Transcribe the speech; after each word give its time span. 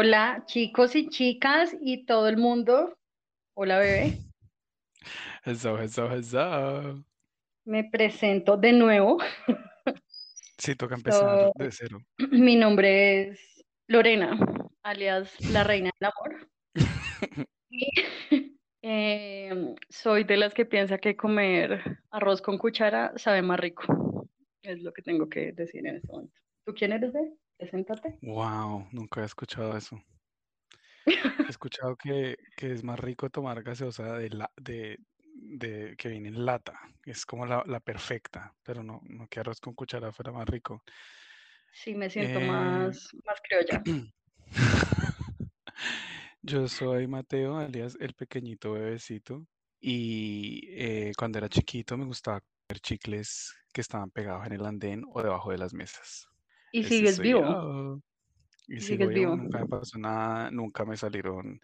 Hola 0.00 0.44
chicos 0.46 0.94
y 0.94 1.08
chicas 1.08 1.76
y 1.80 2.06
todo 2.06 2.28
el 2.28 2.36
mundo. 2.36 2.96
Hola 3.54 3.80
bebé. 3.80 4.16
Hello, 5.44 5.76
hello, 5.76 6.08
hello. 6.08 7.04
Me 7.64 7.82
presento 7.82 8.56
de 8.56 8.74
nuevo. 8.74 9.18
Sí, 10.56 10.76
toca 10.76 10.94
empezar 10.94 11.50
So, 11.52 11.52
de 11.56 11.72
cero. 11.72 11.98
mi 12.30 12.54
nombre 12.54 13.22
es 13.22 13.64
Lorena, 13.88 14.38
alias 14.84 15.34
la 15.50 15.64
reina 15.64 15.90
del 15.98 16.12
amor. 16.12 16.48
Y 17.68 17.90
eh, 18.82 19.74
soy 19.88 20.22
de 20.22 20.36
las 20.36 20.54
que 20.54 20.64
piensa 20.64 20.98
que 20.98 21.16
comer 21.16 21.98
arroz 22.12 22.40
con 22.40 22.56
cuchara 22.56 23.14
sabe 23.16 23.42
más 23.42 23.58
rico. 23.58 24.28
Es 24.62 24.80
lo 24.80 24.92
que 24.92 25.02
tengo 25.02 25.28
que 25.28 25.50
decir 25.50 25.84
en 25.84 25.96
este 25.96 26.06
momento. 26.06 26.40
¿Tú 26.64 26.72
quién 26.72 26.92
eres, 26.92 27.12
bebé? 27.12 27.32
Preséntate. 27.58 28.18
Wow, 28.22 28.86
nunca 28.92 29.22
he 29.22 29.24
escuchado 29.24 29.76
eso. 29.76 30.00
He 31.46 31.50
escuchado 31.50 31.96
que, 31.96 32.36
que 32.56 32.72
es 32.72 32.84
más 32.84 32.98
rico 33.00 33.30
tomar 33.30 33.62
gaseosa 33.62 34.14
de 34.18 34.30
la, 34.30 34.50
de, 34.56 34.98
de 35.34 35.94
que 35.96 36.08
viene 36.08 36.28
en 36.28 36.44
lata. 36.44 36.78
Es 37.04 37.24
como 37.26 37.46
la, 37.46 37.62
la 37.66 37.80
perfecta, 37.80 38.54
pero 38.62 38.82
no, 38.82 39.00
no 39.08 39.26
que 39.28 39.40
arroz 39.40 39.60
con 39.60 39.74
cuchara 39.74 40.12
fuera 40.12 40.32
más 40.32 40.46
rico. 40.48 40.82
Sí, 41.72 41.94
me 41.94 42.10
siento 42.10 42.40
Eh, 42.40 42.46
más, 42.48 43.08
más 43.24 43.40
criolla. 43.42 43.82
Yo 46.42 46.68
soy 46.68 47.06
Mateo, 47.06 47.56
alias 47.58 47.96
el 48.00 48.14
pequeñito 48.14 48.72
bebecito. 48.72 49.46
Y 49.80 50.62
eh, 50.70 51.12
cuando 51.16 51.38
era 51.38 51.48
chiquito 51.48 51.96
me 51.96 52.04
gustaba 52.06 52.40
comer 52.40 52.80
chicles 52.80 53.54
que 53.72 53.80
estaban 53.80 54.10
pegados 54.10 54.46
en 54.46 54.52
el 54.54 54.66
andén 54.66 55.02
o 55.12 55.22
debajo 55.22 55.50
de 55.52 55.58
las 55.58 55.72
mesas. 55.74 56.28
Y 56.72 56.80
Ese 56.80 56.88
sigues 56.90 57.18
vivo. 57.18 57.40
yo. 57.42 58.00
Y 58.68 58.80
sigues 58.80 59.08
vivo, 59.08 59.32
vivo. 59.32 59.36
nunca 59.36 59.58
me 59.60 59.66
pasó 59.66 59.98
nada, 59.98 60.50
nunca 60.50 60.84
me 60.84 60.96
salieron 60.96 61.60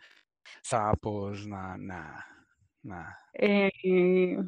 sapos, 0.63 1.47
nada, 1.47 1.77
nada, 1.79 2.27
nada. 2.83 3.19
Eh, 3.35 4.39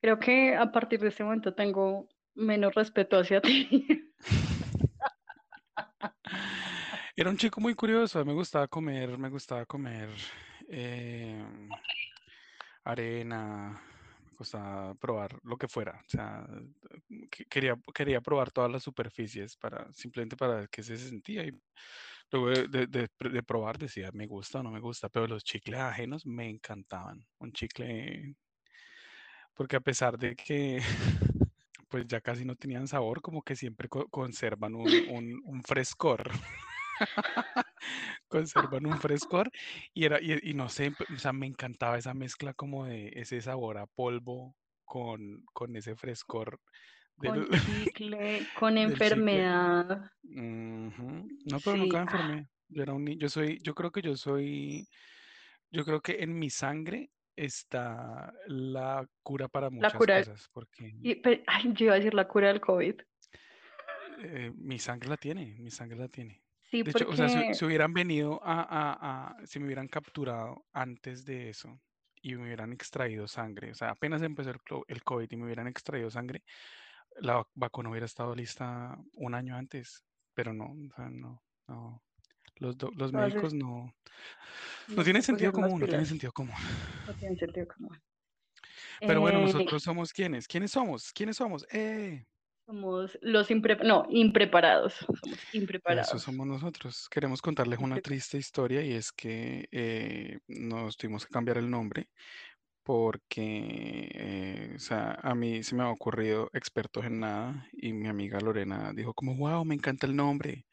creo 0.00 0.18
que 0.18 0.56
a 0.56 0.70
partir 0.72 1.00
de 1.00 1.08
este 1.08 1.22
momento 1.22 1.54
tengo 1.54 2.08
menos 2.34 2.74
respeto 2.74 3.18
hacia 3.18 3.40
ti. 3.40 4.12
Era 7.16 7.30
un 7.30 7.36
chico 7.36 7.60
muy 7.60 7.74
curioso, 7.74 8.24
me 8.24 8.32
gustaba 8.32 8.66
comer, 8.68 9.18
me 9.18 9.28
gustaba 9.28 9.66
comer 9.66 10.08
eh, 10.68 11.44
arena, 12.84 13.80
me 14.40 14.42
gustaba 14.42 14.94
probar 14.94 15.38
lo 15.42 15.56
que 15.58 15.68
fuera, 15.68 16.00
o 16.06 16.08
sea, 16.08 16.46
que- 17.30 17.44
quería, 17.44 17.76
quería 17.94 18.20
probar 18.22 18.50
todas 18.50 18.70
las 18.72 18.82
superficies 18.82 19.54
para, 19.56 19.92
simplemente 19.92 20.34
para 20.36 20.54
ver 20.56 20.68
qué 20.70 20.82
se 20.82 20.96
sentía 20.96 21.44
y 21.44 21.52
luego 22.32 22.48
de, 22.68 22.86
de- 22.86 23.08
de 23.30 23.42
probar 23.42 23.76
decía, 23.78 24.10
me 24.14 24.26
gusta 24.26 24.60
o 24.60 24.62
no 24.62 24.70
me 24.70 24.80
gusta, 24.80 25.10
pero 25.10 25.26
los 25.26 25.44
chicles 25.44 25.78
ajenos 25.80 26.24
me 26.24 26.48
encantaban, 26.48 27.26
un 27.38 27.52
chicle, 27.52 28.34
porque 29.54 29.76
a 29.76 29.80
pesar 29.80 30.16
de 30.16 30.34
que 30.34 30.78
pues 31.90 32.06
ya 32.06 32.20
casi 32.22 32.46
no 32.46 32.56
tenían 32.56 32.88
sabor, 32.88 33.20
como 33.20 33.42
que 33.42 33.56
siempre 33.56 33.88
co- 33.90 34.08
conservan 34.08 34.74
un, 34.74 34.88
un, 35.08 35.40
un 35.44 35.62
frescor. 35.62 36.22
conservan 38.28 38.86
un 38.86 38.98
frescor 38.98 39.50
y 39.94 40.04
era 40.04 40.20
y, 40.20 40.38
y 40.50 40.54
no 40.54 40.68
sé, 40.68 40.92
o 41.14 41.18
sea, 41.18 41.32
me 41.32 41.46
encantaba 41.46 41.98
esa 41.98 42.14
mezcla 42.14 42.54
como 42.54 42.84
de 42.86 43.12
ese 43.14 43.40
sabor 43.40 43.78
a 43.78 43.86
polvo 43.86 44.54
con, 44.84 45.44
con 45.52 45.76
ese 45.76 45.94
frescor 45.96 46.60
del, 47.16 47.46
Con 47.48 47.58
chicle, 47.60 48.46
con 48.58 48.76
chicle. 48.76 48.92
enfermedad. 48.92 50.10
No, 50.22 51.60
pero 51.64 51.76
nunca 51.76 51.98
me 51.98 52.02
ah, 52.02 52.16
enfermé. 52.16 52.48
Yo 52.68 52.82
era 52.82 52.92
un 52.92 53.06
yo 53.18 53.28
soy, 53.28 53.58
yo 53.62 53.74
creo 53.74 53.90
que 53.90 54.02
yo 54.02 54.16
soy, 54.16 54.86
yo 55.70 55.84
creo 55.84 56.00
que 56.00 56.22
en 56.22 56.38
mi 56.38 56.50
sangre 56.50 57.10
está 57.36 58.32
la 58.46 59.08
cura 59.22 59.48
para 59.48 59.68
la 59.70 59.76
muchas 59.76 59.94
cura. 59.94 60.18
cosas, 60.18 60.48
porque 60.52 60.92
y- 61.02 61.14
pe- 61.16 61.42
ay, 61.46 61.72
yo 61.74 61.86
iba 61.86 61.94
a 61.94 61.96
decir 61.96 62.14
la 62.14 62.28
cura 62.28 62.48
del 62.48 62.60
COVID. 62.60 62.94
eh, 64.22 64.52
mi 64.54 64.78
sangre 64.78 65.08
la 65.08 65.16
tiene, 65.16 65.56
mi 65.58 65.70
sangre 65.70 65.98
la 65.98 66.08
tiene. 66.08 66.42
Sí, 66.70 66.82
De 66.84 66.92
hecho, 66.92 67.08
o 67.08 67.16
sea, 67.16 67.28
si, 67.28 67.64
hubieran 67.64 67.92
venido 67.92 68.40
a, 68.44 68.62
a- 68.62 69.30
a- 69.40 69.46
si 69.46 69.58
me 69.58 69.66
hubieran 69.66 69.88
capturado 69.88 70.66
antes 70.72 71.24
de 71.24 71.48
eso 71.50 71.80
y 72.22 72.34
me 72.36 72.44
hubieran 72.44 72.72
extraído 72.72 73.26
sangre, 73.28 73.72
o 73.72 73.74
sea, 73.74 73.90
apenas 73.90 74.22
empezó 74.22 74.50
el, 74.50 74.58
el 74.88 75.02
COVID 75.04 75.28
y 75.30 75.36
me 75.36 75.44
hubieran 75.46 75.66
extraído 75.66 76.10
sangre, 76.10 76.44
la 77.20 77.38
vac- 77.40 77.50
vacuna 77.54 77.90
hubiera 77.90 78.06
estado 78.06 78.34
lista 78.34 78.98
un 79.14 79.34
año 79.34 79.56
antes, 79.56 80.04
pero 80.34 80.52
no, 80.54 80.66
o 80.66 80.94
sea, 80.96 81.10
no, 81.10 81.42
no. 81.68 82.02
Los, 82.56 82.78
do- 82.78 82.92
los 82.96 83.12
médicos 83.12 83.54
no, 83.54 83.94
no 84.88 84.96
no 84.96 85.04
tienen 85.04 85.22
se 85.22 85.26
sentido 85.26 85.52
común, 85.52 85.80
no 85.80 85.88
tienen 85.88 86.06
sentido 86.06 86.32
común. 86.32 86.54
No 87.06 87.14
tiene 87.14 87.36
sentido 87.36 87.66
común. 87.68 88.00
Pero 89.06 89.20
bueno, 89.20 89.38
Eh, 89.38 89.42
nosotros 89.42 89.82
somos 89.82 90.12
quiénes, 90.12 90.46
¿quiénes 90.46 90.70
somos? 90.72 91.12
¿Quiénes 91.12 91.36
somos? 91.36 91.66
¡Eh! 91.72 92.26
Somos 92.70 93.18
los 93.20 93.50
impre- 93.50 93.82
no, 93.82 94.06
impreparados. 94.10 94.94
Somos 95.20 95.38
Eso 95.40 95.52
impreparados. 95.52 96.22
somos 96.22 96.46
nosotros. 96.46 97.08
Queremos 97.10 97.42
contarles 97.42 97.80
una 97.80 97.98
triste 97.98 98.38
historia 98.38 98.82
y 98.82 98.92
es 98.92 99.10
que 99.10 99.66
eh, 99.72 100.38
nos 100.46 100.96
tuvimos 100.96 101.26
que 101.26 101.32
cambiar 101.32 101.58
el 101.58 101.68
nombre 101.68 102.08
porque, 102.84 104.08
eh, 104.14 104.72
o 104.76 104.78
sea, 104.78 105.18
a 105.22 105.34
mí 105.34 105.62
se 105.64 105.74
me 105.74 105.82
ha 105.82 105.90
ocurrido 105.90 106.48
expertos 106.52 107.04
en 107.04 107.20
nada 107.20 107.68
y 107.72 107.92
mi 107.92 108.08
amiga 108.08 108.40
Lorena 108.40 108.92
dijo 108.94 109.14
como, 109.14 109.36
wow, 109.36 109.64
me 109.64 109.74
encanta 109.74 110.06
el 110.06 110.16
nombre, 110.16 110.66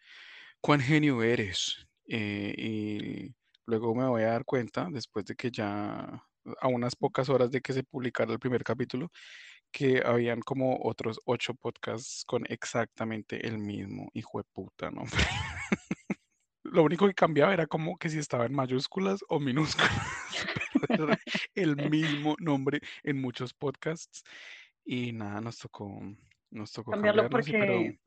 cuán 0.61 0.81
genio 0.81 1.23
eres. 1.23 1.87
Eh, 2.07 2.53
y 2.57 3.35
luego 3.65 3.95
me 3.95 4.07
voy 4.07 4.23
a 4.23 4.27
dar 4.29 4.45
cuenta, 4.45 4.87
después 4.91 5.25
de 5.25 5.35
que 5.35 5.51
ya, 5.51 6.23
a 6.61 6.67
unas 6.67 6.95
pocas 6.95 7.29
horas 7.29 7.51
de 7.51 7.61
que 7.61 7.73
se 7.73 7.83
publicara 7.83 8.31
el 8.33 8.39
primer 8.39 8.63
capítulo, 8.63 9.09
que 9.71 10.01
habían 10.05 10.41
como 10.41 10.79
otros 10.83 11.19
ocho 11.25 11.53
podcasts 11.53 12.23
con 12.25 12.45
exactamente 12.49 13.47
el 13.47 13.57
mismo 13.57 14.09
hijo 14.13 14.39
de 14.39 14.45
puta 14.53 14.89
nombre. 14.91 15.11
Lo 16.63 16.83
único 16.83 17.07
que 17.07 17.13
cambiaba 17.13 17.53
era 17.53 17.65
como 17.65 17.97
que 17.97 18.09
si 18.09 18.19
estaba 18.19 18.45
en 18.45 18.53
mayúsculas 18.53 19.23
o 19.29 19.39
minúsculas, 19.39 19.89
pero 20.89 21.03
era 21.05 21.17
el 21.55 21.77
mismo 21.77 22.35
nombre 22.39 22.81
en 23.03 23.21
muchos 23.21 23.53
podcasts. 23.53 24.23
Y 24.85 25.11
nada, 25.13 25.41
nos 25.41 25.57
tocó, 25.57 26.01
nos 26.51 26.71
tocó 26.71 26.91
cambiarlo 26.91 27.23
pero 27.23 27.29
porque 27.29 27.99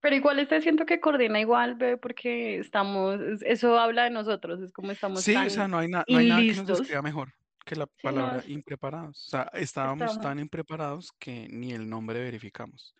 Pero 0.00 0.16
igual 0.16 0.38
este 0.40 0.60
siento 0.62 0.84
que 0.86 1.00
coordina 1.00 1.40
igual, 1.40 1.74
ve, 1.76 1.96
porque 1.96 2.58
estamos, 2.58 3.20
es- 3.20 3.42
eso 3.42 3.78
habla 3.78 4.04
de 4.04 4.10
nosotros, 4.10 4.60
es 4.60 4.72
como 4.72 4.90
estamos 4.90 5.20
sí, 5.20 5.34
o 5.36 5.50
sea, 5.50 5.68
no 5.68 5.78
hay, 5.78 5.88
na- 5.88 6.04
no 6.08 6.18
hay 6.18 6.28
nada 6.28 6.44
que 6.44 6.54
nos 6.54 6.66
describa 6.66 7.02
mejor 7.02 7.32
que 7.72 7.78
la 7.78 7.86
Sí, 7.86 8.08
no, 8.08 8.12
palabra 8.12 8.42
impreparados. 8.48 9.26
O 9.26 9.30
sea, 9.30 9.50
estábamos 9.54 10.02
estamos. 10.02 10.22
tan 10.22 10.38
impreparados 10.38 11.10
que 11.18 11.48
ni 11.48 11.72
el 11.72 11.88
nombre 11.88 12.20
verificamos. 12.20 12.94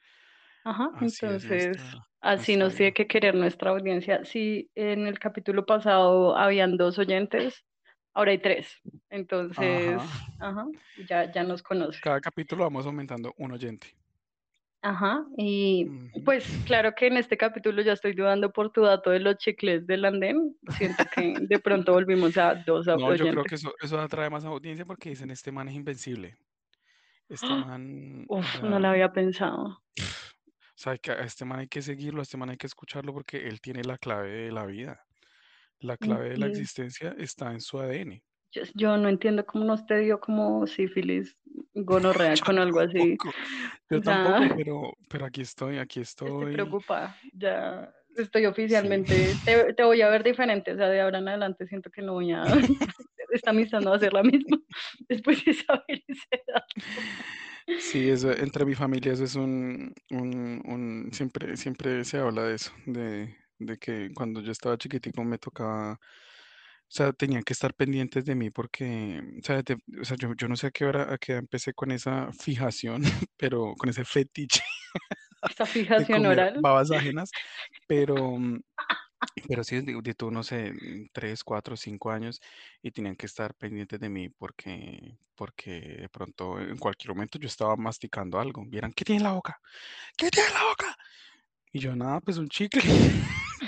Ajá, 0.64 0.90
Así 0.94 1.26
es 1.26 1.44
entonces, 1.44 1.76
nuestra, 1.76 2.06
así 2.20 2.56
nos 2.56 2.74
tiene 2.74 2.94
que 2.94 3.06
querer 3.06 3.34
nuestra 3.34 3.70
audiencia. 3.72 4.24
Si 4.24 4.70
en 4.74 5.06
el 5.06 5.18
capítulo 5.18 5.66
pasado 5.66 6.36
habían 6.36 6.76
dos 6.76 6.98
oyentes, 6.98 7.64
ahora 8.14 8.30
hay 8.30 8.38
tres. 8.38 8.68
Entonces, 9.10 9.98
Ajá. 9.98 10.36
ajá, 10.38 10.66
ya, 11.06 11.30
ya 11.30 11.42
nos 11.42 11.62
conoce. 11.62 12.00
Cada 12.00 12.20
capítulo 12.20 12.64
vamos 12.64 12.86
aumentando 12.86 13.34
un 13.36 13.52
oyente. 13.52 13.88
Ajá, 14.84 15.24
y 15.36 15.86
pues 16.24 16.44
claro 16.66 16.92
que 16.96 17.06
en 17.06 17.16
este 17.16 17.36
capítulo 17.36 17.82
ya 17.82 17.92
estoy 17.92 18.14
dudando 18.14 18.52
por 18.52 18.72
tu 18.72 18.82
dato 18.82 19.10
de 19.10 19.20
los 19.20 19.36
chicles 19.36 19.86
del 19.86 20.04
andén. 20.04 20.56
Siento 20.76 21.04
que 21.14 21.34
de 21.40 21.58
pronto 21.60 21.92
volvimos 21.92 22.36
a 22.36 22.56
dos 22.56 22.86
No, 22.86 23.14
yo 23.14 23.30
creo 23.30 23.44
que 23.44 23.54
eso, 23.54 23.72
eso 23.80 24.00
atrae 24.00 24.28
más 24.28 24.44
audiencia 24.44 24.84
porque 24.84 25.10
dicen, 25.10 25.30
este 25.30 25.52
man 25.52 25.68
es 25.68 25.76
invencible. 25.76 26.36
Este 27.28 27.46
¡Ah! 27.48 27.64
man, 27.64 28.24
o 28.28 28.38
Uf, 28.40 28.62
no 28.62 28.80
lo 28.80 28.88
había 28.88 29.12
pensado. 29.12 29.66
o 29.66 30.02
sea, 30.74 30.98
que 30.98 31.12
a 31.12 31.20
este 31.20 31.44
man 31.44 31.60
hay 31.60 31.68
que 31.68 31.80
seguirlo, 31.80 32.18
a 32.18 32.24
este 32.24 32.36
man 32.36 32.50
hay 32.50 32.56
que 32.56 32.66
escucharlo 32.66 33.12
porque 33.12 33.46
él 33.46 33.60
tiene 33.60 33.84
la 33.84 33.98
clave 33.98 34.30
de 34.30 34.52
la 34.52 34.66
vida. 34.66 35.06
La 35.78 35.96
clave 35.96 36.30
de 36.30 36.38
la 36.38 36.46
existencia 36.46 37.14
está 37.18 37.52
en 37.52 37.60
su 37.60 37.78
ADN. 37.78 38.20
Yo, 38.52 38.62
yo 38.74 38.96
no 38.98 39.08
entiendo 39.08 39.46
cómo 39.46 39.64
no 39.64 39.84
te 39.86 39.98
dio 39.98 40.20
como 40.20 40.66
sífilis, 40.66 41.36
gonorrea 41.74 42.38
con 42.38 42.58
algo 42.58 42.80
así. 42.80 43.18
yo 43.90 44.00
tampoco, 44.00 44.48
pero, 44.54 44.92
pero 45.08 45.26
aquí 45.26 45.42
estoy, 45.42 45.78
aquí 45.78 46.00
estoy 46.24 46.46
estoy. 46.46 46.46
preocupada. 46.46 47.16
Ya 47.34 47.92
estoy 48.16 48.46
Sí, 48.66 48.86
oficialmente, 48.86 49.40
te, 49.44 49.74
te 49.74 49.84
voy 49.84 50.02
a 50.02 50.08
ver 50.08 50.22
diferente. 50.22 50.72
O 50.72 50.76
sea, 50.76 50.88
de 50.88 51.00
ahora 51.00 51.18
en 51.18 51.28
adelante 51.28 51.66
siento 51.66 51.90
que 51.90 52.02
no 52.02 52.14
voy 52.14 52.32
a, 52.32 52.52
esta 53.32 53.50
amistad 53.50 53.80
no 53.80 53.90
va 53.90 53.96
a 53.96 54.00
ser 54.00 54.12
la 54.12 54.22
misma 54.22 54.58
después 55.08 55.44
de 55.44 55.54
saber 55.54 56.02
ese 56.08 56.44
dato. 56.46 56.82
sí, 57.76 58.08
eso, 58.10 58.32
entre 58.32 58.64
mi 58.64 58.74
familia 58.74 59.12
eso 59.12 59.24
es 59.24 59.34
un, 59.34 59.92
un, 60.10 60.62
un- 60.64 61.10
siempre, 61.12 61.56
siempre 61.56 62.04
se 62.04 62.18
habla 62.18 62.44
de 62.44 62.54
eso, 62.56 62.72
de, 62.86 63.36
de 63.58 63.78
que 63.78 64.10
cuando 64.14 64.40
yo 64.40 64.52
estaba 64.52 64.76
chiquitico 64.78 65.24
me 65.24 65.38
tocaba, 65.38 65.98
sea, 66.94 67.12
tenían 67.12 67.42
que 67.42 67.52
estar 67.54 67.74
pendientes 67.74 68.24
de 68.24 68.34
mí 68.34 68.50
porque, 68.50 69.22
o 69.40 69.44
sea, 69.44 69.62
de- 69.62 69.78
o 70.00 70.04
sea, 70.04 70.16
yo, 70.18 70.34
yo 70.36 70.48
no 70.48 70.56
sé 70.56 70.68
a 70.68 70.70
qué 70.70 70.84
hora, 70.84 71.12
a 71.12 71.18
qué 71.18 71.32
edad 71.32 71.40
empecé 71.40 71.74
con 71.74 71.90
esa 71.90 72.32
fijación, 72.32 73.02
pero 73.36 73.74
con 73.76 73.88
ese 73.90 74.04
fetiche 74.04 74.62
Esta 75.48 75.64
de 75.66 75.72
fijación 75.72 76.06
comer 76.18 76.32
oral. 76.32 76.60
babas 76.60 76.90
ajenas, 76.92 77.30
pero, 77.86 78.16
mm, 78.38 78.60
Pero 79.48 79.64
sí, 79.64 79.80
de, 79.80 80.00
de 80.02 80.14
tú, 80.14 80.30
no 80.30 80.42
sé, 80.42 80.72
mm, 80.72 81.08
tres, 81.12 81.42
cuatro, 81.44 81.76
cinco 81.76 82.10
años 82.10 82.40
y 82.82 82.90
tenían 82.90 83.16
que 83.16 83.26
estar 83.26 83.54
pendientes 83.54 83.98
de 84.00 84.08
mí 84.10 84.28
porque, 84.28 85.16
porque 85.34 85.80
de 86.02 86.08
pronto 86.10 86.60
en 86.60 86.76
cualquier 86.78 87.14
momento 87.14 87.38
yo 87.38 87.46
estaba 87.48 87.76
masticando 87.76 88.38
algo. 88.40 88.64
Vieran, 88.66 88.92
¿qué 88.92 89.04
tiene 89.04 89.18
en 89.18 89.24
la 89.24 89.32
boca? 89.32 89.60
¿Qué 90.16 90.30
tiene 90.30 90.48
en 90.48 90.54
la 90.54 90.64
boca? 90.64 90.96
Y 91.72 91.80
yo, 91.80 91.96
nada, 91.96 92.20
pues 92.20 92.38
un 92.38 92.48
chicle. 92.48 92.82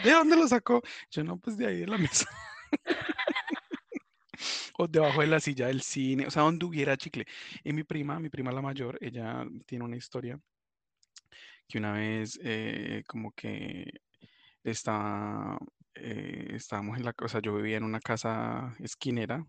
¿De 0.04 0.12
dónde 0.12 0.36
lo 0.36 0.46
sacó? 0.48 0.82
Yo, 1.10 1.24
no, 1.24 1.38
pues 1.38 1.56
de 1.56 1.66
ahí 1.66 1.80
de 1.80 1.86
la 1.86 1.98
mesa. 1.98 2.26
O 4.78 4.88
debajo 4.88 5.20
de 5.20 5.26
la 5.28 5.40
silla 5.40 5.68
del 5.68 5.82
cine, 5.82 6.26
o 6.26 6.30
sea, 6.30 6.42
donde 6.42 6.66
hubiera 6.66 6.96
chicle. 6.96 7.26
Y 7.62 7.72
mi 7.72 7.84
prima, 7.84 8.18
mi 8.20 8.28
prima 8.28 8.52
la 8.52 8.62
mayor, 8.62 8.98
ella 9.00 9.46
tiene 9.66 9.84
una 9.84 9.96
historia 9.96 10.38
que 11.68 11.78
una 11.78 11.92
vez 11.92 12.38
eh, 12.42 13.02
como 13.06 13.32
que 13.32 14.00
estaba, 14.62 15.58
eh, 15.94 16.48
estábamos 16.54 16.98
en 16.98 17.04
la 17.04 17.12
casa, 17.12 17.40
yo 17.40 17.54
vivía 17.56 17.76
en 17.76 17.84
una 17.84 18.00
casa 18.00 18.74
esquinera, 18.80 19.46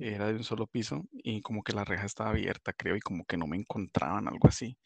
era 0.00 0.28
de 0.28 0.34
un 0.34 0.44
solo 0.44 0.66
piso 0.66 1.04
y 1.12 1.40
como 1.42 1.62
que 1.62 1.72
la 1.72 1.84
reja 1.84 2.06
estaba 2.06 2.30
abierta, 2.30 2.72
creo, 2.72 2.96
y 2.96 3.00
como 3.00 3.24
que 3.24 3.36
no 3.36 3.46
me 3.46 3.56
encontraban, 3.56 4.28
algo 4.28 4.48
así. 4.48 4.76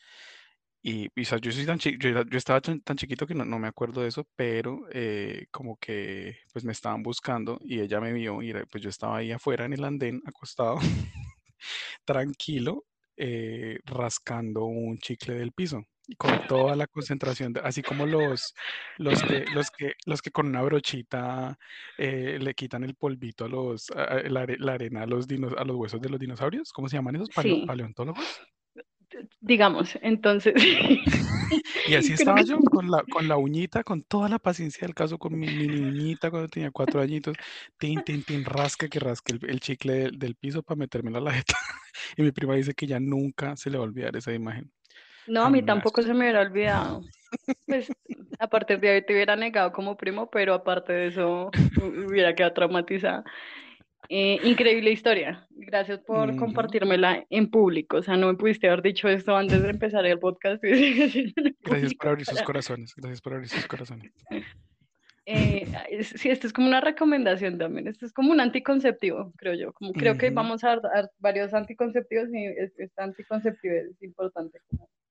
Y, 0.84 1.08
y, 1.14 1.22
o 1.22 1.24
sea, 1.24 1.38
yo, 1.38 1.52
soy 1.52 1.64
tan 1.64 1.78
yo, 1.78 2.08
era- 2.08 2.24
yo 2.28 2.36
estaba 2.38 2.60
tan, 2.60 2.80
tan 2.80 2.96
chiquito 2.96 3.26
que 3.26 3.34
no, 3.34 3.44
no 3.44 3.58
me 3.58 3.68
acuerdo 3.68 4.02
de 4.02 4.08
eso, 4.08 4.26
pero 4.34 4.80
eh, 4.92 5.46
como 5.52 5.76
que 5.76 6.38
pues 6.52 6.64
me 6.64 6.72
estaban 6.72 7.02
buscando 7.04 7.58
y 7.62 7.80
ella 7.80 8.00
me 8.00 8.12
vio 8.12 8.42
y 8.42 8.52
pues 8.70 8.82
yo 8.82 8.90
estaba 8.90 9.18
ahí 9.18 9.30
afuera 9.30 9.64
en 9.64 9.74
el 9.74 9.84
andén 9.84 10.20
acostado, 10.26 10.78
tranquilo, 12.04 12.84
eh, 13.16 13.78
rascando 13.84 14.64
un 14.64 14.98
chicle 14.98 15.34
del 15.34 15.52
piso 15.52 15.84
y 16.08 16.16
con 16.16 16.32
toda 16.48 16.74
la 16.74 16.88
concentración, 16.88 17.52
de- 17.52 17.60
así 17.60 17.82
como 17.82 18.04
los, 18.06 18.54
los 18.98 19.22
que, 19.22 19.44
los 19.54 19.70
que, 19.70 19.92
los 20.06 20.20
que 20.20 20.32
con 20.32 20.46
una 20.48 20.62
brochita 20.62 21.56
eh, 21.96 22.38
le 22.40 22.54
quitan 22.54 22.82
el 22.82 22.96
polvito 22.96 23.44
a 23.44 23.48
los, 23.48 23.88
a- 23.92 24.16
la, 24.28 24.40
are- 24.40 24.58
la 24.58 24.72
arena 24.74 25.02
a 25.02 25.06
los, 25.06 25.28
dinos- 25.28 25.54
a 25.56 25.64
los 25.64 25.76
huesos 25.76 26.00
de 26.00 26.08
los 26.08 26.18
dinosaurios, 26.18 26.72
¿cómo 26.72 26.88
se 26.88 26.96
llaman 26.96 27.14
esos? 27.16 27.30
Paleo- 27.30 27.60
Sí, 27.60 27.66
paleontólogos. 27.66 28.40
Digamos, 29.40 29.98
entonces, 30.02 30.54
Y 31.84 31.94
así 31.96 32.12
estaba 32.12 32.44
que 32.44 32.44
yo, 32.44 32.62
con 32.70 32.90
la, 32.90 33.04
con 33.04 33.26
la 33.28 33.36
uñita, 33.36 33.82
con 33.84 34.02
toda 34.02 34.28
la 34.28 34.38
paciencia 34.38 34.86
del 34.86 34.94
caso, 34.94 35.18
con 35.18 35.38
mi 35.38 35.50
mini 35.50 35.78
uñita 35.80 36.30
cuando 36.30 36.48
tenía 36.48 36.70
cuatro 36.70 37.00
añitos, 37.00 37.36
tin, 37.78 38.02
tin, 38.02 38.22
tin, 38.24 38.44
rasca 38.44 38.88
que 38.88 39.00
rasque 39.00 39.32
el, 39.32 39.40
el 39.50 39.60
chicle 39.60 39.92
del, 39.94 40.18
del 40.18 40.36
piso 40.36 40.62
para 40.62 40.78
metérmelo 40.78 41.18
a 41.18 41.20
la 41.22 41.32
jeta. 41.32 41.54
Y 42.16 42.22
mi 42.22 42.32
prima 42.32 42.54
dice 42.54 42.74
que 42.74 42.86
ya 42.86 42.98
nunca 43.00 43.56
se 43.56 43.68
le 43.70 43.76
va 43.78 43.84
a 43.84 43.86
olvidar 43.88 44.16
esa 44.16 44.32
imagen. 44.32 44.70
no, 45.26 45.44
a 45.44 45.50
mí 45.50 45.62
tampoco 45.62 46.02
se 46.02 46.14
me 46.14 46.20
hubiera 46.24 46.40
olvidado. 46.42 47.06
Pues 47.68 47.94
a 48.38 48.48
partir 48.48 48.80
de 48.80 48.92
hoy 48.96 49.06
te 49.06 49.14
hubiera 49.14 49.36
negado 49.36 49.72
como 49.72 49.96
primo, 49.96 50.30
pero 50.30 50.54
aparte 50.54 50.92
de 50.94 51.08
eso 51.08 51.52
hu- 51.76 52.08
hubiera 52.08 52.34
quedado 52.34 52.54
traumatizada. 52.54 53.24
Eh, 54.08 54.38
increíble 54.44 54.90
historia. 54.90 55.46
Gracias 55.50 56.00
por 56.00 56.30
Ujú. 56.30 56.38
compartírmela 56.38 57.24
en 57.30 57.48
público. 57.50 57.98
O 57.98 58.02
sea, 58.02 58.16
no 58.16 58.26
me 58.28 58.34
pudiste 58.34 58.66
haber 58.68 58.82
dicho 58.82 59.08
esto 59.08 59.36
antes 59.36 59.62
de 59.62 59.70
empezar 59.70 60.04
el 60.06 60.18
podcast. 60.18 60.62
Gracias 61.62 61.94
por 61.94 62.08
abrir 62.08 62.26
sus 62.26 62.42
corazones. 62.42 62.92
Gracias 62.96 63.20
por 63.20 63.34
abrir 63.34 63.48
sus 63.48 63.66
corazones. 63.66 64.12
Eh, 65.24 65.66
sí, 66.02 66.30
esto 66.30 66.48
es 66.48 66.52
como 66.52 66.66
una 66.66 66.80
recomendación 66.80 67.56
también. 67.56 67.86
Esto 67.86 68.04
es 68.06 68.12
como 68.12 68.32
un 68.32 68.40
anticonceptivo, 68.40 69.32
creo 69.36 69.54
yo. 69.54 69.72
Como 69.72 69.92
creo 69.92 70.18
que 70.18 70.30
vamos 70.30 70.64
a 70.64 70.76
dar 70.76 71.10
varios 71.18 71.54
anticonceptivos 71.54 72.28
y 72.34 72.46
es- 72.46 72.76
este 72.78 73.02
anticonceptivo 73.02 73.74
es 73.74 74.02
importante. 74.02 74.58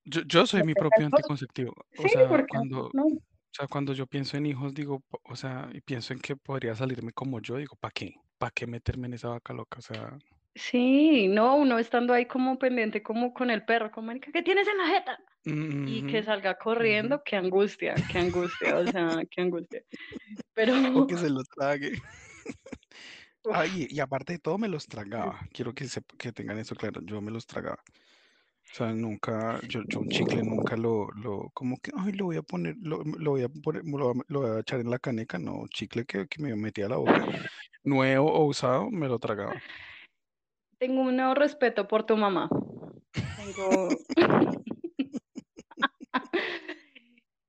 Yo, 0.04 0.22
yo 0.28 0.46
soy 0.46 0.64
mi 0.64 0.74
propio 0.74 1.06
anticonceptivo. 1.06 1.74
O 1.98 2.02
Sí, 2.04 2.10
sea, 2.10 2.28
porque 2.28 2.48
cuando, 2.50 2.90
no. 2.94 3.06
o 3.06 3.22
sea, 3.54 3.68
cuando 3.68 3.94
yo 3.94 4.06
pienso 4.06 4.36
en 4.36 4.48
hijos, 4.48 4.74
digo, 4.74 5.02
o 5.24 5.36
sea, 5.38 5.70
y 5.74 5.80
pienso 5.80 6.12
en 6.14 6.20
que 6.20 6.36
podría 6.36 6.76
salirme 6.76 7.14
como 7.14 7.40
yo, 7.40 7.56
digo, 7.58 7.78
¿para 7.80 7.92
qué? 7.94 8.16
¿Para 8.42 8.52
qué 8.52 8.68
meterme 8.68 9.08
en 9.08 9.14
esa 9.14 9.30
vaca 9.30 9.54
loca? 9.54 9.80
O 9.80 9.82
sea, 9.82 10.20
Sí, 10.56 11.28
no, 11.30 11.56
uno 11.56 11.80
estando 11.80 12.14
ahí 12.14 12.26
como 12.26 12.60
pendiente, 12.60 13.02
como 13.02 13.34
con 13.34 13.50
el 13.50 13.64
perro, 13.66 13.90
como, 13.92 14.08
"Marica, 14.08 14.32
¿qué 14.34 14.42
tienes 14.44 14.68
en 14.68 14.78
la 14.78 14.88
jeta? 14.88 15.18
Y 15.84 16.06
que 16.06 16.22
ujú, 16.22 16.24
salga 16.24 16.58
corriendo, 16.58 17.24
qué 17.26 17.38
angustia, 17.38 18.06
qué 18.08 18.20
angustia, 18.20 18.78
o 18.78 18.88
sea, 18.88 19.24
qué 19.32 19.42
angustia. 19.42 19.84
Pero, 20.54 20.76
O 20.96 21.06
que 21.06 21.18
se 21.18 21.30
lo 21.30 21.44
trague. 21.44 21.92
Ah, 23.50 23.66
y, 23.68 24.00
aparte 24.00 24.34
de 24.34 24.40
todo, 24.40 24.58
me 24.58 24.68
los 24.70 24.88
tragaba. 24.88 25.40
Quiero 25.54 25.74
que, 25.74 25.86
sep- 25.86 26.16
que 26.18 26.32
tengan 26.32 26.58
eso 26.60 26.76
claro. 26.76 27.02
Yo 27.04 27.22
me 27.22 27.32
los 27.32 27.46
tragaba. 27.48 27.84
O 28.72 28.76
sea, 28.76 28.94
nunca, 28.94 29.60
yo, 29.68 29.84
yo 29.90 30.00
un 30.02 30.10
chicle 30.10 30.44
nunca 30.44 30.78
lo, 30.78 31.10
lo, 31.12 31.50
como 31.54 31.78
que, 31.80 31.92
ay, 31.98 32.14
lo 32.14 32.26
voy 32.26 32.38
a 32.38 32.44
poner, 32.44 32.76
lo, 32.82 33.04
lo 33.04 33.32
voy 33.32 33.44
a 33.44 33.50
poner, 33.50 33.84
lo, 33.86 34.14
lo 34.28 34.42
voy 34.42 34.52
a 34.58 34.60
echar 34.62 34.80
en 34.82 34.92
la 34.92 35.00
caneca. 35.00 35.40
No, 35.40 35.66
chicle 35.70 36.06
que, 36.06 36.28
que 36.28 36.42
me 36.44 36.56
metía 36.56 36.88
a 36.88 36.90
la 36.90 36.98
boca, 36.98 37.28
nuevo 37.84 38.32
o 38.32 38.46
usado, 38.46 38.90
me 38.90 39.08
lo 39.08 39.20
tragaba. 39.20 39.60
tengo 40.78 41.02
un 41.02 41.16
nuevo 41.16 41.36
respeto 41.36 41.88
por 41.88 42.04
tu 42.06 42.18
mamá. 42.18 42.50
Tengo... 43.36 43.98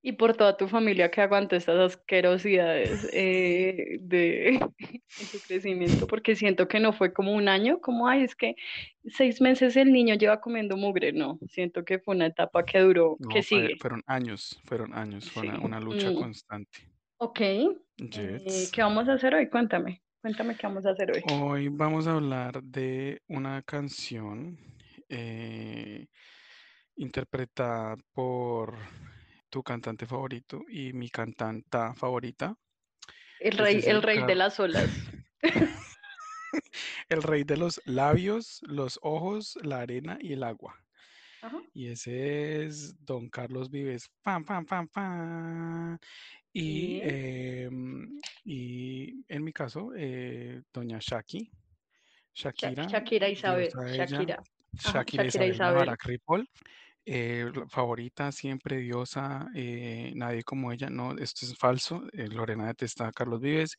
Y 0.05 0.11
por 0.15 0.37
toda 0.37 0.57
tu 0.57 0.67
familia 0.67 1.13
que 1.13 1.21
aguantó 1.21 1.55
estas 1.55 1.79
asquerosidades 1.79 3.07
eh, 3.13 3.99
de, 4.01 4.49
en 4.59 5.31
tu 5.31 5.41
crecimiento, 5.41 6.09
porque 6.09 6.35
siento 6.35 6.67
que 6.67 6.81
no 6.81 6.93
fue 6.93 7.13
como 7.13 7.33
un 7.33 7.47
año, 7.49 7.81
como, 7.81 8.09
ay, 8.09 8.25
es 8.25 8.35
que 8.35 8.57
seis 9.07 9.41
meses 9.41 9.77
el 9.77 9.93
niño 9.93 10.17
lleva 10.17 10.41
comiendo 10.41 10.77
mugre, 10.77 11.13
no, 11.13 11.39
siento 11.49 11.85
que 11.85 12.01
fue 12.01 12.17
una 12.17 12.27
etapa 12.27 12.65
que 12.65 12.81
duró, 12.81 13.17
que 13.31 13.45
fue- 13.45 13.61
sigue, 13.61 13.77
fueron 13.77 14.03
años, 14.07 14.61
fueron 14.65 14.93
años, 14.93 15.31
fue 15.31 15.45
sí. 15.45 15.49
una, 15.51 15.61
una 15.61 15.81
lucha 15.81 16.11
Mm, 16.11 16.15
constante. 16.17 16.79
ok, 17.19 17.41
eh. 17.41 18.69
¿qué 18.73 18.83
vamos 18.83 19.09
a 19.09 19.13
hacer 19.13 19.37
hoy? 19.37 19.49
Cuéntame, 19.49 20.03
cuéntame 20.23 20.57
qué 20.57 20.67
vamos 20.69 20.87
a 20.87 20.91
hacer 20.91 21.11
hoy. 21.11 21.23
Hoy 21.33 21.69
vamos 21.69 22.07
a 22.07 22.13
hablar 22.13 22.63
de 22.63 23.21
una 23.27 23.61
canción 23.63 24.57
eh, 25.09 26.07
interpretada 26.97 27.97
por 28.13 28.79
tu 29.51 29.63
cantante 29.65 30.07
favorito 30.07 30.63
y 30.69 30.93
mi 30.93 31.11
cantanta 31.11 31.93
favorita. 31.95 32.55
El 33.41 33.59
rey, 33.59 33.81
el 33.85 33.97
el, 33.97 34.03
rey 34.03 34.23
de 34.23 34.35
las 34.37 34.61
olas. 34.61 34.89
el 37.09 37.23
rey 37.23 37.43
de 37.43 37.57
los 37.57 37.83
labios, 37.85 38.61
los 38.63 39.01
ojos, 39.03 39.59
la 39.63 39.81
arena 39.81 40.19
y 40.21 40.35
el 40.35 40.45
agua. 40.45 40.79
Ajá. 41.43 41.61
Y 41.75 41.89
ese 41.89 42.65
es 42.65 42.95
Don 43.05 43.29
Carlos 43.29 43.69
Vives. 43.71 44.09
Fan, 44.23 44.45
fan, 44.45 44.67
fan, 44.67 44.89
fan. 44.89 45.99
Y, 46.53 47.01
em, 47.03 48.21
y 48.45 49.25
en 49.29 49.43
mi 49.45 49.53
caso, 49.53 49.91
eh, 49.97 50.63
Doña 50.73 50.99
Shaki, 51.01 51.51
Sha- 52.35 52.51
Shakira, 52.53 52.87
Shakira 52.87 53.29
Isabel, 53.29 53.69
ella, 53.89 54.07
Shakira. 54.07 54.35
Ajá, 54.35 54.93
Shakira 54.93 55.25
Shakira 55.25 55.47
Isabel 55.47 55.95
Isabel. 55.95 56.49
Eh, 57.05 57.51
favorita, 57.69 58.31
siempre 58.31 58.77
diosa, 58.77 59.49
eh, 59.57 60.13
nadie 60.15 60.45
como 60.45 60.71
ella, 60.71 60.89
no, 60.89 61.19
esto 61.19 61.45
es 61.45 61.57
falso, 61.59 62.05
eh, 62.13 62.29
Lorena 62.29 62.67
detesta 62.69 63.09
a 63.09 63.13
Carlos 63.13 63.41
Vives, 63.41 63.77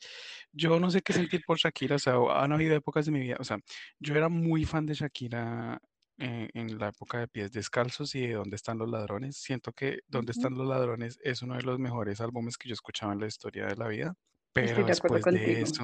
yo 0.51 0.77
no 0.77 0.91
sé 0.91 1.01
qué 1.01 1.13
sentir 1.13 1.41
por 1.47 1.57
Shakira, 1.57 1.95
o 1.95 1.99
sea, 1.99 2.15
han 2.35 2.51
habido 2.51 2.75
épocas 2.75 3.05
de 3.05 3.13
mi 3.13 3.21
vida, 3.21 3.37
o 3.39 3.45
sea, 3.45 3.57
yo 3.97 4.13
era 4.15 4.27
muy 4.27 4.65
fan 4.65 4.85
de 4.85 4.95
Shakira 4.95 5.79
eh, 6.23 6.49
en 6.53 6.77
la 6.79 6.89
época 6.89 7.19
de 7.19 7.27
Pies 7.27 7.51
Descalzos 7.51 8.15
y 8.15 8.27
de 8.27 8.33
¿Dónde 8.35 8.55
están 8.55 8.77
los 8.79 8.89
ladrones? 8.89 9.37
Siento 9.37 9.73
que 9.73 9.99
¿Dónde 10.07 10.31
Ujú, 10.33 10.33
están 10.33 10.55
los 10.55 10.67
ladrones? 10.67 11.19
es 11.23 11.41
uno 11.41 11.55
de 11.55 11.63
los 11.63 11.79
mejores 11.79 12.21
álbumes 12.21 12.57
que 12.57 12.69
yo 12.69 12.73
escuchaba 12.73 13.13
en 13.13 13.19
la 13.21 13.27
historia 13.27 13.67
de 13.67 13.75
la 13.77 13.87
vida, 13.87 14.13
Estoy 14.61 14.83
pero 14.83 14.85
de 14.85 14.93
acuerdo 14.93 15.19
después 15.19 15.29
de 15.29 15.61
contigo. 15.61 15.61
eso, 15.61 15.83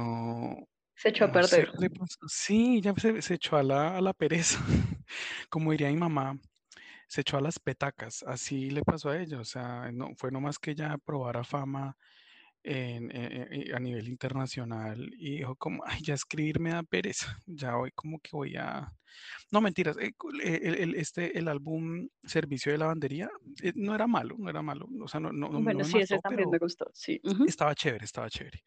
Se 0.95 1.09
echó 1.09 1.25
a 1.25 1.31
no 1.31 1.41
sé 1.41 1.65
perder. 1.67 1.69
pasó, 1.97 2.17
sí, 2.27 2.81
ya 2.81 2.93
se, 2.95 3.21
se 3.21 3.35
echó 3.35 3.57
a 3.57 3.63
la, 3.63 3.97
a 3.97 4.01
la 4.01 4.13
pereza, 4.13 4.59
como 5.49 5.71
diría 5.71 5.89
mi 5.89 5.97
mamá 5.97 6.39
se 7.07 7.21
echó 7.21 7.37
a 7.37 7.41
las 7.41 7.59
petacas, 7.59 8.23
así 8.27 8.69
le 8.71 8.83
pasó 8.83 9.09
a 9.11 9.19
ella, 9.21 9.39
o 9.39 9.45
sea, 9.45 9.91
no, 9.93 10.09
fue 10.17 10.31
nomás 10.31 10.59
que 10.59 10.71
ella 10.71 10.97
probara 11.05 11.43
fama 11.45 11.97
en- 12.63 13.11
eh, 13.15 13.47
eh, 13.51 13.73
a 13.75 13.79
nivel 13.79 14.07
internacional 14.09 15.11
y 15.17 15.37
dijo 15.37 15.55
como, 15.55 15.83
ay, 15.85 16.01
ya 16.03 16.13
escribir 16.15 16.59
me 16.59 16.71
da 16.71 16.83
pereza, 16.83 17.39
ya 17.47 17.77
hoy 17.77 17.91
como 17.93 18.19
que 18.19 18.31
voy 18.33 18.55
a... 18.57 18.93
No, 19.51 19.61
mentiras, 19.61 19.97
eh, 19.99 20.13
el, 20.43 20.75
el- 20.75 20.95
este, 20.95 21.37
el 21.39 21.47
álbum 21.47 22.09
Servicio 22.23 22.71
de 22.71 22.77
Lavandería 22.79 23.29
eh, 23.63 23.73
no 23.75 23.95
era 23.95 24.07
malo, 24.07 24.35
no 24.39 24.49
era 24.49 24.61
malo, 24.61 24.87
o 25.01 25.07
sea, 25.07 25.19
no, 25.19 25.31
no, 25.33 25.49
no 25.49 25.61
no 25.61 25.63
Bueno, 25.63 25.83
me 25.83 25.83
sí, 25.83 25.99
ese 25.99 26.19
también 26.19 26.49
me 26.49 26.57
gustó, 26.59 26.89
sí. 26.93 27.21
estaba 27.45 27.75
chévere, 27.75 28.05
estaba 28.05 28.29
chévere. 28.29 28.63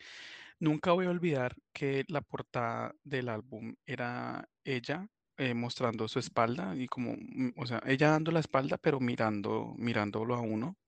Nunca 0.61 0.93
voy 0.93 1.07
a 1.07 1.11
olvidar 1.11 1.57
que 1.73 2.05
la 2.09 2.23
portada 2.23 2.95
del 3.05 3.29
álbum 3.29 3.75
era 3.87 4.49
ella 4.65 5.09
eh, 5.39 5.55
mostrando 5.55 6.09
su 6.09 6.19
espalda 6.19 6.77
y 6.77 6.87
como, 6.89 7.15
mm, 7.19 7.53
o 7.57 7.67
sea, 7.67 7.83
ella 7.87 8.11
dando 8.11 8.33
la 8.33 8.41
espalda, 8.41 8.79
pero 8.79 9.01
mirando, 9.01 9.75
mirándolo 9.79 10.35
a 10.37 10.41
uno 10.41 10.79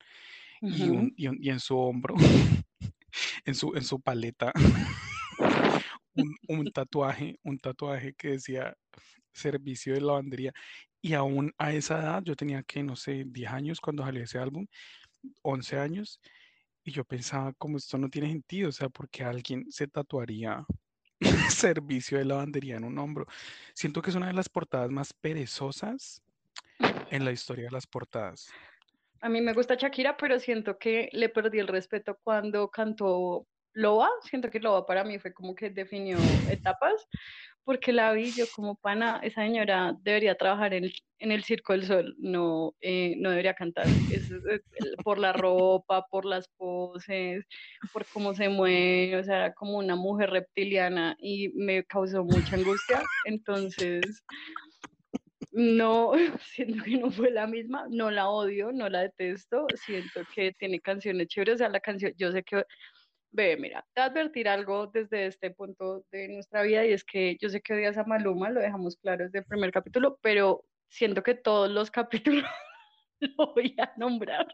y, 0.61 0.89
un, 0.91 1.13
y, 1.17 1.27
un- 1.29 1.39
y 1.41 1.51
en 1.51 1.61
su 1.61 1.77
hombro, 1.79 2.15
en 3.45 3.55
su, 3.55 3.75
en 3.75 3.85
su 3.85 4.01
paleta, 4.01 4.53
un, 6.15 6.37
un 6.49 6.73
tatuaje, 6.73 7.39
un 7.43 7.59
tatuaje 7.59 8.15
que 8.15 8.29
decía 8.33 8.75
servicio 9.33 9.95
de 9.95 10.01
lavandería. 10.01 10.53
Y 11.03 11.13
aún 11.15 11.53
a 11.59 11.73
esa 11.73 11.99
edad, 12.01 12.23
yo 12.25 12.35
tenía 12.35 12.63
que, 12.63 12.83
no 12.83 12.97
sé, 12.97 13.25
10 13.27 13.51
años 13.51 13.81
cuando 13.81 14.05
salió 14.05 14.23
ese 14.23 14.39
álbum, 14.39 14.67
11 15.43 15.79
años, 15.79 16.21
y 16.85 16.93
yo 16.93 17.05
pensaba, 17.05 17.53
como 17.55 17.77
esto 17.79 17.99
no 17.99 18.09
tiene 18.09 18.29
sentido, 18.31 18.69
o 18.69 18.73
sea, 18.73 18.89
porque 18.89 19.25
alguien 19.25 19.65
se 19.71 19.87
tatuaría 19.87 20.65
servicio 21.51 22.19
de 22.19 22.25
lavandería 22.27 22.77
en 22.77 22.85
un 22.85 22.99
hombro. 22.99 23.27
Siento 23.75 24.01
que 24.03 24.11
es 24.11 24.17
una 24.17 24.29
de 24.29 24.35
las 24.35 24.49
portadas 24.49 24.91
más 24.91 25.13
perezosas 25.13 26.23
en 27.11 27.25
la 27.25 27.33
historia 27.33 27.65
de 27.67 27.71
las 27.71 27.87
portadas. 27.87 28.49
A 29.25 29.31
mí 29.31 29.41
me 29.41 29.55
gusta 29.55 29.75
Shakira, 29.75 30.19
pero 30.19 30.39
siento 30.39 30.77
que 30.77 31.09
le 31.13 31.31
perdí 31.31 31.59
el 31.59 31.67
respeto 31.67 32.19
cuando 32.23 32.69
cantó 32.69 33.47
Loba. 33.73 34.11
Siento 34.29 34.51
que 34.51 34.61
Loba 34.61 34.85
para 34.85 35.03
mí 35.03 35.19
fue 35.19 35.33
como 35.33 35.55
que 35.55 35.71
definió 35.71 36.19
etapas, 36.51 37.09
porque 37.65 37.95
la 37.95 38.13
vi 38.13 38.33
yo 38.33 38.45
como 38.55 38.75
pana, 38.77 39.21
esa 39.23 39.41
señora 39.41 39.97
debería 40.03 40.35
trabajar 40.35 40.75
en, 40.75 40.91
en 41.21 41.33
el 41.33 41.43
Circo 41.43 41.73
del 41.73 41.87
Sol, 41.87 42.15
no, 42.19 42.75
eh, 42.83 43.15
no 43.17 43.31
debería 43.31 43.55
cantar. 43.55 43.87
Es, 44.13 44.31
es, 44.31 44.61
por 45.03 45.17
la 45.17 45.33
ropa, 45.33 46.05
por 46.11 46.27
las 46.27 46.47
poses, 46.59 47.47
por 47.95 48.05
cómo 48.13 48.35
se 48.35 48.51
mueve, 48.51 49.17
o 49.17 49.25
sea, 49.25 49.37
era 49.37 49.55
como 49.55 49.79
una 49.79 49.97
mujer 49.97 50.33
reptiliana 50.33 51.17
y 51.19 51.49
me 51.55 51.83
causó 51.85 52.25
mucha 52.25 52.57
angustia. 52.57 53.01
Entonces, 53.25 54.23
no, 55.55 56.13
siento 56.41 56.83
que 56.85 56.99
no 56.99 57.11
fue 57.11 57.31
la 57.31 57.47
misma, 57.47 57.87
no 57.89 58.11
la 58.11 58.29
odio, 58.29 58.73
no 58.73 58.89
la 58.89 59.03
detesto, 59.03 59.67
siento 59.77 60.23
que 60.35 60.53
tiene 60.53 60.81
canciones 60.81 61.29
chéveres, 61.29 61.55
o 61.55 61.59
sea, 61.59 61.69
la 61.69 61.81
canción, 61.81 62.13
yo 62.17 62.33
sé 62.33 62.43
que, 62.43 62.65
ve, 63.31 63.57
mira, 63.57 63.87
te 63.95 64.03
advertir 64.03 64.49
algo 64.49 64.89
desde 64.89 65.27
este 65.27 65.51
punto 65.53 66.05
de 66.11 66.29
nuestra 66.29 66.63
vida 66.63 66.85
y 66.85 66.93
es 66.93 67.05
que 67.05 67.37
yo 67.41 67.49
sé 67.49 67.61
que 67.61 67.75
odias 67.75 67.97
a 67.97 68.05
Maluma, 68.05 68.51
lo 68.51 68.61
dejamos 68.61 68.97
claro 68.97 69.25
desde 69.25 69.39
el 69.39 69.45
primer 69.45 69.71
capítulo, 69.71 70.19
pero 70.21 70.65
siento 70.89 71.23
que 71.23 71.35
todos 71.35 71.71
los 71.71 71.91
capítulos 71.91 72.51
lo 73.21 73.55
voy 73.55 73.77
a 73.79 73.93
nombrar. 73.97 74.47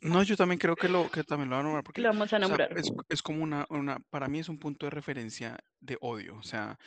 No, 0.00 0.22
yo 0.22 0.36
también 0.36 0.60
creo 0.60 0.76
que 0.76 0.88
lo 0.88 1.10
que 1.10 1.24
también 1.24 1.50
lo 1.50 1.56
van 1.56 1.64
a 1.64 1.68
nombrar 1.68 1.84
porque 1.84 2.00
lo 2.00 2.08
vamos 2.10 2.32
a 2.32 2.36
o 2.36 2.38
sea, 2.38 2.38
nombrar. 2.38 2.78
es, 2.78 2.92
es 3.08 3.20
como 3.20 3.42
una, 3.42 3.66
una, 3.68 3.98
para 4.10 4.28
mí 4.28 4.38
es 4.38 4.48
un 4.48 4.60
punto 4.60 4.86
de 4.86 4.90
referencia 4.90 5.58
de 5.80 5.98
odio, 6.00 6.36
o 6.36 6.42
sea, 6.44 6.78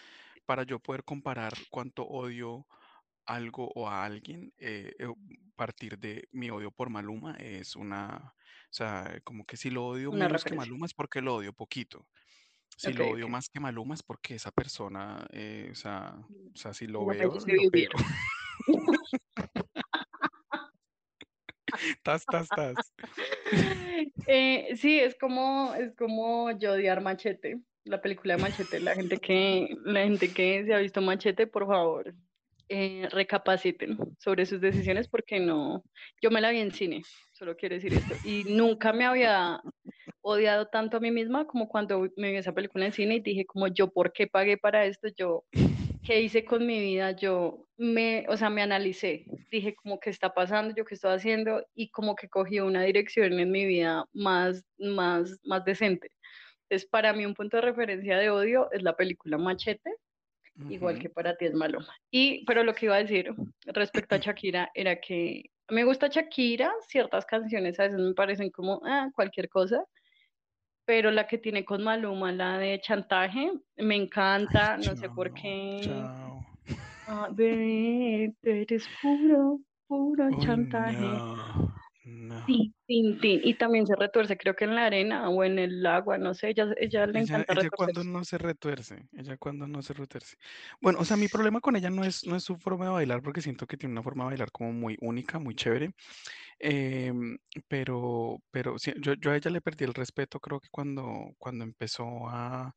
para 0.46 0.64
yo 0.64 0.80
poder 0.80 1.04
comparar 1.04 1.52
cuánto 1.70 2.06
odio 2.06 2.66
algo 3.26 3.72
o 3.76 3.88
a 3.88 4.06
alguien, 4.06 4.54
eh, 4.58 4.94
eh, 5.00 5.08
partir 5.56 5.98
de 5.98 6.28
mi 6.32 6.50
odio 6.50 6.72
por 6.72 6.90
Maluma 6.90 7.36
es 7.40 7.76
una, 7.76 8.34
o 8.36 8.74
sea, 8.74 9.20
como 9.24 9.46
que 9.46 9.58
si 9.58 9.70
lo 9.70 9.86
odio 9.88 10.12
Una 10.12 10.26
menos 10.26 10.44
que. 10.44 10.54
Maluma 10.54 10.86
es 10.86 10.94
porque 10.94 11.22
lo 11.22 11.36
odio 11.36 11.54
poquito. 11.54 12.08
Si 12.78 12.92
lo 12.92 13.10
odio 13.10 13.30
más 13.30 13.48
que 13.48 13.62
Maluma 13.62 13.94
es 13.94 14.04
porque 14.04 14.36
esa 14.36 14.52
persona, 14.52 15.26
eh, 15.32 15.70
o 15.72 15.76
sea, 15.76 16.14
o 16.54 16.58
sea, 16.58 16.74
si 16.74 16.88
lo 16.88 17.06
veo, 17.06 17.34
lo 17.34 17.70
veo. 17.72 17.90
Tas, 22.04 22.26
tas, 22.26 22.48
tas. 22.48 22.94
Sí, 24.76 25.00
es 25.00 25.16
como, 25.16 25.74
es 25.76 25.94
como 25.96 26.52
yo 26.52 26.74
odiar 26.74 27.02
Machete, 27.02 27.60
la 27.84 28.02
película 28.02 28.36
de 28.36 28.42
Machete. 28.42 28.80
La 28.80 28.96
gente 28.96 29.18
que, 29.18 29.70
la 29.84 30.04
gente 30.04 30.34
que 30.34 30.66
se 30.66 30.74
ha 30.74 30.80
visto 30.80 31.02
Machete, 31.02 31.48
por 31.48 31.68
favor, 31.68 32.14
eh, 32.70 33.08
recapaciten 33.12 33.98
sobre 34.20 34.46
sus 34.46 34.62
decisiones 34.62 35.08
porque 35.08 35.40
no, 35.40 35.84
yo 36.22 36.32
me 36.32 36.42
la 36.42 36.52
vi 36.52 36.60
en 36.60 36.72
cine, 36.72 37.02
solo 37.34 37.56
quiero 37.56 37.76
decir 37.76 37.94
esto, 37.94 38.16
y 38.24 38.44
nunca 38.46 38.94
me 38.94 39.06
había 39.06 39.62
odiado 40.22 40.68
tanto 40.68 40.98
a 40.98 41.00
mí 41.00 41.12
misma 41.12 41.46
como 41.46 41.68
cuando 41.68 42.10
me 42.18 42.32
vi 42.32 42.38
esa 42.38 42.54
película 42.54 42.86
en 42.86 42.94
cine 42.94 43.16
y 43.16 43.20
dije 43.20 43.46
como 43.46 43.68
yo, 43.68 43.92
¿por 43.92 44.12
qué 44.12 44.28
pagué 44.28 44.58
para 44.58 44.86
esto? 44.86 45.08
Yo 45.16 45.44
¿qué 46.06 46.22
hice 46.22 46.46
con 46.46 46.66
mi 46.66 46.80
vida? 46.80 47.12
Yo 47.12 47.68
me, 47.78 48.26
o 48.30 48.38
sea, 48.38 48.50
me 48.50 48.62
analicé, 48.62 49.26
dije 49.52 49.76
como 49.76 50.00
qué 50.00 50.12
está 50.12 50.34
pasando, 50.34 50.74
yo 50.76 50.86
qué 50.86 50.94
estoy 50.94 51.14
haciendo 51.14 51.66
y 51.74 51.90
como 51.90 52.16
que 52.16 52.30
cogí 52.30 52.60
una 52.60 52.84
dirección 52.84 53.40
en 53.40 53.52
mi 53.52 53.66
vida 53.66 54.06
más, 54.14 54.64
más, 54.78 55.40
más 55.44 55.66
decente. 55.66 56.12
Entonces, 56.64 56.88
para 56.90 57.14
mí 57.14 57.26
un 57.26 57.34
punto 57.34 57.58
de 57.58 57.62
referencia 57.62 58.18
de 58.18 58.30
odio 58.30 58.72
es 58.72 58.84
la 58.84 58.96
película 58.96 59.38
Machete, 59.38 59.92
igual 60.70 61.00
que 61.00 61.10
para 61.10 61.36
ti 61.36 61.46
es 61.46 61.54
Maluma. 61.54 61.88
Y, 62.12 62.46
pero 62.46 62.64
lo 62.64 62.74
que 62.74 62.86
iba 62.86 62.96
a 62.96 63.04
decir 63.04 63.34
respecto 63.66 64.16
a 64.16 64.20
Shakira 64.20 64.72
era 64.74 65.00
que 65.00 65.52
me 65.70 65.84
gusta 65.84 66.08
Shakira, 66.08 66.72
ciertas 66.88 67.26
canciones 67.26 67.80
a 67.80 67.84
veces 67.84 68.00
me 68.00 68.14
parecen 68.14 68.50
como 68.52 68.82
ah, 68.86 69.10
cualquier 69.16 69.50
cosa, 69.50 69.84
pero 70.86 71.12
la 71.12 71.28
que 71.28 71.38
tiene 71.38 71.66
con 71.66 71.84
Maluma, 71.84 72.32
la 72.32 72.58
de 72.60 72.80
chantaje, 72.80 73.52
me 73.78 73.96
Ay, 73.96 74.02
encanta, 74.02 74.78
no 74.78 74.96
sé 74.96 75.10
por 75.10 75.34
qué 75.34 75.82
chao. 75.84 76.56
Ah, 77.08 77.30
bebé, 77.32 78.34
eres 78.44 78.88
puro, 79.02 79.60
puro 79.88 80.30
chantaje. 80.42 80.98
no, 80.98 81.72
no. 82.06 82.42
Tin, 82.46 82.74
tin, 82.88 83.20
tin. 83.20 83.40
Y 83.44 83.56
también 83.58 83.86
se 83.88 83.96
retuerce, 83.96 84.38
creo 84.38 84.56
que 84.56 84.66
en 84.66 84.76
la 84.76 84.86
arena 84.86 85.30
o 85.30 85.44
en 85.44 85.58
el 85.60 85.86
agua, 85.86 86.18
no 86.18 86.34
sé, 86.34 86.50
ella, 86.50 86.68
ella 86.78 87.06
le 87.08 87.18
Ella, 87.18 87.20
encanta 87.20 87.54
ella 87.54 87.72
cuando 87.72 88.04
retorcerse. 88.04 88.04
no 88.04 88.26
se 88.26 88.38
retuerce, 88.38 89.08
ella 89.14 89.38
cuando 89.38 89.68
no 89.68 89.82
se 89.82 89.94
retuerce. 89.94 90.36
Bueno, 90.82 91.00
o 91.00 91.06
sea, 91.06 91.16
mi 91.16 91.30
problema 91.30 91.62
con 91.62 91.76
ella 91.78 91.90
no 91.90 92.04
es, 92.04 92.26
no 92.26 92.36
es 92.36 92.44
su 92.44 92.58
forma 92.58 92.86
de 92.86 92.92
bailar, 92.92 93.22
porque 93.22 93.40
siento 93.42 93.68
que 93.68 93.78
tiene 93.78 93.94
una 93.94 94.04
forma 94.04 94.26
de 94.26 94.32
bailar 94.32 94.52
como 94.52 94.74
muy 94.74 94.98
única, 95.00 95.40
muy 95.40 95.56
chévere. 95.56 95.94
em, 96.60 97.38
pero, 97.68 98.40
pero 98.52 98.80
sí, 98.80 98.94
yo, 99.02 99.14
yo 99.16 99.32
a 99.32 99.38
ella 99.38 99.52
le 99.52 99.62
perdí 99.62 99.86
el 99.86 99.94
respeto, 99.96 100.40
creo 100.42 100.60
que 100.62 100.70
cuando, 100.72 101.32
cuando 101.40 101.64
empezó 101.66 102.06
a, 102.30 102.76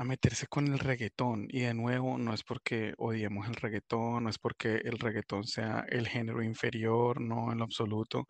a 0.00 0.04
meterse 0.04 0.46
con 0.48 0.66
el 0.68 0.78
reggaetón. 0.78 1.46
Y 1.50 1.60
de 1.62 1.74
nuevo, 1.74 2.18
no 2.18 2.34
es 2.34 2.42
porque 2.44 2.94
odiemos 2.98 3.48
el 3.48 3.54
reggaetón, 3.56 4.24
no 4.24 4.30
es 4.30 4.38
porque 4.38 4.76
el 4.84 4.98
reggaetón 4.98 5.44
sea 5.44 5.84
el 5.88 6.08
género 6.08 6.42
inferior, 6.42 7.20
no 7.20 7.52
en 7.52 7.58
lo 7.58 7.64
absoluto. 7.64 8.26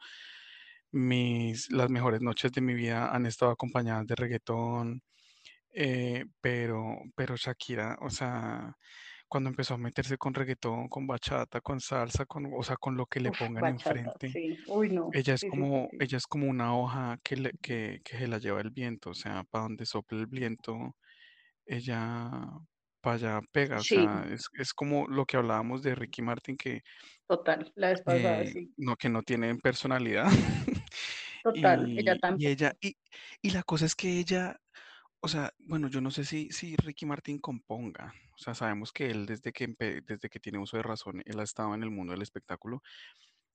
Mis, 0.92 1.70
las 1.70 1.88
mejores 1.90 2.20
noches 2.20 2.50
de 2.52 2.60
mi 2.60 2.74
vida 2.74 3.14
han 3.14 3.26
estado 3.26 3.52
acompañadas 3.52 4.06
de 4.06 4.16
reggaetón 4.16 5.02
eh, 5.74 6.26
pero, 6.40 6.96
pero 7.16 7.36
Shakira, 7.36 7.98
o 8.02 8.10
sea, 8.10 8.76
cuando 9.28 9.50
empezó 9.50 9.74
a 9.74 9.78
meterse 9.78 10.18
con 10.18 10.34
reggaetón, 10.34 10.88
con 10.88 11.06
bachata, 11.06 11.60
con 11.62 11.80
salsa, 11.80 12.26
con, 12.26 12.50
o 12.54 12.62
sea, 12.64 12.76
con 12.76 12.96
lo 12.96 13.06
que 13.06 13.20
le 13.20 13.32
Uf, 13.32 13.38
pongan 13.38 13.66
bachata, 13.66 14.12
enfrente, 14.14 14.30
sí. 14.32 14.62
Uy, 14.66 14.90
no. 14.90 15.10
ella 15.12 15.34
es 15.34 15.44
Sí, 15.44 15.46
como, 15.46 15.90
sí. 15.90 15.98
ella 16.00 16.18
es 16.18 16.26
como 16.26 16.48
una 16.50 16.76
hoja 16.76 17.18
que, 17.24 17.36
le- 17.36 17.52
que, 17.62 18.00
que 18.04 18.18
se 18.18 18.28
la 18.28 18.38
lleva 18.38 18.60
el 18.62 18.70
viento, 18.70 19.10
o 19.10 19.14
sea, 19.14 19.44
para 19.44 19.64
donde 19.64 19.86
sopla 19.86 20.18
el 20.20 20.26
viento, 20.26 20.96
ella 21.70 22.30
para 23.00 23.16
allá 23.16 23.40
pega, 23.52 23.76
o 23.80 23.84
Sí, 23.84 23.96
sea, 23.96 24.26
es, 24.30 24.42
es 24.58 24.74
como 24.74 25.06
lo 25.08 25.24
que 25.26 25.36
hablábamos 25.38 25.82
de 25.82 25.94
Ricky 25.94 26.22
Martin, 26.22 26.56
que 26.56 26.82
total. 27.26 27.72
La 27.76 27.88
vez 27.88 28.02
pasada, 28.02 28.42
eh, 28.42 28.46
sí. 28.46 28.74
no, 28.76 28.96
que 28.96 29.08
no 29.08 29.22
tienen 29.22 29.58
personalidad. 29.58 30.26
Total, 31.42 31.90
ella 31.96 32.14
Y, 32.14 32.44
y 32.44 32.46
ella, 32.48 32.74
y, 32.80 32.96
y 33.42 33.50
la 33.50 33.62
cosa 33.62 33.86
es 33.86 33.94
que 33.94 34.18
ella 34.18 34.56
o 35.22 35.28
sea, 35.28 35.52
bueno, 35.58 35.88
yo 35.88 36.00
no 36.00 36.10
sé 36.10 36.24
si, 36.24 36.50
si 36.50 36.76
Ricky 36.76 37.06
Martin 37.06 37.40
componga. 37.40 38.14
O 38.34 38.38
sea, 38.42 38.54
sabemos 38.54 38.92
que 38.92 39.10
él 39.10 39.26
desde 39.26 39.52
que, 39.52 39.68
desde 40.06 40.28
que 40.30 40.40
tiene 40.40 40.58
uso 40.58 40.76
de 40.78 40.82
razón, 40.84 41.22
él 41.26 41.40
ha 41.40 41.44
estado 41.44 41.74
en 41.74 41.82
el 41.82 41.90
mundo 41.90 42.12
del 42.12 42.22
espectáculo. 42.22 42.82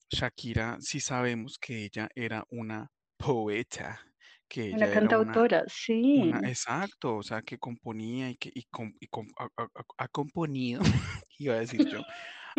Shakira, 0.10 0.78
sí 0.82 1.00
sabemos 1.00 1.58
que 1.60 1.86
ella 1.86 2.10
era 2.16 2.46
una 2.50 2.90
poeta, 3.18 4.02
que 4.48 4.70
Una 4.70 4.88
ella 4.88 4.96
era 4.96 5.12
una, 5.12 5.42
cantautora, 5.42 5.64
una, 6.14 6.40
sí. 6.40 6.46
exacto, 6.46 7.18
o 7.18 7.24
sea, 7.24 7.42
que 7.44 7.58
componía 7.60 8.30
y 8.32 8.38
que 8.38 8.52
y 8.54 8.64
com- 8.72 8.94
y 9.00 9.08
com- 9.08 9.28
ha, 9.40 9.46
ha- 9.58 9.64
ha- 9.76 9.86
ha 10.06 10.08
componido, 10.10 10.82
iba 11.40 11.56
a 11.56 11.60
decir 11.60 11.86
yo, 11.88 12.06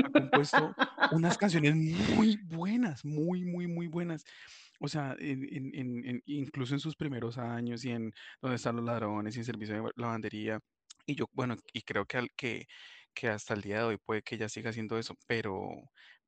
ha 0.02 0.10
compuesto 0.10 0.76
unas 1.10 1.38
canciones 1.38 1.74
muy 1.76 2.36
buenas, 2.44 3.04
muy, 3.04 3.44
muy, 3.46 3.66
muy 3.68 3.86
buenas. 3.88 4.24
O 4.80 4.88
sea, 4.88 5.16
en, 5.18 5.44
en- 5.54 5.74
en- 5.74 6.04
en- 6.08 6.22
incluso 6.26 6.74
en 6.74 6.80
sus 6.80 6.96
primeros 6.96 7.38
años 7.38 7.84
y 7.84 7.90
en 7.92 8.12
Donde 8.42 8.56
están 8.56 8.76
los 8.76 8.84
ladrones 8.84 9.36
y 9.36 9.40
en 9.40 9.44
servicio 9.46 9.76
de 9.84 9.90
lavandería. 9.96 10.60
Y 11.06 11.14
yo, 11.16 11.26
bueno, 11.32 11.56
y 11.72 11.82
creo 11.82 12.04
que, 12.06 12.18
al, 12.18 12.30
que, 12.36 12.66
que 13.14 13.28
hasta 13.28 13.54
el 13.54 13.62
día 13.62 13.78
de 13.78 13.84
hoy 13.84 13.98
puede 13.98 14.22
que 14.22 14.34
ella 14.36 14.48
siga 14.48 14.70
haciendo 14.70 14.98
eso, 14.98 15.14
pero, 15.26 15.68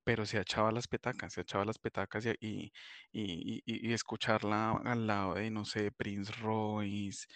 pero 0.08 0.24
se 0.24 0.40
echaba 0.40 0.72
las 0.72 0.88
petacas, 0.88 1.34
se 1.34 1.42
echaba 1.42 1.66
las 1.66 1.78
petacas 1.78 2.24
y, 2.24 2.72
y, 3.12 3.62
y, 3.66 3.92
escucharla 3.92 4.70
al 4.82 5.06
lado 5.06 5.34
de, 5.34 5.50
no 5.50 5.66
sé, 5.66 5.92
Prince 5.92 6.32
Royce 6.40 7.26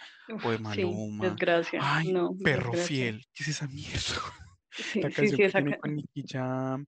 o 0.42 0.50
de 0.50 0.56
sí, 0.56 0.62
Maluma. 0.62 1.28
desgracia. 1.28 1.80
Ay, 1.82 2.14
No, 2.14 2.30
perro 2.42 2.72
desgracia. 2.72 2.86
fiel, 2.86 3.26
¿qué 3.34 3.42
es 3.42 3.48
esa 3.48 3.68
mierda? 3.68 3.92
Sí, 4.74 5.02
canción 5.02 5.26
sí, 5.26 5.36
que 5.36 5.44
esa 5.44 5.58
tiene 5.58 5.76
con 5.76 5.96
Nicky 5.96 6.24
Jam 6.26 6.86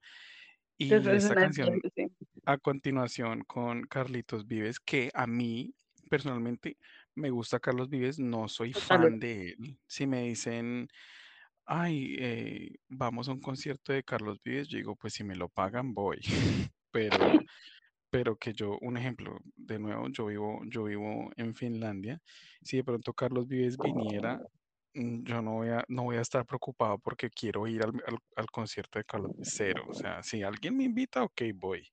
y 0.79 0.95
es 0.95 1.07
esta 1.07 1.35
canción 1.37 1.79
a 2.47 2.57
continuación 2.57 3.43
con 3.45 3.83
Carlitos 3.83 4.47
Vives, 4.47 4.81
que 4.81 5.11
a 5.13 5.27
mí 5.27 5.75
personalmente 6.09 6.79
me 7.15 7.29
gusta 7.29 7.61
Carlos 7.61 7.91
Vives, 7.91 8.19
no 8.19 8.49
soy 8.49 8.73
Total. 8.73 9.01
fan 9.01 9.19
de 9.19 9.49
él. 9.51 9.79
Si 9.87 10.07
me 10.07 10.23
dicen, 10.23 10.89
ay, 11.67 12.17
eh, 12.19 12.71
vamos 12.89 13.29
a 13.29 13.33
un 13.33 13.41
concierto 13.41 13.93
de 13.93 14.03
Carlos 14.05 14.39
Vives, 14.45 14.69
yo 14.69 14.79
digo, 14.79 14.97
pues 14.97 15.15
si 15.15 15.25
me 15.25 15.37
lo 15.37 15.49
pagan, 15.49 15.95
voy. 15.95 16.21
Pero, 16.91 17.43
pero 18.11 18.37
que 18.37 18.53
yo, 18.55 18.79
un 18.83 18.97
ejemplo, 18.97 19.39
de 19.57 19.79
nuevo, 19.81 20.09
yo 20.11 20.27
vivo, 20.27 20.61
yo 20.67 20.85
vivo 20.85 21.31
en 21.37 21.55
Finlandia. 21.57 22.21
Si 22.63 22.77
de 22.79 22.85
pronto 22.85 23.13
Carlos 23.15 23.49
Vives 23.49 23.81
viniera, 23.81 24.41
mm, 24.95 25.25
yo 25.25 25.43
no 25.43 25.53
voy 25.55 25.71
a, 25.71 25.85
no 25.89 26.05
voy 26.05 26.17
a 26.17 26.21
estar 26.23 26.47
preocupado 26.47 26.99
porque 27.01 27.31
quiero 27.31 27.67
ir 27.69 27.83
al, 27.85 27.93
al- 28.07 28.19
al 28.37 28.47
concierto 28.51 28.99
de 29.01 29.05
Carlos 29.05 29.33
Vives, 29.37 29.53
cero. 29.57 29.87
O 29.91 29.95
sea, 29.95 30.23
si 30.23 30.43
alguien 30.45 30.77
me 30.77 30.85
invita, 30.85 31.25
ok, 31.25 31.43
voy 31.57 31.89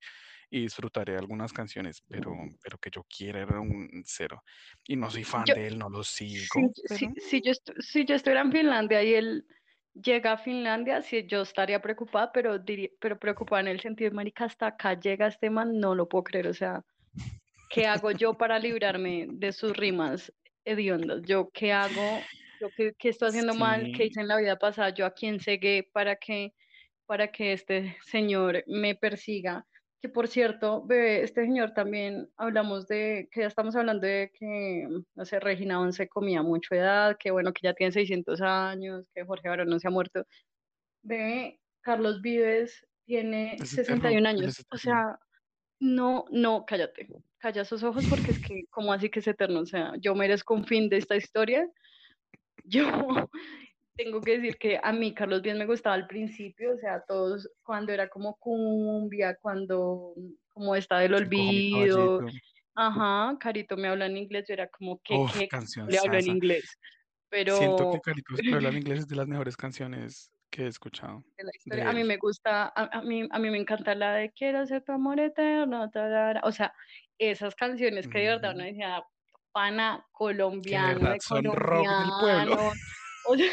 y 0.50 0.62
disfrutaré 0.62 1.16
algunas 1.18 1.52
canciones, 1.52 2.02
pero, 2.08 2.32
pero 2.62 2.78
que 2.78 2.90
yo 2.90 3.02
quiera 3.04 3.40
era 3.42 3.60
un 3.60 3.88
cero. 4.06 4.42
Y 4.86 4.96
no 4.96 5.10
soy 5.10 5.24
fan 5.24 5.50
Yo, 5.50 5.54
de 5.54 5.66
él, 5.68 5.78
no 5.78 5.88
lo 5.90 6.04
si, 6.30 6.62
sigo, 6.66 6.74
si, 6.86 7.06
pero 7.06 7.14
si 7.18 7.42
yo, 7.42 7.52
si 7.80 8.04
yo 8.06 8.14
estuviera 8.16 8.42
en 8.42 8.52
Finlandia 8.52 9.02
y 9.04 9.14
él 9.14 9.46
llega 9.94 10.32
a 10.32 10.38
Finlandia, 10.38 11.02
sí, 11.02 11.24
yo 11.26 11.42
estaría 11.42 11.80
preocupada, 11.80 12.32
pero, 12.32 12.58
diría, 12.58 12.88
pero 13.00 13.18
preocupada 13.18 13.60
en 13.62 13.68
el 13.68 13.80
sentido 13.80 14.10
de, 14.10 14.16
marica, 14.16 14.44
hasta 14.44 14.68
acá 14.68 14.98
llega 14.98 15.26
este 15.26 15.50
man, 15.50 15.78
no 15.78 15.94
lo 15.94 16.08
puedo 16.08 16.24
creer, 16.24 16.48
o 16.48 16.54
sea, 16.54 16.84
¿qué 17.68 17.86
hago 17.86 18.10
yo 18.12 18.34
para 18.34 18.58
librarme 18.58 19.26
de 19.28 19.52
sus 19.52 19.76
rimas 19.76 20.32
hediondas? 20.64 21.22
¿Yo 21.22 21.50
qué 21.52 21.72
hago? 21.72 22.20
¿Yo 22.60 22.68
qué, 22.76 22.94
qué 22.98 23.08
estoy 23.08 23.30
haciendo 23.30 23.54
mal? 23.54 23.92
¿Qué 23.96 24.06
hice 24.06 24.20
en 24.20 24.28
la 24.28 24.36
vida 24.36 24.56
pasada? 24.58 24.90
¿Yo 24.90 25.04
a 25.04 25.12
quién 25.12 25.40
cegué 25.40 25.88
para 25.92 26.16
que, 26.16 26.54
para 27.06 27.28
que 27.28 27.52
este 27.52 27.96
señor 28.04 28.62
me 28.66 28.94
persiga? 28.94 29.66
Que 30.02 30.08
por 30.08 30.26
cierto, 30.26 30.82
bebé, 30.84 31.22
este 31.22 31.42
señor 31.44 31.74
también 31.74 32.28
hablamos 32.36 32.88
de, 32.88 33.28
que 33.30 33.42
ya 33.42 33.46
estamos 33.46 33.76
hablando 33.76 34.04
de 34.04 34.32
que, 34.36 34.88
no 35.14 35.24
sé, 35.24 35.38
Regina 35.38 35.80
Once 35.80 36.08
comía 36.08 36.42
mucho 36.42 36.74
edad, 36.74 37.16
que 37.16 37.30
bueno, 37.30 37.52
que 37.52 37.60
ya 37.62 37.72
tiene 37.72 37.92
600 37.92 38.40
años, 38.40 39.06
que 39.14 39.24
Jorge 39.24 39.48
Barón 39.48 39.68
no 39.68 39.78
se 39.78 39.86
ha 39.86 39.92
muerto. 39.92 40.26
Bebé, 41.02 41.60
Carlos 41.82 42.20
Vives 42.20 42.84
tiene 43.04 43.54
es 43.54 43.70
sesenta 43.70 44.10
y 44.10 44.16
eterno, 44.16 44.18
un 44.18 44.26
él 44.26 44.26
años. 44.26 44.58
es 44.58 44.66
O 44.70 44.76
sea, 44.76 45.20
no, 45.78 46.24
no, 46.32 46.64
cállate. 46.66 47.06
Calla 47.38 47.62
esos 47.62 47.84
ojos 47.84 48.04
porque 48.10 48.32
es 48.32 48.40
que, 48.40 48.64
¿cómo 48.70 48.92
así 48.92 49.08
que 49.08 49.20
es 49.20 49.28
eterno? 49.28 49.60
O 49.60 49.66
sea, 49.66 49.92
yo 50.00 50.16
merezco 50.16 50.54
un 50.54 50.64
fin 50.64 50.88
de 50.88 50.96
esta 50.96 51.14
historia. 51.14 51.68
Yo 52.64 52.86
tengo 53.96 54.20
que 54.20 54.38
decir 54.38 54.56
que 54.58 54.80
a 54.82 54.92
mí 54.92 55.14
Carlos 55.14 55.42
bien 55.42 55.58
me 55.58 55.66
gustaba 55.66 55.94
al 55.94 56.06
principio, 56.06 56.74
o 56.74 56.78
sea, 56.78 57.02
todos 57.06 57.48
cuando 57.62 57.92
era 57.92 58.08
como 58.08 58.36
cumbia, 58.36 59.36
cuando 59.40 60.14
como 60.52 60.74
está 60.76 60.98
del 61.00 61.14
olvido, 61.14 62.20
ajá, 62.74 63.36
Carito 63.38 63.76
me 63.76 63.88
habla 63.88 64.06
en 64.06 64.16
inglés, 64.16 64.44
yo 64.48 64.54
era 64.54 64.68
como 64.68 65.00
que, 65.02 65.18
le 65.86 65.98
hablo 65.98 66.18
en 66.18 66.26
inglés, 66.26 66.64
Siento 67.30 67.84
que 67.84 67.98
pero 67.98 68.02
Caritos 68.02 68.40
me 68.44 68.56
habla 68.56 68.68
en 68.70 68.76
inglés 68.78 68.98
es 69.00 69.08
de 69.08 69.16
las 69.16 69.26
mejores 69.26 69.56
canciones 69.56 70.30
que 70.50 70.64
he 70.64 70.66
escuchado 70.66 71.24
de 71.66 71.82
A 71.82 71.92
mí 71.92 72.04
me 72.04 72.16
gusta, 72.18 72.64
a, 72.74 72.98
a 72.98 73.02
mí, 73.02 73.26
a 73.30 73.38
mí 73.38 73.50
me 73.50 73.58
encanta 73.58 73.94
la 73.94 74.14
de 74.14 74.30
Quiero 74.32 74.66
ser 74.66 74.84
tu 74.84 74.92
amor 74.92 75.18
eterno, 75.18 75.90
tarara. 75.90 76.40
o 76.44 76.52
sea, 76.52 76.72
esas 77.18 77.54
canciones 77.54 78.06
que 78.08 78.20
de 78.20 78.28
verdad 78.28 78.52
uno 78.52 78.60
Ujú. 78.62 78.68
decía, 78.68 79.02
pana 79.52 79.96
de 79.96 80.02
colombiano 80.12 81.10
de 81.10 81.54
rock 81.54 81.88
del 81.88 82.10
pueblo. 82.20 82.72
Yo 83.36 83.46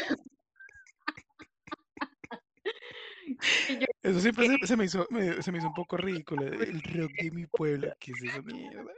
Eso 4.02 4.20
siempre 4.20 4.46
que 4.48 4.58
se, 4.58 4.66
se 4.66 4.76
me 4.76 4.84
hizo, 4.84 5.06
me- 5.10 5.42
se 5.42 5.52
me 5.52 5.58
hizo 5.58 5.68
un 5.68 5.74
poco 5.74 5.96
ridículo. 5.96 6.46
El 6.46 6.82
rock 6.82 7.12
de 7.12 7.30
mi 7.30 7.46
pueblo. 7.46 7.92
¿Qué 7.98 8.12
es 8.12 8.22
esa 8.22 8.42
mierda? 8.42 8.92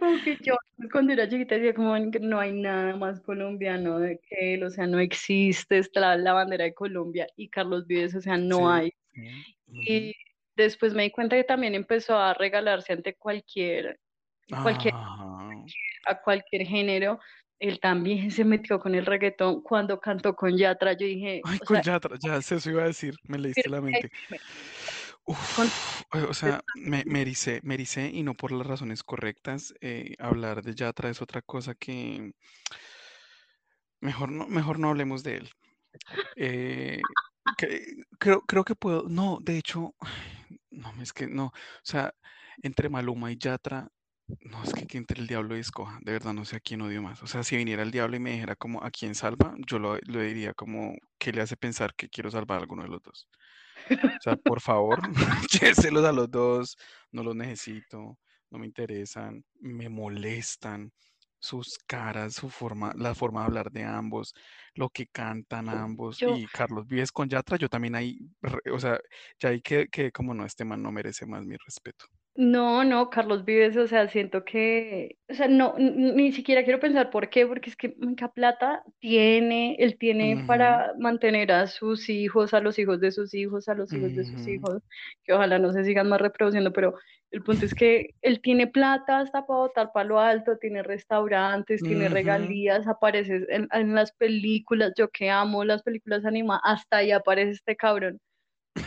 como 0.00 0.20
que 0.22 0.38
yo 0.40 0.56
cuando 0.90 1.12
era 1.12 1.28
chiquita 1.28 1.56
decía 1.56 1.74
como 1.74 1.94
que 2.10 2.18
no 2.18 2.40
hay 2.40 2.52
nada 2.52 2.96
más 2.96 3.20
colombiano 3.20 3.98
de 3.98 4.18
que 4.18 4.54
él, 4.54 4.64
o 4.64 4.70
sea, 4.70 4.86
no 4.86 4.98
existe 4.98 5.76
está 5.78 6.16
la 6.16 6.32
bandera 6.32 6.64
de 6.64 6.72
Colombia 6.74 7.26
y 7.36 7.48
Carlos 7.50 7.86
Vives, 7.86 8.14
o 8.14 8.20
sea, 8.22 8.36
no 8.38 8.56
Sí, 8.56 8.64
hay. 8.64 8.92
sí. 9.12 9.56
ujú. 9.66 9.82
Y 9.84 10.14
después 10.56 10.94
me 10.94 11.02
di 11.02 11.10
cuenta 11.10 11.36
que 11.36 11.44
también 11.44 11.74
empezó 11.74 12.16
a 12.16 12.32
regalarse 12.32 12.94
ante 12.94 13.14
cualquier, 13.14 14.00
cualquier 14.62 14.94
Ajá. 14.94 15.50
a 16.06 16.20
cualquier 16.22 16.66
género. 16.66 17.20
Él 17.58 17.80
también 17.80 18.30
se 18.30 18.44
metió 18.44 18.78
con 18.80 18.94
el 18.94 19.06
reggaetón 19.06 19.62
cuando 19.62 20.00
cantó 20.00 20.34
con 20.36 20.56
Yatra. 20.56 20.92
Yo 20.94 21.06
dije, 21.06 21.46
Ay, 21.46 21.58
con 21.60 21.76
sea, 21.76 21.82
Yatra, 21.82 22.16
ya 22.18 22.40
sé, 22.42 22.56
eso 22.56 22.70
iba 22.70 22.82
a 22.82 22.86
decir, 22.86 23.14
me 23.24 23.38
leíste 23.38 23.68
la 23.68 23.80
mente. 23.80 24.10
Uf, 25.26 25.58
o 26.12 26.18
o 26.30 26.34
sea, 26.34 26.62
me, 26.74 27.04
me 27.06 27.22
ericé, 27.22 27.60
me 27.64 27.74
ericé 27.74 28.10
y 28.12 28.22
no 28.22 28.34
por 28.34 28.52
las 28.52 28.66
razones 28.66 29.02
correctas. 29.02 29.74
eh, 29.80 30.14
hablar 30.18 30.62
de 30.62 30.74
Yatra 30.74 31.10
es 31.10 31.22
otra 31.22 31.42
cosa 31.42 31.74
que 31.74 32.32
mejor 34.00 34.30
no, 34.30 34.46
mejor 34.48 34.78
no 34.78 34.88
hablemos 34.90 35.22
de 35.22 35.36
él. 35.38 35.50
Eh, 36.36 37.04
que- 37.56 38.04
creo, 38.20 38.42
creo 38.42 38.64
que 38.64 38.76
puedo, 38.76 39.08
no, 39.08 39.38
de 39.42 39.58
hecho, 39.58 39.94
no, 40.70 40.92
es 41.02 41.12
que 41.14 41.28
no, 41.28 41.46
o 41.48 41.52
sea, 41.84 42.14
entre 42.62 42.90
Maluma 42.90 43.32
y 43.32 43.38
Yatra, 43.38 43.90
no, 44.40 44.62
es 44.62 44.72
que, 44.72 44.86
que 44.86 44.98
entre 44.98 45.20
el 45.20 45.26
diablo 45.26 45.56
y 45.56 45.60
escoja, 45.60 45.98
de 46.02 46.12
verdad 46.12 46.32
no 46.32 46.44
sé 46.44 46.56
a 46.56 46.60
quién 46.60 46.80
odio 46.80 47.02
más. 47.02 47.22
O 47.22 47.26
sea, 47.26 47.42
si 47.42 47.56
viniera 47.56 47.82
el 47.82 47.90
diablo 47.90 48.16
y 48.16 48.20
me 48.20 48.32
dijera 48.32 48.56
como 48.56 48.82
a 48.82 48.90
quién 48.90 49.14
salva, 49.14 49.54
yo 49.66 49.78
lo, 49.78 49.98
lo 50.06 50.20
diría 50.20 50.54
como, 50.54 50.94
¿qué 51.18 51.32
le 51.32 51.42
hace 51.42 51.56
pensar 51.56 51.94
que 51.94 52.08
quiero 52.08 52.30
salvar 52.30 52.58
a 52.58 52.60
alguno 52.62 52.82
de 52.82 52.88
los 52.88 53.02
dos? 53.02 53.28
O 54.02 54.22
sea, 54.22 54.36
por 54.36 54.60
favor, 54.60 55.00
lléveselos 55.88 56.04
a 56.04 56.12
los 56.12 56.30
dos, 56.30 56.76
no 57.12 57.22
los 57.22 57.36
necesito, 57.36 58.18
no 58.50 58.58
me 58.58 58.66
interesan, 58.66 59.44
me 59.60 59.88
molestan 59.88 60.92
sus 61.38 61.78
caras, 61.86 62.34
su 62.34 62.48
forma, 62.48 62.94
la 62.96 63.14
forma 63.14 63.40
de 63.40 63.46
hablar 63.46 63.70
de 63.70 63.84
ambos, 63.84 64.34
lo 64.74 64.88
que 64.88 65.06
cantan 65.08 65.68
ambos. 65.68 66.18
yo, 66.18 66.34
Y 66.34 66.46
Carlos 66.46 66.86
Vives 66.86 67.12
con 67.12 67.28
Yatra, 67.28 67.58
yo 67.58 67.68
también 67.68 67.94
ahí, 67.94 68.18
o 68.72 68.80
sea, 68.80 68.98
ya 69.38 69.50
ahí 69.50 69.60
que, 69.60 69.88
que 69.88 70.10
como 70.10 70.32
no, 70.32 70.46
este 70.46 70.64
man 70.64 70.82
no 70.82 70.90
merece 70.90 71.26
más 71.26 71.44
mi 71.44 71.56
respeto. 71.56 72.06
No, 72.36 72.82
no, 72.82 73.10
Carlos 73.10 73.44
Vives, 73.44 73.76
o 73.76 73.86
sea, 73.86 74.08
siento 74.08 74.44
que, 74.44 75.18
o 75.28 75.34
sea, 75.34 75.46
no, 75.46 75.76
ni 75.78 76.32
siquiera 76.32 76.64
quiero 76.64 76.80
pensar 76.80 77.10
por 77.10 77.30
qué, 77.30 77.46
porque 77.46 77.70
es 77.70 77.76
que 77.76 77.94
mucha 78.00 78.26
plata 78.28 78.82
tiene, 78.98 79.76
él 79.78 79.96
tiene 79.98 80.42
para 80.44 80.94
mantener 80.98 81.52
a 81.52 81.68
sus 81.68 82.08
hijos, 82.08 82.52
a 82.52 82.58
los 82.60 82.76
hijos 82.80 82.98
de 83.00 83.12
sus 83.12 83.34
hijos, 83.34 83.68
a 83.68 83.74
los 83.74 83.94
hijos 83.94 84.12
de 84.14 84.24
sus 84.24 84.48
hijos, 84.48 84.82
que 85.22 85.32
ojalá 85.32 85.60
no 85.60 85.72
se 85.72 85.84
sigan 85.84 86.08
más 86.08 86.20
reproduciendo, 86.20 86.72
pero 86.72 86.94
el 87.30 87.44
punto 87.44 87.66
es 87.66 87.74
que 87.74 88.10
él 88.20 88.40
tiene 88.40 88.66
plata 88.66 89.20
hasta 89.20 89.46
para 89.46 89.60
botar 89.60 89.92
palo 89.92 90.18
alto, 90.18 90.58
tiene 90.58 90.82
restaurantes, 90.82 91.84
tiene 91.84 92.08
regalías, 92.08 92.88
aparece 92.88 93.46
en, 93.48 93.68
en 93.70 93.94
las 93.94 94.10
películas, 94.12 94.92
yo 94.96 95.08
que 95.10 95.30
amo 95.30 95.64
las 95.64 95.84
películas 95.84 96.24
animadas, 96.24 96.62
hasta 96.64 96.96
ahí 96.98 97.12
aparece 97.12 97.52
este 97.52 97.76
cabrón. 97.76 98.18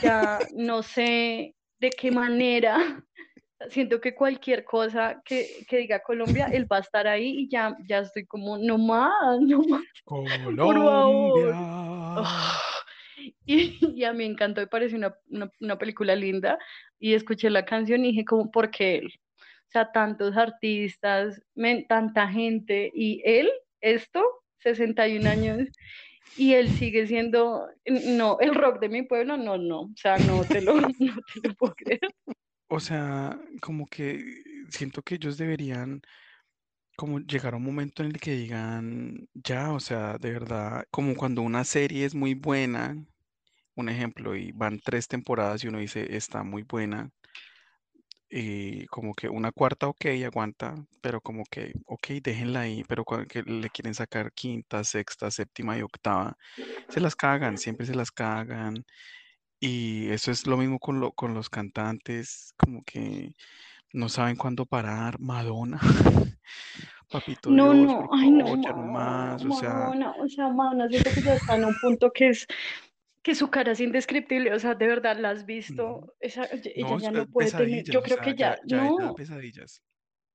Ya 0.01 0.47
no 0.53 0.83
sé 0.83 1.55
de 1.79 1.95
qué 1.95 2.11
manera. 2.11 3.03
Siento 3.69 3.99
que 3.99 4.13
cualquier 4.13 4.63
cosa 4.63 5.21
que, 5.25 5.65
que 5.67 5.77
diga 5.77 6.01
Colombia, 6.03 6.47
él 6.53 6.71
va 6.71 6.77
a 6.77 6.81
estar 6.81 7.07
ahí 7.07 7.39
y 7.41 7.49
ya, 7.49 7.75
ya 7.87 7.99
estoy 7.99 8.25
como, 8.25 8.57
no 8.57 8.77
más, 8.77 9.39
no 9.41 9.59
más, 9.63 9.83
por 10.05 10.45
Colombia. 10.55 10.83
favor. 10.83 11.57
Ah, 12.19 12.59
Y, 13.45 13.79
y 13.99 14.03
a 14.03 14.11
mí 14.11 14.19
me 14.19 14.25
encantó, 14.25 14.61
me 14.61 14.67
pareció 14.67 14.97
una, 14.97 15.15
una, 15.29 15.51
una 15.59 15.77
película 15.77 16.15
linda 16.15 16.57
y 16.99 17.13
escuché 17.13 17.49
la 17.49 17.65
canción 17.65 18.05
y 18.05 18.09
dije 18.11 18.25
como, 18.25 18.51
¿por 18.51 18.69
qué 18.71 18.97
él? 18.97 19.13
O 19.39 19.71
sea, 19.71 19.91
tantos 19.91 20.37
artistas, 20.37 21.41
men- 21.55 21.85
tanta 21.87 22.27
gente 22.27 22.91
y 22.93 23.21
él, 23.25 23.49
esto, 23.81 24.23
61 24.59 25.27
años, 25.27 25.67
y 26.35 26.53
él 26.53 26.69
sigue 26.71 27.07
siendo, 27.07 27.67
no, 27.85 28.39
el 28.39 28.53
rock 28.55 28.79
de 28.79 28.89
mi 28.89 29.01
pueblo, 29.03 29.37
no, 29.37 29.57
no, 29.57 29.81
o 29.81 29.93
sea, 29.95 30.19
no 30.19 30.47
te 30.49 30.61
lo, 30.61 30.75
no 30.99 31.15
te 31.33 31.47
lo 31.47 31.53
puedo 31.55 31.73
creer. 31.75 31.99
O 32.69 32.79
sea, 32.79 33.39
como 33.61 33.85
que 33.87 34.43
siento 34.69 35.01
que 35.01 35.15
ellos 35.15 35.37
deberían 35.37 36.01
como 36.97 37.19
llegar 37.19 37.53
a 37.53 37.57
un 37.57 37.63
momento 37.63 38.03
en 38.03 38.09
el 38.09 38.19
que 38.19 38.31
digan, 38.31 39.29
ya, 39.35 39.71
o 39.71 39.79
sea, 39.79 40.17
de 40.17 40.31
verdad, 40.31 40.85
como 40.91 41.15
cuando 41.15 41.43
una 41.43 41.63
serie 41.63 42.05
es 42.05 42.15
muy 42.15 42.33
buena, 42.33 42.97
un 43.75 43.89
ejemplo, 43.89 44.35
y 44.35 44.51
van 44.51 44.79
tres 44.79 45.07
temporadas 45.07 45.63
y 45.63 45.67
uno 45.67 45.79
dice, 45.79 46.17
está 46.17 46.43
muy 46.43 46.63
buena, 46.63 47.11
y 48.29 48.85
como 48.87 49.13
que 49.13 49.29
una 49.29 49.51
cuarta, 49.51 49.87
ok, 49.87 50.05
aguanta, 50.25 50.75
pero 51.01 51.21
como 51.21 51.43
que, 51.45 51.73
ok, 51.85 52.07
déjenla 52.23 52.61
ahí, 52.61 52.83
pero 52.87 53.05
cuando 53.05 53.27
le 53.45 53.69
quieren 53.69 53.93
sacar 53.93 54.33
quinta, 54.33 54.83
sexta, 54.83 55.31
séptima 55.31 55.77
y 55.77 55.83
octava, 55.83 56.35
se 56.89 56.99
las 56.99 57.15
cagan, 57.15 57.57
siempre 57.57 57.85
se 57.85 57.95
las 57.95 58.11
cagan, 58.11 58.83
y 59.59 60.09
eso 60.09 60.31
es 60.31 60.45
lo 60.47 60.57
mismo 60.57 60.79
con, 60.79 60.99
lo, 60.99 61.11
con 61.11 61.33
los 61.33 61.49
cantantes, 61.49 62.53
como 62.57 62.83
que 62.83 63.33
no 63.93 64.09
saben 64.09 64.35
cuándo 64.35 64.65
parar, 64.65 65.19
Madonna. 65.19 65.79
Papito 67.09 67.49
No, 67.49 67.73
Dios, 67.73 67.85
no, 67.85 68.09
ay 68.11 68.29
no, 68.31 68.61
ya 68.61 68.71
no 68.71 68.83
más, 68.83 69.45
o 69.45 69.51
sea, 69.53 69.69
Madonna, 69.73 70.11
o 70.19 70.27
sea, 70.27 70.49
Madonna, 70.49 70.89
siento 70.89 71.09
que 71.13 71.21
ya 71.21 71.35
está 71.35 71.55
en 71.55 71.65
un 71.65 71.75
punto 71.79 72.11
que 72.11 72.29
es, 72.29 72.45
que 73.23 73.33
su 73.33 73.49
cara 73.49 73.71
es 73.71 73.79
indescriptible, 73.79 74.53
o 74.53 74.59
sea, 74.59 74.75
de 74.75 74.87
verdad 74.87 75.17
la 75.17 75.29
has 75.29 75.45
visto, 75.45 76.13
esa, 76.19 76.45
ella 76.51 76.89
No, 76.89 76.99
ya 76.99 77.11
no 77.11 77.25
puede 77.27 77.51
tener, 77.51 77.85
yo 77.85 77.99
o 77.99 78.03
creo 78.03 78.17
sea, 78.17 78.23
que 78.25 78.35
ya, 78.35 78.59
no, 78.69 79.15
pesadillas. 79.15 79.81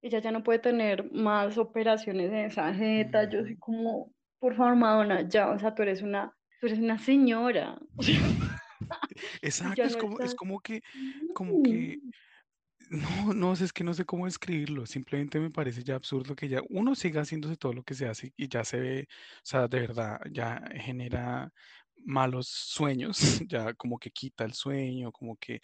ella 0.01 0.21
ya 0.21 0.33
no 0.33 0.43
puede 0.43 0.61
tener 0.61 1.11
más 1.13 1.59
operaciones 1.59 2.31
en 2.31 2.39
esa 2.47 2.73
jeta, 2.73 3.29
yo 3.29 3.43
soy 3.43 3.59
como, 3.59 4.11
por 4.39 4.57
favor, 4.57 4.75
Madonna, 4.77 5.29
ya, 5.29 5.51
o 5.51 5.59
sea, 5.59 5.75
tú 5.75 5.83
eres 5.83 6.01
una, 6.01 6.35
tú 6.59 6.69
eres 6.69 6.79
una 6.79 6.99
señora, 6.99 7.79
o 7.97 8.03
sea, 8.03 8.19
Exacto, 9.43 9.83
es 9.83 9.97
como, 9.97 10.21
es 10.21 10.35
como 10.35 10.61
que, 10.61 10.83
como 11.33 11.61
que, 11.63 12.01
no, 12.91 13.35
no 13.35 13.57
sé, 13.57 13.65
es 13.65 13.73
que 13.73 13.85
no 13.85 13.95
sé 13.95 14.05
cómo 14.05 14.27
describirlo, 14.27 14.87
simplemente 14.87 15.41
me 15.41 15.51
parece 15.51 15.83
ya 15.85 15.97
absurdo 15.97 16.37
que 16.37 16.49
ya 16.49 16.61
uno 16.71 16.95
siga 16.95 17.23
haciéndose 17.23 17.57
todo 17.57 17.73
lo 17.73 17.85
que 17.85 17.95
se 17.95 18.07
hace 18.09 18.33
y 18.37 18.49
ya 18.49 18.65
se 18.65 18.81
ve, 18.81 19.09
o 19.11 19.41
sea, 19.45 19.69
de 19.69 19.81
verdad, 19.81 20.21
ya 20.31 20.63
genera 20.75 21.53
malos 22.05 22.49
sueños, 22.49 23.19
ya 23.49 23.75
como 23.75 23.99
que 23.99 24.11
quita 24.11 24.45
el 24.45 24.55
sueño, 24.55 25.13
como 25.13 25.37
que 25.37 25.61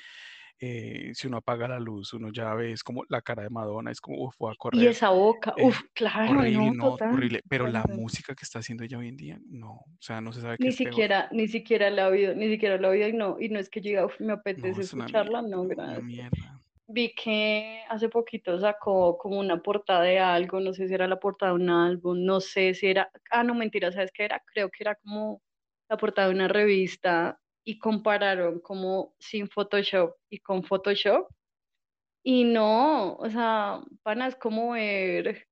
eh, 0.60 1.12
si 1.14 1.26
uno 1.28 1.38
apaga 1.38 1.68
la 1.68 1.80
luz, 1.80 2.12
uno 2.14 2.30
ya 2.32 2.54
ve, 2.54 2.72
es 2.72 2.82
como 2.84 3.04
la 3.08 3.22
cara 3.22 3.42
de 3.44 3.50
Madonna, 3.50 3.90
es 3.92 4.00
como, 4.00 4.22
uf, 4.24 4.34
voy 4.38 4.52
a 4.52 4.56
Y 4.70 4.86
correr. 4.86 4.88
esa 4.88 5.10
boca, 5.10 5.54
eh, 5.56 5.66
uf, 5.66 5.80
claro, 5.94 6.46
horrible, 6.50 6.72
no, 6.72 6.76
total. 6.78 7.08
horrible. 7.10 7.42
Pero 7.48 7.66
la 7.68 7.84
música 7.88 8.34
que 8.34 8.44
está 8.44 8.60
haciendo 8.60 8.84
ella 8.84 8.98
hoy 8.98 9.08
en 9.08 9.16
día, 9.16 9.40
no, 9.46 9.72
o 9.74 9.86
sea, 10.00 10.20
no 10.20 10.32
se 10.32 10.40
sabe 10.42 10.58
qué 10.58 10.68
Ni 10.68 10.72
es 10.72 10.78
peor. 10.78 11.06
siquiera, 11.06 11.28
ni 11.32 11.46
siquiera 11.48 11.88
la 11.90 12.02
he 12.08 12.10
oído, 12.10 12.34
ni 12.34 12.48
siquiera 12.48 12.78
la 12.78 12.88
he 12.88 12.90
oído 12.90 13.08
y 13.08 13.12
no, 13.12 13.36
y 13.40 13.48
no 13.48 13.60
es 13.60 13.70
que 13.70 13.80
yo 13.80 13.90
diga, 13.90 14.06
uf, 14.06 14.20
me 14.20 14.32
No, 14.56 14.72
apetece 14.72 14.82
es 14.82 14.92
escucharla, 14.92 15.40
mierda, 15.42 15.42
no, 15.42 15.66
gracias. 15.66 16.02
mierda. 16.02 16.60
Vi 16.88 17.14
que 17.14 17.82
hace 17.88 18.08
poquito 18.08 18.58
sacó 18.60 19.18
como 19.18 19.38
una 19.40 19.62
portada 19.62 20.02
de 20.02 20.18
algo, 20.20 20.60
no 20.60 20.72
sé 20.74 20.88
si 20.88 20.94
era 20.94 21.08
la 21.08 21.18
portada 21.20 21.52
de 21.52 21.58
un 21.60 21.70
álbum, 21.70 22.24
no 22.24 22.40
sé 22.40 22.74
si 22.74 22.88
era, 22.88 23.10
ah, 23.30 23.44
no, 23.44 23.54
mentira, 23.54 23.92
¿sabes 23.92 24.10
qué 24.12 24.24
era? 24.26 24.42
Creo 24.54 24.70
que 24.70 24.84
era 24.84 24.96
como 24.96 25.42
la 25.88 25.96
portada 25.98 26.28
de 26.28 26.34
una 26.34 26.48
revista 26.48 27.40
y 27.68 27.78
compararon 27.78 28.60
como 28.60 29.14
sin 29.18 29.46
Photoshop 29.46 30.14
y 30.30 30.38
con 30.38 30.64
Photoshop. 30.64 31.28
Y 32.22 32.44
no, 32.44 33.16
o 33.16 33.28
sea, 33.28 33.82
pana, 34.02 34.26
es 34.26 34.36
como 34.36 34.70
ver, 34.70 35.46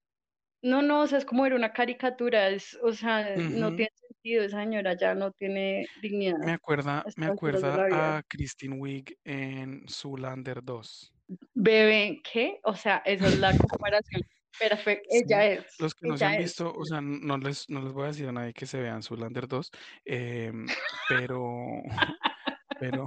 no, 0.63 0.81
no, 0.81 1.03
o 1.03 1.07
sea, 1.07 1.19
es 1.19 1.27
como 1.27 1.43
ver 1.43 1.53
una 1.53 1.75
caricatura, 1.75 2.49
es, 2.49 2.79
o 2.83 2.95
sea, 2.95 3.37
no 3.37 3.77
tiene 3.77 3.91
sentido, 3.95 4.45
esa 4.45 4.61
señora 4.61 4.97
ya 4.97 5.15
no 5.15 5.31
tiene 5.33 5.87
dignidad 6.01 6.39
Me 6.39 6.53
acuerda, 6.53 7.05
me 7.17 7.27
acuerda 7.27 8.17
a 8.17 8.23
Kristen 8.23 8.81
Wiig 8.81 9.19
en 9.25 9.85
Zoolander 9.87 10.65
2. 10.65 11.13
Bebé, 11.53 12.23
¿qué? 12.33 12.61
O 12.65 12.75
sea, 12.75 13.03
esa 13.05 13.27
es 13.27 13.39
la 13.39 13.55
comparación 13.59 14.23
perfecta. 14.59 15.09
Ella 15.11 15.45
Sí, 15.49 15.53
es, 15.53 15.67
los 15.79 15.95
que 15.95 16.07
no 16.07 16.17
se 16.17 16.25
han 16.27 16.35
es. 16.35 16.39
visto, 16.39 16.73
o 16.75 16.85
sea, 16.85 17.01
no 17.01 17.39
les, 17.39 17.69
no 17.71 17.83
les 17.83 17.93
voy 17.93 18.05
a 18.05 18.09
decir 18.09 18.29
a 18.29 18.33
nadie 18.33 18.53
que 18.55 18.67
se 18.67 18.81
vean 18.81 19.03
Zoolander 19.03 19.49
2, 19.49 19.71
em, 20.05 20.67
pero, 21.09 21.83
pero, 22.79 23.07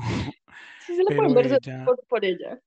Sí 0.78 0.96
se 0.96 1.06
pueden 1.16 1.34
pero 1.34 1.34
ver 1.34 1.50
solo 1.50 1.60
ella, 1.62 1.86
por, 1.86 2.06
por 2.08 2.26
ella. 2.26 2.60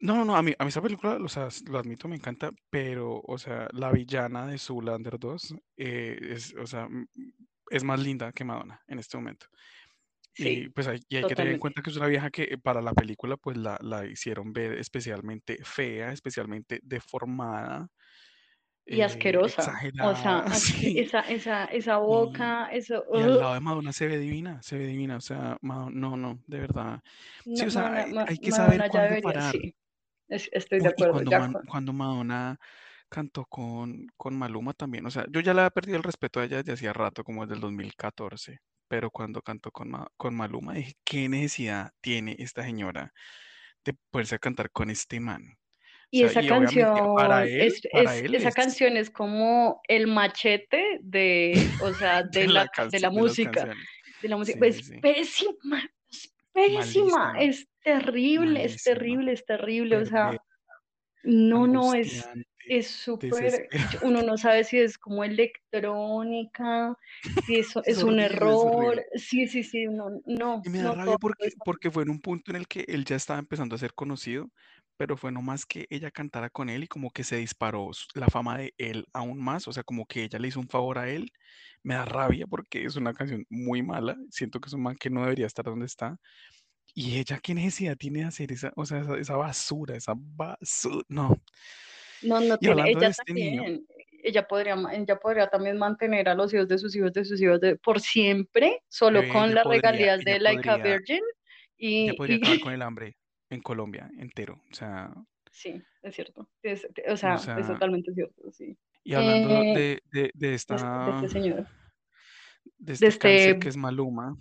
no, 0.00 0.16
no, 0.16 0.24
no, 0.24 0.36
a 0.36 0.42
mí, 0.42 0.54
a 0.58 0.64
mí 0.64 0.68
esa 0.68 0.82
película, 0.82 1.16
o 1.16 1.28
sea, 1.28 1.48
lo 1.66 1.78
admito, 1.78 2.08
me 2.08 2.16
encanta, 2.16 2.50
pero, 2.70 3.20
o 3.24 3.38
sea, 3.38 3.68
la 3.72 3.90
villana 3.92 4.46
de 4.46 4.58
Zoolander 4.58 5.18
2 5.18 5.54
eh, 5.76 6.18
es, 6.32 6.54
o 6.54 6.66
sea, 6.66 6.88
es 7.70 7.84
más 7.84 8.00
linda 8.00 8.32
que 8.32 8.44
Madonna 8.44 8.82
en 8.86 8.98
este 8.98 9.16
momento. 9.16 9.46
Y 10.38 10.44
Sí, 10.44 10.68
pues 10.68 10.86
hay, 10.86 11.00
y 11.08 11.16
hay 11.16 11.24
que 11.26 11.34
tener 11.34 11.54
en 11.54 11.58
cuenta 11.60 11.82
que 11.82 11.90
es 11.90 11.96
una 11.96 12.08
vieja 12.08 12.30
que 12.30 12.42
eh, 12.44 12.58
para 12.58 12.82
la 12.82 12.92
película 12.92 13.36
pues 13.38 13.56
la, 13.56 13.78
la 13.80 14.06
hicieron 14.06 14.52
ver 14.52 14.72
especialmente 14.78 15.58
fea, 15.64 16.12
especialmente 16.12 16.80
deformada, 16.82 17.88
Y 18.86 19.00
eh, 19.00 19.04
asquerosa. 19.04 19.78
O 20.04 20.14
sea, 20.14 20.44
sí. 20.54 20.98
esa, 21.00 21.20
esa, 21.20 21.64
esa 21.66 21.94
Y, 21.94 21.98
boca, 21.98 22.68
eso. 22.72 23.04
y 23.12 23.20
al 23.22 23.38
lado 23.38 23.54
de 23.54 23.60
Madonna 23.60 23.92
se 23.92 24.06
ve 24.06 24.18
divina, 24.18 24.62
se 24.62 24.78
ve 24.78 24.86
divina, 24.86 25.16
o 25.16 25.20
sea, 25.20 25.56
Mado- 25.60 25.90
no, 25.90 26.16
no, 26.16 26.38
de 26.46 26.60
verdad. 26.60 27.00
Sí, 27.44 27.64
o 27.66 27.70
sea, 27.70 27.82
Madonna, 27.90 28.24
hay, 28.28 28.38
que 28.38 28.52
saber 28.52 28.78
Madonna 28.78 28.86
ya 28.86 28.90
cuándo 28.90 29.08
debería, 29.08 29.32
parar. 29.32 29.52
sí. 29.52 29.74
Es- 30.28 30.50
estoy 30.52 30.80
de 30.80 30.86
y 30.86 30.88
acuerdo, 30.88 31.12
cuando, 31.14 31.30
ya 31.30 31.38
cuando 31.68 31.92
Madonna 31.92 32.58
cantó 33.08 33.44
con, 33.46 34.06
con 34.16 34.36
Maluma 34.36 34.72
también, 34.72 35.06
o 35.06 35.10
sea, 35.10 35.26
yo 35.30 35.40
ya 35.40 35.54
le 35.54 35.60
había 35.60 35.70
perdido 35.70 35.96
el 35.96 36.02
respeto 36.02 36.40
a 36.40 36.44
ella 36.44 36.58
desde 36.58 36.72
hacía 36.72 36.92
rato, 36.92 37.24
como 37.24 37.42
desde 37.42 37.54
el 37.54 37.60
2014, 37.60 38.60
pero 38.88 39.10
cuando 39.10 39.42
cantó 39.42 39.70
con, 39.70 39.90
Ma- 39.90 40.08
con 40.16 40.34
Maluma 40.34 40.74
dije, 40.74 40.94
¿qué 41.04 41.28
necesidad 41.28 41.92
tiene 42.00 42.36
esta 42.38 42.62
señora 42.64 43.12
de 43.84 43.94
poderse 44.10 44.38
cantar 44.38 44.70
con 44.70 44.90
este 44.90 45.20
man? 45.20 45.56
O 46.14 46.16
Y 46.16 46.22
sea, 46.22 46.32
esa 46.32 46.42
y 46.42 46.50
obviamente 46.50 47.02
para 47.14 47.44
canción 47.44 47.48
él, 47.48 47.60
es, 47.66 47.80
para 47.90 48.16
es, 48.16 48.16
él 48.16 48.34
esa 48.34 48.52
es 48.52 48.54
canción 48.54 48.96
es 48.96 49.10
como 49.10 49.80
el 49.88 50.06
machete 50.06 50.98
de, 51.02 51.74
o 51.78 51.92
sea, 51.92 52.22
de 52.32 52.46
de 52.46 52.48
la, 52.48 52.70
de 52.90 53.00
la 53.00 53.10
de 53.10 53.10
música, 53.10 53.68
de 54.20 54.28
la 54.28 54.36
música. 54.36 54.58
Sí, 54.58 54.62
Es 54.66 54.82
sí. 54.82 54.94
pésima, 55.00 55.90
es 56.10 56.34
pésima, 56.52 57.32
Malísima, 57.32 57.32
es 57.38 57.68
terrible, 57.82 58.64
es 58.64 58.82
terrible, 58.82 59.32
es 59.32 59.44
terrible. 59.44 59.96
O 59.98 60.06
sea, 60.06 60.36
no, 61.22 61.66
no, 61.66 61.94
es, 61.94 62.32
es 62.66 62.88
súper, 62.88 63.72
uno 64.02 64.22
no 64.22 64.36
sabe 64.38 64.64
si 64.64 64.78
es 64.80 64.98
como 64.98 65.24
electrónica, 65.24 66.96
si 67.38 67.58
eso 67.58 67.82
Es 67.84 67.96
es 67.98 68.02
un 68.04 68.20
error. 68.20 69.04
Sí, 69.14 69.48
sí, 69.48 69.62
sí, 69.64 69.86
no, 69.86 70.10
no, 70.26 70.64
Y 70.64 70.68
me 70.68 70.78
da 70.80 70.90
no 70.90 70.94
rabia 70.94 71.16
porque 71.64 71.90
fue 71.90 72.02
en 72.02 72.10
un 72.10 72.20
punto 72.20 72.50
en 72.50 72.56
el 72.56 72.66
que 72.68 72.84
él 72.88 73.04
ya 73.04 73.16
estaba 73.16 73.38
empezando 73.38 73.74
a 73.76 73.78
ser 73.78 73.94
conocido, 73.94 74.50
pero 74.96 75.16
fue 75.16 75.32
nomás 75.32 75.66
que 75.66 75.86
ella 75.90 76.10
cantara 76.10 76.50
con 76.50 76.68
él 76.68 76.84
y 76.84 76.88
como 76.88 77.10
que 77.10 77.24
se 77.24 77.36
disparó 77.36 77.90
la 78.14 78.28
fama 78.28 78.58
de 78.58 78.74
él 78.78 79.06
aún 79.12 79.38
más, 79.38 79.68
o 79.68 79.72
sea, 79.72 79.82
como 79.82 80.06
que 80.06 80.24
ella 80.24 80.38
le 80.38 80.48
hizo 80.48 80.60
un 80.60 80.68
favor 80.68 80.98
a 80.98 81.08
él. 81.08 81.30
Me 81.82 81.94
da 81.94 82.04
rabia 82.04 82.46
porque 82.46 82.84
es 82.84 82.96
una 82.96 83.12
canción 83.12 83.44
muy 83.48 83.82
mala, 83.82 84.16
siento 84.30 84.60
que 84.60 84.68
es 84.68 84.72
un 84.72 84.82
man 84.82 84.96
que 84.96 85.10
no 85.10 85.22
debería 85.22 85.46
estar 85.46 85.64
donde 85.64 85.86
está. 85.86 86.16
Y 86.94 87.18
ella, 87.18 87.38
¿qué 87.42 87.54
necesidad 87.54 87.96
tiene 87.96 88.20
de 88.20 88.26
hacer 88.26 88.52
esa, 88.52 88.72
o 88.74 88.86
sea, 88.86 89.00
esa, 89.00 89.18
esa 89.18 89.36
basura, 89.36 89.96
esa 89.96 90.14
basura? 90.16 91.04
No. 91.08 91.36
No, 92.22 92.40
no 92.40 92.56
tiene, 92.58 92.90
ella 92.90 93.08
este 93.08 93.32
niño, 93.34 93.62
también, 93.62 93.86
ella 94.22 94.46
podría, 94.48 94.74
ella 94.92 95.16
podría 95.16 95.48
también 95.48 95.76
mantener 95.76 96.30
a 96.30 96.34
los 96.34 96.52
hijos 96.54 96.66
de 96.66 96.78
sus 96.78 96.96
hijos 96.96 97.12
de 97.12 97.24
sus 97.26 97.40
hijos 97.40 97.60
de, 97.60 97.76
por 97.76 98.00
siempre, 98.00 98.82
solo 98.88 99.20
bebé, 99.20 99.32
con 99.32 99.54
las 99.54 99.66
regalías 99.66 100.24
de 100.24 100.40
Like 100.40 100.68
a 100.68 100.76
podría, 100.76 100.94
Virgin 100.94 101.20
y, 101.76 102.12
podría 102.14 102.36
y 102.36 102.38
acabar 102.38 102.60
con 102.60 102.72
el 102.72 102.82
hambre 102.82 103.16
en 103.50 103.60
Colombia 103.60 104.10
entero. 104.18 104.62
O 104.70 104.74
sea, 104.74 105.12
sí, 105.50 105.82
es 106.02 106.14
cierto, 106.14 106.48
es- 106.62 106.86
o 107.08 107.12
o 107.12 107.16
sea, 107.16 107.34
es 107.36 107.66
totalmente 107.66 108.12
cierto, 108.12 108.50
sí. 108.52 108.76
y 109.04 109.14
hablando 109.14 109.62
Eh, 109.62 109.74
de, 109.74 110.02
de, 110.12 110.30
de 110.34 110.54
este 110.54 110.74
de 110.74 110.76
este 110.76 111.26
esta, 111.26 111.28
señor, 111.28 111.66
de 112.78 112.92
de 112.98 113.06
este 113.06 113.18
cáncer 113.18 113.52
que 113.52 113.58
este, 113.58 113.68
es 113.68 113.76
Maluma, 113.76 114.36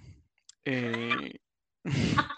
eh, 0.66 1.40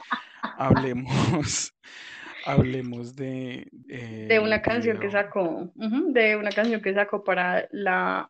hablemos, 0.58 1.74
hablemos 2.46 3.16
de 3.16 3.68
de 3.72 4.36
el 4.36 4.42
una 4.44 4.62
canción 4.62 5.00
que 5.00 5.10
sacó, 5.10 5.72
de 5.76 6.36
una 6.36 6.52
canción 6.52 6.82
que 6.82 6.94
sacó 6.94 7.24
para 7.24 7.68
la, 7.72 8.30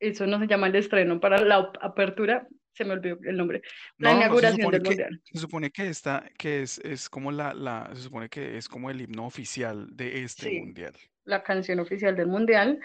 eso 0.00 0.26
no 0.26 0.38
se 0.38 0.46
llama 0.46 0.66
el 0.66 0.76
estreno, 0.76 1.20
para 1.20 1.38
la 1.38 1.70
apertura, 1.80 2.48
se 2.76 2.84
me 2.84 2.92
olvidó 2.92 3.18
el 3.24 3.36
nombre, 3.36 3.62
la 3.98 4.12
No, 4.12 4.14
no, 4.14 4.28
no, 4.38 4.40
se 4.42 4.50
inauguración 4.50 4.56
supone 4.56 4.78
del 4.78 4.82
que, 4.82 4.88
mundial. 4.90 5.22
se 5.24 5.38
supone 5.38 5.70
que 5.70 5.88
esta, 5.88 6.30
que 6.38 6.62
es, 6.62 6.78
es 6.80 7.08
como 7.08 7.32
la, 7.32 7.54
la, 7.54 7.90
se 7.94 8.02
supone 8.02 8.28
que 8.28 8.56
es 8.58 8.68
como 8.68 8.90
el 8.90 9.00
himno 9.00 9.26
oficial 9.26 9.88
de 9.96 10.22
este 10.24 10.50
Sí, 10.50 10.60
mundial. 10.60 10.94
la 11.24 11.42
canción 11.42 11.80
oficial 11.80 12.14
del 12.16 12.28
mundial. 12.28 12.78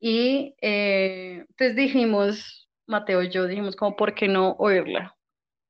Y 0.00 0.54
eh, 0.62 1.44
pues 1.56 1.74
dijimos, 1.76 2.68
Mateo 2.86 3.22
y 3.22 3.30
yo 3.30 3.46
dijimos 3.46 3.76
como, 3.76 3.96
¿por 3.96 4.14
qué 4.14 4.28
no 4.28 4.52
oírla? 4.58 5.16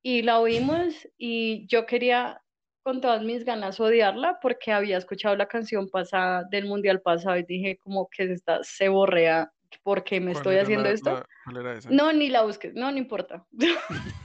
Y 0.03 0.21
la 0.21 0.39
oímos 0.39 1.07
y 1.17 1.67
yo 1.67 1.85
quería 1.85 2.41
con 2.83 3.01
todas 3.01 3.21
mis 3.23 3.43
ganas 3.43 3.79
odiarla 3.79 4.39
porque 4.41 4.71
había 4.71 4.97
escuchado 4.97 5.35
la 5.35 5.47
canción 5.47 5.89
pasada 5.89 6.43
del 6.49 6.65
mundial 6.65 7.01
pasado 7.01 7.37
y 7.37 7.43
dije 7.43 7.77
como 7.77 8.07
que 8.09 8.23
es 8.23 8.29
esta 8.31 8.63
se 8.63 8.87
borrea, 8.89 9.51
¿por 9.83 10.03
qué 10.03 10.19
me 10.19 10.31
¿Cuál 10.31 10.37
estoy 10.37 10.55
haciendo 10.57 10.85
la, 10.85 10.91
esto? 10.91 11.11
la, 11.11 11.25
cuál 11.43 11.57
era 11.57 11.77
esa? 11.77 11.89
No, 11.89 12.11
ni 12.13 12.29
la 12.29 12.43
busques, 12.43 12.73
no, 12.73 12.91
no 12.91 12.97
importa. 12.97 13.45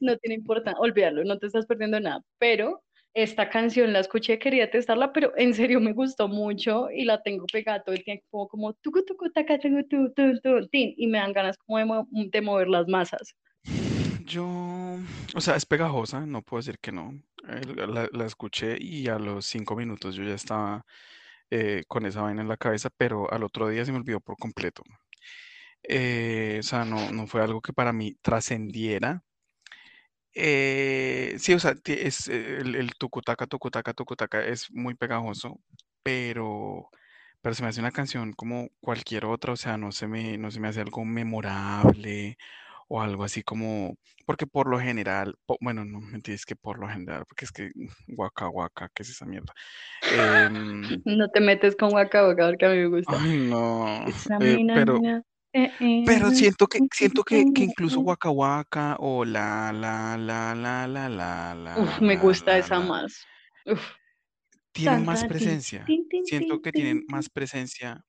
No 0.00 0.16
tiene 0.18 0.34
importancia, 0.36 0.78
olvídalo, 0.80 1.24
no 1.24 1.38
te 1.38 1.46
estás 1.46 1.66
perdiendo 1.66 1.98
nada. 1.98 2.22
Pero 2.38 2.82
esta 3.14 3.48
canción 3.48 3.92
la 3.92 4.00
escuché, 4.00 4.38
quería 4.38 4.70
testarla, 4.70 5.12
pero 5.12 5.32
en 5.36 5.54
serio 5.54 5.80
me 5.80 5.92
gustó 5.92 6.28
mucho 6.28 6.90
y 6.90 7.04
la 7.04 7.22
tengo 7.22 7.46
pegada 7.46 7.82
todo 7.82 7.94
el 7.94 8.04
tiempo, 8.04 8.48
como 8.48 8.74
tucu, 8.74 9.04
tucu, 9.04 9.30
taca, 9.30 9.58
tucu, 9.58 9.86
tu, 9.88 10.12
tu, 10.12 10.40
tu, 10.40 10.68
tin, 10.68 10.94
y 10.96 11.06
me 11.06 11.18
dan 11.18 11.32
ganas 11.32 11.56
como 11.56 11.78
de, 11.78 11.84
mo- 11.84 12.08
de 12.10 12.40
mover 12.42 12.68
las 12.68 12.86
masas. 12.88 13.34
Yo, 14.24 14.98
o 15.34 15.40
sea, 15.40 15.56
es 15.56 15.66
pegajosa, 15.66 16.26
no 16.26 16.42
puedo 16.42 16.60
decir 16.60 16.78
que 16.78 16.92
no. 16.92 17.14
La, 17.76 18.08
la 18.10 18.24
escuché 18.26 18.76
y 18.80 19.08
a 19.08 19.18
los 19.18 19.46
cinco 19.46 19.76
minutos 19.76 20.14
yo 20.14 20.24
ya 20.24 20.34
estaba 20.34 20.84
eh, 21.50 21.84
con 21.88 22.06
esa 22.06 22.22
vaina 22.22 22.42
en 22.42 22.48
la 22.48 22.56
cabeza, 22.56 22.90
pero 22.96 23.32
al 23.32 23.44
otro 23.44 23.68
día 23.68 23.84
se 23.84 23.92
me 23.92 23.98
olvidó 23.98 24.20
por 24.20 24.36
completo. 24.38 24.82
Eh, 25.84 26.58
o 26.60 26.62
sea, 26.62 26.84
no, 26.84 27.10
no 27.12 27.26
fue 27.26 27.42
algo 27.42 27.60
que 27.60 27.72
para 27.72 27.92
mí 27.92 28.14
trascendiera. 28.22 29.22
Eh, 30.34 31.36
sí, 31.38 31.52
o 31.54 31.58
sea, 31.60 31.74
es 31.84 32.28
eh, 32.28 32.58
el, 32.60 32.74
el 32.74 32.94
tucutaca, 32.96 33.46
tucutaca, 33.46 33.92
tucutaca 33.94 34.44
es 34.44 34.70
muy 34.72 34.94
pegajoso, 34.94 35.60
pero, 36.02 36.90
pero 37.40 37.54
se 37.54 37.62
me 37.62 37.68
hace 37.68 37.80
una 37.80 37.92
canción 37.92 38.32
como 38.32 38.68
cualquier 38.80 39.26
otra, 39.26 39.52
o 39.52 39.56
sea, 39.56 39.76
no 39.78 39.92
se 39.92 40.08
me, 40.08 40.36
no 40.38 40.50
se 40.50 40.60
me 40.60 40.68
hace 40.68 40.80
algo 40.80 41.04
memorable 41.04 42.36
o 42.94 43.00
algo 43.02 43.24
así 43.24 43.42
como, 43.42 43.96
porque 44.26 44.46
por 44.46 44.68
lo 44.68 44.78
general, 44.80 45.34
po- 45.46 45.58
bueno, 45.60 45.84
no 45.84 46.00
mentiras 46.00 46.44
que 46.46 46.56
por 46.56 46.78
lo 46.78 46.88
general, 46.88 47.24
porque 47.28 47.44
es 47.46 47.52
que 47.52 47.70
guaca 48.08 48.46
guaca, 48.48 48.90
¿qué 48.94 49.02
es 49.04 49.10
esa 49.10 49.26
mierda? 49.26 49.52
Em, 50.08 50.98
No 51.04 51.28
te 51.30 51.40
metes 51.40 51.76
con 51.76 51.92
Waka 51.92 52.24
porque 52.26 52.66
a 52.66 52.68
mí 52.70 52.76
me 52.76 52.86
gusta. 52.88 53.18
ay, 53.18 53.38
no, 53.38 54.06
eh, 54.40 54.58
pero, 54.72 55.00
eh, 55.52 55.72
eh, 55.80 56.04
pero 56.04 56.30
siento 56.30 56.66
que, 56.66 56.80
eh, 56.80 56.88
siento 56.92 57.24
que, 57.24 57.46
que 57.52 57.62
eh, 57.62 57.66
incluso 57.66 58.00
eh. 58.00 58.00
Waka 58.00 58.30
Waka 58.30 58.96
o 59.00 59.24
la, 59.24 59.72
la, 59.72 60.16
la, 60.18 60.54
la, 60.54 60.86
la, 60.88 61.08
la, 61.08 61.54
Uf, 61.82 61.92
la, 61.92 62.00
me 62.00 62.16
la, 62.16 62.16
gusta 62.16 62.56
la, 62.56 62.58
esa 62.58 62.80
la, 62.80 62.80
más. 62.80 63.28
Uf, 63.66 63.92
tienen 64.72 65.04
más 65.04 65.24
presencia. 65.24 65.96
Siento 66.22 66.60
que 66.60 66.72
tienen 66.72 67.04
más 67.08 67.28
presencia 67.30 68.02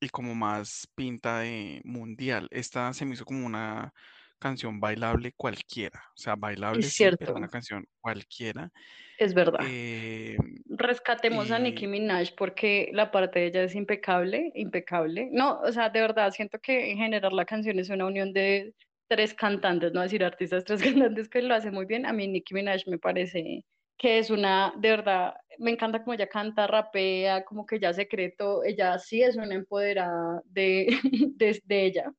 y 0.00 0.10
como 0.10 0.34
más 0.36 0.88
pinta 0.96 1.40
de 1.40 1.82
mundial. 1.84 2.48
Esta 2.52 2.92
se 2.94 3.04
me 3.06 3.14
hizo 3.14 3.24
como 3.26 3.46
una, 3.46 3.92
canción 4.38 4.80
bailable 4.80 5.32
cualquiera. 5.32 6.00
O 6.14 6.18
sea, 6.18 6.34
Es 6.34 6.40
bailable 6.40 6.82
sí, 6.82 7.04
pero 7.18 7.34
una 7.34 7.48
cierto, 7.48 7.50
canción 7.50 7.86
cualquiera. 8.00 8.70
es 9.18 9.34
verdad. 9.34 9.60
Eh, 9.66 10.36
Rescatemos 10.66 11.50
a 11.50 11.58
Nicki 11.58 11.86
Minaj 11.86 12.34
porque 12.36 12.90
la 12.92 13.10
parte 13.10 13.40
de 13.40 13.46
ella 13.46 13.62
es 13.64 13.74
impecable, 13.74 14.52
impecable. 14.54 15.28
No, 15.32 15.60
o 15.60 15.72
sea, 15.72 15.90
de 15.90 16.00
verdad, 16.00 16.30
siento 16.30 16.58
que 16.58 16.90
en 16.90 16.98
general 16.98 17.34
la 17.34 17.44
canción 17.44 17.78
es 17.78 17.88
una 17.90 18.06
unión 18.06 18.32
de 18.32 18.74
tres 19.08 19.34
cantantes, 19.34 19.92
no 19.92 20.02
decir 20.02 20.24
artistas, 20.24 20.64
tres 20.66 20.82
cantantes 20.82 21.28
que 21.28 21.42
lo 21.42 21.54
hacen 21.54 21.74
muy 21.74 21.86
bien. 21.86 22.06
A 22.06 22.12
mí 22.12 22.28
Nicki 22.28 22.54
Minaj 22.54 22.82
me 22.86 22.98
parece 22.98 23.64
que 23.96 24.18
es 24.18 24.30
una, 24.30 24.72
de 24.78 24.90
verdad, 24.90 25.34
me 25.58 25.72
encanta 25.72 25.98
como 26.04 26.14
ella 26.14 26.28
canta, 26.28 26.68
rapea, 26.68 27.44
como 27.44 27.66
que 27.66 27.80
ya 27.80 27.92
secreto, 27.92 28.62
ella 28.62 28.96
sí 28.98 29.22
es 29.22 29.36
una 29.36 29.54
empoderada 29.56 30.40
de, 30.44 30.86
de, 31.36 31.60
de 31.64 31.84
ella 31.84 32.12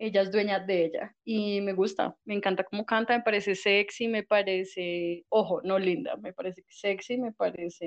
ella 0.00 0.22
es 0.22 0.32
dueña 0.32 0.58
de 0.60 0.86
ella 0.86 1.16
y 1.24 1.60
me 1.60 1.74
gusta, 1.74 2.16
me 2.24 2.34
encanta 2.34 2.64
cómo 2.64 2.86
canta, 2.86 3.16
me 3.16 3.22
parece 3.22 3.54
sexy, 3.54 4.08
me 4.08 4.24
parece, 4.24 5.26
ojo, 5.28 5.60
no 5.62 5.78
linda, 5.78 6.16
me 6.16 6.32
parece 6.32 6.64
sexy, 6.68 7.18
me 7.18 7.32
parece, 7.32 7.86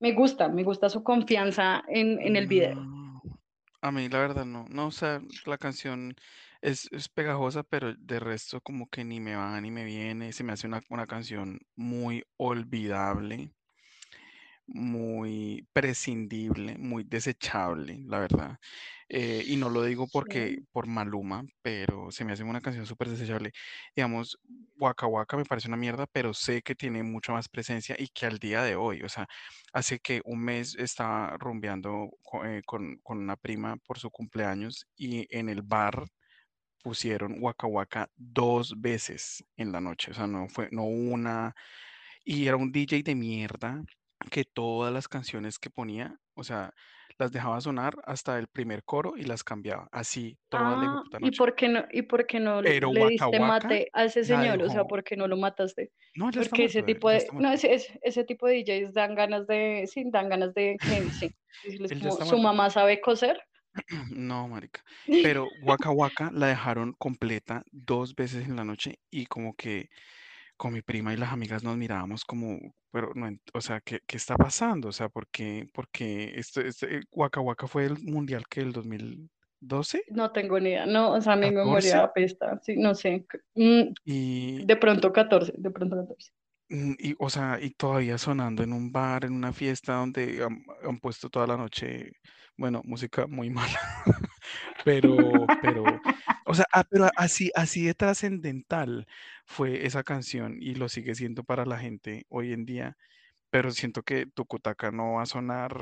me 0.00 0.12
gusta, 0.12 0.48
me 0.48 0.64
gusta 0.64 0.88
su 0.88 1.02
confianza 1.04 1.84
en, 1.88 2.20
en 2.20 2.36
el 2.36 2.46
video. 2.48 2.88
a 3.80 3.92
mí 3.92 4.08
la 4.08 4.18
verdad 4.20 4.44
no. 4.44 4.66
No, 4.70 4.88
o 4.88 4.90
sea, 4.90 5.20
la 5.46 5.58
canción 5.58 6.14
es, 6.62 6.88
es 6.92 7.08
pegajosa, 7.08 7.62
pero 7.62 7.94
de 7.94 8.20
resto 8.20 8.60
como 8.60 8.88
que 8.88 9.04
ni 9.04 9.20
me 9.20 9.36
va 9.36 9.60
ni 9.60 9.70
me 9.70 9.84
viene. 9.84 10.32
Se 10.32 10.44
me 10.44 10.52
hace 10.52 10.66
una, 10.66 10.82
una 10.90 11.06
canción 11.06 11.60
muy 11.76 12.24
olvidable. 12.36 13.52
Muy 14.68 15.66
prescindible, 15.72 16.78
muy 16.78 17.04
desechable, 17.04 18.02
la 18.06 18.20
verdad. 18.20 18.58
Eh, 19.08 19.42
y 19.46 19.56
no 19.56 19.70
lo 19.70 19.82
digo 19.84 20.08
porque 20.08 20.56
Sí. 20.56 20.66
por 20.72 20.86
Maluma, 20.86 21.44
pero 21.62 22.10
se 22.10 22.24
me 22.24 22.32
hace 22.32 22.44
una 22.44 22.60
canción 22.60 22.86
súper 22.86 23.08
desechable. 23.08 23.52
Digamos, 23.96 24.38
Waka 24.78 25.06
Waka 25.06 25.36
me 25.36 25.44
parece 25.44 25.68
una 25.68 25.76
mierda, 25.78 26.06
pero 26.12 26.34
sé 26.34 26.62
que 26.62 26.74
tiene 26.74 27.02
mucha 27.02 27.32
más 27.32 27.48
presencia 27.48 27.96
y 27.98 28.08
que 28.08 28.26
al 28.26 28.38
día 28.38 28.62
de 28.62 28.76
hoy, 28.76 29.02
o 29.02 29.08
sea, 29.08 29.26
hace 29.72 29.98
que 30.00 30.20
un 30.24 30.40
mes 30.44 30.74
estaba 30.76 31.36
rumbeando 31.38 32.10
co- 32.22 32.44
eh, 32.44 32.62
con, 32.66 32.98
con 33.02 33.18
una 33.18 33.36
prima 33.36 33.76
por 33.78 33.98
su 33.98 34.10
cumpleaños 34.10 34.86
y 34.96 35.26
en 35.36 35.48
el 35.48 35.62
bar 35.62 36.04
pusieron 36.82 37.36
Waka 37.42 37.66
Waka 37.66 38.10
dos 38.16 38.74
veces 38.80 39.44
en 39.56 39.72
la 39.72 39.80
noche, 39.80 40.12
o 40.12 40.14
sea, 40.14 40.26
no 40.26 40.48
fue, 40.48 40.68
no 40.72 40.84
una, 40.84 41.54
y 42.24 42.46
era 42.46 42.56
un 42.56 42.72
DJ 42.72 43.02
de 43.04 43.14
mierda 43.14 43.82
que 44.30 44.44
todas 44.44 44.92
las 44.92 45.08
canciones 45.08 45.58
que 45.58 45.70
ponía, 45.70 46.18
o 46.34 46.44
sea, 46.44 46.72
las 47.18 47.32
dejaba 47.32 47.60
sonar 47.60 47.94
hasta 48.04 48.38
el 48.38 48.46
primer 48.48 48.84
coro 48.84 49.14
y 49.16 49.22
las 49.22 49.42
cambiaba, 49.42 49.88
así 49.92 50.38
toda 50.48 50.76
la 50.76 50.86
Ah, 50.86 51.02
¿y 51.18 51.20
noche. 51.20 51.36
por 51.38 51.54
qué 51.54 51.68
no, 51.68 51.84
y 51.90 52.02
por 52.02 52.26
qué 52.26 52.38
no 52.40 52.62
Pero 52.62 52.92
le 52.92 53.00
Waka 53.00 53.10
diste 53.10 53.26
Waka 53.26 53.46
mate 53.68 53.88
a 53.92 54.04
ese 54.04 54.20
la 54.20 54.26
señor? 54.26 54.62
O 54.62 54.70
sea, 54.70 54.84
¿por 54.84 55.02
qué 55.02 55.16
no 55.16 55.26
lo 55.26 55.36
mataste? 55.36 55.90
no, 56.14 56.30
ya 56.30 56.42
Porque 56.42 56.64
ese 56.64 56.78
muerto, 56.82 56.94
tipo 56.94 57.10
de, 57.10 57.26
no, 57.32 57.52
ese, 57.52 57.74
ese, 57.74 57.98
ese 58.02 58.24
tipo 58.24 58.46
de 58.46 58.62
DJs 58.62 58.94
dan 58.94 59.14
ganas 59.14 59.46
de, 59.46 59.84
sí, 59.86 60.04
dan 60.10 60.28
ganas 60.28 60.54
de 60.54 60.76
que, 60.80 61.10
sí, 61.10 61.34
como, 62.00 62.12
su 62.24 62.38
mamá 62.38 62.70
sabe 62.70 63.00
coser. 63.00 63.40
No, 64.10 64.48
marica. 64.48 64.82
Pero 65.24 65.48
Waka 65.62 65.90
Waka 65.90 66.30
la 66.32 66.46
dejaron 66.46 66.94
completa 66.98 67.64
dos 67.70 68.14
veces 68.14 68.46
en 68.46 68.56
la 68.56 68.64
noche 68.64 68.98
y 69.10 69.26
como 69.26 69.54
que 69.54 69.88
con 70.58 70.74
mi 70.74 70.82
prima 70.82 71.14
y 71.14 71.16
las 71.16 71.32
amigas 71.32 71.62
nos 71.62 71.78
mirábamos 71.78 72.24
como, 72.24 72.58
pero 72.90 73.12
no, 73.14 73.30
o 73.54 73.60
sea, 73.62 73.80
¿qué, 73.80 74.00
qué 74.06 74.16
está 74.18 74.36
pasando? 74.36 74.88
O 74.88 74.92
sea, 74.92 75.08
¿por 75.08 75.28
qué, 75.28 75.66
porque 75.72 76.32
esto, 76.34 76.60
este, 76.60 77.00
Waka 77.12 77.40
Waka 77.40 77.66
fue 77.66 77.86
el 77.86 77.98
mundial 78.02 78.44
que 78.50 78.60
el 78.60 78.72
2012, 78.72 80.02
No 80.10 80.32
tengo 80.32 80.60
ni 80.60 80.70
idea, 80.70 80.84
no, 80.84 81.12
o 81.12 81.20
sea, 81.20 81.36
mi 81.36 81.46
14 81.46 81.64
memoria 81.64 82.02
apesta, 82.02 82.60
sí, 82.62 82.76
no 82.76 82.94
sé, 82.94 83.24
mm, 83.54 83.82
y, 84.04 84.66
de 84.66 84.76
pronto 84.76 85.12
14 85.12 85.54
de 85.56 85.70
pronto 85.70 85.96
14 85.96 86.32
mm, 86.68 86.92
y, 86.98 87.14
o 87.18 87.30
sea, 87.30 87.58
y 87.62 87.70
todavía 87.70 88.18
sonando 88.18 88.62
en 88.62 88.72
un 88.72 88.92
bar, 88.92 89.24
en 89.24 89.32
una 89.32 89.52
fiesta 89.52 89.94
donde 89.94 90.44
han, 90.44 90.64
han 90.82 90.98
puesto 90.98 91.30
toda 91.30 91.46
la 91.46 91.56
noche, 91.56 92.12
bueno, 92.58 92.82
música 92.84 93.26
muy 93.26 93.48
mala. 93.50 93.78
Pero, 94.84 95.46
pero, 95.62 95.84
o 96.44 96.54
sea, 96.54 96.64
ah, 96.72 96.84
pero 96.88 97.08
así, 97.16 97.50
así 97.54 97.84
de 97.86 97.94
trascendental 97.94 99.06
fue 99.46 99.86
esa 99.86 100.02
canción 100.02 100.56
y 100.60 100.74
lo 100.74 100.88
sigue 100.88 101.14
siendo 101.14 101.44
para 101.44 101.64
la 101.66 101.78
gente 101.78 102.24
hoy 102.28 102.52
en 102.52 102.64
día. 102.64 102.96
Pero 103.50 103.70
siento 103.70 104.02
que 104.02 104.26
Tucutaca 104.26 104.90
no 104.90 105.14
va 105.14 105.22
a 105.22 105.26
sonar, 105.26 105.74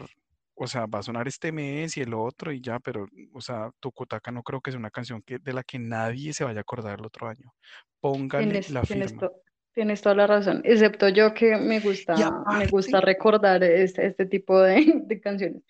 o 0.55 0.67
sea, 0.67 0.87
va 0.87 1.01
a 1.01 1.03
sonar 1.03 1.27
este 1.29 1.51
mes 1.53 1.97
y 1.97 2.01
el 2.03 2.15
otro 2.15 2.53
y 2.53 2.61
ya, 2.61 2.79
pero, 2.79 3.07
o 3.33 3.41
sea, 3.41 3.71
Tucutaca 3.81 4.31
no 4.31 4.43
creo 4.43 4.61
que 4.61 4.71
sea 4.71 4.79
una 4.79 4.91
canción 4.91 5.23
que, 5.23 5.39
de 5.39 5.53
la 5.53 5.63
que 5.63 5.79
nadie 5.79 6.33
se 6.33 6.45
vaya 6.45 6.61
a 6.61 6.63
acordar 6.63 6.99
el 6.99 7.07
otro 7.07 7.29
año. 7.29 7.53
Póngale 8.01 8.45
Tienes, 8.47 8.71
la 8.71 8.83
tienes, 8.83 9.11
firma. 9.13 9.29
to- 9.29 9.35
tienes 9.73 10.01
toda 10.01 10.15
la 10.15 10.27
razón, 10.27 10.63
excepto 10.65 11.09
yo 11.11 11.35
que 11.35 11.57
me 11.57 11.81
gusta, 11.81 12.15
me 12.59 12.67
gusta 12.67 13.01
recordar 13.01 13.63
este, 13.63 14.07
este 14.07 14.27
tipo 14.27 14.61
de, 14.61 14.77
de 15.07 15.21
canciones. 15.21 15.63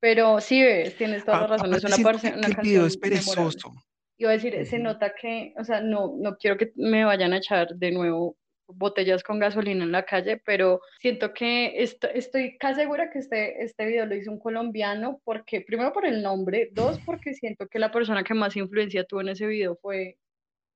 Pero 0.00 0.40
sí 0.40 0.62
ves, 0.62 0.96
tienes 0.96 1.24
toda 1.24 1.38
la 1.40 1.44
a- 1.44 1.48
razón, 1.48 1.74
es 1.74 1.84
una, 1.84 1.96
parce- 1.98 2.34
una 2.36 2.46
el 2.48 2.56
video 2.62 2.86
es 2.86 2.96
canción 2.96 3.00
perezoso. 3.00 3.72
Iba 4.18 4.30
a 4.30 4.32
decir, 4.34 4.64
se 4.66 4.76
Ujú. 4.76 4.84
nota 4.84 5.14
que, 5.14 5.52
o 5.58 5.64
sea, 5.64 5.80
no, 5.80 6.14
no 6.18 6.36
quiero 6.36 6.56
que 6.56 6.72
me 6.76 7.04
vayan 7.04 7.32
a 7.32 7.38
echar 7.38 7.68
de 7.74 7.90
nuevo 7.92 8.36
botellas 8.68 9.22
con 9.22 9.38
gasolina 9.38 9.84
en 9.84 9.92
la 9.92 10.04
calle, 10.04 10.42
pero 10.44 10.80
siento 11.00 11.32
que 11.32 11.80
esto- 11.82 12.08
estoy 12.08 12.56
casi 12.58 12.80
segura 12.80 13.10
que 13.12 13.20
este, 13.20 13.62
este 13.62 13.86
video 13.86 14.06
lo 14.06 14.16
hizo 14.16 14.30
un 14.32 14.38
colombiano, 14.40 15.20
porque 15.24 15.60
primero 15.60 15.92
por 15.92 16.04
el 16.04 16.20
nombre, 16.22 16.70
dos 16.72 16.98
porque 17.04 17.32
siento 17.34 17.68
que 17.68 17.78
la 17.78 17.92
persona 17.92 18.24
que 18.24 18.34
más 18.34 18.56
influencia 18.56 19.04
tuvo 19.04 19.20
en 19.20 19.28
ese 19.28 19.46
video 19.46 19.76
fue 19.76 20.16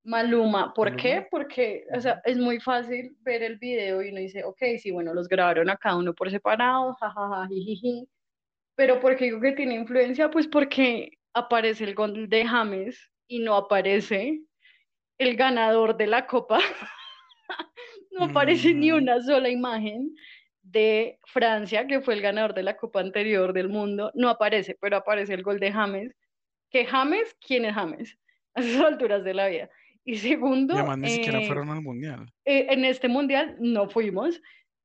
Maluma. 0.05 0.73
¿Por 0.73 0.91
Maluma. 0.91 1.03
qué? 1.03 1.27
Porque, 1.31 1.85
o 1.95 2.01
sea, 2.01 2.23
es 2.25 2.39
muy 2.39 2.61
fácil 2.61 3.17
ver 3.23 3.43
el 3.43 3.59
video 3.59 4.03
y 4.03 4.11
uno 4.11 4.21
dice, 4.21 4.45
ok, 4.45 4.63
sí, 4.81 4.91
bueno, 4.93 5.13
los 5.13 5.29
grabaron 5.29 5.69
a 5.69 5.77
cada 5.77 5.97
uno 5.97 6.15
por 6.15 6.31
separado, 6.31 6.95
jajaja, 6.95 7.49
jijiji, 7.49 8.09
pero 8.77 9.01
¿por 9.01 9.17
qué 9.17 9.27
digo 9.27 9.41
que 9.41 9.53
tiene 9.53 9.75
influencia? 9.75 10.31
Pues 10.31 10.49
porque 10.49 11.19
aparece 11.35 11.85
el 11.85 11.95
gol 11.95 12.29
de 12.29 12.47
James 12.47 13.11
y 13.29 13.41
no 13.41 13.55
aparece 13.57 14.41
el 15.19 15.37
ganador 15.37 15.97
de 15.97 16.07
la 16.09 16.27
copa, 16.27 16.61
no 18.11 18.25
aparece 18.25 18.75
ni 18.75 18.93
Ujú. 18.93 18.97
una 18.97 19.21
sola 19.23 19.49
imagen 19.49 20.15
de 20.63 21.19
Francia, 21.27 21.87
que 21.87 22.01
fue 22.01 22.15
el 22.15 22.23
ganador 22.23 22.55
de 22.55 22.63
la 22.63 22.77
copa 22.77 23.01
anterior 23.01 23.53
del 23.53 23.69
mundo, 23.69 24.11
no 24.15 24.29
aparece, 24.29 24.77
pero 24.81 24.97
aparece 24.99 25.35
el 25.35 25.43
gol 25.43 25.59
de 25.59 25.73
James, 25.73 26.15
que 26.71 26.87
James, 26.87 27.37
¿quién 27.47 27.65
es 27.67 27.75
James? 27.75 28.19
A 28.55 28.61
esas 28.63 28.85
alturas 28.85 29.25
de 29.25 29.35
la 29.35 29.49
vida. 29.49 29.71
Y 30.05 30.17
Y 30.71 30.75
segundo, 30.75 30.75
además 30.79 30.97
ni 30.97 31.11
siquiera 31.11 31.43
eh, 31.43 31.43
fueron 31.43 31.69
al 31.69 31.83
mundial. 31.83 32.33
eh, 32.45 32.67
en 32.71 32.85
este 32.85 33.09
mundial 33.09 33.57
no 33.61 33.89
fuimos. 33.91 34.41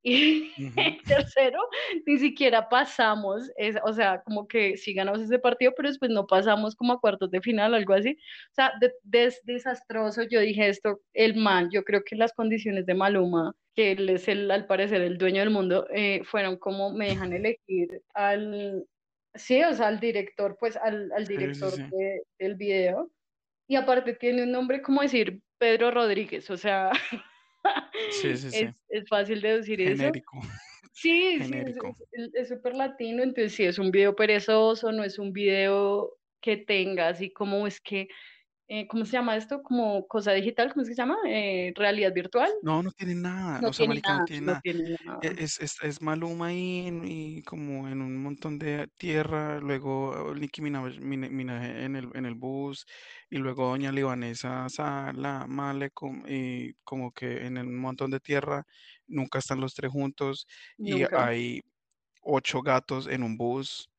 Y 0.08 0.54
Ujú. 0.60 0.98
tercero, 1.08 1.60
ni 2.06 2.20
siquiera 2.20 2.70
pasamos, 2.70 3.50
es, 3.58 3.76
o 3.84 3.92
sea, 3.92 4.22
como 4.24 4.48
que 4.48 4.78
sí 4.78 4.94
ganamos 4.94 5.20
ese 5.22 5.40
partido, 5.40 5.74
pero 5.76 5.90
después 5.90 6.12
no 6.12 6.28
pasamos 6.28 6.76
como 6.76 6.94
a 6.94 7.00
cuartos 7.00 7.32
de 7.32 7.42
final 7.42 7.74
o 7.74 7.76
algo 7.76 7.94
así. 7.96 8.12
O 8.12 8.54
sea, 8.54 8.72
de- 8.80 8.94
des- 9.04 9.42
desastroso. 9.46 10.22
Yo 10.30 10.40
dije 10.42 10.70
esto, 10.70 11.02
el 11.14 11.36
man, 11.36 11.70
yo 11.72 11.84
creo 11.84 12.04
que 12.06 12.16
las 12.16 12.34
condiciones 12.34 12.86
de 12.86 12.94
Maluma, 12.94 13.54
que 13.76 13.94
él 13.94 14.08
es 14.10 14.28
el, 14.28 14.52
al 14.52 14.68
parecer 14.68 15.02
el 15.02 15.18
dueño 15.18 15.40
del 15.40 15.50
mundo, 15.50 15.88
eh, 15.92 16.22
fueron 16.24 16.58
como 16.58 16.94
me 16.94 17.08
dejan 17.08 17.34
elegir 17.34 18.02
al, 18.14 18.86
sí, 19.34 19.64
o 19.64 19.74
sea, 19.74 19.88
al 19.88 20.00
director, 20.00 20.56
pues 20.60 20.78
al, 20.78 21.12
al 21.14 21.26
Sí, 21.26 21.34
sí, 21.34 21.38
director 21.40 21.72
sí. 21.74 21.82
de- 21.92 22.22
del 22.38 22.56
video. 22.56 23.10
Y 23.68 23.76
aparte 23.76 24.14
tiene 24.14 24.44
un 24.44 24.52
nombre 24.52 24.84
como 24.84 25.02
decir 25.02 25.42
Pedro 25.58 25.90
Rodríguez, 25.90 26.48
o 26.52 26.58
sea, 26.58 26.92
Sí, 28.12 28.36
sí, 28.38 28.52
sí. 28.52 28.66
es, 28.66 28.76
es 28.90 29.10
fácil 29.10 29.42
deducir 29.42 29.82
eso. 29.82 29.98
Genérico, 29.98 30.40
Sí, 30.94 31.12
sí, 31.22 31.36
es 31.42 31.48
genérico. 31.50 31.98
es- 32.14 32.34
es 32.34 32.48
súper 32.50 32.74
latino, 32.76 33.22
entonces 33.24 33.54
sí, 33.54 33.64
es 33.66 33.78
un 33.80 33.92
video 33.92 34.16
perezoso, 34.16 34.92
no 34.92 35.04
es 35.04 35.20
un 35.20 35.34
video 35.34 36.18
que 36.42 36.58
tenga 36.58 37.10
así 37.10 37.32
como 37.32 37.68
es 37.68 37.82
que, 37.82 38.08
eh, 38.68 38.88
¿cómo 38.88 39.06
se 39.06 39.14
llama 39.14 39.38
esto? 39.38 39.64
Como 39.64 40.08
cosa 40.08 40.34
digital, 40.34 40.70
¿cómo 40.74 40.84
es 40.84 40.90
que 40.90 40.96
se 40.96 41.02
llama? 41.02 41.18
Eh, 41.28 41.74
realidad 41.76 42.14
virtual. 42.14 42.52
No, 42.62 42.82
no 42.82 42.92
tiene 42.92 43.14
nada, 43.16 43.62
No 43.62 43.70
o 43.70 43.74
sea, 43.74 43.86
tiene 43.86 43.86
marica, 43.86 44.14
no 44.14 44.22
nada, 44.22 44.26
tiene 44.26 44.42
no 44.44 44.54
nada. 44.54 44.62
tiene 44.62 44.84
E- 45.22 45.34
nada. 45.34 45.40
Es, 45.40 45.60
es, 45.60 45.78
es 45.84 46.02
Maluma 46.02 46.48
ahí 46.48 46.88
en- 46.88 47.06
y 47.08 47.44
como 47.44 47.88
en 47.90 48.02
un 48.02 48.18
montón 48.24 48.60
de 48.60 48.88
tierra, 48.98 49.60
luego 49.60 50.34
Nicki 50.36 50.62
Minaj, 50.62 51.00
Min- 51.02 51.36
Minaj 51.36 51.64
en 51.86 51.96
el, 51.98 52.10
en 52.16 52.26
el 52.26 52.36
bus, 52.36 52.86
y 53.30 53.38
luego 53.38 53.70
Doña 53.70 53.92
Libanesa 53.92 54.70
Sala, 54.70 55.46
Male, 55.48 55.92
com- 55.92 56.24
y 56.28 56.74
como 56.84 57.12
que 57.14 57.46
en 57.46 57.58
un 57.60 57.78
montón 57.80 58.12
de 58.12 58.20
tierra, 58.22 58.66
nunca 59.08 59.40
están 59.40 59.62
los 59.62 59.76
tres 59.76 59.92
juntos, 59.92 60.48
y 60.84 61.04
Nunca. 61.04 61.18
hay 61.18 61.62
ocho 62.22 62.62
gatos 62.62 63.08
en 63.08 63.24
un 63.24 63.38
bus 63.38 63.90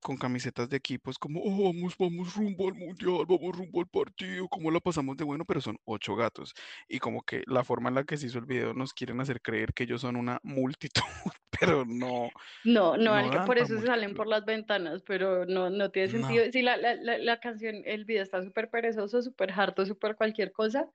con 0.00 0.16
camisetas 0.16 0.68
de 0.68 0.76
equipos 0.76 1.18
como, 1.18 1.40
oh, 1.42 1.72
vamos, 1.72 1.94
vamos 1.98 2.34
rumbo 2.36 2.68
al 2.68 2.74
mundial, 2.74 3.26
vamos 3.28 3.56
rumbo 3.56 3.80
al 3.80 3.88
partido, 3.88 4.48
cómo 4.48 4.70
la 4.70 4.80
pasamos 4.80 5.16
de 5.16 5.24
bueno, 5.24 5.44
pero 5.44 5.60
son 5.60 5.76
ocho 5.84 6.16
gatos. 6.16 6.54
Y 6.88 6.98
como 6.98 7.22
que 7.22 7.42
la 7.46 7.64
forma 7.64 7.88
en 7.90 7.96
la 7.96 8.04
que 8.04 8.16
se 8.16 8.26
hizo 8.26 8.38
el 8.38 8.46
video 8.46 8.74
nos 8.74 8.92
quieren 8.94 9.20
hacer 9.20 9.40
creer 9.42 9.72
que 9.74 9.84
ellos 9.84 10.00
son 10.02 10.16
una 10.16 10.38
multitud, 10.42 11.02
pero 11.60 11.84
no, 11.86 12.30
No, 12.64 12.96
no, 12.96 13.22
no 13.22 13.30
que 13.30 13.40
por 13.40 13.58
eso 13.58 13.78
mucho. 13.78 13.82
salen 13.82 14.14
por 14.14 14.26
las 14.26 14.44
ventanas, 14.44 15.02
pero 15.02 15.46
no, 15.46 15.70
no 15.70 15.90
tiene 15.90 16.08
No. 16.08 16.08
sentido. 16.08 16.44
Sí, 16.52 16.62
la, 16.62 16.76
la, 16.76 16.94
la, 16.96 17.16
la 17.18 17.40
canción, 17.40 17.76
el 17.84 18.04
video 18.04 18.22
está 18.22 18.42
súper 18.42 18.68
perezoso, 18.70 19.22
súper 19.22 19.52
harto, 19.52 19.86
súper 19.86 20.16
cualquier 20.16 20.52
cosa. 20.52 20.90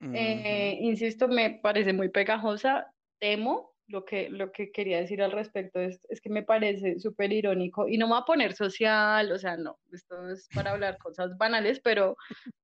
Ujú. 0.00 0.12
Eh, 0.12 0.78
insisto, 0.82 1.28
me 1.28 1.50
parece 1.62 1.92
muy 1.94 2.10
pegajosa. 2.10 2.94
Temo 3.20 3.73
lo 3.86 4.04
que, 4.04 4.30
lo 4.30 4.50
que 4.52 4.72
quería 4.72 4.98
decir 4.98 5.22
al 5.22 5.32
respecto 5.32 5.80
es, 5.80 6.00
es 6.08 6.20
que 6.20 6.30
me 6.30 6.42
parece 6.42 6.98
súper 6.98 7.32
irónico 7.32 7.88
y 7.88 7.98
no 7.98 8.06
me 8.06 8.14
voy 8.14 8.22
a 8.22 8.26
poner 8.26 8.54
social, 8.54 9.30
o 9.30 9.38
sea, 9.38 9.56
no, 9.56 9.78
esto 9.92 10.30
es 10.30 10.48
para 10.54 10.72
hablar 10.72 10.98
cosas 10.98 11.36
banales, 11.36 11.80
pero 11.80 12.16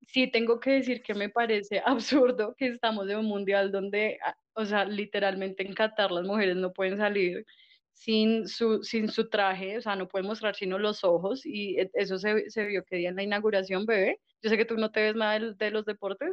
sí 0.07 0.31
tengo 0.31 0.61
que 0.61 0.73
decir 0.73 1.03
que 1.03 1.15
me 1.15 1.29
parece 1.29 1.83
absurdo 1.85 2.55
que 2.57 2.69
estamos 2.69 3.09
en 3.09 3.19
un 3.19 3.27
mundial 3.27 3.71
donde, 3.73 4.19
ah, 4.25 4.37
o 4.55 4.65
sea, 4.65 4.85
literalmente 4.85 5.67
en 5.67 5.75
Qatar 5.75 6.11
las 6.11 6.27
mujeres 6.27 6.57
no 6.57 6.73
pueden 6.73 6.99
salir 6.99 7.45
sin 7.93 8.49
su, 8.49 8.83
sin 8.83 9.11
su 9.11 9.29
traje, 9.29 9.77
o 9.77 9.83
sea, 9.83 9.95
no 9.95 10.09
pueden 10.09 10.27
mostrar 10.27 10.55
sino 10.55 10.79
los 10.79 11.05
ojos 11.05 11.45
y 11.45 11.79
e- 11.79 11.91
eso 11.95 12.19
se, 12.19 12.49
se 12.49 12.65
vio 12.65 12.83
que 12.85 12.97
día 12.97 13.11
en 13.11 13.17
la 13.17 13.23
inauguración, 13.23 13.85
bebé. 13.85 14.21
Yo 14.43 14.49
sé 14.49 14.57
que 14.57 14.65
tú 14.65 14.77
no 14.77 14.91
te 14.91 15.03
ves 15.03 15.17
nada 15.17 15.39
de, 15.39 15.71
los 15.71 15.85
deportes. 15.85 16.31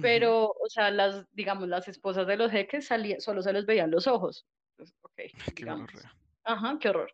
Pero, 0.00 0.48
o 0.48 0.68
sea, 0.68 0.90
las, 0.90 1.26
digamos, 1.32 1.68
las 1.68 1.88
esposas 1.88 2.26
de 2.26 2.36
los 2.36 2.50
jeques 2.50 2.86
salía, 2.86 3.20
solo 3.20 3.42
se 3.42 3.52
les 3.52 3.66
veían 3.66 3.90
los 3.90 4.06
ojos. 4.06 4.46
Pues, 4.76 4.94
ok, 5.02 5.20
Qué 5.56 5.64
gonorrea. 5.64 6.12
Ajá, 6.44 6.78
qué 6.80 6.88
horror. 6.88 7.12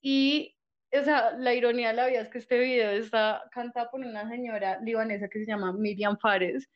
Y, 0.00 0.56
o 0.92 1.02
sea, 1.02 1.32
la 1.32 1.54
ironía 1.54 1.88
de 1.88 1.94
la 1.94 2.06
vida 2.06 2.20
es 2.20 2.28
que 2.28 2.38
este 2.38 2.58
video 2.58 2.90
está 2.92 3.42
cantado 3.50 3.90
por 3.90 4.00
una 4.00 4.28
señora 4.28 4.78
libanesa 4.80 5.28
que 5.28 5.40
se 5.40 5.46
llama 5.46 5.72
Miriam 5.72 6.16
Fares, 6.18 6.68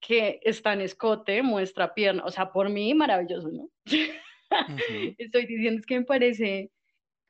que 0.00 0.40
está 0.42 0.72
en 0.72 0.80
escote, 0.82 1.42
muestra 1.42 1.94
pierna, 1.94 2.24
o 2.24 2.30
sea, 2.30 2.50
por 2.52 2.68
mí 2.68 2.94
maravilloso, 2.94 3.48
¿no? 3.50 3.62
Ujú. 3.62 4.04
Estoy 5.18 5.46
diciendo 5.46 5.80
es 5.80 5.86
que 5.86 5.98
me 5.98 6.04
parece 6.04 6.72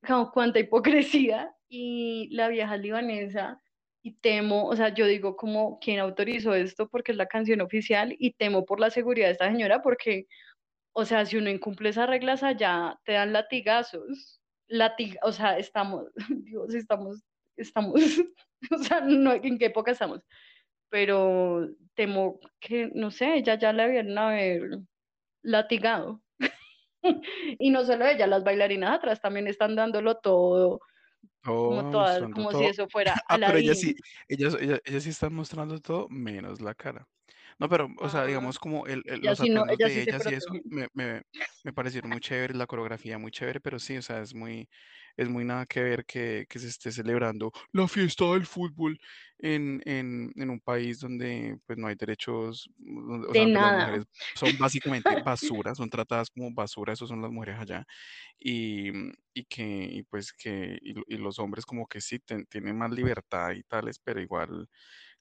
como 0.06 0.30
cuánta 0.30 0.60
hipocresía 0.60 1.52
y 1.68 2.28
la 2.34 2.48
vieja 2.48 2.76
libanesa 2.76 3.60
y 4.02 4.12
temo, 4.14 4.66
o 4.66 4.76
sea, 4.76 4.90
yo 4.94 5.06
digo 5.06 5.36
como 5.36 5.78
quién 5.80 5.98
autorizó 6.00 6.54
esto 6.54 6.88
porque 6.88 7.12
es 7.12 7.18
la 7.18 7.26
canción 7.26 7.60
oficial 7.60 8.14
y 8.18 8.32
temo 8.32 8.64
por 8.64 8.80
la 8.80 8.90
seguridad 8.90 9.26
de 9.26 9.32
esta 9.32 9.50
señora 9.50 9.82
porque, 9.82 10.26
o 10.92 11.04
sea, 11.04 11.26
si 11.26 11.36
uno 11.36 11.50
incumple 11.50 11.90
esas 11.90 12.08
reglas 12.08 12.42
allá, 12.42 12.98
te 13.04 13.12
dan 13.12 13.32
latigazos, 13.32 14.40
latig 14.68 15.16
o 15.22 15.32
sea, 15.32 15.58
estamos, 15.58 16.06
Dios, 16.44 16.74
estamos, 16.74 17.22
estamos, 17.56 17.94
o 18.70 18.78
sea, 18.78 19.00
no, 19.00 19.32
¿en 19.32 19.58
qué 19.58 19.66
época 19.66 19.92
estamos? 19.92 20.20
Pero 20.90 21.68
temo 21.94 22.40
que, 22.60 22.90
no 22.94 23.10
sé, 23.10 23.36
ella 23.36 23.56
ya 23.56 23.72
la 23.72 23.86
vieron 23.86 24.18
haber 24.18 24.80
latigado. 25.42 26.22
Y 27.58 27.70
no 27.70 27.84
solo 27.84 28.06
ella, 28.06 28.26
las 28.26 28.44
bailarinas 28.44 28.96
atrás 28.96 29.20
también 29.20 29.46
están 29.46 29.76
dándolo 29.76 30.16
todo, 30.16 30.80
como 31.62 31.84
Todo, 31.84 32.06
todas, 32.08 32.28
como 32.30 32.54
si 32.54 32.64
todo. 32.64 32.66
eso 32.66 32.88
fuera 32.90 33.14
Ah, 33.28 33.38
pero 33.44 33.58
ellas 33.58 33.78
sí, 33.78 33.94
Aladdin. 33.94 34.02
ellas, 34.28 34.54
ellas, 34.60 34.80
ellas 34.84 35.02
sí 35.04 35.10
están 35.10 35.32
mostrando 35.34 35.78
todo 35.80 36.08
menos 36.10 36.60
la 36.60 36.74
cara. 36.74 37.06
No, 37.58 37.68
pero, 37.68 37.88
o 37.98 38.08
sea, 38.08 38.24
Ah, 38.24 38.26
digamos 38.26 38.58
como 38.58 38.86
el, 38.86 39.02
el- 39.06 39.22
los 39.22 39.40
sí 39.40 39.50
no, 39.50 39.64
atuendos 39.64 39.78
ella 39.78 39.90
sí 39.90 40.00
de 40.00 40.02
ellas 40.02 40.26
y 40.26 40.34
eso 40.34 40.60
me, 40.64 40.88
me, 40.94 41.22
me 41.64 41.72
parecieron 41.72 42.10
muy 42.10 42.20
chéveres, 42.20 42.56
la 42.56 42.66
coreografía 42.66 43.18
muy 43.18 43.30
chévere, 43.32 43.60
pero 43.60 43.78
sí, 43.78 43.96
o 43.98 44.02
sea, 44.02 44.20
es 44.22 44.34
muy, 44.34 44.68
es 45.18 45.28
muy 45.28 45.44
nada 45.44 45.66
que 45.66 45.82
ver 45.82 46.06
que, 46.06 46.46
que 46.48 46.58
se 46.60 46.68
esté 46.68 46.92
celebrando 46.92 47.52
la 47.72 47.88
fiesta 47.88 48.24
del 48.32 48.46
fútbol 48.46 48.98
en, 49.38 49.82
en, 49.86 50.32
en 50.36 50.50
un 50.50 50.60
país 50.60 51.00
donde 51.00 51.58
pues 51.66 51.78
no 51.78 51.88
hay 51.88 51.96
derechos, 51.96 52.70
o 53.28 53.34
sea, 53.34 53.34
De 53.34 53.46
las 53.52 53.72
nada. 53.72 53.74
mujeres 53.74 54.04
son 54.34 54.56
básicamente 54.56 55.16
basura, 55.22 55.74
son 55.74 55.90
tratadas 55.90 56.30
como 56.30 56.52
basura, 56.54 56.94
eso 56.94 57.06
son 57.06 57.22
las 57.22 57.30
mujeres 57.30 57.58
allá 57.60 57.84
y, 58.38 58.90
y 59.34 59.44
que, 59.46 59.64
y 59.92 60.02
pues 60.04 60.32
que, 60.32 60.78
y, 60.82 60.94
y 61.14 61.18
los 61.18 61.38
hombres 61.38 61.64
como 61.66 61.86
que 61.86 62.00
sí 62.00 62.18
ten- 62.20 62.46
tienen 62.46 62.76
más 62.78 62.90
libertad 62.92 63.52
y 63.52 63.62
tales, 63.64 63.98
pero 63.98 64.20
igual 64.20 64.68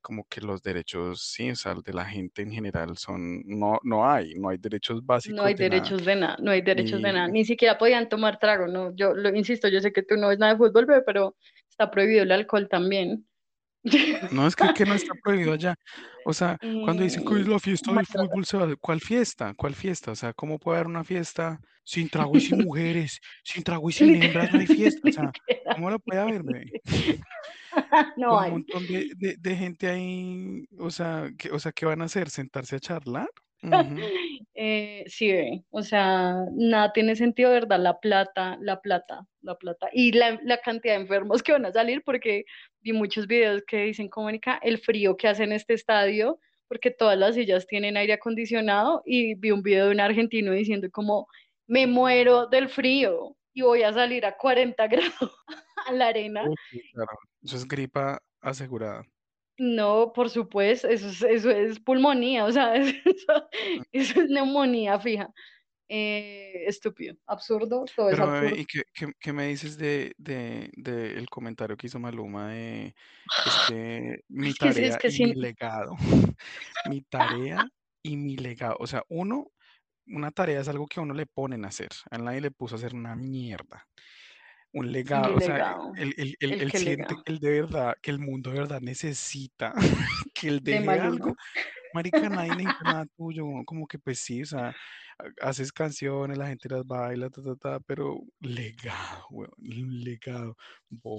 como 0.08 0.26
que 0.30 0.39
los 0.39 0.63
derechos, 0.63 1.22
sí, 1.22 1.52
o 1.52 1.56
sea, 1.56 1.76
de 1.76 1.91
la 1.91 2.06
gente 2.06 2.41
en 2.41 2.50
general 2.54 2.96
son, 2.98 3.41
no, 3.46 3.78
no 3.84 4.10
hay, 4.10 4.36
no 4.36 4.48
hay 4.48 4.58
derechos 4.58 5.04
No 5.26 5.43
hay 5.43 5.54
básicos 5.54 5.58
de 5.58 5.67
nada. 5.70 5.70
derechos 5.70 6.06
de 6.06 6.15
nada, 6.15 6.38
no 6.39 6.52
hay 6.52 6.62
derechos 6.62 7.02
de 7.02 7.12
nada. 7.12 7.28
Ni 7.28 7.43
siquiera 7.43 7.78
podían 7.78 8.08
tomar 8.08 8.39
trago, 8.39 8.67
no. 8.67 8.96
Yo 8.96 9.13
lo 9.13 9.36
insisto, 9.36 9.67
yo 9.67 9.82
sé 9.82 9.91
que 9.91 10.04
tú 10.04 10.15
no 10.15 10.30
ves 10.30 10.39
nada 10.39 10.54
de 10.54 10.58
fútbol, 10.60 10.88
pero 11.06 11.36
está 11.70 11.91
prohibido 11.91 12.24
el 12.24 12.32
alcohol 12.32 12.70
también. 12.70 13.27
No 14.32 14.47
es 14.47 14.56
que, 14.56 14.73
que 14.73 14.86
no 14.86 14.93
está 14.93 15.13
prohibido 15.23 15.54
allá. 15.54 15.76
O 16.26 16.34
sea, 16.34 16.58
cuando 16.84 17.04
dicen 17.04 17.23
que 17.26 17.39
es 17.41 17.47
la 17.47 17.60
fiesta 17.60 17.93
del 17.93 18.06
fútbol, 18.06 18.45
se 18.45 18.58
va, 18.58 18.67
¿cuál 18.80 19.02
fiesta? 19.02 19.54
¿Cuál 19.56 19.76
fiesta? 19.76 20.12
O 20.12 20.15
sea, 20.15 20.34
¿cómo 20.34 20.60
puede 20.60 20.78
haber 20.78 20.88
una 20.88 21.04
fiesta 21.04 21.60
sin 21.84 22.10
trago 22.10 22.36
y 22.38 22.41
sin 22.41 22.63
mujeres? 22.63 23.19
Sin 23.43 23.63
trago 23.63 23.89
y 23.89 23.93
sin 23.93 24.21
hembras 24.21 24.52
no 24.54 24.60
hay 24.60 24.67
fiesta. 24.67 25.08
O 25.08 25.12
sea, 25.12 25.32
¿cómo 25.76 25.89
lo 25.89 26.00
puede 26.00 26.19
haber, 26.21 26.43
bebé? 26.43 26.71
No 28.17 28.30
con 28.30 28.38
un 28.39 28.43
hay. 28.43 28.52
montón 28.52 28.88
de, 28.88 29.12
de, 29.17 29.36
de 29.38 29.56
gente 29.56 29.88
ahí, 29.88 30.65
o 30.80 30.89
sea, 30.89 31.30
que, 31.38 31.52
o 31.52 31.60
sea, 31.60 31.71
¿qué 31.71 31.86
van 31.86 32.02
a 32.02 32.06
hacer? 32.06 32.30
¿Sentarse 32.30 32.76
a 32.76 32.80
charlar? 32.80 33.30
Ujú. 33.63 33.72
Eh, 34.60 35.04
sí, 35.06 35.63
o 35.70 35.84
sea, 35.84 36.34
nada 36.54 36.91
tiene 36.91 37.15
sentido, 37.15 37.52
¿verdad? 37.52 37.80
La 37.80 38.00
plata, 38.00 38.58
la 38.60 38.82
plata, 38.82 39.28
la 39.41 39.54
plata. 39.56 39.88
Y 39.93 40.13
la, 40.13 40.39
la 40.43 40.58
cantidad 40.58 40.96
de 40.96 41.02
enfermos 41.02 41.43
que 41.43 41.52
van 41.52 41.67
a 41.67 41.72
salir, 41.72 42.02
porque 42.04 42.43
vi 42.82 42.91
muchos 42.91 43.28
videos 43.28 43.62
que 43.67 43.84
dicen, 43.84 44.10
Mónica, 44.15 44.60
el 44.63 44.80
frío 44.80 45.15
que 45.15 45.28
hace 45.28 45.43
en 45.43 45.52
este 45.52 45.76
estadio, 45.76 46.39
porque 46.67 46.89
todas 46.89 47.20
las 47.20 47.36
sillas 47.36 47.67
tienen 47.67 47.98
aire 47.98 48.13
acondicionado, 48.13 49.04
y 49.06 49.36
vi 49.36 49.52
un 49.52 49.62
video 49.62 49.86
de 49.86 49.91
un 49.91 50.00
argentino 50.00 50.54
diciendo 50.54 50.88
como, 50.91 51.28
me 51.67 51.86
muero 51.86 52.48
del 52.48 52.67
frío 52.70 53.36
y 53.54 53.62
voy 53.62 53.84
a 53.84 53.93
salir 53.93 54.26
a 54.26 54.38
40 54.38 54.88
grados 54.88 55.36
a 55.86 55.91
la 55.93 56.08
arena. 56.08 56.50
Uy, 56.50 56.56
claro. 56.93 57.12
Eso 57.43 57.58
es 57.58 57.67
gripa 57.67 58.20
asegurada. 58.41 59.04
No, 59.60 60.13
por 60.13 60.30
supuesto, 60.30 60.88
eso 60.88 61.08
es, 61.10 61.22
eso 61.24 61.50
es 61.50 61.80
pulmonía, 61.80 62.46
o 62.46 62.52
sea, 62.52 62.76
eso, 62.76 62.93
eso 63.91 64.22
es 64.22 64.30
neumonía 64.30 65.00
fija. 65.00 65.32
Eh, 65.89 66.65
estúpido, 66.67 67.15
absurdo, 67.28 67.86
todo 67.96 68.10
es 68.12 68.20
Pero, 68.20 68.26
bebé, 68.30 68.54
absurdo. 68.54 68.62
¿y 68.62 68.65
qué, 68.65 68.84
qué- 68.93 69.13
qué 69.20 69.34
me 69.34 69.48
dices 69.48 69.78
de, 69.78 70.13
de, 70.17 70.70
de 70.78 71.17
el 71.17 71.30
comentario 71.30 71.76
que 71.76 71.88
hizo 71.88 72.00
Maluma 72.00 72.50
de, 72.54 72.96
es 73.43 73.58
que 73.58 74.20
mi 74.30 74.54
Es 74.54 74.60
que, 74.60 74.70
es 74.70 74.76
tarea 74.76 74.98
que 74.98 75.10
y 75.10 75.20
mi 75.20 75.34
sí, 75.34 75.34
legado, 75.34 75.93
mi 76.84 77.02
tarea 77.02 77.67
y 78.04 78.15
mi 78.17 78.38
legado, 78.38 78.78
o 78.80 78.88
sea, 78.88 79.04
uno, 79.10 79.52
una 80.08 80.32
tarea 80.32 80.62
es 80.62 80.67
algo 80.70 80.88
que 80.88 81.00
a 81.00 81.04
uno 81.04 81.13
le 81.13 81.26
ponen 81.28 81.65
a 81.65 81.70
hacer, 81.70 81.89
a 82.12 82.17
nadie 82.17 82.41
le 82.41 82.52
puso 82.52 82.76
a 82.76 82.78
hacer 82.80 82.96
una 82.96 83.15
mierda. 83.15 83.88
Un 84.73 84.88
mi 84.88 84.91
legado, 84.93 85.36
o 85.36 85.41
sea, 85.41 85.56
legado, 85.56 85.91
él, 85.95 86.13
él- 86.17 86.36
él- 86.39 86.56
el 86.60 86.71
él 86.73 86.73
siente 86.73 87.15
legado 87.15 87.23
que 87.23 87.32
él 87.34 87.39
de 87.39 87.49
verdad, 87.62 87.95
que 88.01 88.12
el 88.12 88.19
mundo 88.19 88.51
de 88.51 88.60
verdad 88.60 88.82
necesita 88.82 89.73
que 90.34 90.47
él 90.49 90.62
de 90.63 90.80
deje 90.80 90.99
algo. 90.99 91.36
Maluma. 91.36 91.36
Marica, 91.93 92.30
nadie 92.30 92.53
necesita 92.56 92.86
nada 92.86 93.06
tuyo, 93.17 93.45
como 93.65 93.88
que 93.88 93.99
pues 93.99 94.19
sí, 94.19 94.41
o 94.43 94.45
sea, 94.45 94.69
ha- 95.19 95.47
haces 95.49 95.71
canciones, 95.73 96.38
la 96.38 96.47
gente 96.49 96.69
las 96.69 96.86
baila, 96.86 97.30
ta, 97.30 97.41
ta, 97.43 97.56
ta, 97.56 97.80
pero 97.82 98.19
legado, 98.41 99.25
weón, 99.32 99.51
legado. 99.58 100.58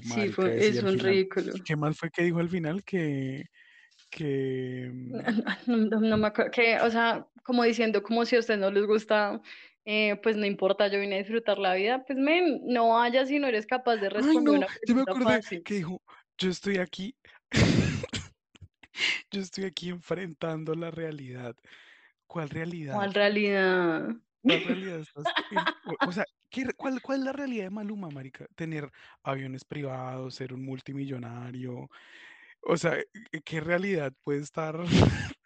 Sí, 0.00 0.08
marica, 0.08 0.34
fue, 0.34 0.50
decía 0.52 0.80
es 0.80 0.82
un 0.82 0.90
final. 0.90 1.06
ridículo. 1.12 1.52
¿Qué 1.64 1.76
más 1.76 1.98
fue 1.98 2.10
que 2.10 2.24
dijo 2.24 2.38
al 2.40 2.48
final? 2.50 2.84
Que, 2.84 3.46
que, 4.10 4.90
No, 4.92 5.22
mm, 5.22 5.42
no- 5.66 5.76
no- 5.78 6.00
no 6.00 6.16
me 6.18 6.26
acuerdo, 6.28 6.50
que, 6.52 6.78
o 6.80 6.90
sea, 6.90 7.28
como 7.44 7.64
diciendo, 7.64 8.02
como 8.02 8.24
si 8.26 8.36
a 8.36 8.40
ustedes 8.40 8.60
no 8.60 8.70
les 8.70 8.86
gusta, 8.86 9.40
eh, 9.90 10.16
pues 10.22 10.36
no 10.36 10.44
importa, 10.44 10.88
yo 10.88 11.00
vine 11.00 11.14
a 11.14 11.18
disfrutar 11.18 11.58
la 11.58 11.72
vida, 11.72 12.04
pues 12.06 12.18
men, 12.18 12.60
no 12.66 12.90
vayas 12.90 13.28
si 13.28 13.38
no 13.38 13.46
eres 13.46 13.66
capaz 13.66 13.96
de 13.96 14.08
ay 14.08 14.10
responder 14.10 14.44
no, 14.44 14.52
una 14.52 14.66
yo 14.86 14.94
me 14.94 15.02
pregunta 15.02 15.12
acordé 15.12 15.42
fácil. 15.42 15.62
que 15.62 15.74
dijo, 15.74 16.02
yo 16.36 16.50
estoy 16.50 16.76
aquí, 16.76 17.14
yo 19.30 19.40
estoy 19.40 19.64
aquí 19.64 19.88
enfrentando 19.88 20.74
la 20.74 20.90
realidad. 20.90 21.56
¿Cuál 22.26 22.50
realidad? 22.50 22.96
¿Cuál 22.96 23.14
realidad? 23.14 24.08
¿Cuál 24.42 24.60
realidad 24.66 25.00
estás? 25.00 25.24
o, 25.86 25.96
o 26.06 26.12
sea, 26.12 26.26
¿qué 26.50 26.66
cuál, 26.76 27.00
cuál 27.00 27.20
es 27.20 27.24
la 27.24 27.32
realidad 27.32 27.64
de 27.64 27.70
Maluma, 27.70 28.10
marica? 28.10 28.44
Tener 28.56 28.90
aviones 29.22 29.64
privados, 29.64 30.34
ser 30.34 30.52
un 30.52 30.66
multimillonario. 30.66 31.88
O 32.60 32.76
sea, 32.76 32.98
¿qué 33.42 33.60
realidad 33.60 34.12
puede 34.22 34.40
estar 34.40 34.78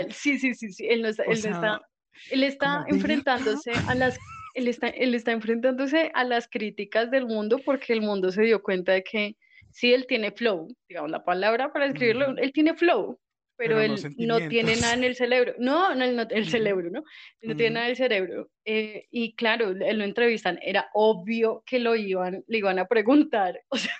él. 0.00 0.12
Sí, 0.14 0.38
sí, 0.38 0.54
sí, 0.54 0.72
sí. 0.72 0.86
Él 0.88 1.02
no 1.02 1.08
está, 1.08 1.82
él 2.30 2.42
está 2.42 2.84
enfrentándose 2.88 3.72
a 3.86 3.94
las, 3.94 4.18
él 4.54 4.68
está, 4.68 4.88
él 4.88 5.14
está 5.14 5.32
enfrentándose 5.32 6.10
a 6.14 6.24
las 6.24 6.48
críticas 6.48 7.10
del 7.10 7.26
mundo 7.26 7.58
porque 7.64 7.92
el 7.92 8.00
mundo 8.00 8.30
se 8.30 8.42
dio 8.42 8.62
cuenta 8.62 8.92
de 8.92 9.02
que 9.02 9.36
sí, 9.70 9.92
él 9.92 10.06
tiene 10.06 10.30
flow, 10.30 10.68
digamos 10.88 11.10
la 11.10 11.24
palabra 11.24 11.72
para 11.72 11.86
escribirlo, 11.86 12.36
él 12.36 12.52
tiene 12.52 12.74
flow, 12.74 13.18
pero 13.56 13.76
Pero 13.76 13.94
él 13.94 14.14
no 14.18 14.48
tiene 14.48 14.76
nada 14.76 14.94
en 14.94 15.04
el 15.04 15.14
cerebro. 15.14 15.54
No, 15.58 15.94
no, 15.94 16.10
no, 16.10 16.22
el 16.28 16.48
cerebro, 16.48 16.90
¿no? 16.90 17.04
Él 17.40 17.50
no 17.50 17.56
tiene 17.56 17.70
ujú. 17.70 17.74
nada 17.74 17.86
en 17.86 17.90
el 17.90 17.96
cerebro. 17.96 18.50
Eh, 18.64 19.06
y 19.10 19.34
claro, 19.34 19.70
él 19.70 19.98
lo 19.98 20.04
entrevistan, 20.04 20.58
era 20.62 20.88
obvio 20.92 21.62
que 21.64 21.78
lo 21.78 21.94
iban, 21.94 22.44
le 22.48 22.58
iban 22.58 22.78
a 22.78 22.86
preguntar, 22.86 23.60
o 23.68 23.76
sea, 23.76 23.94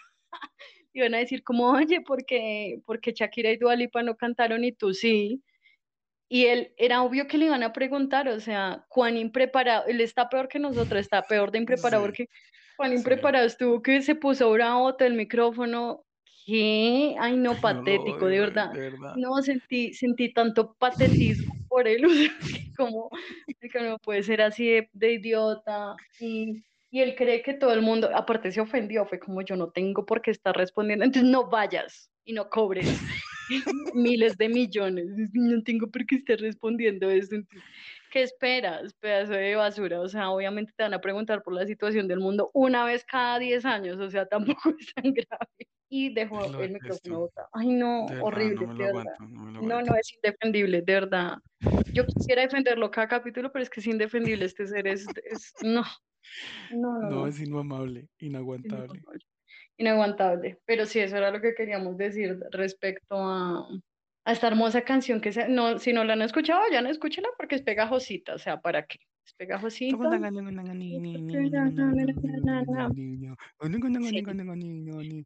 iban 0.93 1.15
a 1.15 1.19
decir 1.19 1.43
como, 1.43 1.71
oye, 1.71 2.01
¿por 2.01 2.25
qué, 2.25 2.81
por 2.85 3.01
qué 3.01 3.13
Shakira 3.13 3.51
y 3.51 3.57
Dua 3.57 3.77
Lipa 3.77 4.03
no 4.03 4.17
cantaron 4.17 4.65
y 4.65 4.73
tú 4.73 4.93
sí? 4.93 5.43
Y 6.29 6.47
él, 6.47 6.73
era 6.77 7.03
obvio 7.03 7.27
que 7.27 7.39
le 7.39 7.47
iban 7.47 7.63
a 7.63 7.73
preguntar, 7.73 8.29
o 8.29 8.41
sea, 8.41 8.85
cuán 8.89 9.17
impreparado, 9.17 9.87
él 9.87 10.01
está 10.01 10.29
peor 10.29 10.49
que 10.49 10.59
nosotros, 10.59 11.01
está 11.01 11.23
peor 11.23 11.51
de 11.51 11.59
impreparado 11.59 12.03
Sí, 12.03 12.07
porque 12.07 12.29
cuán 12.77 12.91
sí. 12.91 12.97
impreparado 12.97 13.47
estuvo 13.47 13.83
que 13.83 14.03
se 14.03 14.15
puso 14.15 14.51
bravo 14.51 14.97
el 14.99 15.15
micrófono. 15.15 16.05
¿Qué? 16.47 17.17
Ay, 17.19 17.37
no, 17.37 17.51
Ay, 17.51 17.57
no 17.57 17.61
patético, 17.61 18.27
de 18.27 18.41
verdad. 18.41 18.73
de 18.73 18.91
verdad. 18.91 19.15
No, 19.17 19.41
sentí, 19.43 19.95
sentí 19.95 20.33
tanto 20.33 20.75
patetismo 20.75 21.55
por 21.69 21.87
él, 21.87 22.05
o 22.07 22.11
sea, 22.11 22.31
como 22.77 23.11
que 23.61 23.81
no 23.81 23.99
puede 23.99 24.23
ser 24.23 24.43
así 24.43 24.67
de, 24.67 24.89
de 24.93 25.13
idiota. 25.15 25.95
Y, 26.21 26.65
y 26.91 27.01
él 27.01 27.15
cree 27.17 27.43
que 27.43 27.55
todo 27.55 27.73
el 27.73 27.83
mundo, 27.83 28.11
aparte 28.15 28.53
se 28.53 28.61
ofendió, 28.61 29.05
fue 29.07 29.19
como 29.19 29.43
yo 29.43 29.57
no 29.57 29.71
tengo 29.71 30.07
por 30.07 30.23
qué 30.23 30.31
estar 30.31 30.57
respondiendo, 30.57 31.05
entonces 31.05 31.31
no 31.31 31.49
vayas 31.49 32.11
y 32.25 32.33
no 32.33 32.49
cobres 32.49 33.01
miles 33.95 34.37
de 34.37 34.49
millones, 34.49 35.07
no 35.33 35.63
tengo 35.63 35.91
por 35.91 36.07
qué 36.07 36.17
estar 36.17 36.39
respondiendo 36.39 37.11
esto. 37.11 37.37
Entonces, 37.37 37.65
¿Qué 38.15 38.23
esperas, 38.23 38.95
pedazo 38.95 39.33
de 39.33 39.57
basura? 39.57 40.01
O 40.01 40.09
sea, 40.09 40.31
obviamente 40.31 40.73
te 40.77 40.85
van 40.85 40.95
a 40.95 41.01
preguntar 41.01 41.43
por 41.43 41.53
la 41.53 41.67
situación 41.67 42.07
del 42.07 42.21
mundo 42.21 42.49
una 42.55 42.85
vez 42.85 43.05
cada 43.05 43.41
10 43.41 43.65
años, 43.65 43.99
o 43.99 44.09
sea, 44.09 44.25
tampoco 44.63 44.71
es 44.79 44.95
tan 44.95 45.13
grave. 45.13 45.49
Y 45.89 46.15
dejó 46.15 46.49
Lo 46.49 46.63
el 46.63 46.73
micrófono 46.75 47.19
botado. 47.21 47.49
Ay, 47.53 47.73
no, 47.73 48.07
De 48.09 48.15
verdad, 48.15 48.23
horrible, 48.23 48.67
no 48.67 48.73
me 48.73 48.75
lo 48.75 48.85
verdad. 48.85 49.15
aguanto, 49.17 49.35
no 49.35 49.41
me 49.41 49.53
lo 49.53 49.63
No, 49.63 49.83
no, 49.83 49.97
es 49.97 50.15
indefendible, 50.15 50.83
de 50.83 50.93
verdad. 50.93 51.39
Yo 51.93 52.07
quisiera 52.07 52.43
defenderlo 52.43 52.89
cada 52.91 53.09
capítulo, 53.09 53.51
pero 53.53 53.65
es 53.65 53.71
que 53.71 53.81
es 53.81 53.87
indefendible 53.89 54.45
este 54.45 54.67
ser, 54.67 54.87
es, 54.87 55.07
es 55.25 55.53
no, 55.63 55.83
no, 56.71 57.01
no, 57.01 57.11
No, 57.11 57.27
es 57.27 57.41
inmamable, 57.41 58.09
inaguantable. 58.19 58.85
inaguantable. 58.85 59.25
Pero 60.67 60.87
sí, 60.87 61.01
eso 61.01 61.17
era 61.17 61.31
lo 61.31 61.41
que 61.41 61.55
queríamos 61.55 61.97
decir 61.97 62.39
respecto 62.53 63.17
a, 63.17 63.69
a 64.25 64.33
esta 64.33 64.47
hermosa 64.49 64.83
canción 64.83 65.21
que 65.21 65.33
se, 65.33 65.49
no, 65.49 65.79
si 65.79 65.93
no 65.93 66.05
la 66.05 66.13
han 66.15 66.23
escuchado, 66.23 66.63
ya 66.73 66.81
no 66.83 66.91
escúchela 66.91 67.29
porque 67.37 67.57
es 67.57 67.63
pegajosita, 67.63 68.35
o 68.35 68.39
sea, 68.39 68.61
¿para 68.61 68.87
qué? 68.87 68.99
Es 69.27 69.35
pegajosita. 69.35 69.97
Sí. 74.11 74.17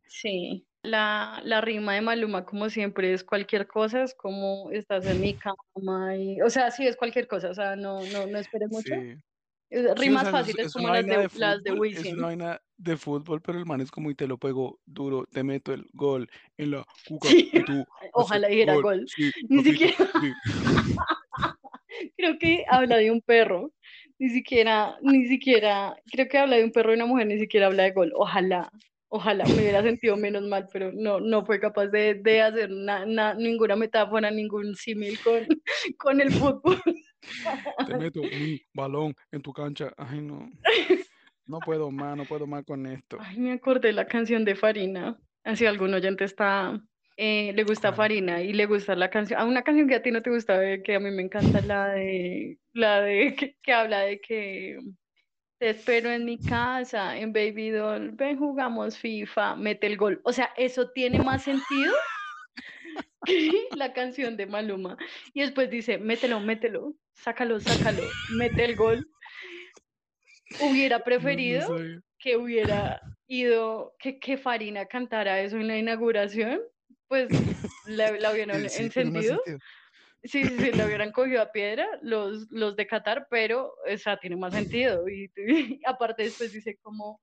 Sí, 0.07 0.67
la, 0.83 1.41
la 1.45 1.61
rima 1.61 1.95
de 1.95 2.01
Maluma, 2.01 2.45
como 2.45 2.71
siempre, 2.71 3.13
es 3.13 3.25
cualquier 3.25 3.67
cosa, 3.67 4.05
es 4.05 4.15
como 4.15 4.71
estás 4.71 5.05
en 5.07 5.21
mi 5.21 5.35
cama 5.35 6.17
y, 6.17 6.41
o 6.41 6.49
sea, 6.51 6.71
sí, 6.71 6.87
es 6.87 6.97
cualquier 6.97 7.27
cosa, 7.29 7.51
o 7.51 7.55
sea, 7.55 7.77
no, 7.77 8.01
no, 8.13 8.27
no 8.27 8.39
esperes 8.39 8.71
mucho. 8.71 8.95
Sí. 8.95 9.17
Es- 9.71 9.83
Sí, 9.85 9.89
o 9.91 9.95
Rimas 9.97 10.23
sea, 10.23 10.31
es, 10.31 10.37
fáciles 10.37 10.67
es 10.67 10.73
como 10.73 10.87
una 10.89 10.97
las 10.97 11.07
de, 11.07 11.11
de 11.17 11.29
las 11.39 11.63
de 11.63 11.71
fútbol, 11.73 11.89
es 11.89 11.99
Wisin. 11.99 12.15
una 12.19 12.27
vaina 12.27 12.61
de 12.79 12.97
fútbol, 12.97 13.43
pero 13.43 13.59
el 13.59 13.67
man 13.67 13.81
es 13.81 13.91
como 13.91 14.11
y 14.11 14.15
te 14.15 14.27
lo 14.27 14.39
pego 14.39 14.81
duro, 14.87 15.27
te 15.31 15.43
meto 15.43 15.73
el 15.75 15.87
gol 15.93 16.29
en 16.57 16.71
la 16.71 16.85
cuca 17.07 17.29
Sí, 17.29 17.51
y 17.53 17.65
tú 17.65 17.85
ojalá 18.13 18.49
dijera 18.49 18.75
gol. 18.75 18.83
gol. 18.83 19.05
Sí, 19.09 19.31
Ni 19.49 19.65
siquiera, 19.65 19.95
creo 22.17 22.39
que 22.39 22.65
habla 22.69 22.97
de 22.97 23.11
un 23.11 23.21
perro, 23.21 23.73
ni 24.19 24.29
siquiera, 24.31 24.97
ni 25.03 25.27
siquiera, 25.29 25.97
creo 26.11 26.29
que 26.29 26.39
habla 26.39 26.57
de 26.57 26.65
un 26.65 26.73
perro 26.73 26.93
y 26.93 26.97
una 26.97 27.07
mujer, 27.07 27.27
ni 27.27 27.39
siquiera 27.39 27.67
habla 27.67 27.85
de 27.85 27.93
gol. 27.93 28.13
Ojalá, 28.15 28.71
ojalá 29.09 29.45
me 29.45 29.55
hubiera 29.55 29.83
sentido 29.83 30.17
menos 30.17 30.43
mal, 30.45 30.69
pero 30.73 30.93
no, 30.93 31.21
no 31.21 31.45
fue 31.45 31.61
capaz 31.61 31.87
de, 31.89 32.15
de 32.15 32.43
hacer 32.43 32.71
na- 32.71 33.07
na- 33.07 33.35
ninguna 33.35 33.77
metáfora, 33.77 34.31
ningún 34.31 34.75
símil 34.75 35.19
con, 35.21 35.47
con 35.99 36.21
el 36.21 36.33
fútbol. 36.33 36.81
Te 37.87 37.95
meto 37.99 38.21
mi 38.23 38.61
balón 38.75 39.15
en 39.31 39.43
tu 39.43 39.53
cancha. 39.53 39.93
Ay, 39.97 40.21
no. 40.21 40.51
No 41.47 41.61
puedo 41.61 41.91
más, 41.91 42.17
no 42.17 42.25
puedo 42.25 42.47
más 42.47 42.65
con 42.65 42.87
esto. 42.87 43.17
Ay, 43.21 43.39
me 43.39 43.53
acordé 43.53 43.93
la 43.93 44.07
canción 44.07 44.45
de 44.45 44.55
Farina. 44.55 45.19
Así 45.45 45.65
algún 45.65 45.95
oyente 45.95 46.25
está, 46.25 46.79
eh, 47.17 47.53
le 47.55 47.65
gusta 47.65 47.89
¿Cuál? 47.89 47.97
Farina 47.97 48.43
y 48.43 48.53
le 48.53 48.67
gusta 48.67 48.95
la 48.95 49.09
canción. 49.09 49.41
Ah, 49.41 49.45
una 49.45 49.63
canción 49.63 49.89
que 49.89 49.95
a 49.95 50.03
ti 50.03 50.11
no 50.11 50.21
te 50.21 50.31
gusta, 50.31 50.63
eh, 50.63 50.83
que 50.83 50.97
a 50.97 51.01
mí 51.01 51.11
me 51.11 51.23
encanta, 51.23 51.63
la 51.63 51.89
de, 51.89 52.59
la 52.75 53.01
de, 53.01 53.35
que, 53.35 53.57
que 53.63 53.73
habla 53.73 54.01
de 54.01 54.21
que 54.21 54.79
te 55.59 55.71
espero 55.71 56.11
en 56.11 56.25
mi 56.25 56.39
casa, 56.39 57.19
en 57.19 57.33
Baby 57.33 57.71
Doll, 57.71 58.13
ven 58.13 58.39
jugamos 58.39 58.99
FIFA, 58.99 59.57
mete 59.57 59.87
el 59.87 59.97
gol. 59.97 60.21
O 60.25 60.33
sea, 60.33 60.53
eso 60.57 60.91
tiene 60.91 61.19
más 61.19 61.45
sentido 61.45 61.95
la 63.77 63.93
canción 63.93 64.37
de 64.37 64.47
Maluma. 64.47 64.97
Y 65.35 65.41
después 65.41 65.71
dice, 65.71 65.99
mételo, 65.99 66.41
mételo, 66.41 66.95
sácalo, 67.13 67.61
sácalo, 67.61 68.03
mete 68.37 68.65
el 68.65 68.77
gol. 68.77 69.09
Hubiera 70.61 70.97
No, 70.97 71.01
no 71.01 71.05
preferido 71.05 71.77
que 72.19 72.37
hubiera 72.37 73.01
ido, 73.27 73.95
que, 73.99 74.19
que 74.19 74.39
Farina 74.39 74.87
cantara 74.87 75.41
eso 75.41 75.57
en 75.57 75.69
la 75.69 75.77
inauguración, 75.77 76.61
pues 77.07 77.29
la, 77.87 78.13
la 78.13 78.33
hubieran 78.33 78.69
sí, 78.69 78.83
encendido. 78.83 79.41
Sí, 80.25 80.45
sí, 80.45 80.59
sí, 80.59 80.73
la 80.73 80.87
hubieran 80.87 81.13
cogido 81.13 81.41
a 81.41 81.53
piedra 81.53 81.87
los, 82.03 82.51
los 82.51 82.75
de 82.77 82.87
Qatar, 82.87 83.29
pero, 83.31 83.75
o 83.87 83.97
sea, 83.99 84.19
tiene 84.19 84.37
más 84.37 84.53
sentido. 84.55 85.09
Y, 85.09 85.31
y 85.37 85.81
aparte 85.87 86.25
después 86.25 86.53
dice 86.53 86.77
como 86.83 87.21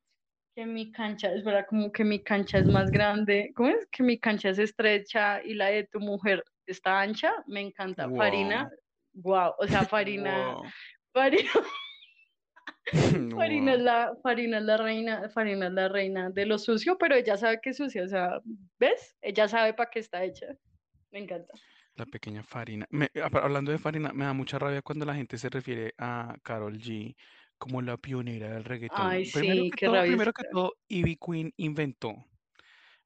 que 0.55 0.65
mi 0.65 0.91
cancha, 0.91 1.31
es 1.33 1.43
verdad, 1.43 1.65
como 1.67 1.91
que 1.91 2.03
mi 2.05 2.23
cancha 2.23 2.57
es 2.59 2.65
más 2.67 2.89
grande, 2.89 3.51
¿cómo 3.55 3.69
es? 3.69 3.85
Que 3.91 4.03
mi 4.03 4.17
cancha 4.17 4.49
es 4.49 4.57
estrecha 4.59 5.43
y 5.43 5.53
la 5.53 5.67
de 5.67 5.83
tu 5.83 5.99
mujer 5.99 6.43
está 6.65 7.01
ancha, 7.01 7.31
me 7.45 7.59
encanta. 7.61 8.09
Farina, 8.15 8.69
Wow. 9.13 9.33
wow, 9.33 9.53
o 9.59 9.67
sea, 9.67 9.85
Farina, 9.89 10.53
Wow. 10.55 10.63
Farina, 11.13 11.51
Farina 13.35 13.71
es 13.73 13.77
Wow. 13.79 13.85
la, 13.85 14.15
Farina 14.23 14.57
es 14.59 14.63
la 14.63 14.77
reina, 14.77 15.29
Farina 15.29 15.67
es 15.67 15.73
la 15.73 15.89
reina 15.89 16.29
de 16.29 16.45
lo 16.45 16.57
sucio, 16.57 16.97
pero 16.97 17.15
ella 17.15 17.35
sabe 17.35 17.59
que 17.61 17.71
es 17.71 17.77
sucia, 17.77 18.03
o 18.03 18.07
sea, 18.07 18.39
¿ves? 18.79 19.15
Ella 19.21 19.47
sabe 19.49 19.73
para 19.73 19.89
qué 19.89 19.99
está 19.99 20.23
hecha. 20.23 20.47
Me 21.11 21.19
encanta. 21.19 21.53
La 21.95 22.05
pequeña 22.05 22.43
Farina. 22.43 22.85
Me- 22.89 23.09
hab- 23.15 23.41
hablando 23.41 23.71
de 23.71 23.77
Farina, 23.77 24.11
me 24.13 24.25
da 24.25 24.33
mucha 24.33 24.57
rabia 24.59 24.81
cuando 24.81 25.05
la 25.05 25.15
gente 25.15 25.37
se 25.37 25.49
refiere 25.49 25.93
a 25.97 26.35
Carol 26.43 26.77
G 26.77 27.15
como 27.57 27.81
la 27.81 27.97
pionera 27.97 28.49
del 28.53 28.63
reggaetón. 28.63 28.99
Ay, 28.99 29.29
Primero 29.31 29.63
sí, 29.63 29.71
que 29.71 29.85
todo, 29.85 30.01
primero 30.03 30.33
que 30.33 30.43
todo, 30.51 30.73
Ivy 30.87 31.17
Queen 31.17 31.53
inventó, 31.57 32.13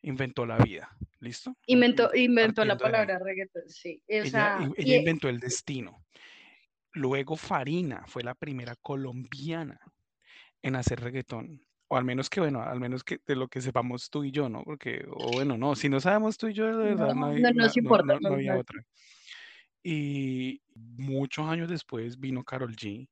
inventó 0.01 0.45
la 0.45 0.57
vida. 0.57 0.89
¿Listo? 1.19 1.55
Inventó, 1.65 2.11
inventó 2.15 2.63
la 2.63 2.77
Partiendo 2.77 2.83
palabra 2.97 3.19
reggaetón, 3.19 3.69
sí. 3.69 4.01
O 4.07 4.11
Ella, 4.13 4.57
in- 4.61 4.73
y, 4.77 4.81
ella 4.83 4.97
inventó 4.97 5.27
el 5.29 5.39
destino. 5.39 6.05
Luego 6.93 7.35
Farina 7.35 8.03
fue 8.07 8.23
la 8.23 8.33
primera 8.35 8.75
colombiana 8.77 9.79
en 10.61 10.75
hacer 10.75 10.99
reggaetón. 11.01 11.61
O 11.87 11.97
al 11.97 12.05
menos 12.05 12.29
que, 12.29 12.39
bueno, 12.39 12.61
al 12.61 12.79
menos 12.79 13.03
que 13.03 13.19
de 13.25 13.35
lo 13.35 13.47
que 13.47 13.61
sepamos 13.61 14.09
tú 14.09 14.23
y 14.23 14.31
yo, 14.31 14.47
¿no? 14.47 14.63
Porque, 14.63 15.05
o 15.09 15.31
bueno, 15.33 15.57
no, 15.57 15.75
si 15.75 15.89
no 15.89 15.99
sabemos 15.99 16.37
tú 16.37 16.47
y 16.47 16.53
yo, 16.53 16.65
de 16.77 16.89
verdad, 16.95 17.15
no, 17.15 17.21
no, 17.21 17.25
hay- 17.27 17.41
no 17.41 17.51
nos 17.51 17.75
no- 17.75 17.81
importa. 17.81 18.17
no- 18.21 18.33
había 18.33 18.55
otra. 18.57 18.83
Y 19.83 20.61
muchos 20.75 21.47
años 21.47 21.69
después 21.69 22.19
vino 22.19 22.43
Carol 22.43 22.75
G. 22.75 23.07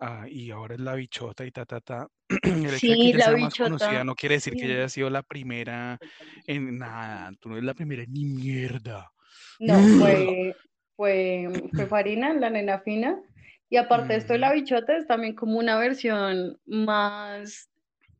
ah, 0.00 0.26
y 0.28 0.50
ahora 0.50 0.74
es 0.74 0.80
la 0.80 0.94
bichota 0.94 1.44
y 1.46 1.50
ta, 1.52 1.64
ta, 1.66 1.80
ta. 1.80 2.08
El 2.62 2.74
hecho 2.74 2.92
de 2.92 2.98
que 2.98 3.08
Sí, 3.08 3.08
ella 3.08 3.18
la 3.18 3.30
sea 3.30 3.36
más 3.36 3.56
conocida 3.56 4.04
bichota. 4.04 4.04
no 4.04 4.14
quiere 4.14 4.36
decir 4.36 4.56
que 4.56 4.66
ella 4.66 4.76
haya 4.76 4.88
sido 4.88 5.10
la 5.10 5.22
primera 5.22 5.98
en 6.46 6.78
nada. 6.78 7.32
Tú 7.40 7.48
no 7.48 7.56
eres 7.56 7.66
la 7.66 7.74
primera 7.74 8.02
en 8.04 8.12
ni 8.12 8.24
mierda. 8.24 9.10
No, 9.58 9.88
fue, 9.96 10.56
fue, 10.96 11.48
fue 11.74 11.86
Farina, 11.88 12.34
la 12.34 12.50
nena 12.50 12.80
fina. 12.80 13.20
Y 13.68 13.76
aparte 13.78 14.12
de 14.14 14.18
esto, 14.20 14.34
Ujú. 14.34 14.40
la 14.40 14.52
bichota 14.52 14.96
es 14.96 15.06
también 15.06 15.34
como 15.34 15.58
una 15.58 15.78
versión 15.78 16.60
más, 16.66 17.70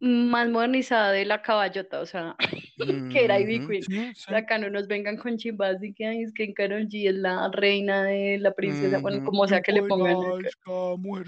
más 0.01 0.49
modernizada 0.49 1.12
de 1.12 1.24
la 1.24 1.40
caballota, 1.42 2.01
o 2.01 2.07
sea, 2.07 2.36
que 3.11 3.24
era 3.24 3.40
Ivy 3.40 3.66
Queen. 3.66 3.82
Sí, 3.82 4.12
sí. 4.14 4.34
Acá 4.34 4.59
no 4.59 4.68
nos 4.70 4.86
vengan 4.88 5.16
con 5.16 5.36
chimbas 5.38 5.82
y 5.82 5.92
que, 5.94 6.07
"Ay, 6.07 6.22
es 6.22 6.32
que 6.32 6.53
Karol 6.53 6.86
G 6.88 7.09
es 7.09 7.14
la 7.14 7.49
reina 7.53 8.05
de 8.05 8.38
la 8.38 8.53
princesa, 8.53 8.99
bueno, 8.99 9.22
como 9.24 9.47
sea 9.47 9.61
que 9.62 9.72
le 9.72 9.82
pongan. 9.82 10.16
el- 10.38 10.49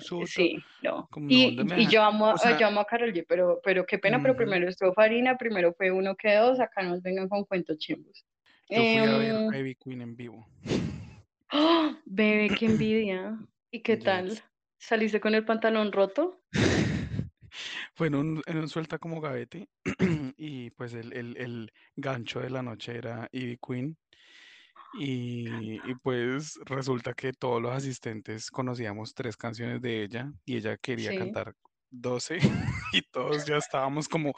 sota. 0.00 0.26
Sí, 0.26 0.56
no. 0.82 1.08
Y, 1.28 1.56
¿dónde 1.56 1.74
me 1.76 1.82
y 1.82 1.86
yo 1.88 2.02
amo, 2.02 2.30
O 2.32 2.36
sea, 2.38 2.58
yo 2.58 2.66
amo 2.66 2.80
a 2.80 2.84
Karol 2.84 3.12
G, 3.12 3.24
pero, 3.28 3.60
pero 3.64 3.84
qué 3.86 3.98
pena, 3.98 4.20
pero 4.22 4.36
primero 4.36 4.68
estuvo 4.68 4.92
Farina, 4.92 5.36
primero 5.36 5.72
fue 5.74 5.90
uno 5.90 6.14
que 6.16 6.34
dos, 6.34 6.60
acá 6.60 6.82
nos 6.82 7.02
vengan 7.02 7.28
con 7.28 7.44
cuentos 7.44 7.78
chimbos. 7.78 8.24
Yo 8.70 8.84
fui 8.84 8.98
a 8.98 9.16
ver 9.16 9.34
Em, 9.34 9.54
Ivy 9.54 9.74
Queen 9.76 10.02
en 10.02 10.16
vivo. 10.16 10.46
¡ah! 11.50 11.98
Bebé, 12.04 12.48
qué 12.58 12.66
envidia. 12.82 13.38
¿Y 13.70 13.80
qué 13.80 13.96
tal? 13.96 14.38
¿Saliste 14.78 15.20
con 15.20 15.34
el 15.34 15.44
pantalón 15.44 15.90
roto? 15.92 16.40
Fue 17.98 18.06
en 18.06 18.14
un, 18.14 18.42
en 18.46 18.58
un 18.58 18.68
suelta 18.68 18.96
como 19.00 19.20
gavete 19.20 19.68
y 20.36 20.70
pues 20.70 20.94
el, 20.94 21.12
el, 21.12 21.36
el 21.36 21.72
gancho 21.96 22.38
de 22.38 22.48
la 22.48 22.62
noche 22.62 22.96
era 22.96 23.28
Ivy 23.32 23.58
Queen 23.58 23.98
y, 24.94 25.90
y 25.90 25.94
pues 25.96 26.60
resulta 26.64 27.12
que 27.12 27.32
todos 27.32 27.60
los 27.60 27.72
asistentes 27.72 28.52
conocíamos 28.52 29.14
tres 29.14 29.36
canciones 29.36 29.82
de 29.82 30.04
ella 30.04 30.32
y 30.44 30.58
ella 30.58 30.76
quería 30.76 31.10
Sí. 31.10 31.18
cantar 31.18 31.54
12 31.90 32.38
y 32.94 33.02
todos 33.02 33.44
ya 33.44 33.56
estábamos 33.56 34.08
como, 34.08 34.32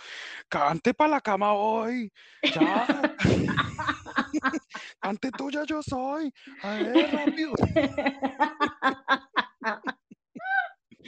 cante 0.48 0.94
para 0.94 1.11
la 1.11 1.20
cama 1.20 1.52
hoy, 1.52 2.11
ya, 2.54 2.86
cante 5.00 5.32
tuya 5.32 5.64
yo 5.64 5.82
soy, 5.82 6.32
a 6.62 6.76
ver, 6.76 7.11
rápido. 7.11 7.52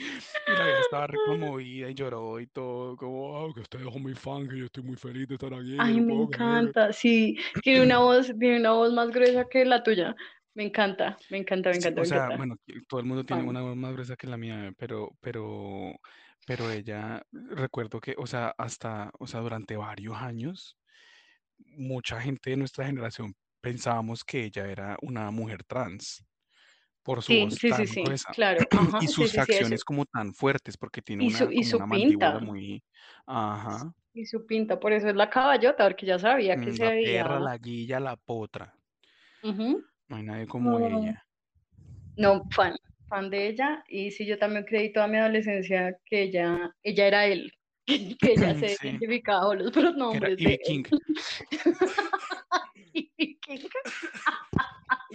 Y 0.45 0.55
la 0.55 0.65
vieja 0.65 0.81
estaba 0.81 1.07
re 1.07 1.19
conmovida 1.19 1.89
y 1.89 1.93
lloró 1.95 2.39
y 2.39 2.47
todo, 2.47 2.97
como, 2.97 3.37
"Ah, 3.37 3.53
que 3.53 3.61
ustedes 3.61 3.85
son 3.85 4.01
muy 4.01 4.13
fan, 4.15 4.47
que 4.49 4.57
yo 4.59 4.65
estoy 4.65 4.83
muy 4.83 4.97
feliz 4.97 5.27
de 5.27 5.35
estar 5.35 5.53
aquí, 5.53 5.77
Ay, 5.77 5.95
no 5.95 6.01
me 6.01 6.13
puedo 6.13 6.27
creer". 6.29 6.73
encanta. 6.73 6.93
Sí, 6.93 7.35
tiene 7.61 7.83
una 7.83 7.99
voz, 7.99 8.27
tiene 8.39 8.57
una 8.59 8.71
voz 8.73 8.93
más 8.93 9.09
gruesa 9.11 9.45
que 9.49 9.65
la 9.65 9.81
tuya. 9.83 10.15
Me 10.53 10.63
encanta, 10.65 11.23
me 11.29 11.37
encanta, 11.39 11.71
me 11.71 11.77
Sí, 11.79 11.79
encanta, 11.79 12.01
o 12.01 12.03
me 12.03 12.05
sea, 12.05 12.29
encanta. 12.29 12.35
bueno, 12.35 12.55
todo 12.87 12.99
el 12.99 13.05
mundo 13.07 13.25
tiene 13.25 13.41
Fan. 13.41 13.47
una 13.47 13.61
voz 13.61 13.75
más 13.75 13.93
gruesa 13.93 14.15
que 14.15 14.27
la 14.27 14.37
mía, 14.37 14.71
pero, 14.77 15.17
pero, 15.21 15.93
pero 16.45 16.69
ella, 16.69 17.23
recuerdo 17.31 17.99
que, 17.99 18.13
o 18.17 18.27
sea, 18.27 18.53
hasta, 18.57 19.11
o 19.19 19.25
sea, 19.25 19.39
durante 19.39 19.75
varios 19.75 20.15
años, 20.17 20.77
mucha 21.59 22.21
gente 22.21 22.51
de 22.51 22.57
nuestra 22.57 22.85
generación 22.87 23.35
pensábamos 23.61 24.23
que 24.25 24.43
ella 24.45 24.67
era 24.71 24.97
una 25.01 25.31
mujer 25.31 25.63
trans 25.65 26.25
por 27.03 27.21
su 27.23 27.35
Sí, 27.35 27.37
voz 27.37 27.59
sí, 27.59 27.73
sí, 27.73 27.85
tan 27.85 27.87
sí, 27.87 28.01
gruesa 28.01 28.33
claro, 28.33 28.67
ajá, 28.73 28.99
y 28.99 29.07
sus 29.07 29.33
facciones 29.33 29.83
como 29.85 30.05
tan 30.05 30.33
fuertes, 30.33 30.77
porque 30.77 31.01
tiene 31.01 31.23
Y 31.23 31.31
su, 31.31 31.45
una, 31.45 31.51
y 31.51 31.73
una 31.73 31.87
pinta, 31.89 32.39
muy, 32.39 32.83
ajá, 33.25 33.93
y 34.13 34.25
su 34.25 34.45
pinta, 34.47 34.79
por 34.79 34.91
eso 34.93 35.07
es 35.09 35.15
la 35.15 35.29
caballota, 35.29 35.83
porque 35.85 36.05
ya 36.07 36.17
sabía 36.19 36.59
que 36.59 36.71
mm, 36.71 36.73
se 36.73 36.83
la 36.83 36.91
perra, 36.99 37.39
veía. 37.39 37.39
la 37.39 37.57
guilla, 37.57 37.99
la 37.99 38.15
potra, 38.17 38.79
ujú. 39.43 39.83
no 40.07 40.15
hay 40.15 40.23
nadie 40.23 40.47
como 40.47 40.79
No, 40.79 40.79
ella. 40.79 41.25
no, 42.17 42.43
fan, 42.51 42.75
fan 43.09 43.29
de 43.29 43.47
ella. 43.49 43.83
Y 43.87 44.11
sí, 44.11 44.25
yo 44.25 44.37
también 44.37 44.65
creí 44.65 44.91
toda 44.93 45.07
mi 45.07 45.17
adolescencia 45.17 45.95
que 46.05 46.23
ella, 46.23 46.71
ella 46.83 47.07
era 47.07 47.25
él, 47.27 47.51
que 48.21 48.33
ella 48.33 48.55
se 48.55 48.77
identificaba 48.83 49.47
con 49.47 49.59
los 49.59 49.71
que 50.09 50.17
era 50.17 50.29
pronombres 50.29 50.41
de 50.41 50.53
él. 50.53 50.59
King. 50.63 50.85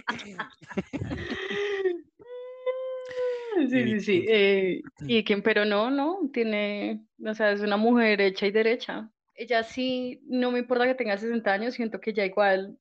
Sí, 3.67 3.87
sí, 3.87 3.99
sí. 3.99 4.25
Eh, 4.27 4.81
y 5.01 5.23
quien, 5.23 5.41
pero 5.41 5.65
no, 5.65 5.89
no, 5.89 6.19
tiene, 6.31 7.05
o 7.25 7.33
sea, 7.33 7.51
es 7.51 7.61
una 7.61 7.77
mujer 7.77 8.21
hecha 8.21 8.45
y 8.45 8.51
derecha. 8.51 9.09
Ella 9.35 9.63
sí, 9.63 10.21
no 10.25 10.51
me 10.51 10.59
importa 10.59 10.85
que 10.85 10.95
tenga 10.95 11.17
60 11.17 11.51
años, 11.51 11.73
siento 11.73 11.99
que 11.99 12.13
ya 12.13 12.25
igual 12.25 12.77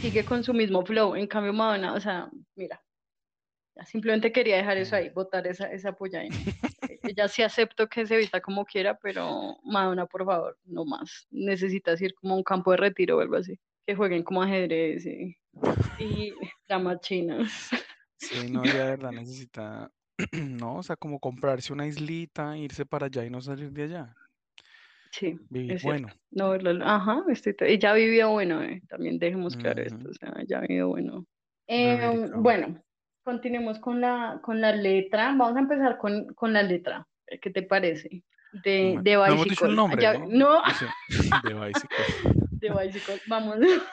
sigue 0.00 0.24
con 0.24 0.44
su 0.44 0.54
mismo 0.54 0.84
flow. 0.84 1.16
En 1.16 1.26
cambio, 1.26 1.52
Madonna, 1.52 1.94
o 1.94 2.00
sea, 2.00 2.30
mira, 2.54 2.82
ya 3.74 3.84
simplemente 3.84 4.32
quería 4.32 4.56
dejar 4.56 4.76
eso 4.76 4.96
ahí, 4.96 5.08
botar 5.10 5.46
esa, 5.46 5.72
esa 5.72 5.92
polla 5.92 6.20
ahí. 6.20 6.30
Ella 7.02 7.28
sí 7.28 7.42
acepto 7.42 7.88
que 7.88 8.06
se 8.06 8.16
vista 8.16 8.40
como 8.40 8.64
quiera, 8.64 8.98
pero 8.98 9.58
Madonna, 9.64 10.06
por 10.06 10.24
favor, 10.24 10.58
no 10.64 10.84
más. 10.84 11.26
Necesitas 11.30 12.00
ir 12.00 12.14
como 12.14 12.34
a 12.34 12.36
un 12.36 12.44
campo 12.44 12.70
de 12.72 12.76
retiro 12.76 13.16
o 13.16 13.20
algo 13.20 13.36
así. 13.36 13.58
Que 13.86 13.94
jueguen 13.96 14.22
como 14.22 14.42
ajedrez 14.42 15.04
y, 15.06 15.36
y 15.98 16.32
damas 16.68 17.00
chinas. 17.00 17.70
Sí, 18.16 18.36
no, 18.52 18.62
ella 18.62 18.84
de 18.84 18.90
verdad 18.90 19.10
necesita, 19.10 19.90
no, 20.32 20.76
o 20.76 20.82
sea, 20.84 20.94
como 20.94 21.18
comprarse 21.18 21.72
una 21.72 21.88
islita, 21.88 22.56
irse 22.56 22.86
para 22.86 23.06
allá 23.06 23.24
y 23.24 23.30
no 23.30 23.40
salir 23.40 23.72
de 23.72 23.82
allá. 23.82 24.14
Sí, 25.10 25.36
Vivir 25.50 25.72
es 25.72 25.82
bueno. 25.82 26.06
No, 26.30 26.56
lo- 26.56 26.84
ajá, 26.86 27.24
estoy 27.28 27.54
to- 27.54 27.64
ella 27.64 27.92
vivió 27.94 28.30
bueno, 28.30 28.62
eh, 28.62 28.80
También 28.88 29.18
dejemos 29.18 29.56
claro 29.56 29.82
esto, 29.82 30.08
o 30.08 30.14
sea, 30.14 30.32
ella 30.40 30.60
vivió 30.60 30.88
bueno. 30.90 31.26
Em, 31.66 32.30
bueno, 32.40 32.80
continuemos 33.24 33.80
con 33.80 34.00
la, 34.00 34.38
con 34.40 34.60
la 34.60 34.70
letra. 34.70 35.34
Vamos 35.36 35.56
a 35.56 35.60
empezar 35.60 35.98
con, 35.98 36.26
con 36.34 36.52
la 36.52 36.62
letra. 36.62 37.04
eh, 37.26 37.40
¿Qué 37.40 37.50
te 37.50 37.62
parece? 37.64 38.22
De, 38.64 38.82
Bueno, 38.84 39.02
de 39.02 39.14
no 39.16 39.26
hemos 39.34 39.48
dicho 39.48 39.64
el 39.64 39.70
Bicycle. 39.72 39.76
Nombre, 39.76 40.02
Ya, 40.02 40.12
¿no? 40.14 40.28
no, 40.28 40.62
de 41.42 41.54
Bicycle. 41.54 42.41
De 42.62 42.70
Bicycle. 42.70 43.20
Vamos. 43.26 43.56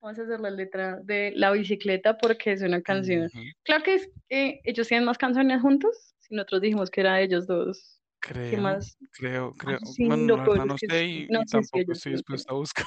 Vamos 0.00 0.18
a 0.18 0.22
hacer 0.22 0.38
la 0.40 0.50
letra 0.50 1.00
de 1.02 1.32
La 1.34 1.50
Bicicleta 1.50 2.16
porque 2.16 2.52
es 2.52 2.62
una 2.62 2.80
canción. 2.80 3.28
Claro 3.64 3.82
que 3.82 3.94
es 3.96 4.08
que 4.28 4.60
ellos 4.64 4.86
tienen 4.86 5.04
más 5.04 5.18
canciones 5.18 5.60
juntos. 5.60 6.14
Si 6.20 6.34
nosotros 6.34 6.60
dijimos 6.62 6.90
que 6.90 7.00
era 7.00 7.20
ellos 7.20 7.46
dos, 7.46 8.00
¿qué 8.20 8.32
Creo, 8.32 8.60
más? 8.60 8.96
creo, 9.12 9.52
Ah, 9.58 9.58
creo. 9.58 9.78
sí, 9.84 10.06
Bueno, 10.06 10.64
no 10.66 10.78
sé 10.78 10.86
sí. 10.90 11.26
y, 11.28 11.32
No, 11.32 11.40
tampoco 11.50 11.78
ellos 11.80 11.98
estoy 11.98 12.12
dispuesto 12.12 12.54
a 12.54 12.56
buscar. 12.56 12.86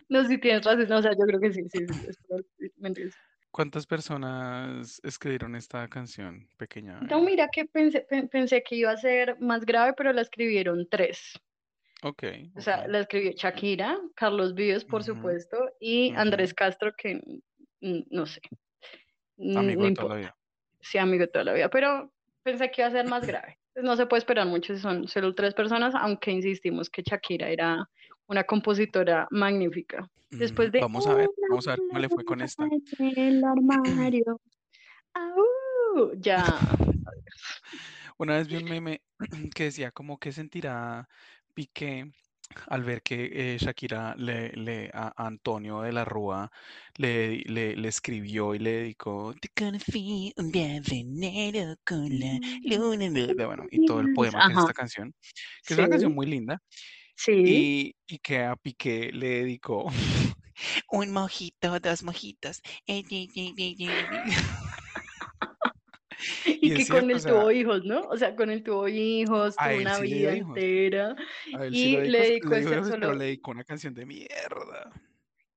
No, 0.09 0.23
sí 0.25 0.37
tienes 0.39 0.63
razón, 0.63 0.87
no, 0.87 0.97
o 0.97 1.01
sea, 1.01 1.11
yo 1.11 1.25
creo 1.25 1.39
que 1.39 1.53
sí, 1.53 1.61
sí, 1.69 1.79
sí, 1.87 1.93
es. 2.07 2.17
¿Cuántas 3.51 3.85
personas 3.87 4.99
escribieron 5.03 5.55
esta 5.55 5.87
canción, 5.87 6.47
pequeña 6.57 6.99
No, 7.01 7.21
mira 7.21 7.47
que 7.51 7.65
pensé, 7.65 8.01
pe- 8.01 8.27
pensé 8.27 8.63
que 8.63 8.75
iba 8.75 8.91
a 8.91 8.97
ser 8.97 9.39
más 9.39 9.65
grave, 9.65 9.93
pero 9.95 10.11
la 10.11 10.21
escribieron 10.21 10.87
tres. 10.89 11.39
Ok, 12.05 12.23
O 12.55 12.61
sea, 12.61 12.87
la 12.87 12.99
escribió 12.99 13.31
Shakira, 13.31 13.97
Carlos 14.15 14.53
Vives, 14.53 14.85
por 14.85 15.03
supuesto, 15.03 15.57
y 15.79 16.13
Andrés. 16.13 16.53
Castro, 16.53 16.93
que 16.95 17.15
mm, 17.81 17.99
no 18.11 18.27
sé, 18.27 18.41
mm, 19.37 19.57
Amigo 19.57 19.81
no 19.81 19.87
de 19.87 19.93
toda 19.95 20.09
la 20.09 20.15
importa, 20.15 20.15
vida. 20.19 20.37
sí, 20.81 20.97
amigo 20.99 21.21
de 21.21 21.27
toda 21.29 21.45
la 21.45 21.53
vida, 21.53 21.69
pero 21.71 22.13
pensé 22.43 22.69
que 22.69 22.81
iba 22.81 22.89
a 22.89 22.91
ser 22.91 23.07
más 23.07 23.25
grave. 23.25 23.57
Pues 23.73 23.83
no 23.83 23.95
se 23.95 24.05
puede 24.05 24.19
esperar 24.19 24.45
mucho 24.45 24.75
si 24.75 24.81
son 24.81 25.07
solo 25.07 25.33
tres 25.33 25.55
personas, 25.55 25.95
aunque 25.95 26.29
insistimos 26.29 26.91
que 26.91 27.01
Shakira 27.01 27.49
era 27.49 27.89
una 28.27 28.43
compositora 28.43 29.27
magnífica. 29.31 30.03
Ujú, 30.31 30.37
Después 30.37 30.71
de 30.71 30.81
Vamos 30.81 31.07
a 31.07 31.15
ver, 31.15 31.27
vamos 31.49 31.67
a 31.67 31.71
ver 31.71 31.79
cómo 31.87 31.99
le 31.99 32.09
fue 32.09 32.23
con 32.23 32.41
esta. 32.41 32.69
el 32.99 33.43
armario. 33.43 34.39
¡Au! 35.15 36.13
Ya. 36.19 36.59
Una 38.17 38.37
vez 38.37 38.47
vi 38.47 38.57
un 38.57 38.65
meme 38.65 39.01
que 39.55 39.65
decía 39.65 39.91
como 39.91 40.17
que 40.19 40.31
sentirá 40.31 41.07
Piqué 41.55 42.11
al 42.67 42.83
ver 42.85 43.01
que 43.03 43.55
eh, 43.55 43.57
Shakira 43.59 44.15
le, 44.17 44.51
le- 44.53 44.91
a 44.93 45.13
Antonio 45.17 45.81
de 45.81 45.91
la 45.93 46.05
Rúa 46.05 46.51
le, 46.97 47.39
le, 47.45 47.75
le 47.77 47.87
escribió 47.89 48.55
y 48.55 48.59
le 48.59 48.71
dedicó 48.73 49.35
Te 49.39 49.47
conocí 49.55 50.33
un 50.37 50.51
día 50.51 50.81
de 50.81 50.97
enero 50.99 51.75
con 51.85 52.19
la 52.19 52.37
luna. 52.63 53.09
de-". 53.13 53.33
de-". 53.35 53.45
Bueno, 53.45 53.65
y 53.71 53.79
todo 53.79 53.99
el 54.01 54.09
poema 54.09 54.43
que 54.43 54.51
es 54.53 54.57
Ajá, 54.57 54.61
esta 54.61 54.73
canción, 54.73 55.13
que 55.65 55.73
es 55.73 55.77
una 55.79 55.89
canción 55.89 56.13
sí, 56.13 56.15
muy 56.15 56.25
linda, 56.25 56.59
sí. 57.15 57.35
y, 57.43 57.95
y 58.07 58.19
que 58.19 58.43
a 58.43 58.55
Piqué 58.57 59.11
le 59.13 59.27
dedicó 59.29 59.87
un 60.91 61.11
mojito, 61.11 61.79
dos 61.79 62.03
mojitos. 62.03 62.61
Y 66.61 66.73
que 66.73 66.87
con 66.87 67.11
o 67.11 67.11
él 67.11 67.17
sea, 67.19 67.31
tuvo 67.31 67.51
hijos, 67.51 67.83
¿no? 67.85 68.01
O 68.07 68.17
sea, 68.17 68.35
con 68.35 68.49
él 68.49 68.63
tuvo 68.63 68.87
hijos, 68.87 69.59
tuvo 69.61 69.77
una 69.77 69.99
sí 69.99 70.07
le 70.07 70.09
vida 70.09 70.31
entera 70.33 71.15
sí 71.71 71.71
y 71.71 71.97
le 72.07 72.23
dedicó, 72.23 72.55
le 72.55 72.61
hijos, 72.61 72.95
pero 72.99 73.13
solo. 73.13 73.13
le 73.13 73.25
dedicó 73.25 73.51
una 73.51 73.63
canción 73.63 73.93
de 73.93 74.05
mierda. 74.05 74.91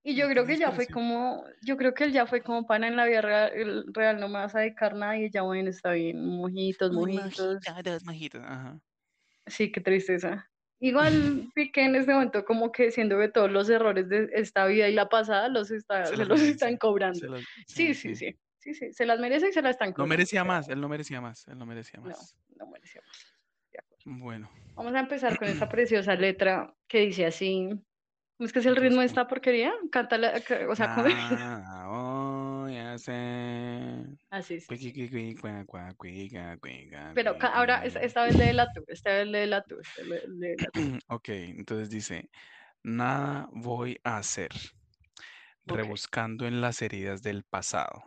Y 0.03 0.17
yo 0.17 0.25
¿No 0.25 0.29
te 0.29 0.33
creo 0.33 0.47
que 0.47 0.57
ya 0.57 0.73
fue 0.73 0.89
como, 0.89 1.45
yo 1.63 1.77
creo 1.77 1.93
que 1.95 2.05
él 2.05 2.13
ya 2.13 2.27
fue 2.27 2.43
como 2.43 2.67
pana 2.67 2.89
en 2.89 2.97
la 2.97 3.05
vida 3.07 3.21
real, 3.21 3.53
el- 3.55 3.85
real 3.95 4.19
no 4.21 4.29
me 4.29 4.35
vas 4.35 4.55
a 4.55 4.61
dedicar 4.61 4.95
nada 4.95 5.19
y 5.19 5.31
ya 5.31 5.43
bueno, 5.43 5.69
está 5.71 5.93
bien, 5.93 6.25
mojitos, 6.25 6.93
mojitos. 6.93 7.59
dos 7.85 8.05
mojitos. 8.05 8.43
Ajá. 8.43 8.81
Sí, 9.47 9.73
qué 9.73 9.81
tristeza. 9.81 10.47
Igual 10.81 11.13
Piqué 11.55 11.85
en 11.85 11.97
este 11.97 12.13
momento 12.13 12.45
como 12.45 12.71
que 12.71 12.91
siendo 12.91 13.19
que 13.19 13.29
todos 13.29 13.51
los 13.51 13.69
errores 13.69 14.09
de 14.09 14.29
esta 14.33 14.67
vida 14.67 14.89
y 14.89 14.95
la 14.95 15.09
pasada 15.09 15.49
los 15.49 15.71
está, 15.71 16.07
Se 16.07 16.17
los 16.25 16.41
están 16.41 16.77
cobrando. 16.77 17.41
sí, 17.67 17.95
sí, 17.95 18.15
sí. 18.15 18.35
Sí, 18.59 18.75
sí, 18.75 18.93
se 18.93 19.07
las 19.07 19.19
merece 19.21 19.49
y 19.49 19.53
se 19.53 19.63
las 19.63 19.73
están 19.73 19.89
No 19.91 19.95
cobrando. 19.95 20.09
merecía 20.11 20.41
O 20.41 20.45
sea, 20.45 20.53
más, 20.55 20.69
él 20.69 20.81
no 20.81 20.89
merecía 20.89 21.21
más, 21.21 21.47
él 21.49 21.59
no 21.59 21.67
merecía 21.67 22.01
no, 22.01 22.07
más. 22.09 22.37
no 22.57 22.67
merecía 22.69 23.03
más. 23.07 23.35
De 23.73 23.79
acuerdo. 23.81 24.03
Bueno, 24.05 24.51
Vamos 24.77 24.95
a 24.95 25.01
empezar 25.01 25.37
con 25.39 25.49
esta 25.49 25.67
preciosa 25.69 26.15
letra 26.15 26.75
que 26.89 27.01
dice 27.01 27.27
así. 27.27 27.69
¿Cómo 28.37 28.47
es 28.47 28.53
que 28.53 28.61
es 28.61 28.67
el 28.67 28.77
ritmo 28.77 29.01
de 29.01 29.07
esta 29.07 29.27
porquería? 29.27 29.73
Cántala, 29.91 30.41
ca- 30.45 30.69
o 30.69 30.77
sea, 30.77 30.95
¿cómo? 30.95 31.09
Nada 31.09 31.87
voy 31.89 32.77
a 32.77 32.93
hacer. 32.95 34.07
Así, 34.31 34.61
cuica, 34.67 35.43
Pero 37.15 37.37
ahora, 37.41 37.85
esta, 37.85 37.99
cuiqui. 37.99 38.07
esta 38.07 38.25
vez 38.25 38.37
léela 38.37 38.69
tú, 38.73 38.85
esta 38.87 39.11
vez 39.13 39.27
léela 39.27 39.63
tú, 39.63 39.81
esta 39.81 40.03
vez 40.05 40.23
léela 40.29 40.71
tú. 40.73 40.81
Ok, 41.09 41.29
entonces 41.31 41.91
dice, 41.91 42.31
nada 42.85 43.49
voy 43.53 43.99
a 44.05 44.19
hacer, 44.19 44.51
rebuscando 45.67 46.47
en 46.47 46.61
las 46.61 46.83
heridas 46.83 47.23
del 47.23 47.45
pasado. 47.45 48.05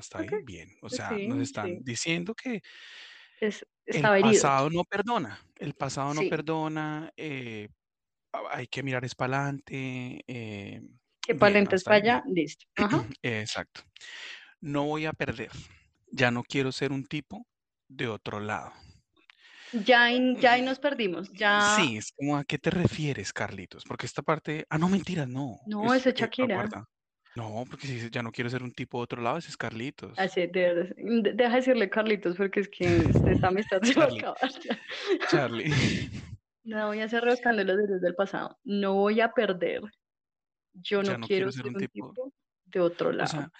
Hasta 0.00 0.20
ahí, 0.20 0.28
bien. 0.42 0.70
O 0.82 0.88
sea, 0.88 1.18
nos 1.22 1.40
están 1.40 1.76
sí. 1.76 1.78
diciendo 1.84 2.34
que 2.34 2.62
Es, 3.40 3.66
el 3.86 4.12
herido. 4.16 4.20
pasado 4.20 4.70
no 4.70 4.84
perdona, 4.84 5.38
el 5.58 5.74
pasado 5.74 6.14
no 6.14 6.20
Sí, 6.20 6.30
perdona, 6.30 7.12
eh, 7.16 7.68
a- 8.32 8.58
hay 8.58 8.66
que 8.68 8.82
mirar 8.82 9.04
es 9.04 9.14
para 9.14 9.36
adelante. 9.48 10.24
que 11.22 11.34
bien, 11.34 11.38
palentes 11.38 11.74
hasta 11.74 11.92
ahí, 11.92 12.00
para 12.00 12.18
allá, 12.18 12.24
listo. 12.28 12.66
Ajá. 12.76 13.08
Exacto. 13.22 13.82
No 14.60 14.84
voy 14.86 15.06
a 15.06 15.12
perder. 15.12 15.50
Ya 16.12 16.30
no 16.30 16.42
quiero 16.44 16.72
ser 16.72 16.92
un 16.92 17.04
tipo 17.06 17.46
de 17.88 18.08
otro 18.08 18.40
lado. 18.40 18.72
Ya 19.72 20.04
ahí, 20.04 20.36
ya 20.40 20.56
Mm, 20.56 20.64
nos 20.64 20.78
perdimos, 20.80 21.32
ya... 21.32 21.60
Sí, 21.60 21.96
es 21.96 22.12
como 22.12 22.36
a 22.36 22.44
qué 22.44 22.58
te 22.58 22.70
refieres, 22.70 23.32
Carlitos, 23.32 23.84
porque 23.84 24.06
esta 24.06 24.22
parte, 24.22 24.66
ah, 24.70 24.78
no, 24.78 24.88
mentiras, 24.88 25.28
no, 25.28 25.58
No, 25.64 25.86
es, 25.86 25.94
ese 25.94 26.10
es 26.10 26.14
eh, 26.18 26.20
Shakira. 26.20 26.56
aguarda, 26.56 26.84
no, 27.36 27.64
porque 27.70 27.86
si 27.86 28.10
ya 28.10 28.22
no 28.22 28.32
quiero 28.32 28.50
ser 28.50 28.62
un 28.62 28.72
tipo 28.72 28.98
de 28.98 29.04
otro 29.04 29.22
lado, 29.22 29.38
ese 29.38 29.50
es 29.50 29.56
Carlitos, 29.56 30.18
Así, 30.18 30.40
de, 30.46 30.48
verdad, 30.74 30.96
de- 30.96 31.32
deja 31.34 31.50
de 31.50 31.56
decirle 31.56 31.90
Carlitos 31.90 32.36
porque 32.36 32.60
es 32.60 32.68
que 32.68 32.86
esta 33.30 33.48
amistad 33.48 33.80
se 33.82 33.94
va 33.94 34.04
a 34.04 34.08
Charlie, 34.08 34.18
acabar. 34.20 34.50
Charlie, 35.30 36.10
No 36.64 36.86
voy 36.88 37.00
a 37.00 37.04
hacer 37.04 37.22
rebuscando 37.24 37.64
los 37.64 37.76
dedos 37.76 38.00
del 38.00 38.14
pasado. 38.14 38.58
No 38.64 38.94
voy 38.94 39.20
a 39.20 39.32
perder. 39.32 39.82
Yo 40.74 41.02
no 41.02 41.18
no 41.18 41.26
quiero 41.26 41.50
quiero 41.50 41.52
ser 41.52 41.66
un 41.68 41.74
tipo, 41.74 42.12
tipo 42.12 42.32
de 42.66 42.80
otro 42.80 43.08
o 43.08 43.12
lado. 43.12 43.28
sea, 43.30 43.50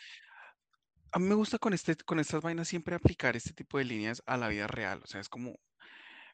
a 1.13 1.19
mí 1.19 1.27
me 1.27 1.35
gusta 1.35 1.59
con 1.59 1.73
este, 1.73 1.97
con 1.97 2.21
estas 2.21 2.41
vainas 2.43 2.69
siempre 2.69 2.95
aplicar 2.95 3.35
este 3.37 3.53
tipo 3.53 3.79
de 3.79 3.85
líneas 3.85 4.23
a 4.27 4.37
la 4.37 4.49
vida 4.49 4.67
real, 4.69 5.01
o 5.03 5.07
sea, 5.07 5.21
es 5.21 5.29
como, 5.29 5.57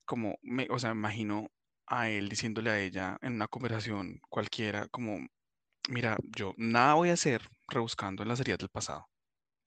como, 0.05 0.39
me, 0.43 0.67
o 0.71 0.79
sea, 0.79 0.93
me 0.93 1.01
imagino 1.01 1.51
a 1.87 2.11
él 2.11 2.29
diciéndole 2.29 2.71
a 2.71 2.81
ella 2.81 3.17
en 3.23 3.35
una 3.35 3.49
conversación 3.49 4.21
cualquiera, 4.29 4.87
como, 4.89 5.19
mira, 5.89 6.17
yo 6.37 6.55
nada 6.57 6.95
voy 6.95 7.11
a 7.11 7.15
hacer 7.15 7.43
rebuscando 7.69 8.23
en 8.23 8.29
las 8.29 8.41
heridas 8.41 8.59
del 8.59 8.69
pasado. 8.69 9.07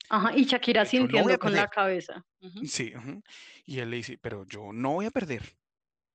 Ajá, 0.10 0.32
y 0.36 0.46
Shakira 0.46 0.84
Yo 0.84 0.90
sintiendo 0.90 1.38
con 1.38 1.54
la 1.54 1.68
cabeza. 1.68 2.26
Sí. 2.66 2.94
Y 3.66 3.80
él 3.80 3.92
le 3.92 3.98
dice, 3.98 4.18
pero 4.20 4.46
yo 4.46 4.72
no 4.74 4.94
voy 4.94 5.06
a 5.06 5.12
perder, 5.12 5.44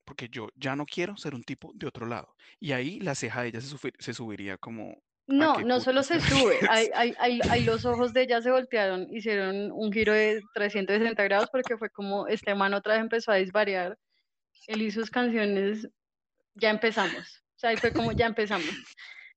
porque 0.04 0.28
yo 0.28 0.48
ya 0.56 0.74
no 0.74 0.84
quiero 0.84 1.16
ser 1.16 1.34
un 1.34 1.44
tipo 1.44 1.70
de 1.74 1.86
otro 1.86 2.06
lado. 2.06 2.34
Y 2.58 2.72
ahí 2.72 2.98
la 3.00 3.14
ceja 3.14 3.42
de 3.42 3.48
ella 3.48 3.60
se, 3.60 3.76
se 3.98 4.14
subiría 4.14 4.58
como, 4.58 4.90
¿a 4.90 4.96
No, 5.28 5.60
no 5.60 5.80
solo 5.80 6.02
se 6.02 6.20
sube, 6.20 6.58
ahí, 6.68 6.90
ahí- 6.94 7.14
ahí- 7.20 7.40
ahí 7.50 7.62
los 7.64 7.84
ojos 7.84 8.12
de 8.12 8.22
ella 8.22 8.42
se 8.42 8.50
voltearon, 8.50 9.06
hicieron 9.14 9.70
un 9.70 9.92
giro 9.92 10.12
de 10.12 10.42
360 10.54 11.22
grados 11.22 11.48
porque 11.52 11.76
fue 11.78 11.88
como 11.90 12.26
este 12.26 12.54
man 12.54 12.74
otra 12.74 12.94
vez 12.94 13.02
empezó 13.02 13.30
a 13.30 13.36
disvariar. 13.36 13.96
Él 14.66 14.82
y 14.82 14.90
sus 14.90 15.08
canciones, 15.10 15.88
ya 16.54 16.70
empezamos. 16.70 17.42
O 17.54 17.58
sea, 17.58 17.70
ahí 17.70 17.76
fue 17.76 17.92
como 17.92 18.10
ya 18.12 18.26
empezamos. 18.26 18.66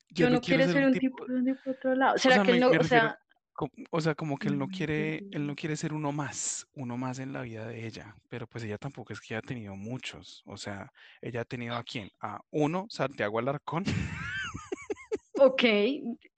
Yo 0.10 0.28
Yo 0.28 0.30
no 0.30 0.42
quiero 0.42 0.42
quiero 0.42 0.64
ser 0.66 0.74
ser 0.74 0.86
un 0.86 0.94
tipo, 0.94 1.26
de 1.26 1.58
otro 1.66 1.96
lado. 1.96 2.16
o 2.16 2.18
¿Será 2.18 2.36
sea, 2.36 2.44
que 2.44 2.52
él 2.52 2.60
no, 2.60 2.70
o 2.70 2.84
sea, 2.84 3.20
o 3.90 4.02
sea, 4.02 4.16
como 4.16 4.38
que 4.38 4.50
él 4.50 4.58
no 4.60 4.68
quiere, 4.68 5.28
él 5.32 5.48
no 5.48 5.54
mm, 5.54 5.56
quiere 5.56 5.76
ser 5.76 5.94
uno 5.94 6.12
más, 6.12 6.68
uno 6.74 6.96
más 6.98 7.18
en 7.20 7.34
la 7.34 7.42
vida 7.42 7.66
de 7.66 7.88
ella, 7.88 8.16
pero 8.30 8.46
pues 8.48 8.64
ella 8.64 8.78
tampoco 8.78 9.14
es 9.14 9.20
que 9.20 9.34
haya 9.36 9.42
tenido 9.42 9.76
muchos, 9.76 10.44
o 10.46 10.58
sea, 10.58 10.92
ella 11.22 11.42
ha 11.42 11.46
tenido 11.46 11.76
a 11.76 11.84
quién, 11.84 12.10
a 12.22 12.40
uno, 12.52 12.86
Santiago 12.90 13.40
Alarcón, 13.40 13.84
ok, 15.40 15.64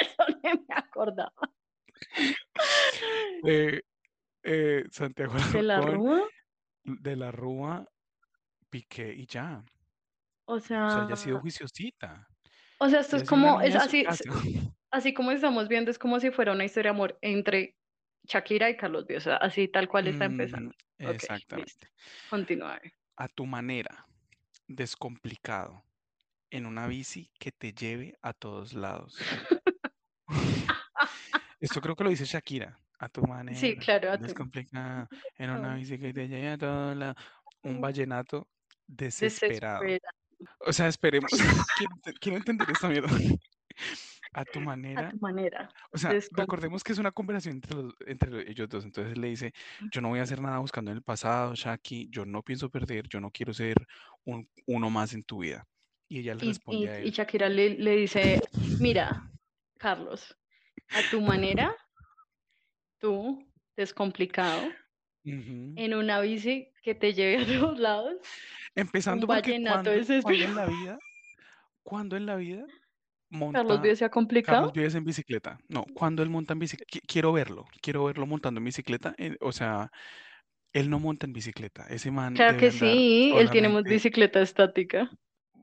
eso 0.00 0.24
no 0.42 0.54
me 0.68 0.74
acordaba. 0.74 1.32
eh, 3.44 3.82
eh, 4.42 4.84
Santiago 4.90 5.34
¿De 5.52 5.62
la 5.62 5.76
Alarcón, 5.76 5.94
Rúa? 5.96 6.28
de 6.84 7.16
la 7.16 7.30
Rúa, 7.30 7.86
Piqué 8.70 9.12
y 9.14 9.26
ya, 9.26 9.62
O 10.46 10.54
o 10.54 10.60
sea, 10.60 11.04
ella 11.04 11.12
ha 11.12 11.16
sido 11.16 11.36
sea, 11.36 11.40
juiciosita, 11.42 12.26
o 12.78 12.88
sea, 12.88 13.00
esto 13.00 13.16
es 13.16 13.24
como, 13.24 13.60
es 13.60 13.74
así, 13.74 14.04
así 14.90 15.14
como 15.14 15.30
estamos 15.32 15.68
viendo, 15.68 15.90
es 15.90 15.98
como 15.98 16.20
si 16.20 16.30
fuera 16.30 16.52
una 16.52 16.64
historia 16.64 16.90
de 16.90 16.96
amor 16.96 17.18
entre 17.22 17.76
Shakira 18.24 18.70
y 18.70 18.76
Carlos 18.76 19.06
Vives, 19.06 19.26
o 19.26 19.30
sea, 19.30 19.36
así 19.36 19.68
tal 19.68 19.88
cual 19.88 20.06
está 20.06 20.26
empezando. 20.26 20.72
Listo. 20.98 21.12
exactamente. 21.12 21.88
Continúa. 22.30 22.80
A 23.16 23.28
tu 23.28 23.46
manera, 23.46 24.06
descomplicado, 24.66 25.82
en 26.50 26.66
una 26.66 26.86
bici 26.86 27.30
que 27.38 27.52
te 27.52 27.72
lleve 27.72 28.16
a 28.22 28.32
todos 28.32 28.72
lados. 28.72 29.18
Esto 31.60 31.80
creo 31.80 31.96
que 31.96 32.04
lo 32.04 32.10
dice 32.10 32.24
Shakira. 32.24 32.78
A 33.00 33.08
tu 33.08 33.20
Sí, 33.20 33.26
manera, 33.28 33.80
claro, 33.80 34.12
a 34.12 34.18
tu. 34.18 34.24
descomplicado, 34.24 35.08
en 35.36 35.50
una 35.50 35.76
bici 35.76 35.98
que 35.98 36.12
te 36.12 36.26
lleve 36.26 36.48
a 36.48 36.58
todos 36.58 36.96
lados. 36.96 37.16
Un 37.62 37.80
vallenato 37.80 38.48
desesperado. 38.86 39.82
Desespera. 39.82 40.17
O 40.60 40.72
sea, 40.72 40.88
esperemos. 40.88 41.30
Quiero, 41.74 41.94
quiero 42.20 42.36
entender 42.36 42.70
esta 42.70 42.88
mierda. 42.88 43.08
A 44.32 44.44
tu 44.44 44.60
A 44.60 44.64
manera. 44.64 45.10
tu 45.10 45.18
manera. 45.18 45.68
O 45.92 45.98
sea, 45.98 46.12
recordemos 46.32 46.84
que 46.84 46.92
es 46.92 46.98
una 46.98 47.12
conversación 47.12 47.56
entre, 47.56 47.74
los- 47.82 47.94
entre 48.06 48.50
ellos 48.50 48.68
dos. 48.68 48.84
Entonces 48.84 49.16
le 49.16 49.28
dice, 49.28 49.52
yo 49.90 50.00
no 50.00 50.08
voy 50.08 50.18
a 50.20 50.22
hacer 50.22 50.40
nada 50.40 50.58
buscando 50.58 50.90
en 50.90 50.98
el 50.98 51.02
pasado, 51.02 51.54
Shaki, 51.54 52.08
yo 52.10 52.24
no 52.26 52.42
pienso 52.42 52.70
perder, 52.70 53.08
yo 53.08 53.20
no 53.20 53.30
quiero 53.30 53.54
ser 53.54 53.76
un, 54.24 54.48
uno 54.66 54.90
más 54.90 55.14
en 55.14 55.24
tu 55.24 55.38
vida. 55.40 55.66
Y 56.08 56.18
ella 56.20 56.34
le 56.34 56.44
Y, 56.44 56.48
responde 56.48 56.78
y, 56.78 56.86
a 56.88 56.98
y 57.00 57.02
él, 57.04 57.10
Shakira 57.10 57.48
le, 57.48 57.70
le 57.78 57.96
dice, 57.96 58.40
mira, 58.78 59.30
Carlos, 59.78 60.36
a 60.92 61.02
tu 61.10 61.20
manera, 61.20 61.74
tú, 62.98 63.38
descomplicado, 63.76 64.62
"Ujú". 65.32 65.82
en 65.84 65.94
una 65.94 66.20
bici 66.20 66.72
que 66.82 66.94
te 66.94 67.14
lleve 67.14 67.42
a 67.42 67.46
todos 67.46 67.78
lados, 67.78 68.16
un 69.08 69.24
Empezando 69.24 69.28
porque 69.28 69.54
vallenato 69.54 69.62
cuando, 69.62 70.06
cuando 70.20 70.44
en 70.44 70.54
la 70.54 70.66
vida, 70.66 71.00
cuando 71.82 72.16
en 72.16 72.26
la 72.26 72.36
vida 72.36 72.66
Carlos 73.52 73.82
monta 73.82 73.82
Vives 73.82 73.98
se 73.98 74.06
ha 74.06 74.10
Carlos 74.42 74.72
complicado. 74.72 74.72
Vives 74.74 74.94
en 74.96 75.04
bicicleta. 75.04 75.58
No, 75.68 75.84
cuando 75.94 76.22
él 76.22 76.30
monta 76.30 76.54
en 76.54 76.60
bicicleta, 76.60 77.00
quiero 77.08 77.32
verlo, 77.32 77.66
quiero 77.82 78.04
verlo 78.06 78.26
montando 78.26 78.58
en 78.60 78.64
bicicleta. 78.66 79.14
eh, 79.18 79.36
o 79.40 79.52
sea, 79.52 79.90
él 80.74 80.90
no 80.90 81.00
monta 81.00 81.26
en 81.26 81.32
bicicleta. 81.34 81.86
Ese 81.88 82.10
man 82.12 82.34
Claro 82.34 82.56
que 82.56 82.70
sí, 82.70 83.34
él 83.36 83.50
tiene 83.50 83.82
bicicleta 83.82 84.40
estática. 84.40 85.10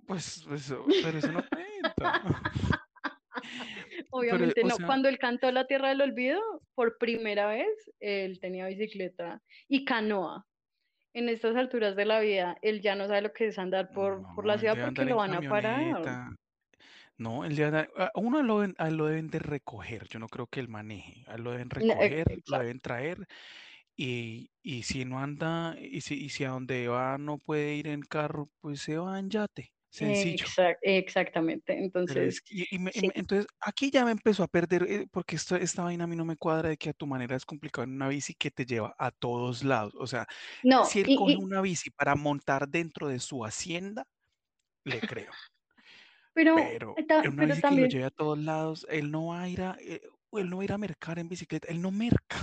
pues, 0.08 0.46
eso, 0.52 0.96
pero 1.00 1.18
eso 1.20 1.32
no 1.32 1.44
cuenta. 1.44 2.14
Obviamente 4.18 4.64
no. 4.64 4.80
sea, 4.80 4.86
Cuando 4.86 5.10
él 5.10 5.18
cantó 5.20 5.52
La 5.52 5.68
Tierra 5.68 5.90
del 5.90 6.02
Olvido, 6.02 6.42
por 6.76 6.98
primera 6.98 7.48
vez, 7.48 7.68
él 8.00 8.40
tenía 8.40 8.68
bicicleta 8.68 9.42
y 9.68 9.86
canoa. 9.86 10.48
En 11.14 11.30
estas 11.30 11.56
alturas 11.58 11.96
de 11.96 12.06
la 12.06 12.20
vida, 12.22 12.58
él 12.62 12.82
ya 12.82 12.96
no 12.96 13.08
sabe 13.08 13.22
lo 13.24 13.34
que 13.34 13.48
es 13.48 13.60
andar 13.60 13.92
por, 13.94 14.28
por 14.36 14.46
la 14.48 14.58
ciudad 14.60 14.80
porque 14.82 15.06
lo 15.06 15.18
van 15.18 15.34
a 15.36 15.44
parar. 15.44 16.20
No, 17.18 17.46
él 17.46 17.56
debe 17.56 17.68
andar, 17.68 17.90
a 17.98 18.12
uno 18.16 18.44
lo 18.44 18.60
a 18.78 18.90
lo 18.90 19.06
deben 19.08 19.28
de 19.30 19.40
recoger. 19.40 20.08
Yo 20.10 20.20
no 20.20 20.28
creo 20.28 20.48
que 20.48 20.60
él 20.60 20.68
maneje. 20.70 21.24
A 21.28 21.36
él 21.36 21.44
lo 21.44 21.52
deben 21.52 21.70
No, 21.80 22.02
e- 22.04 22.16
recoger, 22.16 22.28
lo 22.48 22.58
deben 22.60 22.80
traer. 22.80 23.26
Y, 23.98 24.52
y 24.64 24.84
si 24.86 25.06
no 25.06 25.20
anda, 25.20 25.78
y 25.80 26.02
si, 26.02 26.16
y 26.26 26.30
si 26.30 26.46
a 26.46 26.52
donde 26.52 26.88
va 26.90 27.18
no 27.20 27.40
puede 27.40 27.76
ir 27.76 27.88
en 27.90 28.02
carro, 28.04 28.52
pues 28.62 28.82
se 28.82 28.98
va 28.98 29.20
en 29.20 29.30
yate. 29.32 29.75
Sencillo. 29.96 30.48
Exact- 30.56 30.80
exactamente. 30.82 31.74
Entonces, 31.78 32.42
que- 32.42 32.56
y, 32.70 32.76
y 32.76 32.80
me- 32.80 32.92
y 32.94 33.02
sí. 33.02 33.08
me- 33.08 33.14
entonces 33.16 33.48
aquí 33.60 33.90
ya 33.92 34.06
me 34.06 34.12
empezó 34.12 34.44
a 34.44 34.48
perder, 34.48 34.84
eh, 34.90 35.08
porque 35.12 35.36
esto, 35.38 35.56
esta 35.56 35.84
vaina 35.84 36.04
a 36.04 36.08
mí 36.08 36.16
no 36.16 36.24
me 36.26 36.38
cuadra 36.38 36.70
de 36.70 36.78
que 36.78 36.90
a 36.92 36.94
tu 36.94 37.08
manera 37.08 37.36
es 37.36 37.46
complicado 37.46 37.84
en 37.86 37.94
una 37.96 38.08
bici 38.10 38.36
que 38.36 38.52
te 38.52 38.66
lleva 38.66 38.96
a 39.00 39.10
todos 39.12 39.64
lados. 39.64 39.94
O 39.98 40.06
sea, 40.08 40.28
No, 40.64 40.82
si 40.82 41.00
él 41.02 41.12
y, 41.12 41.14
coge 41.14 41.38
una 41.38 41.62
bici 41.62 41.90
para 41.92 42.16
montar 42.16 42.70
dentro 42.70 43.08
de 43.08 43.20
su 43.20 43.46
hacienda, 43.46 44.06
le 44.86 45.04
creo. 45.04 45.40
pero, 46.34 46.54
Pero 46.54 47.02
en 47.22 47.34
una 47.34 47.46
pero 47.46 47.54
bici 47.54 47.64
que 47.64 47.76
lo 47.76 47.86
lleve 47.86 48.06
a 48.06 48.10
todos 48.12 48.38
lados, 48.40 48.86
él 48.90 49.12
no 49.12 49.28
va 49.28 49.42
a 49.44 49.50
ir 49.50 49.62
a, 49.62 49.78
eh, 49.82 50.02
él 50.34 50.50
no 50.50 50.58
va 50.58 50.62
a 50.64 50.66
ir 50.66 50.72
a 50.74 50.78
mercar 50.78 51.20
en 51.20 51.30
bicicleta, 51.30 51.68
él 51.70 51.82
no 51.82 51.92
merca, 51.92 52.38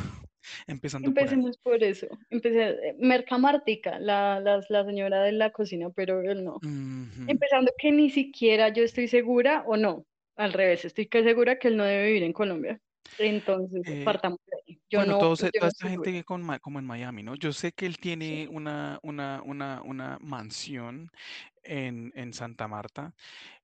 empezando 0.67 1.13
por 1.13 1.23
empecemos 1.23 1.59
por 1.59 1.83
eso. 1.83 2.07
Empecé, 2.31 2.71
eh, 2.91 2.97
Merca 2.99 3.39
Martica, 3.39 3.99
la, 4.01 4.41
la, 4.41 4.61
la 4.69 4.85
señora 4.85 5.23
de 5.23 5.33
la 5.33 5.51
cocina, 5.51 5.91
pero 5.91 6.21
él 6.23 6.45
no. 6.45 6.57
Ujú. 6.57 7.25
Empezando 7.29 7.73
que 7.79 7.93
ni 7.93 8.11
siquiera 8.11 8.69
yo 8.71 8.83
estoy 8.85 9.09
segura 9.09 9.65
o 9.67 9.77
no, 9.77 10.07
al 10.37 10.53
revés, 10.53 10.85
estoy 10.85 11.07
que 11.09 11.23
segura 11.25 11.59
que 11.59 11.69
él 11.69 11.77
no 11.77 11.85
debe 11.85 12.07
vivir 12.07 12.23
en 12.25 12.33
Colombia. 12.33 12.81
Entonces, 13.19 13.83
Eh, 13.87 14.05
partamos 14.05 14.39
de 14.47 14.57
ahí. 14.67 14.81
Yo 14.91 14.99
Bueno, 14.99 15.13
no, 15.15 15.19
todo 15.21 15.37
se- 15.37 15.47
yo 15.47 15.51
toda 15.53 15.67
no 15.67 15.69
esta 15.69 15.89
gente 15.89 16.11
vive 16.11 16.25
con 16.25 16.59
como 16.61 16.79
en 16.79 16.85
Miami, 16.87 17.23
¿no? 17.23 17.35
Yo 17.37 17.53
sé 17.53 17.73
que 17.73 17.87
él 17.87 17.95
Sí, 17.95 18.01
tiene 18.03 18.49
una, 18.49 18.99
una, 19.03 19.43
una, 19.45 19.83
una 19.83 20.19
mansión 20.21 21.11
en, 21.65 22.13
en 22.15 22.33
Santa 22.33 22.69
Marta. 22.69 23.15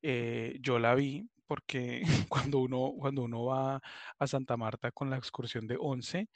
eh, 0.02 0.58
yo 0.60 0.78
la 0.78 0.94
vi 0.94 1.28
porque 1.46 2.02
cuando 2.30 2.58
uno, 2.60 2.92
cuando 2.98 3.22
uno 3.24 3.44
va 3.46 3.80
a 4.18 4.26
Santa 4.26 4.56
Marta 4.56 4.92
con 4.92 5.10
la 5.10 5.16
excursión 5.18 5.66
de 5.66 5.76
Once 5.80 6.28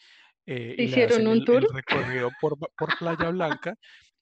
eh, 0.47 0.75
¿te 0.75 0.83
y 0.83 0.87
le 0.89 0.99
hicieron 1.03 1.27
un 1.27 1.43
el, 1.43 1.47
tour? 1.47 1.65
el 1.65 1.69
recorrido 1.69 2.33
por, 2.33 2.57
por 2.77 2.95
Playa 2.95 3.29
Blanca, 3.31 3.77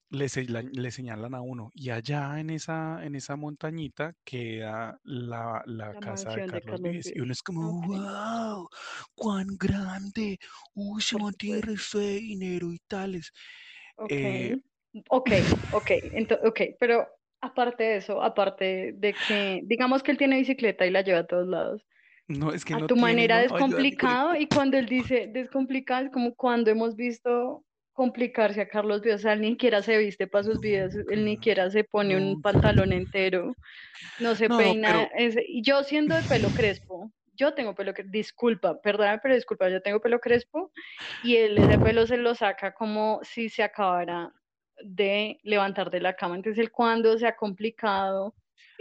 le, 0.09 0.27
le 0.73 0.91
señalan 0.91 1.35
a 1.35 1.41
uno. 1.41 1.69
Y 1.73 1.89
allá 1.91 2.39
en 2.39 2.49
esa, 2.51 3.05
en 3.05 3.15
esa 3.15 3.35
montañita 3.37 4.13
queda 4.25 4.99
la, 5.03 5.63
la 5.65 5.95
La 5.95 6.01
casa 6.01 6.33
de 6.35 6.43
mansión 6.43 6.51
de 6.51 6.63
Carlos 6.63 6.63
Carlos 6.63 6.91
Vives. 6.91 7.11
Y 7.15 7.21
uno 7.21 7.31
Vives. 7.31 7.33
es 7.33 7.43
como, 7.43 7.81
wow, 7.83 8.67
cuán 9.15 9.47
grande. 9.59 10.37
Uy, 10.75 11.01
se 11.01 11.17
mantiene 11.17 11.61
de 11.93 12.15
dinero 12.19 12.73
y 12.73 12.79
tales. 12.87 13.31
Ok, 13.97 14.23
Eh, 14.23 14.55
ok, 15.09 15.31
ok, 15.69 15.89
ento- 16.13 16.39
ok, 16.43 16.61
pero 16.79 17.07
aparte 17.41 17.83
de 17.83 17.95
eso, 17.97 18.21
aparte 18.21 18.93
de 18.95 19.19
que, 19.19 19.61
digamos 19.63 20.03
que 20.03 20.11
él 20.11 20.17
tiene 20.17 20.37
bicicleta 20.37 20.85
y 20.85 20.91
la 20.91 21.01
lleva 21.01 21.19
a 21.19 21.27
todos 21.27 21.47
lados. 21.47 21.85
No, 22.31 22.51
es 22.53 22.65
que 22.65 22.73
a 22.73 22.79
no 22.79 22.87
tu 22.87 22.95
tiene 22.95 23.01
manera 23.01 23.35
no 23.37 23.41
descomplicado 23.43 24.35
y 24.35 24.47
cuando 24.47 24.77
él 24.77 24.85
dice 24.87 25.27
descomplicado 25.31 26.05
es 26.05 26.11
como 26.11 26.33
cuando 26.35 26.71
hemos 26.71 26.95
visto 26.95 27.63
complicarse 27.93 28.61
a 28.61 28.67
Carlos 28.69 29.01
Vives, 29.01 29.19
o 29.19 29.23
sea, 29.23 29.33
él 29.33 29.41
ni 29.41 29.51
siquiera 29.51 29.81
se 29.81 29.97
viste 29.97 30.25
para 30.27 30.43
sus 30.45 30.59
videos, 30.59 30.95
él 30.95 31.25
ni 31.25 31.35
siquiera 31.35 31.69
se 31.69 31.83
pone 31.83 32.15
un 32.17 32.41
pantalón 32.41 32.93
entero, 32.93 33.53
no 34.19 34.35
se 34.35 34.47
No, 34.49 34.57
peina, 34.57 35.09
pero 35.15 35.27
es- 35.27 35.37
yo 35.61 35.83
siendo 35.83 36.15
de 36.15 36.23
pelo 36.23 36.49
crespo, 36.49 37.11
yo 37.35 37.53
tengo 37.53 37.75
pelo 37.75 37.93
crespo, 37.93 38.11
disculpa, 38.11 38.81
perdóname, 38.81 39.19
pero 39.21 39.35
disculpa, 39.35 39.69
yo 39.69 39.81
tengo 39.81 39.99
pelo 39.99 40.19
crespo 40.19 40.71
y 41.23 41.35
él 41.37 41.57
ese 41.57 41.77
pelo 41.79 42.07
se 42.07 42.17
lo 42.17 42.33
saca 42.35 42.73
como 42.73 43.19
si 43.23 43.49
se 43.49 43.63
acabara 43.63 44.31
de 44.83 45.39
levantar 45.43 45.91
de 45.91 45.99
la 46.01 46.15
cama, 46.15 46.35
entonces 46.35 46.59
él 46.63 46.71
cuando 46.71 47.17
se 47.17 47.27
ha 47.27 47.35
complicado, 47.35 48.35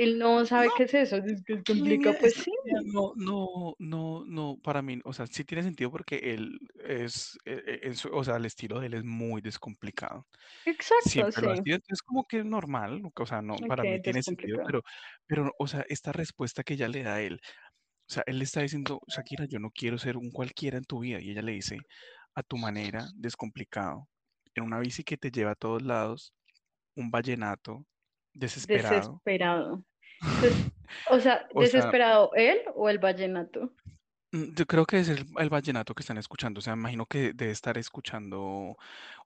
él 0.04 0.18
no 0.18 0.44
sabe 0.46 0.66
no, 0.66 0.74
qué 0.76 0.84
es 0.84 0.94
eso, 0.94 1.16
es 1.16 1.42
que 1.44 1.54
es 1.54 1.64
esta 1.64 1.74
línea, 1.74 2.12
complica, 2.12 2.18
pues 2.18 2.34
sí, 2.34 2.50
no, 2.84 3.12
no, 3.16 3.74
no, 3.78 4.24
no, 4.26 4.58
para 4.62 4.82
mí, 4.82 5.00
o 5.04 5.12
sea, 5.12 5.26
sí 5.26 5.44
tiene 5.44 5.62
sentido 5.62 5.90
porque 5.90 6.16
él 6.34 6.58
es, 6.84 7.38
eh, 7.44 7.80
eh, 7.84 7.94
o 8.12 8.24
sea, 8.24 8.36
el 8.36 8.46
estilo 8.46 8.80
de 8.80 8.86
él 8.88 8.94
es 8.94 9.04
muy 9.04 9.40
descomplicado. 9.42 10.26
exacto, 10.64 11.04
Siempre 11.10 11.42
lo 11.42 11.52
ha 11.52 11.56
sí. 11.56 11.62
sido, 11.62 11.76
entonces 11.76 12.02
como 12.02 12.24
que 12.26 12.40
es 12.40 12.44
normal, 12.46 13.02
o 13.14 13.26
sea, 13.26 13.42
no, 13.42 13.56
para 13.68 13.84
mí 13.84 14.00
tiene 14.00 14.22
sentido, 14.22 14.60
pero, 14.66 14.82
pero, 15.26 15.52
o 15.58 15.66
sea, 15.68 15.84
esta 15.88 16.12
respuesta 16.12 16.62
que 16.64 16.74
ella 16.74 16.88
le 16.88 17.02
da 17.04 17.14
a 17.16 17.22
él, 17.22 17.40
o 18.10 18.12
sea, 18.12 18.24
él 18.26 18.38
le 18.38 18.44
está 18.44 18.62
diciendo, 18.62 19.00
Shakira, 19.08 19.46
yo 19.46 19.60
no 19.60 19.70
quiero 19.70 19.98
ser 19.98 20.16
un 20.16 20.30
cualquiera 20.32 20.78
en 20.78 20.84
tu 20.84 21.00
vida, 21.00 21.20
y 21.20 21.30
ella 21.32 21.42
le 21.42 21.52
dice, 21.52 21.78
a 22.34 22.42
tu 22.42 22.58
manera, 22.58 23.08
descomplicado, 23.16 24.08
en 24.54 24.64
una 24.64 24.80
bici 24.80 25.04
que 25.04 25.16
te 25.18 25.30
lleva 25.30 25.52
a 25.52 25.56
todos 25.56 25.82
lados, 25.82 26.34
un 26.96 27.10
vallenato, 27.10 27.86
desesperado, 28.34 29.22
Desesperado. 29.24 29.84
o 31.10 31.20
sea, 31.20 31.48
desesperado, 31.54 32.30
¿él 32.34 32.60
o 32.74 32.88
el 32.88 32.98
vallenato? 32.98 33.72
Mm, 34.32 34.54
yo 34.54 34.66
creo 34.66 34.86
que 34.86 35.00
es 35.00 35.08
el, 35.08 35.26
el, 35.38 35.48
vallenato 35.48 35.94
que 35.94 36.02
están 36.02 36.18
escuchando. 36.18 36.58
O 36.58 36.62
sea, 36.62 36.74
imagino 36.74 37.06
que 37.06 37.32
debe 37.32 37.50
estar 37.50 37.76
escuchando 37.78 38.76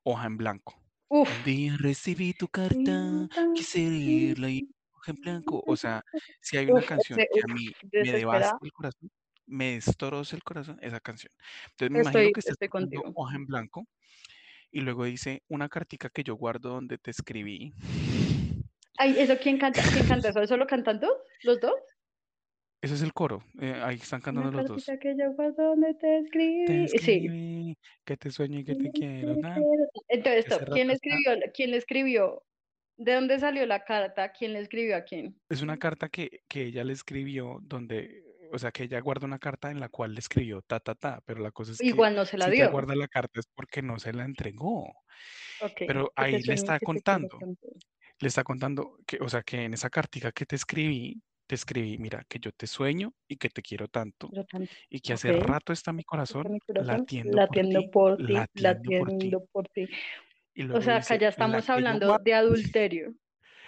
Hoja 0.02 0.26
en 0.26 0.36
Blanco. 0.36 0.84
Un 1.08 1.28
día 1.44 1.76
recibí 1.78 2.32
tu 2.32 2.48
carta, 2.48 3.28
quise 3.54 3.78
leerla 3.78 4.50
y 4.50 4.68
hoja 4.92 5.12
en 5.12 5.20
blanco. 5.20 5.62
O 5.66 5.76
sea, 5.76 6.02
si 6.40 6.56
hay 6.56 6.66
una 6.66 6.82
canción 6.82 7.18
que 7.18 7.40
a 7.40 7.54
mí 7.54 7.70
me 7.92 8.12
devasta 8.12 8.58
el 8.60 8.72
corazón, 8.72 9.10
me 9.46 9.74
destroza 9.74 10.34
el 10.34 10.42
corazón, 10.42 10.78
esa 10.80 11.00
canción. 11.00 11.32
Entonces 11.70 11.90
me 11.90 12.00
imagino 12.00 12.32
que 12.32 12.40
está 12.40 12.52
escuchando 12.58 13.02
Hoja 13.14 13.36
en 13.36 13.46
Blanco 13.46 13.86
y 14.72 14.80
luego 14.80 15.04
dice 15.04 15.42
una 15.48 15.68
cartica 15.68 16.08
que 16.08 16.24
yo 16.24 16.34
guardo 16.34 16.70
donde 16.70 16.98
te 16.98 17.10
escribí. 17.10 17.72
Ay, 18.98 19.16
¿eso 19.18 19.36
quién 19.38 19.58
canta? 19.58 19.82
¿Quién 19.92 20.06
canta 20.06 20.28
eso? 20.28 20.46
¿Solo 20.46 20.66
cantando? 20.66 21.08
¿Los 21.42 21.60
dos? 21.60 21.74
Ese 22.80 22.94
es 22.94 23.02
el 23.02 23.12
coro. 23.14 23.42
Eh, 23.60 23.80
ahí 23.82 23.96
están 23.96 24.20
cantando 24.20 24.50
los 24.50 24.66
dos. 24.66 24.84
que 25.00 25.16
yo 25.16 25.32
donde 25.56 25.94
te 25.94 26.18
escribí. 26.18 26.64
Te 26.66 26.84
escribí, 26.84 27.78
que 28.04 28.16
te 28.16 28.30
sueño 28.30 28.60
y 28.60 28.64
que 28.64 28.74
te 28.74 28.90
quiero. 28.90 29.36
Entonces, 30.08 30.44
¿quién 30.72 30.88
le 30.88 30.94
escribió? 30.94 31.32
¿Quién 31.54 31.70
le 31.70 31.76
escribió? 31.78 32.42
¿De 32.96 33.14
dónde 33.14 33.38
salió 33.38 33.64
la 33.66 33.84
carta? 33.84 34.30
¿Quién 34.32 34.52
le 34.52 34.60
escribió 34.60 34.96
a 34.96 35.00
quién? 35.00 35.40
Es 35.48 35.62
una 35.62 35.78
carta 35.78 36.08
que, 36.08 36.42
que 36.46 36.64
ella 36.66 36.84
le 36.84 36.92
escribió 36.92 37.58
donde 37.62 38.22
o 38.54 38.58
sea, 38.58 38.70
que 38.70 38.84
ella 38.84 39.00
guarda 39.00 39.26
una 39.26 39.40
carta 39.40 39.70
en 39.72 39.80
la 39.80 39.88
cual 39.88 40.14
le 40.14 40.20
escribió 40.20 40.62
ta, 40.62 40.78
ta, 40.78 40.94
ta, 40.94 41.20
pero 41.24 41.40
la 41.40 41.50
cosa 41.50 41.72
es 41.72 41.78
que 41.78 41.86
Igual 41.86 42.14
no 42.14 42.24
se 42.24 42.38
la 42.38 42.46
si 42.46 42.52
dio. 42.52 42.70
guarda 42.70 42.94
la 42.94 43.08
carta 43.08 43.40
es 43.40 43.46
porque 43.52 43.82
no 43.82 43.98
se 43.98 44.12
la 44.12 44.24
entregó. 44.24 44.94
pero 45.78 46.12
ahí 46.14 46.40
le 46.40 46.54
está 46.54 46.78
contando, 46.78 47.38
le 48.24 48.28
está 48.28 48.42
contando 48.42 48.96
que, 49.06 49.18
o 49.20 49.28
sea, 49.28 49.42
que 49.42 49.64
en 49.64 49.74
esa 49.74 49.90
cartica 49.90 50.32
que 50.32 50.46
te 50.46 50.56
escribí, 50.56 51.20
te 51.46 51.54
escribí, 51.54 51.98
mira, 51.98 52.24
que 52.26 52.38
yo 52.38 52.52
te 52.52 52.66
sueño 52.66 53.12
y 53.28 53.36
que 53.36 53.50
te 53.50 53.60
quiero 53.60 53.86
tanto, 53.86 54.30
y 54.88 55.00
que 55.00 55.12
hace 55.12 55.30
rato 55.34 55.74
está 55.74 55.92
mi 55.92 56.04
corazón, 56.04 56.58
latiendo, 56.68 57.36
por, 57.92 58.16
ti, 58.16 58.32
latiendo, 58.54 59.44
por 59.52 59.68
ti. 59.68 59.88
o 60.72 60.80
sea, 60.80 60.96
acá 60.96 61.16
ya 61.16 61.28
estamos 61.28 61.68
hablando 61.68 62.16
de 62.18 62.34
adulterio. 62.34 63.14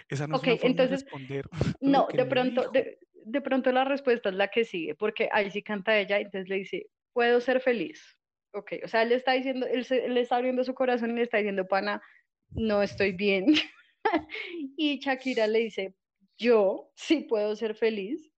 Esa 0.09 0.25
no 0.25 0.37
es 0.37 0.43
una 0.43 0.53
entonces, 0.63 1.05
de 1.27 1.41
responder. 1.43 1.45
No, 1.79 2.07
de 2.11 2.25
pronto, 2.25 2.71
de 2.71 3.41
pronto 3.41 3.71
la 3.71 3.83
respuesta 3.83 4.29
es 4.29 4.35
la 4.35 4.47
que 4.47 4.65
sigue, 4.65 4.95
porque 4.95 5.29
ahí 5.31 5.51
sí 5.51 5.61
canta 5.61 5.99
ella, 5.99 6.17
entonces 6.17 6.49
le 6.49 6.55
dice, 6.55 6.87
puedo 7.13 7.39
ser 7.41 7.61
feliz. 7.61 8.17
Ok, 8.53 8.71
o 8.83 8.87
sea, 8.87 9.03
él 9.03 9.11
está 9.11 9.33
diciendo, 9.33 9.67
él, 9.67 9.85
le 10.13 10.21
está 10.21 10.37
abriendo 10.37 10.63
su 10.63 10.73
corazón 10.73 11.11
y 11.11 11.15
le 11.15 11.21
está 11.21 11.37
diciendo, 11.37 11.67
pana, 11.67 12.01
no 12.49 12.81
estoy 12.81 13.11
bien. 13.11 13.45
y 14.77 14.99
Shakira 14.99 15.47
le 15.47 15.59
dice, 15.59 15.95
yo 16.37 16.91
sí 16.95 17.21
puedo 17.21 17.55
ser 17.55 17.75
feliz 17.75 18.31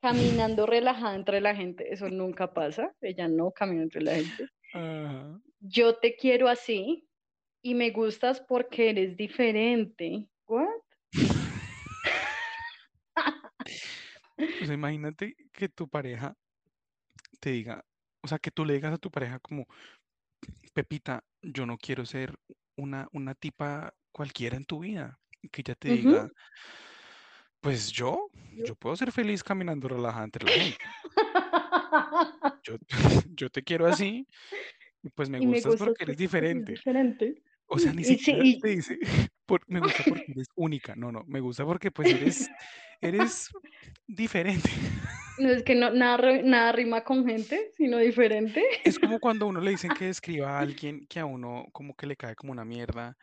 caminando 0.00 0.66
relajada 0.66 1.14
entre 1.14 1.40
la 1.40 1.54
gente. 1.54 1.92
Eso 1.92 2.08
nunca 2.08 2.52
pasa, 2.52 2.94
ella 3.00 3.28
no 3.28 3.52
camina 3.52 3.82
entre 3.82 4.02
la 4.02 4.14
gente. 4.14 4.48
Yo 5.60 5.96
te 5.96 6.16
quiero 6.16 6.48
así 6.48 7.08
y 7.62 7.74
me 7.74 7.90
gustas 7.90 8.40
porque 8.40 8.90
eres 8.90 9.16
diferente. 9.16 10.28
¿What? 10.46 10.68
Pues 14.36 14.70
imagínate 14.70 15.34
que 15.50 15.70
tu 15.70 15.88
pareja 15.88 16.36
te 17.40 17.52
diga, 17.52 17.82
o 18.22 18.28
sea, 18.28 18.38
que 18.38 18.50
tú 18.50 18.66
le 18.66 18.74
digas 18.74 18.92
a 18.92 18.98
tu 18.98 19.10
pareja 19.10 19.38
como, 19.38 19.66
Pepita, 20.74 21.24
yo 21.40 21.64
no 21.64 21.78
quiero 21.78 22.04
ser 22.04 22.38
una, 22.76 23.08
una 23.12 23.34
tipa 23.34 23.94
cualquiera 24.16 24.56
en 24.56 24.64
tu 24.64 24.80
vida. 24.80 25.18
Que 25.52 25.60
ella 25.60 25.74
te 25.74 25.90
diga, 25.90 26.30
pues 27.60 27.92
yo, 27.92 28.30
yo 28.64 28.74
puedo 28.74 28.96
ser 28.96 29.12
feliz 29.12 29.44
caminando 29.44 29.88
relajada 29.88 30.24
entre 30.24 30.46
la 30.46 30.52
gente. 30.52 30.84
Yo, 33.36 33.50
te 33.50 33.62
quiero 33.62 33.86
así, 33.86 34.26
y 35.02 35.10
pues 35.10 35.28
me 35.28 35.38
gustas 35.38 35.76
porque 35.76 36.04
eres 36.04 36.16
diferente. 36.16 36.72
diferente. 36.72 37.42
O 37.66 37.78
sea, 37.78 37.92
ni 37.92 38.04
siquiera 38.04 38.42
te 38.60 38.68
dice, 38.68 38.98
me 39.68 39.80
gusta 39.80 40.04
porque 40.08 40.32
eres 40.32 40.48
única. 40.54 40.94
No, 40.96 41.12
no, 41.12 41.24
me 41.26 41.40
gusta 41.40 41.64
porque 41.64 41.90
pues 41.90 42.08
eres, 42.12 42.50
eres 43.00 43.50
diferente. 44.06 44.70
No 45.38 45.50
es 45.50 45.62
que 45.62 45.74
no, 45.74 45.90
nada, 45.90 46.42
nada 46.42 46.72
rima 46.72 47.04
con 47.04 47.26
gente, 47.26 47.70
sino 47.76 47.98
diferente. 47.98 48.62
Es 48.84 48.98
como 48.98 49.20
cuando 49.20 49.46
uno 49.46 49.60
le 49.60 49.72
dicen 49.72 49.92
que 49.96 50.08
escriba 50.08 50.58
a 50.58 50.60
alguien 50.60 51.06
que 51.06 51.20
a 51.20 51.26
uno 51.26 51.66
como 51.72 51.94
que 51.94 52.06
le 52.06 52.16
cae 52.16 52.34
como 52.34 52.52
una 52.52 52.64
mierda, 52.64 53.16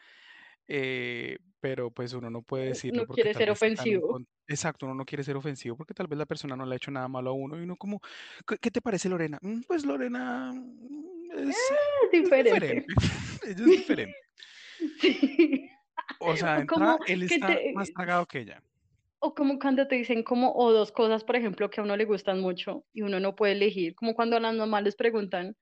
eh, 0.67 1.37
pero 1.59 1.91
pues 1.91 2.13
uno 2.13 2.29
no 2.29 2.41
puede 2.41 2.67
decirlo. 2.67 3.05
No 3.07 3.13
quiere 3.13 3.33
ser 3.33 3.49
ofensivo. 3.49 4.19
Exacto, 4.47 4.85
uno 4.85 4.95
no 4.95 5.05
quiere 5.05 5.23
ser 5.23 5.37
ofensivo 5.37 5.77
porque 5.77 5.93
tal 5.93 6.07
vez 6.07 6.19
la 6.19 6.25
persona 6.25 6.55
no 6.55 6.65
le 6.65 6.73
ha 6.73 6.75
hecho 6.75 6.91
nada 6.91 7.07
malo 7.07 7.29
a 7.29 7.33
uno 7.33 7.57
y 7.57 7.63
uno 7.63 7.77
como, 7.77 8.01
¿qué 8.59 8.69
te 8.69 8.81
parece 8.81 9.07
Lorena? 9.07 9.39
Mm, 9.41 9.61
pues 9.67 9.85
Lorena 9.85 10.51
mm, 10.53 11.49
es, 11.49 11.57
ah, 11.71 12.07
diferente. 12.11 12.85
Ella 13.43 13.55
es 13.55 13.65
diferente. 13.65 14.15
Sí. 14.99 15.69
O 16.19 16.35
sea, 16.35 16.65
él 17.07 17.23
está 17.23 17.57
más 17.73 17.91
tragado 17.93 18.25
que 18.25 18.39
ella. 18.39 18.61
O 19.19 19.33
como 19.33 19.57
cuando 19.57 19.87
te 19.87 19.95
dicen 19.95 20.23
como, 20.23 20.53
o 20.53 20.73
dos 20.73 20.91
cosas, 20.91 21.23
por 21.23 21.37
ejemplo, 21.37 21.69
que 21.69 21.79
a 21.79 21.83
uno 21.83 21.95
le 21.95 22.03
gustan 22.03 22.41
mucho 22.41 22.83
y 22.93 23.03
uno 23.03 23.21
no 23.21 23.35
puede 23.35 23.53
elegir, 23.53 23.95
como 23.95 24.15
cuando 24.15 24.35
a 24.35 24.41
las 24.41 24.53
mamás 24.53 24.83
les 24.83 24.95
preguntan 24.95 25.55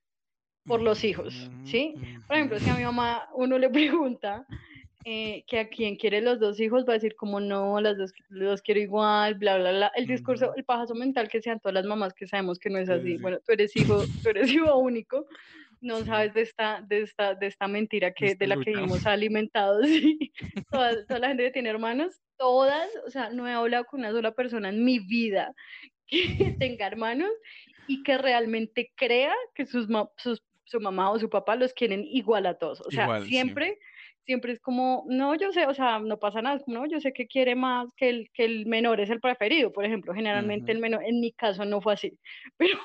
por 0.66 0.82
los 0.82 1.04
hijos, 1.04 1.52
¿sí? 1.64 1.94
Por 2.28 2.38
ejemplo, 2.38 2.60
si 2.60 2.70
a 2.70 2.76
mi 2.76 2.84
mamá 2.84 3.30
uno 3.34 3.58
le 3.58 3.70
pregunta 4.10 4.48
eh, 5.04 5.44
que 5.48 5.60
a 5.60 5.70
quien 5.70 5.96
quiere 5.96 6.22
los 6.22 6.40
dos 6.40 6.60
hijos 6.60 6.86
va 6.86 6.94
a 6.94 6.96
decir 6.96 7.16
como 7.16 7.40
no, 7.40 7.80
las 7.82 7.98
dos 7.98 8.14
los 8.30 8.62
quiero 8.62 8.80
igual, 8.80 9.36
bla, 9.36 9.58
bla, 9.58 9.72
bla. 9.72 9.92
El 9.96 10.06
discurso, 10.06 10.54
el 10.56 10.64
pajazo 10.64 10.94
mental 10.94 11.28
que 11.28 11.42
sean 11.42 11.60
todas 11.60 11.74
las 11.74 11.86
mamás 11.86 12.14
que 12.14 12.28
sabemos 12.28 12.60
que 12.60 12.70
no 12.70 12.78
es 12.78 12.90
así. 12.90 13.18
Bueno, 13.18 13.40
tú 13.46 13.52
eres 13.52 13.76
hijo, 13.76 14.04
tú 14.22 14.30
eres 14.30 14.52
hijo 14.54 14.78
único, 14.78 15.26
no 15.80 16.06
sabes 16.06 16.34
de 16.34 16.42
esta, 16.42 16.82
de 16.88 17.02
esta, 17.02 17.34
de 17.34 17.48
esta 17.48 17.68
mentira 17.68 18.12
que, 18.12 18.36
de 18.36 18.48
la 18.48 18.58
que 18.58 18.72
vivimos 18.72 19.06
alimentados. 19.06 19.88
toda, 20.72 21.06
toda, 21.08 21.20
la 21.20 21.30
gente 21.30 21.46
que 21.46 21.52
tiene 21.52 21.70
hermanos, 21.70 22.22
todas, 22.38 22.90
o 23.06 23.10
sea, 23.10 23.30
no 23.32 23.48
he 23.48 23.54
hablado 23.54 23.86
con 23.86 24.02
una 24.02 24.12
sola 24.12 24.34
persona 24.34 24.70
en 24.70 24.86
mi 24.86 25.00
vida 25.00 25.54
que 26.08 26.56
tenga 26.60 26.86
hermanos 26.86 27.32
y 27.88 28.04
que 28.04 28.18
realmente 28.18 28.92
crea 28.96 29.34
que 29.56 29.66
sus, 29.66 29.88
sus 30.18 30.44
su 30.72 30.80
mamá 30.80 31.12
o 31.12 31.20
su 31.20 31.30
papá 31.30 31.58
los 31.58 31.74
quieren 31.74 32.06
igual 32.06 32.46
a 32.46 32.54
todos. 32.54 32.80
O 32.82 32.90
sea, 32.90 33.22
siempre, 33.26 33.78
siempre 34.26 34.54
es 34.54 34.60
como, 34.60 35.06
no, 35.08 35.36
yo 35.36 35.52
sé, 35.52 35.66
o 35.66 35.74
sea, 35.74 36.00
no 36.00 36.18
pasa 36.20 36.42
nada, 36.42 36.58
es 36.58 36.64
como, 36.64 36.80
no, 36.80 36.86
yo 36.88 37.00
sé 37.00 37.14
que 37.14 37.28
quiere 37.28 37.56
más, 37.56 37.94
que 37.96 38.10
el, 38.10 38.30
que 38.34 38.46
el 38.46 38.66
menor 38.66 39.00
es 39.00 39.10
el 39.10 39.20
preferido, 39.20 39.72
por 39.72 39.86
ejemplo, 39.86 40.14
generalmente 40.14 40.72
el 40.72 40.80
menor, 40.80 41.04
en 41.04 41.20
mi 41.20 41.32
caso 41.32 41.66
no 41.66 41.82
fue 41.82 41.94
así, 41.94 42.18
pero, 42.58 42.80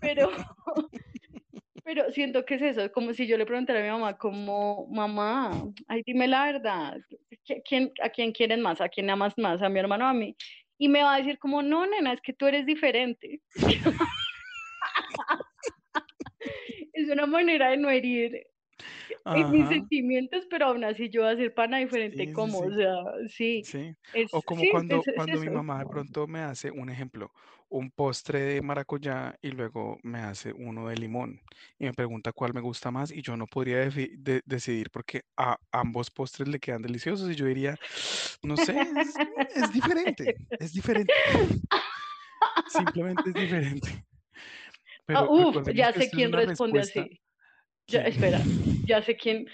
pero, 0.00 0.30
pero 1.84 2.12
siento 2.12 2.44
que 2.44 2.54
es 2.54 2.62
eso, 2.62 2.92
como 2.92 3.12
si 3.12 3.26
yo 3.26 3.36
le 3.36 3.46
preguntara 3.46 3.80
a 3.80 3.82
mi 3.82 3.90
mamá, 3.90 4.16
como, 4.16 4.86
mamá, 4.90 5.64
ay, 5.88 6.02
dime 6.04 6.28
la 6.28 6.44
verdad, 6.44 6.98
¿quién, 7.64 7.92
¿a 8.02 8.08
quién 8.08 8.32
quieren 8.32 8.60
más? 8.60 8.80
¿A 8.80 8.88
quién 8.88 9.10
amas 9.10 9.34
más? 9.36 9.62
¿A 9.62 9.68
mi 9.68 9.78
hermano 9.78 10.06
o 10.06 10.08
a 10.08 10.14
mí? 10.14 10.36
Y 10.78 10.88
me 10.88 11.02
va 11.02 11.14
a 11.14 11.18
decir 11.18 11.38
como, 11.38 11.62
no, 11.62 11.86
nena, 11.86 12.12
es 12.12 12.20
que 12.20 12.32
tú 12.32 12.46
eres 12.46 12.66
diferente. 12.66 13.40
es 16.92 17.08
una 17.08 17.26
manera 17.26 17.70
de 17.70 17.76
no 17.76 17.90
herir 17.90 18.46
mis 19.50 19.68
sentimientos, 19.68 20.46
pero 20.50 20.66
aún 20.66 20.84
así 20.84 21.08
yo 21.08 21.22
voy 21.22 21.32
a 21.32 21.36
ser 21.36 21.54
pana 21.54 21.78
diferente 21.78 22.32
como, 22.32 22.58
o 22.58 22.70
sea, 22.70 22.94
sí. 23.28 23.62
o 24.32 24.42
como 24.42 24.62
cuando, 24.70 25.02
cuando 25.14 25.40
mi 25.40 25.48
mamá 25.48 25.78
de 25.78 25.86
pronto 25.86 26.26
me 26.26 26.40
hace 26.40 26.70
un 26.70 26.90
ejemplo, 26.90 27.30
un 27.68 27.90
postre 27.90 28.40
de 28.40 28.62
maracuyá 28.62 29.36
y 29.40 29.50
luego 29.50 29.98
me 30.02 30.20
hace 30.20 30.52
uno 30.52 30.88
de 30.88 30.96
limón 30.96 31.40
y 31.78 31.86
me 31.86 31.92
pregunta 31.92 32.32
cuál 32.32 32.52
me 32.54 32.60
gusta 32.60 32.90
más 32.90 33.10
y 33.10 33.22
yo 33.22 33.36
no 33.36 33.46
podría 33.46 33.88
decidir 34.44 34.90
porque 34.90 35.22
a 35.36 35.56
ambos 35.72 36.10
postres 36.10 36.48
le 36.48 36.58
quedan 36.58 36.82
deliciosos 36.82 37.30
y 37.30 37.34
yo 37.34 37.46
diría, 37.46 37.76
no 38.42 38.56
sé, 38.56 38.76
es, 39.56 39.72
diferente, 39.72 40.36
es 40.58 40.72
diferente. 40.72 41.14
Simplemente 42.68 43.30
es 43.30 43.34
diferente. 43.34 44.04
Ah, 45.08 45.26
uf, 45.28 45.68
ya 45.74 45.92
sé 45.92 46.10
quién 46.10 46.32
responde 46.32 46.80
así. 46.80 47.20
Ya, 47.86 48.02
espera, 48.02 48.40
ya 48.86 49.02
sé 49.02 49.16
quién. 49.16 49.46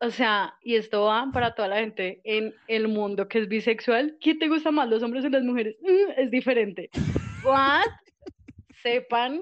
O 0.00 0.10
sea, 0.10 0.54
y 0.62 0.76
esto 0.76 1.04
va 1.04 1.28
para 1.32 1.54
toda 1.54 1.68
la 1.68 1.80
gente 1.80 2.20
en 2.24 2.54
el 2.68 2.88
mundo 2.88 3.26
que 3.26 3.40
es 3.40 3.48
bisexual. 3.48 4.16
¿Qué 4.20 4.34
te 4.34 4.48
gusta 4.48 4.70
más, 4.70 4.88
los 4.88 5.02
hombres 5.02 5.24
o 5.24 5.28
las 5.28 5.42
mujeres? 5.42 5.76
Mm, 5.80 6.20
es 6.20 6.30
diferente. 6.30 6.90
What? 7.42 7.86
Sepan 8.82 9.40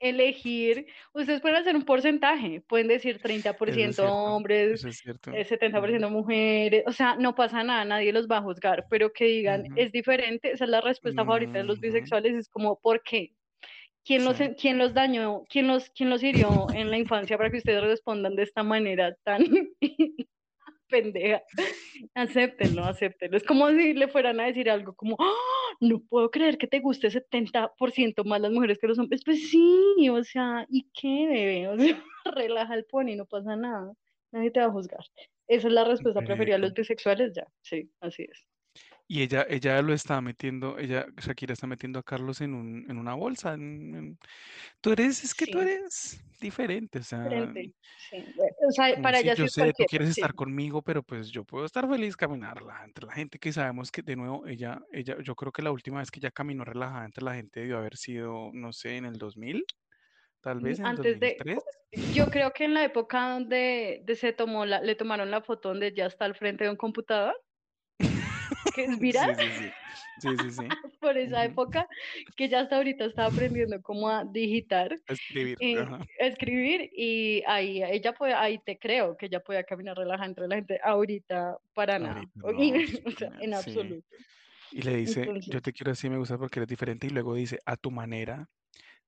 elegir. 0.00 0.86
Ustedes 1.12 1.40
pueden 1.40 1.58
hacer 1.58 1.76
un 1.76 1.84
porcentaje. 1.84 2.60
Pueden 2.62 2.88
decir 2.88 3.20
30% 3.20 4.00
hombres, 4.00 4.84
70% 4.84 6.06
eh, 6.06 6.10
mujeres. 6.10 6.82
O 6.86 6.92
sea, 6.92 7.14
no 7.14 7.34
pasa 7.34 7.62
nada, 7.62 7.84
nadie 7.84 8.12
los 8.12 8.26
va 8.26 8.38
a 8.38 8.42
juzgar. 8.42 8.86
Pero 8.90 9.12
que 9.12 9.26
digan, 9.26 9.66
es 9.76 9.92
diferente. 9.92 10.52
Esa 10.52 10.64
es 10.64 10.70
la 10.70 10.80
respuesta 10.80 11.24
favorita 11.24 11.58
de 11.58 11.64
los 11.64 11.78
bisexuales. 11.78 12.34
Es 12.34 12.48
como, 12.48 12.80
¿por 12.80 13.02
qué? 13.02 13.32
¿Quién 14.04 14.24
los, 14.24 14.36
¿Quién 14.60 14.78
los 14.78 14.94
dañó? 14.94 15.44
¿Quién 15.48 15.68
los, 15.68 15.90
¿Quién 15.90 16.10
los 16.10 16.22
hirió 16.22 16.66
en 16.74 16.90
la 16.90 16.98
infancia 16.98 17.36
para 17.36 17.50
que 17.50 17.58
ustedes 17.58 17.82
respondan 17.82 18.34
de 18.34 18.42
esta 18.42 18.62
manera 18.62 19.14
tan... 19.24 19.44
pendeja. 20.92 21.42
Acéptenlo, 22.14 22.84
acéptenlo. 22.84 23.36
Es 23.36 23.44
como 23.44 23.70
si 23.70 23.94
le 23.94 24.08
fueran 24.08 24.38
a 24.38 24.44
decir 24.44 24.70
algo 24.70 24.94
como, 24.94 25.16
¡Ah! 25.18 25.76
no 25.80 26.00
puedo 26.00 26.30
creer 26.30 26.58
que 26.58 26.68
te 26.68 26.80
guste 26.80 27.08
70% 27.08 28.24
más 28.24 28.40
las 28.40 28.52
mujeres 28.52 28.78
que 28.78 28.86
los 28.86 28.98
hombres. 28.98 29.22
Pues 29.24 29.50
sí, 29.50 30.08
o 30.10 30.22
sea, 30.22 30.66
¿y 30.68 30.86
qué, 30.92 31.26
bebé? 31.26 31.68
O 31.68 31.78
sea, 31.78 32.04
relaja 32.36 32.74
el 32.74 32.84
pony, 32.84 33.16
no 33.16 33.24
pasa 33.24 33.56
nada. 33.56 33.92
Nadie 34.30 34.50
te 34.50 34.60
va 34.60 34.66
a 34.66 34.70
juzgar. 34.70 35.04
Esa 35.48 35.68
es 35.68 35.74
la 35.74 35.84
respuesta 35.84 36.20
preferida 36.20 36.56
a 36.56 36.58
los 36.58 36.72
bisexuales, 36.72 37.32
ya. 37.34 37.46
Sí, 37.62 37.90
así 38.00 38.24
es. 38.30 38.46
Y 39.12 39.20
ella, 39.20 39.44
ella 39.46 39.82
lo 39.82 39.92
está 39.92 40.22
metiendo, 40.22 40.78
ella, 40.78 41.04
Shakira 41.18 41.52
está 41.52 41.66
metiendo 41.66 41.98
a 41.98 42.02
Carlos 42.02 42.40
en, 42.40 42.54
un, 42.54 42.90
en 42.90 42.96
una 42.96 43.12
bolsa. 43.12 43.58
tú 44.80 44.90
eres, 44.90 45.22
es 45.22 45.34
que 45.34 45.46
tú 45.46 45.60
eres 45.60 46.18
diferente, 46.40 47.00
o 47.00 47.02
sea. 47.02 47.24
Diferente, 47.24 47.74
sí. 48.08 48.24
O 48.66 48.70
sea, 48.70 49.02
para 49.02 49.20
ella 49.20 49.34
yo 49.34 49.48
sé, 49.48 49.70
tú 49.76 49.84
quieres 49.86 50.08
estar 50.08 50.32
conmigo, 50.32 50.80
pero 50.80 51.02
pues 51.02 51.28
yo 51.28 51.44
puedo 51.44 51.66
estar 51.66 51.86
feliz 51.90 52.16
caminarla 52.16 52.84
entre 52.86 53.04
la 53.04 53.12
gente 53.12 53.38
que 53.38 53.52
sabemos 53.52 53.90
que 53.90 54.00
de 54.00 54.16
nuevo 54.16 54.46
ella, 54.46 54.80
ella, 54.90 55.18
yo 55.22 55.34
creo 55.34 55.52
que 55.52 55.60
la 55.60 55.72
última 55.72 55.98
vez 55.98 56.10
que 56.10 56.18
ella 56.18 56.30
caminó 56.30 56.64
relajada 56.64 57.04
entre 57.04 57.22
la 57.22 57.34
gente 57.34 57.60
debió 57.60 57.76
haber 57.76 57.98
sido, 57.98 58.48
no 58.54 58.72
sé, 58.72 58.96
en 58.96 59.04
el 59.04 59.18
2000 59.18 59.62
tal 60.40 60.60
vez 60.60 60.78
en 60.78 60.86
Antes 60.86 61.20
2003. 61.20 61.58
De, 61.90 62.14
yo 62.14 62.30
creo 62.30 62.50
que 62.54 62.64
en 62.64 62.72
la 62.72 62.82
época 62.82 63.28
donde 63.28 64.00
de 64.06 64.16
se 64.16 64.32
tomó 64.32 64.64
la, 64.64 64.80
le 64.80 64.94
tomaron 64.94 65.30
la 65.30 65.42
foto 65.42 65.68
donde 65.68 65.92
ya 65.92 66.06
está 66.06 66.24
al 66.24 66.34
frente 66.34 66.64
de 66.64 66.70
un 66.70 66.76
computador 66.76 67.34
que 68.74 68.84
es 68.84 68.98
viral. 68.98 69.36
Sí, 70.18 70.28
sí, 70.38 70.50
sí. 70.50 70.68
Por 71.00 71.16
esa 71.16 71.44
época, 71.44 71.88
que 72.36 72.48
ya 72.48 72.60
hasta 72.60 72.76
ahorita 72.76 73.04
estaba 73.06 73.28
aprendiendo 73.28 73.80
cómo 73.82 74.08
a 74.08 74.24
digitar. 74.24 74.96
Escribir. 75.06 75.56
escribir 76.18 76.90
y 76.94 77.42
ahí 77.46 77.82
ella 77.82 78.12
puede, 78.12 78.34
ahí 78.34 78.58
te 78.58 78.78
creo 78.78 79.16
que 79.16 79.26
ella 79.26 79.40
puede 79.40 79.64
caminar 79.64 79.96
relajada 79.96 80.28
entre 80.28 80.48
la 80.48 80.56
gente. 80.56 80.80
Ahorita 80.82 81.58
para 81.74 81.98
nada. 81.98 82.22
en 83.40 83.54
absoluto. 83.54 84.06
Y 84.70 84.82
le 84.82 84.96
dice, 84.96 85.28
yo 85.42 85.60
te 85.60 85.72
quiero 85.72 85.92
así, 85.92 86.08
me 86.08 86.16
gusta 86.16 86.38
porque 86.38 86.60
eres 86.60 86.68
diferente. 86.68 87.06
Y 87.06 87.10
luego 87.10 87.34
dice, 87.34 87.58
a 87.66 87.76
tu 87.76 87.90
manera, 87.90 88.48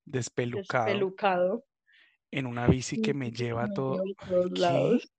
despelucado. 0.05 0.85
Despelucado. 0.87 1.65
En 2.31 2.47
una 2.47 2.67
bici 2.67 3.01
que 3.01 3.15
me 3.15 3.31
lleva 3.31 3.65
a 3.65 3.73
todo, 3.73 4.03
todos 4.29 4.59
lados. 4.59 5.13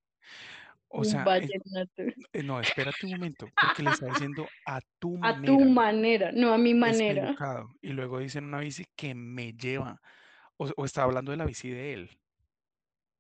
O 0.98 1.04
sea, 1.04 1.26
eh, 1.38 2.44
no, 2.44 2.62
espérate 2.62 3.06
un 3.06 3.12
momento, 3.12 3.48
porque 3.60 3.84
le 3.84 3.90
está 3.90 4.06
diciendo 4.30 4.48
a 4.66 4.80
tu 4.98 5.18
manera. 5.18 5.54
A 5.54 5.58
tu 5.58 5.60
manera, 5.66 6.32
no 6.32 6.54
a 6.54 6.58
mi 6.58 6.74
manera. 6.74 7.36
Y 7.82 7.90
luego 7.90 8.20
dice 8.20 8.38
en 8.38 8.46
una 8.46 8.60
bici 8.60 8.86
que 8.96 9.14
me 9.14 9.52
lleva. 9.54 10.00
O, 10.56 10.86
está 10.86 11.04
hablando 11.04 11.32
de 11.32 11.38
la 11.38 11.46
bici 11.46 11.70
de 11.70 11.94
él. 11.94 12.10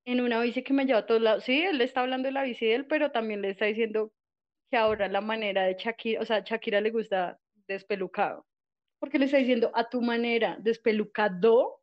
En 0.05 0.21
una 0.21 0.39
bici 0.39 0.63
que 0.63 0.73
me 0.73 0.85
lleva 0.85 0.99
a 0.99 1.05
todos 1.05 1.21
lados. 1.21 1.43
Sí, 1.43 1.63
él 1.63 1.81
está 1.81 1.99
hablando 2.01 2.27
de 2.27 2.31
la 2.31 2.43
bici 2.43 2.65
de 2.65 2.75
él, 2.75 2.85
pero 2.87 3.11
también 3.11 3.41
le 3.41 3.49
está 3.49 3.65
diciendo 3.65 4.13
que 4.71 4.77
ahora 4.77 5.09
la 5.09 5.19
manera 5.19 5.63
de 5.63 5.75
Shakira, 5.77 6.21
o 6.21 6.25
sea, 6.25 6.39
Shakira 6.45 6.79
le 6.79 6.91
gusta 6.91 7.37
despelucado. 7.67 8.45
Porque 8.99 9.19
le 9.19 9.25
está 9.25 9.37
diciendo 9.37 9.71
a 9.75 9.89
tu 9.89 10.01
manera, 10.01 10.55
despelucado, 10.61 11.81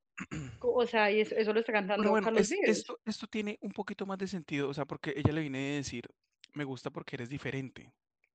o 0.61 0.87
sea, 0.87 1.11
y 1.11 1.21
eso, 1.21 1.53
lo 1.53 1.61
está 1.61 1.73
cantando 1.73 2.11
bueno, 2.11 2.25
Carlos 2.25 2.51
esto, 2.51 2.99
esto 3.05 3.27
tiene 3.27 3.59
un 3.63 3.73
poquito 3.73 4.07
más 4.07 4.19
de 4.19 4.27
sentido, 4.27 4.69
o 4.69 4.75
sea, 4.75 4.85
porque 4.85 5.15
ella 5.17 5.33
le 5.33 5.41
viene 5.41 5.73
a 5.73 5.77
decir, 5.77 6.09
me 6.55 6.65
gusta 6.65 6.91
porque 6.91 7.17
eres 7.17 7.29
diferente, 7.29 7.93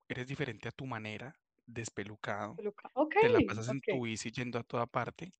eres 0.07 0.27
diferente 0.27 0.67
a 0.67 0.71
tu 0.71 0.85
manera, 0.85 1.35
despelucado, 1.65 2.55
te 3.21 3.29
la 3.29 3.39
pasas 3.47 3.69
en 3.69 3.81
tu 3.81 4.01
bici 4.03 4.31
yendo 4.31 4.59
a 4.59 4.63
toda 4.63 4.85
parte, 4.85 5.31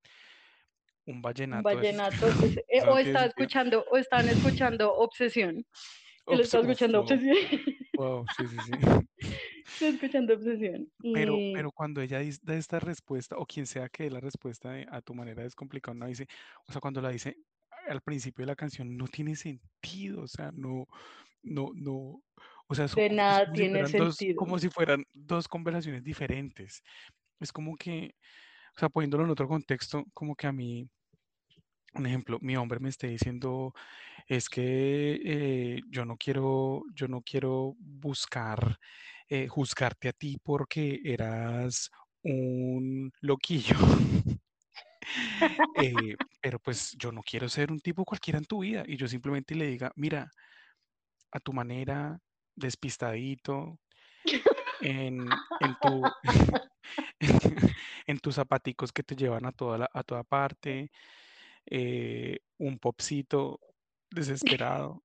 un 1.05 1.21
vallenato. 1.21 1.67
Un 1.69 1.75
vallenato, 1.75 2.17
pues, 2.39 2.57
eh, 2.57 2.81
o 2.87 2.97
está 2.97 3.25
escuchando, 3.25 3.85
o 3.91 3.97
están 3.97 4.27
escuchando 4.27 4.93
Obsesión. 4.93 5.65
Él 6.27 6.41
está 6.41 6.59
escuchando 6.59 7.01
Obsesión. 7.01 7.35
Wow, 7.97 8.25
sí, 8.37 8.47
sí, 8.47 8.57
sí. 8.61 8.71
Estoy 9.67 9.87
escuchando 9.89 10.33
obsesión. 10.35 10.87
Pero, 11.13 11.35
pero 11.53 11.71
cuando 11.71 11.99
ella 12.01 12.19
da 12.43 12.55
esta 12.55 12.79
respuesta, 12.79 13.37
o 13.37 13.45
quien 13.45 13.65
sea 13.65 13.89
que 13.89 14.03
dé 14.03 14.11
la 14.11 14.19
respuesta 14.19 14.75
a 14.91 15.01
tu 15.01 15.15
manera 15.15 15.43
es 15.43 15.55
complicado, 15.55 15.95
no 15.95 16.05
dice, 16.05 16.27
o 16.67 16.71
sea, 16.71 16.79
cuando 16.79 17.01
la 17.01 17.09
dice 17.09 17.37
al 17.89 18.01
principio 18.01 18.43
de 18.43 18.47
la 18.47 18.55
canción, 18.55 18.95
no 18.97 19.07
tiene 19.07 19.35
sentido, 19.35 20.21
o 20.21 20.27
sea, 20.27 20.51
no, 20.53 20.85
no, 21.41 21.71
no, 21.73 22.21
o 22.67 22.75
sea, 22.75 22.87
de 22.87 23.09
nada 23.09 23.51
tiene 23.51 23.85
sentido. 23.87 24.35
como 24.35 24.59
si 24.59 24.69
fueran 24.69 25.03
dos 25.13 25.47
conversaciones 25.47 26.03
diferentes. 26.03 26.83
Es 27.39 27.51
como 27.51 27.75
que, 27.77 28.13
o 28.75 28.79
sea, 28.79 28.89
poniéndolo 28.89 29.23
en 29.23 29.31
otro 29.31 29.47
contexto, 29.47 30.05
como 30.13 30.35
que 30.35 30.47
a 30.47 30.51
mí, 30.51 30.87
un 31.93 32.05
ejemplo, 32.05 32.37
mi 32.41 32.55
hombre 32.55 32.79
me 32.79 32.89
esté 32.89 33.07
diciendo, 33.07 33.73
es 34.27 34.49
que 34.49 35.19
eh, 35.23 35.81
yo 35.89 36.05
no 36.05 36.17
quiero, 36.17 36.83
yo 36.93 37.07
no 37.07 37.21
quiero 37.21 37.75
buscar 37.79 38.79
eh, 39.29 39.47
juzgarte 39.47 40.09
a 40.09 40.13
ti 40.13 40.37
porque 40.43 41.01
eras 41.03 41.89
un 42.23 43.11
loquillo. 43.21 43.77
Eh, 45.79 46.15
pero 46.41 46.59
pues 46.59 46.95
yo 46.97 47.11
no 47.11 47.21
quiero 47.21 47.47
ser 47.49 47.71
un 47.71 47.79
tipo 47.79 48.03
cualquiera 48.03 48.39
en 48.39 48.45
tu 48.45 48.59
vida 48.59 48.83
y 48.87 48.97
yo 48.97 49.07
simplemente 49.07 49.55
le 49.55 49.67
diga, 49.67 49.91
mira, 49.95 50.31
a 51.31 51.39
tu 51.39 51.53
manera, 51.53 52.19
despistadito, 52.55 53.79
en, 54.81 55.75
tu, 55.81 56.11
en 58.07 58.19
tus 58.19 58.35
zapaticos 58.35 58.91
que 58.91 59.03
te 59.03 59.15
llevan 59.15 59.45
a 59.45 59.51
toda, 59.51 59.89
a 59.93 60.03
toda 60.03 60.23
parte, 60.23 60.91
eh, 61.69 62.39
un 62.57 62.79
popcito 62.79 63.59
desesperado. 64.09 65.03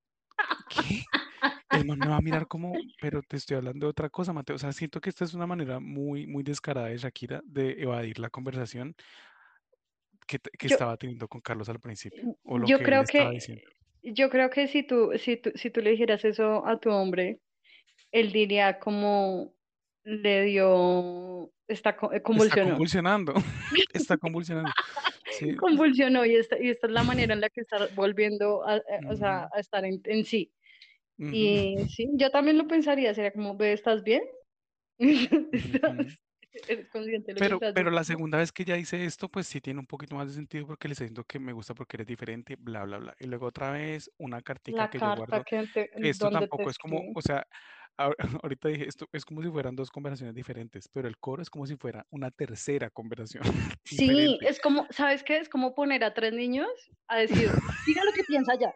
¿Qué? 0.69 1.03
El 1.69 1.85
me 1.85 2.07
va 2.07 2.17
a 2.17 2.21
mirar 2.21 2.47
como, 2.47 2.73
pero 3.01 3.21
te 3.23 3.37
estoy 3.37 3.57
hablando 3.57 3.87
de 3.87 3.91
otra 3.91 4.09
cosa, 4.09 4.31
Mateo. 4.31 4.55
O 4.55 4.59
sea, 4.59 4.71
siento 4.71 5.01
que 5.01 5.09
esta 5.09 5.25
es 5.25 5.33
una 5.33 5.47
manera 5.47 5.79
muy, 5.79 6.27
muy 6.27 6.43
descarada 6.43 6.87
de 6.87 6.97
Shakira 6.97 7.41
de 7.45 7.81
evadir 7.81 8.19
la 8.19 8.29
conversación 8.29 8.95
que, 10.27 10.39
estaba 10.67 10.97
teniendo 10.97 11.27
con 11.27 11.41
Carlos 11.41 11.69
al 11.69 11.79
principio. 11.79 12.37
O 12.43 12.59
lo 12.59 12.67
yo 12.67 12.77
que 12.77 12.83
creo 12.83 13.01
él 13.01 13.07
que, 13.07 13.29
diciendo. 13.29 13.63
Yo 14.03 14.29
creo 14.29 14.49
que 14.49 14.67
si 14.67 14.83
tú, 14.83 15.11
si, 15.17 15.37
tú, 15.37 15.51
si 15.55 15.69
tú 15.69 15.81
le 15.81 15.91
dijeras 15.91 16.23
eso 16.25 16.65
a 16.65 16.79
tu 16.79 16.91
hombre, 16.91 17.39
él 18.11 18.31
diría 18.31 18.79
como 18.79 19.53
le 20.03 20.43
dio, 20.43 21.51
está 21.67 21.95
convulsionando. 21.95 22.13
Está 22.33 22.63
convulsionando, 22.69 23.33
está 23.93 24.17
convulsionando. 24.17 24.71
Convulsionó 25.59 26.25
y 26.25 26.35
esta, 26.35 26.61
y 26.61 26.69
esta 26.69 26.87
es 26.87 26.93
la 26.93 27.03
manera 27.03 27.33
en 27.33 27.41
la 27.41 27.49
que 27.49 27.61
está 27.61 27.87
volviendo 27.95 28.67
a, 28.67 28.81
o 29.09 29.15
sea, 29.15 29.49
a 29.53 29.59
estar 29.59 29.85
en, 29.85 30.01
en 30.05 30.23
sí. 30.23 30.51
Y 31.17 31.75
sí, 31.89 32.09
yo 32.15 32.31
también 32.31 32.57
lo 32.57 32.67
pensaría, 32.67 33.13
sería 33.13 33.31
como, 33.31 33.55
¿ve, 33.55 33.73
estás 33.73 34.03
bien? 37.05 37.23
pero, 37.37 37.59
pero 37.59 37.91
la 37.91 38.03
segunda 38.03 38.37
vez 38.37 38.51
que 38.51 38.63
ella 38.63 38.75
dice 38.75 39.03
esto, 39.05 39.29
pues 39.29 39.47
sí 39.47 39.61
tiene 39.61 39.79
un 39.79 39.85
poquito 39.85 40.15
más 40.15 40.27
de 40.27 40.33
sentido 40.33 40.67
porque 40.67 40.87
le 40.87 40.93
está 40.93 41.05
diciendo 41.05 41.23
que 41.23 41.39
me 41.39 41.53
gusta 41.53 41.73
porque 41.73 41.97
eres 41.97 42.07
diferente, 42.07 42.55
bla, 42.57 42.83
bla, 42.83 42.97
bla. 42.97 43.15
Y 43.19 43.27
luego 43.27 43.47
otra 43.47 43.71
vez 43.71 44.11
una 44.17 44.41
cartica 44.41 44.89
que 44.89 44.99
yo 44.99 45.15
guardo. 45.15 45.43
Que 45.43 45.67
esto 46.01 46.29
tampoco 46.29 46.69
es 46.69 46.77
como, 46.77 47.11
o 47.15 47.21
sea, 47.21 47.45
ahorita 48.43 48.69
dije, 48.69 48.87
esto 48.87 49.07
es 49.11 49.25
como 49.25 49.41
si 49.41 49.49
fueran 49.49 49.75
dos 49.75 49.89
conversaciones 49.91 50.35
diferentes, 50.35 50.87
pero 50.87 51.07
el 51.07 51.17
coro 51.17 51.41
es 51.41 51.49
como 51.49 51.65
si 51.65 51.75
fuera 51.75 52.05
una 52.09 52.31
tercera 52.31 52.89
conversación. 52.89 53.43
Sí, 53.85 54.39
es 54.41 54.59
como, 54.59 54.87
¿sabes 54.89 55.23
qué? 55.23 55.37
Es 55.37 55.49
como 55.49 55.75
poner 55.75 56.03
a 56.03 56.13
tres 56.13 56.33
niños 56.33 56.67
a 57.07 57.17
decir, 57.17 57.49
mira 57.87 58.03
lo 58.03 58.11
que 58.13 58.23
piensa 58.23 58.53
ya. 58.59 58.73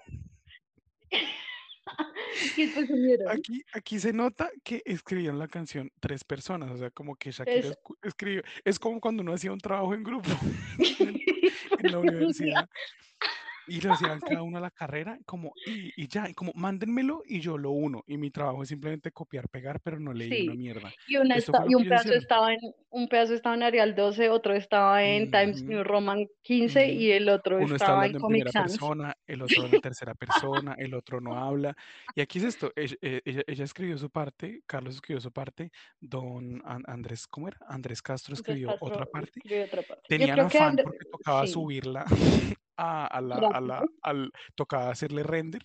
Aquí, 3.29 3.63
aquí 3.73 3.99
se 3.99 4.13
nota 4.13 4.49
que 4.63 4.81
escribieron 4.85 5.39
la 5.39 5.47
canción 5.47 5.91
tres 5.99 6.23
personas, 6.23 6.71
o 6.71 6.77
sea, 6.77 6.91
como 6.91 7.15
que 7.15 7.31
Shakira 7.31 7.77
escribió. 8.03 8.43
Es 8.63 8.79
como 8.79 8.99
cuando 8.99 9.23
uno 9.23 9.33
hacía 9.33 9.51
un 9.51 9.59
trabajo 9.59 9.93
en 9.93 10.03
grupo 10.03 10.29
en 10.77 11.91
la 11.91 11.99
universidad 11.99 12.69
y 13.67 13.81
lo 13.81 13.93
hacían 13.93 14.19
cada 14.19 14.41
uno 14.41 14.57
a 14.57 14.61
la 14.61 14.71
carrera, 14.71 15.19
como, 15.25 15.53
y, 15.65 15.91
y, 16.01 16.07
ya, 16.07 16.29
y 16.29 16.33
como, 16.33 16.51
mándenmelo 16.55 17.23
y 17.25 17.39
yo 17.39 17.57
lo 17.57 17.71
uno. 17.71 18.03
Y 18.07 18.17
mi 18.17 18.31
trabajo 18.31 18.63
es 18.63 18.69
simplemente 18.69 19.11
copiar, 19.11 19.49
pegar, 19.49 19.79
pero 19.81 19.99
no 19.99 20.13
leí 20.13 20.47
una 20.47 20.55
mierda. 20.55 20.91
Y, 21.07 21.17
una 21.17 21.37
y 21.37 21.75
un, 21.75 21.83
pedazo 21.83 22.13
estaba 22.13 22.53
en, 22.53 22.59
un 22.89 23.07
pedazo 23.07 23.33
estaba 23.33 23.55
en 23.55 23.63
Arial 23.63 23.95
12, 23.95 24.29
otro 24.29 24.53
estaba 24.53 25.03
en 25.03 25.29
Times 25.31 25.63
New 25.63 25.83
Roman 25.83 26.25
15 26.43 26.93
y 26.93 27.11
el 27.11 27.29
otro 27.29 27.57
uno 27.57 27.75
estaba 27.75 28.05
en, 28.05 28.15
en 28.15 28.21
primera 28.21 28.51
persona, 28.51 29.15
el 29.25 29.41
otro 29.41 29.65
en 29.65 29.81
tercera 29.81 30.15
persona, 30.15 30.75
el 30.77 30.93
otro 30.93 31.19
no 31.19 31.37
habla. 31.37 31.75
Y 32.15 32.21
aquí 32.21 32.39
es 32.39 32.45
esto, 32.45 32.71
ella, 32.75 32.95
eh, 33.01 33.21
ella, 33.25 33.63
escribió 33.63 33.97
su 33.97 34.09
parte, 34.09 34.61
Carlos 34.65 34.95
escribió 34.95 35.19
su 35.19 35.31
parte, 35.31 35.71
don 35.99 36.61
Andrés, 36.65 37.27
¿cómo 37.27 37.49
era? 37.49 37.57
Andrés 37.67 38.01
Castro 38.01 38.33
escribió, 38.33 38.75
otra, 38.79 39.05
parte. 39.05 39.41
Tenían 40.07 40.39
afán 40.39 40.77
porque 40.81 41.05
tocaba 41.11 41.45
subirla 41.47 42.05
a, 42.77 43.21
la, 43.21 43.35
a 43.51 43.59
la, 43.61 43.85
al, 44.03 44.31
tocaba 44.55 44.91
hacerle 44.91 45.23
render 45.23 45.63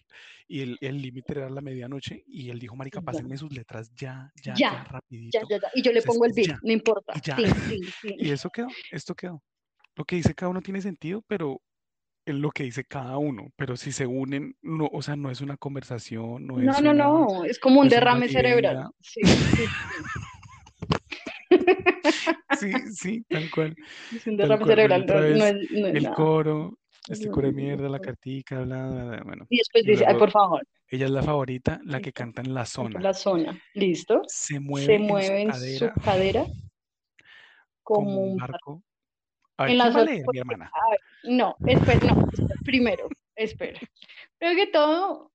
y 0.48 0.62
el 0.84 1.02
límite 1.02 1.32
era 1.32 1.50
la 1.50 1.60
medianoche 1.60 2.24
y 2.26 2.50
él 2.50 2.58
dijo, 2.58 2.74
marica, 2.76 3.00
pásenme 3.00 3.36
sus 3.36 3.52
letras 3.52 3.90
ya, 3.94 4.32
ya, 4.42 4.54
ya, 4.54 4.84
rapidito. 4.84 5.38
Ya, 5.48 5.58
ya, 5.58 5.68
Y 5.74 5.82
yo 5.82 5.92
le 5.92 6.02
pongo 6.02 6.24
el 6.24 6.32
beat, 6.32 6.58
no 6.62 6.72
importa. 6.72 7.12
Y, 7.14 7.20
y 8.28 8.30
eso 8.30 8.50
quedó, 8.50 8.68
esto 8.90 9.14
quedó. 9.14 9.42
Lo 9.94 10.04
que 10.04 10.16
dice 10.16 10.34
cada 10.34 10.50
uno 10.50 10.60
tiene 10.62 10.80
sentido, 10.80 11.22
pero 11.26 11.60
en 12.24 12.40
lo 12.40 12.50
que 12.50 12.62
dice 12.64 12.84
cada 12.84 13.18
uno, 13.18 13.48
pero 13.56 13.76
si 13.76 13.92
se 13.92 14.06
unen, 14.06 14.56
no, 14.62 14.88
o 14.92 15.02
sea, 15.02 15.16
no 15.16 15.30
es 15.30 15.40
una 15.40 15.56
conversación, 15.56 16.46
no 16.46 16.58
No, 16.58 16.72
es 16.72 16.82
no, 16.82 16.90
una, 16.90 17.04
no, 17.04 17.44
es 17.44 17.58
como 17.58 17.76
no 17.76 17.80
un 17.82 17.86
es 17.88 17.92
derrame 17.94 18.28
cerebral. 18.28 18.88
Sí, 19.00 19.20
sí, 19.24 19.34
sí. 19.56 19.64
Sí, 22.58 22.72
sí, 22.92 23.24
tal 23.28 23.50
cual, 23.50 23.74
Es 24.14 24.26
un 24.26 24.36
derrame 24.36 24.64
cerebral, 24.64 25.06
no, 25.06 25.14
no 25.14 25.20
es, 25.22 25.70
no 25.70 25.86
es 25.88 25.94
el 25.94 26.02
nada. 26.04 26.14
coro, 26.14 26.78
este 27.08 27.28
coro 27.30 27.48
de 27.48 27.52
mierda, 27.52 27.88
la 27.88 27.98
cartica, 27.98 28.60
bla, 28.62 28.86
bla, 28.88 29.04
bla, 29.04 29.22
bueno. 29.24 29.46
Y 29.50 29.58
después 29.58 29.84
dice, 29.84 30.04
ay, 30.06 30.16
por 30.16 30.30
favor, 30.30 30.66
ella 30.88 31.06
es 31.06 31.10
la 31.10 31.22
favorita, 31.22 31.80
la 31.84 32.00
que 32.00 32.12
canta 32.12 32.42
en 32.42 32.54
la 32.54 32.66
zona. 32.66 33.00
la 33.00 33.14
zona, 33.14 33.60
listo. 33.74 34.22
Se 34.26 34.54
Se 34.54 34.60
mueve 34.60 34.94
en 34.94 35.00
su 35.00 35.06
mueve 35.08 35.40
en 35.42 35.50
cadera 35.50 35.94
su 35.94 36.00
cadera 36.00 36.46
como 37.82 38.06
como 38.06 38.20
un 38.22 38.36
barco. 38.36 38.82
A 39.56 39.64
ver, 39.64 39.72
En 39.72 39.78
la 39.78 39.84
¿quién 39.84 39.96
va 39.96 40.00
a 40.00 40.04
zona, 40.04 40.12
leer, 40.12 40.24
mi 40.32 40.38
hermana? 40.38 40.70
a 40.74 40.90
ver, 40.90 41.00
no, 41.24 41.56
espera, 41.66 42.14
no, 42.14 42.28
espera, 42.32 42.60
primero, 42.64 43.08
espera. 43.36 43.80
Primero 44.38 44.64
que 44.64 44.70
todo, 44.70 45.32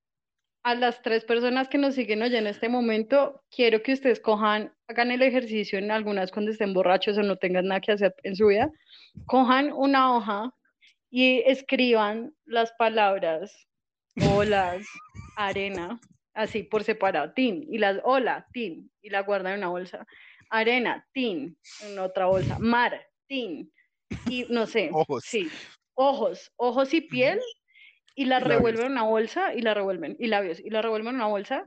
a 0.63 0.76
las 0.76 1.01
tres 1.01 1.24
personas 1.26 1.70
que 1.70 1.78
nos 1.78 1.95
siguen 1.95 2.22
hoy 2.22 2.36
en 2.36 2.47
este 2.47 2.70
momento, 2.70 3.41
quiero 3.49 3.82
que 3.84 3.93
ustedes 3.93 4.20
cojan, 4.20 4.74
hagan 4.88 5.11
el 5.11 5.22
ejercicio 5.22 5.80
en 5.80 5.91
algunas 5.91 6.32
cuando 6.32 6.51
estén 6.51 6.74
borrachos 6.74 7.18
o 7.18 7.24
no 7.24 7.38
tengan 7.38 7.68
nada 7.68 7.82
que 7.82 7.93
hacer 7.93 8.13
en 8.24 8.36
su 8.36 8.47
vida, 8.47 8.70
cojan 9.26 9.72
una 9.72 10.15
hoja 10.15 10.53
y 11.10 11.39
escriban 11.45 12.36
las 12.45 12.72
palabras 12.74 13.68
olas, 14.20 14.88
arena, 15.36 15.99
así 16.34 16.64
por 16.64 16.84
separado, 16.84 17.34
tin, 17.34 17.66
y 17.72 17.78
las 17.78 17.99
hola, 18.03 18.47
tin, 18.53 18.91
y 19.01 19.10
la 19.10 19.22
guardan 19.22 19.53
en 19.53 19.60
una 19.60 19.70
bolsa, 19.70 20.05
arena, 20.49 21.08
tin, 21.14 21.58
en 21.80 21.99
otra 21.99 22.26
bolsa, 22.28 22.58
mar, 22.60 23.05
tin, 23.28 23.72
y 24.28 24.45
no 24.49 24.66
sé, 24.68 24.91
Ojos. 24.93 25.24
sí, 25.26 25.62
ojos, 25.95 26.51
ojos 26.58 26.93
y 26.93 27.01
piel, 27.01 27.39
y 28.16 28.26
labios. 28.26 28.49
revuelven 28.49 28.86
en 28.88 28.91
una 28.93 29.03
bolsa 29.03 29.53
y 29.53 29.62
la 29.62 29.74
revuelven, 29.74 30.16
y 30.20 30.28
labios, 30.28 30.60
y 30.60 30.70
la 30.70 30.82
revuelven 30.82 31.10
en 31.10 31.16
una 31.16 31.28
bolsa, 31.28 31.66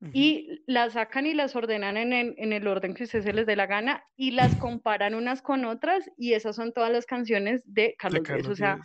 Ujú. 0.00 0.32
y 0.32 0.62
las 0.66 0.94
sacan 0.94 1.26
y 1.26 1.34
las 1.34 1.54
ordenan 1.56 1.96
en 1.96 2.12
el, 2.12 2.34
en 2.38 2.52
el 2.52 2.66
orden 2.66 2.94
que 2.94 3.04
a 3.04 3.06
ustedes 3.06 3.24
se 3.24 3.32
les 3.32 3.46
dé 3.46 3.56
la 3.56 3.66
gana 3.66 4.04
y 4.16 4.32
las 4.32 4.56
comparan 4.56 5.14
unas 5.14 5.42
con 5.42 5.64
otras 5.64 6.10
y 6.16 6.34
esas 6.34 6.56
son 6.56 6.72
todas 6.72 6.90
las 6.92 7.06
canciones 7.06 7.62
de 7.64 7.94
Carlos, 7.98 8.22
Vives. 8.26 8.26
Carlos 8.26 8.48
O 8.48 8.56
sea, 8.56 8.80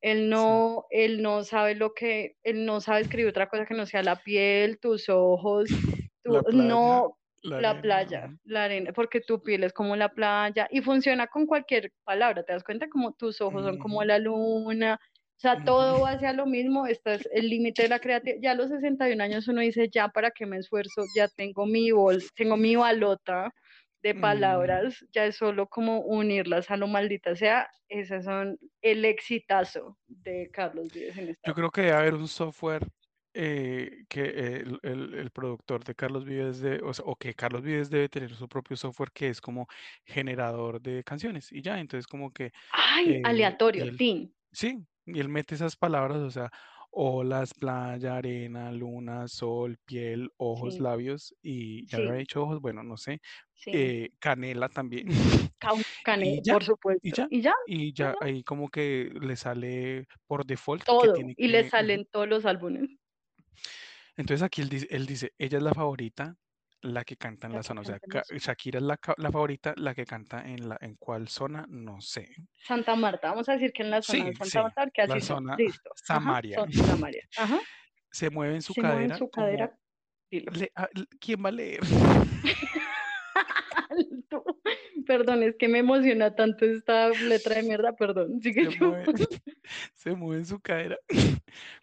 él 0.00 0.30
no, 0.30 0.86
él 0.90 1.22
no 1.22 1.44
sabe 1.44 1.74
lo 1.74 1.92
que, 1.94 2.36
él 2.42 2.64
no 2.66 2.80
sabe 2.80 3.00
escribir 3.02 3.28
otra 3.30 3.48
cosa 3.48 3.66
que 3.66 3.74
no 3.74 3.84
sea 3.86 4.02
la 4.02 4.22
piel, 4.22 4.78
tus 4.80 5.08
ojos, 5.10 5.76
tu, 6.22 6.32
La 6.36 6.42
playa, 6.42 7.02
no, 7.02 7.18
la 7.42 7.58
la 7.58 7.78
arena, 7.78 7.82
playa, 7.82 8.30
ujú. 8.30 8.38
la 8.44 8.64
arena, 8.64 8.92
porque 8.94 9.20
tu 9.20 9.42
piel 9.42 9.64
es 9.64 9.72
como 9.74 9.96
la 9.96 10.08
playa 10.14 10.66
y 10.70 10.80
funciona 10.80 11.26
con 11.26 11.46
cualquier 11.46 11.92
palabra, 12.04 12.42
¿te 12.44 12.52
das 12.54 12.64
cuenta? 12.64 12.88
Como 12.88 13.12
tus 13.12 13.40
ojos 13.42 13.64
son 13.64 13.76
como 13.78 14.02
la 14.04 14.18
luna, 14.18 14.98
o 15.40 15.42
sea, 15.42 15.64
todo 15.64 16.00
va 16.02 16.10
hacia 16.12 16.34
lo 16.34 16.44
mismo, 16.46 16.86
este 16.86 17.14
es 17.14 17.28
el 17.32 17.48
límite 17.48 17.82
de 17.84 17.88
la 17.88 17.98
creatividad. 17.98 18.40
Ya 18.42 18.50
a 18.52 18.54
los 18.54 18.68
61 18.68 19.22
años 19.22 19.48
uno 19.48 19.62
dice, 19.62 19.88
ya 19.90 20.08
para 20.08 20.30
qué 20.30 20.44
me 20.44 20.58
esfuerzo, 20.58 21.06
ya 21.16 21.28
tengo 21.28 21.64
mi 21.66 21.90
bol, 21.92 22.22
tengo 22.36 22.58
mi 22.58 22.76
balota 22.76 23.50
de 24.02 24.14
Mm. 24.14 24.20
palabras, 24.20 25.04
ya 25.12 25.24
es 25.26 25.36
solo 25.36 25.66
como 25.66 26.00
unirlas 26.00 26.70
a 26.70 26.76
lo 26.76 26.86
maldita 26.88 27.36
sea, 27.36 27.68
esas 27.88 28.24
son 28.24 28.58
el 28.82 29.04
exitazo 29.04 29.98
de 30.08 30.50
Carlos 30.52 30.88
Vives 30.92 31.16
en 31.16 31.28
esta. 31.30 31.48
Yo 31.48 31.54
creo 31.54 31.70
que 31.70 31.80
debe 31.82 31.94
haber 31.94 32.14
un 32.14 32.28
software 32.28 32.86
eh, 33.32 34.04
que 34.08 34.22
el, 34.24 34.78
el- 34.82 35.14
el 35.14 35.30
productor 35.30 35.84
de 35.84 35.94
Carlos 35.94 36.24
Vives 36.24 36.60
de, 36.60 36.80
o, 36.82 36.92
sea, 36.92 37.04
o 37.06 37.14
que 37.16 37.32
Carlos 37.34 37.62
Vives 37.62 37.88
debe 37.88 38.08
tener 38.08 38.34
su 38.34 38.48
propio 38.48 38.76
software 38.76 39.10
que 39.12 39.28
es 39.28 39.40
como 39.40 39.66
generador 40.04 40.80
de 40.82 41.04
canciones 41.04 41.50
y 41.52 41.62
ya, 41.62 41.78
entonces 41.78 42.06
como 42.08 42.32
que 42.32 42.50
Ay, 42.72 43.14
eh, 43.14 43.20
aleatorio, 43.24 43.84
tin, 43.96 44.34
sí, 44.52 44.84
y 45.14 45.20
él 45.20 45.28
mete 45.28 45.54
esas 45.54 45.76
palabras, 45.76 46.18
o 46.18 46.30
sea, 46.30 46.50
olas, 46.90 47.54
playa, 47.54 48.16
arena, 48.16 48.72
luna, 48.72 49.28
sol, 49.28 49.78
piel, 49.84 50.30
ojos, 50.36 50.78
sí, 50.78 50.80
labios 50.80 51.34
y 51.42 51.86
ya 51.88 51.98
había 51.98 52.12
sí, 52.12 52.14
dicho 52.14 52.42
ojos, 52.42 52.60
bueno, 52.60 52.82
no 52.82 52.96
sé, 52.96 53.20
sí, 53.54 53.72
eh, 53.72 54.10
canela 54.20 54.68
también. 54.68 55.06
Cau- 55.60 55.84
cane- 56.02 56.40
y 56.40 56.42
ya, 56.42 56.54
por 56.54 56.64
y 57.02 57.12
supuesto, 57.12 57.14
ya, 57.14 57.30
y 57.30 57.40
ya, 57.42 57.54
y 57.64 57.92
ya, 57.96 58.06
ya 58.08 58.16
ya, 58.20 58.20
ahí 58.20 58.42
como 58.44 58.68
que 58.70 59.10
le 59.20 59.36
sale 59.36 60.06
por 60.26 60.44
default 60.46 60.84
que 60.98 61.08
todo, 61.08 61.10
tiene 61.10 61.36
y 61.36 61.48
le 61.48 61.64
que, 61.64 61.72
ujú. 61.78 62.00
salen 62.04 62.04
todos 62.06 62.28
los 62.28 62.44
álbumes, 62.44 62.90
Entonces 64.16 64.42
aquí 64.42 64.62
él 64.62 64.68
dice, 64.68 64.86
él 64.90 65.06
dice, 65.06 65.32
ella 65.38 65.58
es 65.58 65.64
la 65.64 65.74
favorita, 65.74 66.36
la 66.82 67.04
que 67.04 67.16
canta 67.16 67.46
en 67.46 67.52
la 67.52 67.58
la 67.58 67.62
que 67.62 67.68
zona. 67.68 67.80
O 67.80 67.84
sea, 67.84 67.98
la. 68.06 68.22
Shakira 68.38 68.78
es 68.78 68.84
la, 68.84 68.98
la 69.16 69.32
favorita, 69.32 69.74
la 69.76 69.94
que 69.94 70.04
canta 70.06 70.46
en 70.48 70.68
la, 70.68 70.78
en 70.80 70.94
cuál 70.96 71.28
zona, 71.28 71.66
no 71.68 72.00
sé. 72.00 72.28
Santa 72.64 72.96
Marta, 72.96 73.30
vamos 73.30 73.48
a 73.48 73.52
decir 73.52 73.72
que 73.72 73.82
en 73.82 73.90
la 73.90 74.02
zona 74.02 74.24
de 74.24 74.32
Sí, 74.32 74.36
Santa 74.38 74.50
sí, 74.50 74.58
Marta, 74.58 74.84
la 75.06 75.14
así 75.14 75.26
son, 75.26 75.36
zona 75.44 75.56
listo, 75.56 75.90
Samaria. 75.94 76.66
Samaria, 76.72 77.28
ajá, 77.36 77.60
Se 78.10 78.30
mueve 78.30 78.56
en 78.56 78.62
su 78.62 78.72
se 78.74 78.82
mueve 78.82 78.96
en 78.96 79.00
cadera 79.08 79.18
su 79.18 79.30
como, 79.30 79.46
cadera, 79.46 79.78
dilo. 80.30 80.52
le- 80.52 80.72
ah, 80.74 80.88
¿quién 81.20 81.44
va 81.44 81.48
a 81.48 81.52
leer? 81.52 81.80
Perdón, 85.06 85.42
es 85.42 85.56
que 85.56 85.68
me 85.68 85.78
emociona 85.78 86.34
tanto 86.34 86.64
esta 86.64 87.08
letra 87.08 87.56
de 87.56 87.62
mierda, 87.64 87.94
perdón, 87.96 88.40
Se 88.42 88.70
mueve, 88.78 89.06
se 89.94 90.14
mueve 90.14 90.40
en 90.42 90.46
su 90.46 90.60
cadera 90.60 90.98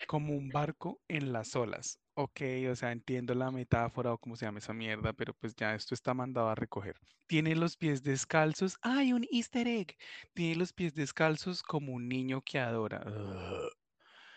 como 0.07 0.33
un 0.33 0.49
barco 0.49 1.01
en 1.07 1.33
las 1.33 1.55
olas. 1.55 1.99
Ok, 2.19 2.41
o 2.71 2.75
sea, 2.75 2.91
entiendo 2.91 3.35
la 3.35 3.51
metáfora 3.51 4.11
o 4.13 4.17
cómo 4.17 4.35
se 4.35 4.45
llama 4.45 4.57
esa 4.57 4.73
mierda, 4.73 5.13
pero 5.13 5.35
pues 5.35 5.55
ya 5.55 5.75
esto 5.75 5.93
está 5.93 6.15
mandado 6.15 6.49
a 6.49 6.55
recoger. 6.55 6.95
Tiene 7.27 7.55
los 7.55 7.77
pies 7.77 8.01
descalzos. 8.01 8.77
¡Ay, 8.81 9.13
un 9.13 9.23
easter 9.31 9.67
egg! 9.67 9.95
Tiene 10.33 10.55
los 10.55 10.73
pies 10.73 10.95
descalzos 10.95 11.61
como 11.61 11.93
un 11.93 12.09
niño 12.09 12.41
que 12.41 12.57
adora. 12.57 13.03
Ugh. 13.05 13.69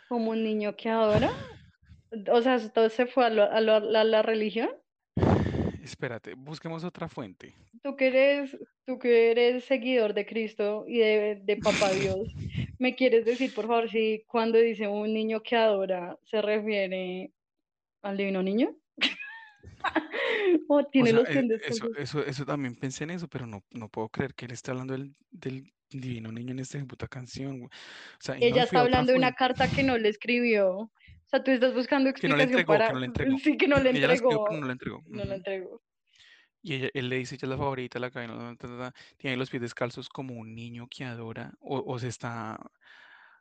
Como 0.09 0.33
un 0.33 0.43
niño 0.45 0.77
que 0.77 0.91
adora, 0.91 1.31
o 2.33 2.43
sea, 2.43 2.59
todo 2.73 2.91
se 2.91 3.07
fue 3.07 3.27
a, 3.27 3.31
lo- 3.31 3.51
a 3.51 3.61
lo- 3.61 3.75
a 3.77 4.05
la 4.05 4.23
religión. 4.23 4.71
Espérate, 5.83 6.35
busquemos 6.35 6.85
otra 6.85 7.09
fuente. 7.09 7.55
Tú 7.83 7.97
que 7.97 8.09
eres, 8.09 8.57
tú 8.85 8.99
que 8.99 9.31
eres 9.31 9.65
seguidor 9.65 10.13
de 10.15 10.27
Cristo 10.27 10.85
y 10.89 10.99
de, 10.99 11.41
de 11.43 11.57
Papá 11.57 11.93
Dios, 11.93 12.37
¿me 12.79 12.95
quieres 12.97 13.25
decir, 13.25 13.53
por 13.55 13.67
favor, 13.67 13.89
si 13.91 14.25
cuando 14.27 14.59
dice 14.59 14.89
un 14.89 15.13
niño 15.15 15.43
que 15.43 15.57
adora 15.57 16.19
se 16.25 16.43
refiere 16.43 17.33
al 18.03 18.17
divino 18.17 18.43
niño? 18.43 18.77
¿O 20.69 20.77
O 20.79 20.85
tiene 20.87 21.11
sea, 21.11 21.19
los 21.21 21.29
e- 21.29 21.43
pies 21.43 21.61
eso, 21.67 21.95
eso, 21.97 22.25
eso 22.25 22.45
también 22.47 22.75
pensé 22.77 23.05
en 23.05 23.11
eso, 23.11 23.29
pero 23.29 23.47
no, 23.47 23.65
no 23.71 23.89
puedo 23.89 24.09
creer 24.09 24.35
que 24.35 24.47
él 24.47 24.53
esté 24.53 24.71
hablando 24.71 24.93
del, 24.95 25.15
del 25.31 25.73
divino 25.91 26.31
niño 26.33 26.53
en 26.53 26.61
esta 26.61 26.83
puta 26.85 27.09
canción. 27.09 27.65
O 27.65 27.69
sea, 28.19 28.35
no, 28.37 28.41
Ella 28.45 28.65
está 28.65 28.81
hablando 28.81 29.13
de 29.13 29.19
una 29.19 29.33
carta 29.33 29.69
que 29.69 29.83
no 29.83 29.99
le 29.99 30.09
escribió. 30.09 30.71
O 30.79 30.93
sea, 31.27 31.43
tú 31.43 31.51
estás 31.51 31.75
buscando 31.75 32.13
Que 32.13 32.29
no 32.29 32.37
le 32.37 32.45
explicación 32.45 32.61
entregó, 32.61 32.73
que 32.73 32.79
para... 32.79 32.93
no 32.93 33.01
le 33.01 33.07
entregó. 33.07 33.39
Sí, 33.45 33.57
que 33.57 33.69
no 33.69 33.77
le 33.81 33.93
la 33.93 34.13
escribió, 34.15 34.45
pero 34.45 34.45
entregó. 34.47 34.61
no 34.61 34.67
la 34.67 34.73
entregó. 34.73 35.03
No 35.07 35.23
Ujú. 35.25 35.33
entregó. 35.33 35.83
Y 36.63 36.75
ella- 36.75 36.91
él 36.93 37.09
le 37.09 37.17
dice, 37.17 37.37
ella 37.37 37.47
es 37.47 37.51
la 37.51 37.57
favorita, 37.57 37.99
la 37.99 38.11
cadena, 38.11 38.55
tiene 39.17 39.37
los 39.37 39.49
pies 39.51 39.63
descalzos 39.63 40.09
como 40.09 40.35
un 40.35 40.55
niño 40.55 40.89
que 40.91 41.05
adora, 41.05 41.55
o, 41.61 41.83
o 41.87 41.99
se 41.99 42.09
está 42.09 42.59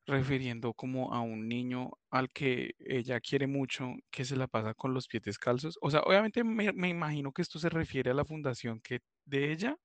refiriendo 0.09 0.73
como 0.73 1.13
a 1.13 1.21
un 1.21 1.47
niño 1.47 1.91
al 2.09 2.29
que 2.31 2.75
ella 2.79 3.19
quiere 3.21 3.47
mucho, 3.47 3.93
que 4.11 4.25
se 4.25 4.35
la 4.35 4.47
pasa 4.47 4.73
con 4.73 4.93
los 4.93 5.07
pies 5.07 5.23
descalzos. 5.23 5.77
O 5.81 5.91
sea, 5.91 6.01
obviamente 6.01 6.43
me, 6.43 6.71
me 6.73 6.89
imagino 6.89 7.31
que 7.31 7.41
esto 7.41 7.59
se 7.59 7.69
refiere 7.69 8.11
a 8.11 8.13
la 8.15 8.25
fundación 8.25 8.81
que 8.81 8.99
de 9.25 9.51
ella, 9.51 9.77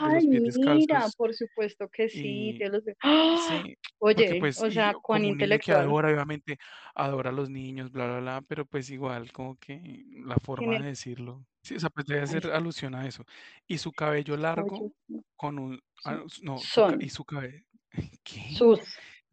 de 0.00 0.16
Ay, 0.16 0.26
los 0.26 0.58
pies 0.58 0.58
mira, 0.58 1.06
por 1.16 1.32
supuesto 1.34 1.88
que 1.88 2.08
sí. 2.08 2.48
y 2.48 2.52
Dios 2.58 2.72
los... 2.72 2.82
¡Ah! 3.02 3.36
sí, 3.48 3.76
Oye, 3.98 4.36
pues, 4.40 4.60
o 4.60 4.70
sea, 4.70 4.94
cuán 4.94 5.22
niño 5.22 5.36
que 5.36 5.44
intelectual. 5.44 5.80
adora, 5.82 6.10
obviamente, 6.10 6.58
adora 6.94 7.30
a 7.30 7.32
los 7.32 7.48
niños, 7.48 7.92
bla, 7.92 8.06
bla, 8.06 8.20
bla, 8.20 8.42
pero 8.48 8.66
pues 8.66 8.90
igual, 8.90 9.30
como 9.32 9.56
que 9.56 10.04
la 10.24 10.36
forma 10.36 10.78
de 10.78 10.86
decirlo, 10.86 11.46
sí, 11.62 11.76
o 11.76 11.80
sea, 11.80 11.90
pues 11.90 12.06
debe 12.06 12.22
hacer 12.22 12.50
alusión 12.50 12.94
a 12.94 13.06
eso. 13.06 13.24
Y 13.66 13.78
su 13.78 13.92
cabello 13.92 14.36
largo, 14.36 14.92
con 15.36 15.58
un, 15.58 15.80
ah, 16.04 16.24
no, 16.42 16.56
y 17.00 17.08
su 17.08 17.24
cabello, 17.24 17.64
¿qué? 18.24 18.54
sus, 18.56 18.80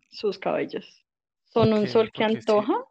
sus 0.09 0.37
cabellos. 0.37 1.05
¿Son 1.45 1.73
un 1.73 1.87
sol 1.87 2.11
que 2.11 2.23
antoja? 2.23 2.85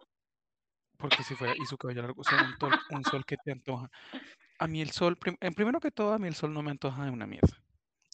porque 0.99 1.23
si 1.23 1.37
fuera, 1.37 1.57
y 1.57 1.65
su 1.65 1.79
cabello 1.79 2.03
largo, 2.03 2.25
son 2.25 2.43
un, 2.43 2.55
tol- 2.57 2.81
un 2.89 3.05
sol 3.05 3.25
que 3.25 3.37
te 3.37 3.53
antoja. 3.53 3.89
A 4.59 4.67
mí 4.67 4.81
el 4.83 4.91
sol, 4.91 5.17
prim- 5.17 5.37
en 5.41 5.55
primero 5.55 5.79
que 5.81 5.91
todo, 5.93 6.13
a 6.13 6.19
mí 6.19 6.27
el 6.27 6.35
sol 6.35 6.53
no 6.53 6.63
me 6.63 6.73
antoja 6.73 7.05
de 7.05 7.11
una 7.11 7.27
mierda. 7.27 7.57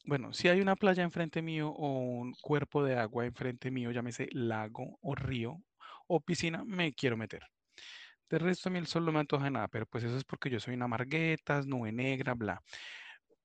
Bueno, 0.04 0.34
si 0.34 0.48
hay 0.48 0.60
una 0.60 0.76
playa 0.76 1.02
enfrente 1.02 1.40
mío 1.40 1.70
o 1.70 1.88
un 1.98 2.34
cuerpo 2.42 2.84
de 2.84 2.96
agua 2.98 3.24
enfrente 3.24 3.70
mío, 3.70 3.90
llámese 3.90 4.28
lago 4.32 4.98
o 5.00 5.14
río 5.14 5.62
o 6.06 6.20
piscina, 6.20 6.62
me 6.64 6.92
quiero 6.92 7.16
meter. 7.16 7.42
De 8.28 8.38
resto, 8.38 8.68
a 8.68 8.72
mí 8.72 8.78
el 8.78 8.86
sol 8.86 9.06
no 9.06 9.12
me 9.12 9.20
antoja 9.20 9.44
de 9.44 9.50
nada, 9.52 9.68
pero 9.68 9.86
pues 9.86 10.04
eso 10.04 10.16
es 10.16 10.24
porque 10.24 10.50
yo 10.50 10.60
soy 10.60 10.74
una 10.74 10.88
marguetas, 10.88 11.66
nube 11.66 11.90
negra, 11.92 12.34
bla. 12.34 12.62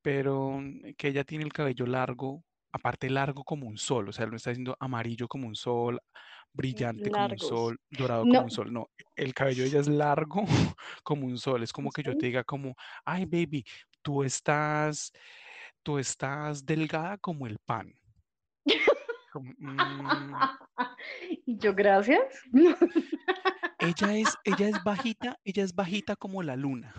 Pero 0.02 0.52
mm, 0.60 0.94
que 0.98 1.08
ella 1.10 1.24
tiene 1.24 1.46
el 1.46 1.54
cabello 1.54 1.86
largo, 1.86 2.44
aparte 2.72 3.10
largo 3.10 3.44
como 3.44 3.68
un 3.68 3.78
sol, 3.78 4.10
o 4.10 4.12
sea, 4.12 4.26
él 4.26 4.32
no 4.32 4.38
está 4.38 4.52
diciendo 4.52 4.76
amarillo 4.80 5.28
como 5.28 5.48
un 5.48 5.56
sol, 5.56 6.00
brillante 6.54 7.10
como 7.12 7.26
un 7.26 7.40
sol, 7.40 7.80
dorado 7.90 8.22
como 8.24 8.44
un 8.44 8.52
sol. 8.52 8.74
No, 8.74 8.88
el 9.16 9.34
cabello 9.34 9.64
de 9.64 9.70
ella 9.70 9.80
es 9.80 9.88
largo 9.88 10.44
como 11.04 11.26
un 11.28 11.38
sol. 11.38 11.64
Es 11.64 11.72
como 11.74 11.92
que 11.92 12.04
yo 12.04 12.18
te 12.18 12.26
diga 12.28 12.44
como, 12.44 12.76
ay, 13.06 13.26
baby, 13.26 13.64
tú 14.02 14.24
estás, 14.24 15.12
tú 15.84 15.98
estás 16.00 16.66
delgada 16.66 17.18
como 17.18 17.46
el 17.48 17.58
pan. 17.60 17.94
Como, 19.32 19.54
"Mm, 19.58 20.34
Yo, 21.46 21.74
gracias. 21.76 22.20
Ella 23.80 24.16
es, 24.18 24.36
ella 24.44 24.68
es 24.70 24.84
bajita, 24.84 25.38
ella 25.44 25.64
es 25.64 25.74
bajita 25.76 26.16
como 26.16 26.42
la 26.44 26.56
luna. 26.56 26.94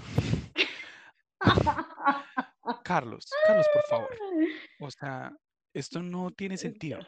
Carlos, 2.85 3.29
Carlos, 3.47 3.67
por 3.73 3.83
favor. 3.85 4.17
O 4.81 4.91
sea, 4.91 5.33
esto 5.73 6.03
no 6.03 6.31
tiene 6.31 6.57
sentido. 6.57 7.01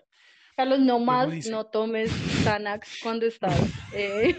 Carlos, 0.56 0.80
no 0.80 0.98
más, 0.98 1.46
no 1.46 1.66
tomes 1.66 2.10
Xanax 2.44 3.00
cuando 3.02 3.26
estás 3.26 3.58
eh, 3.94 4.36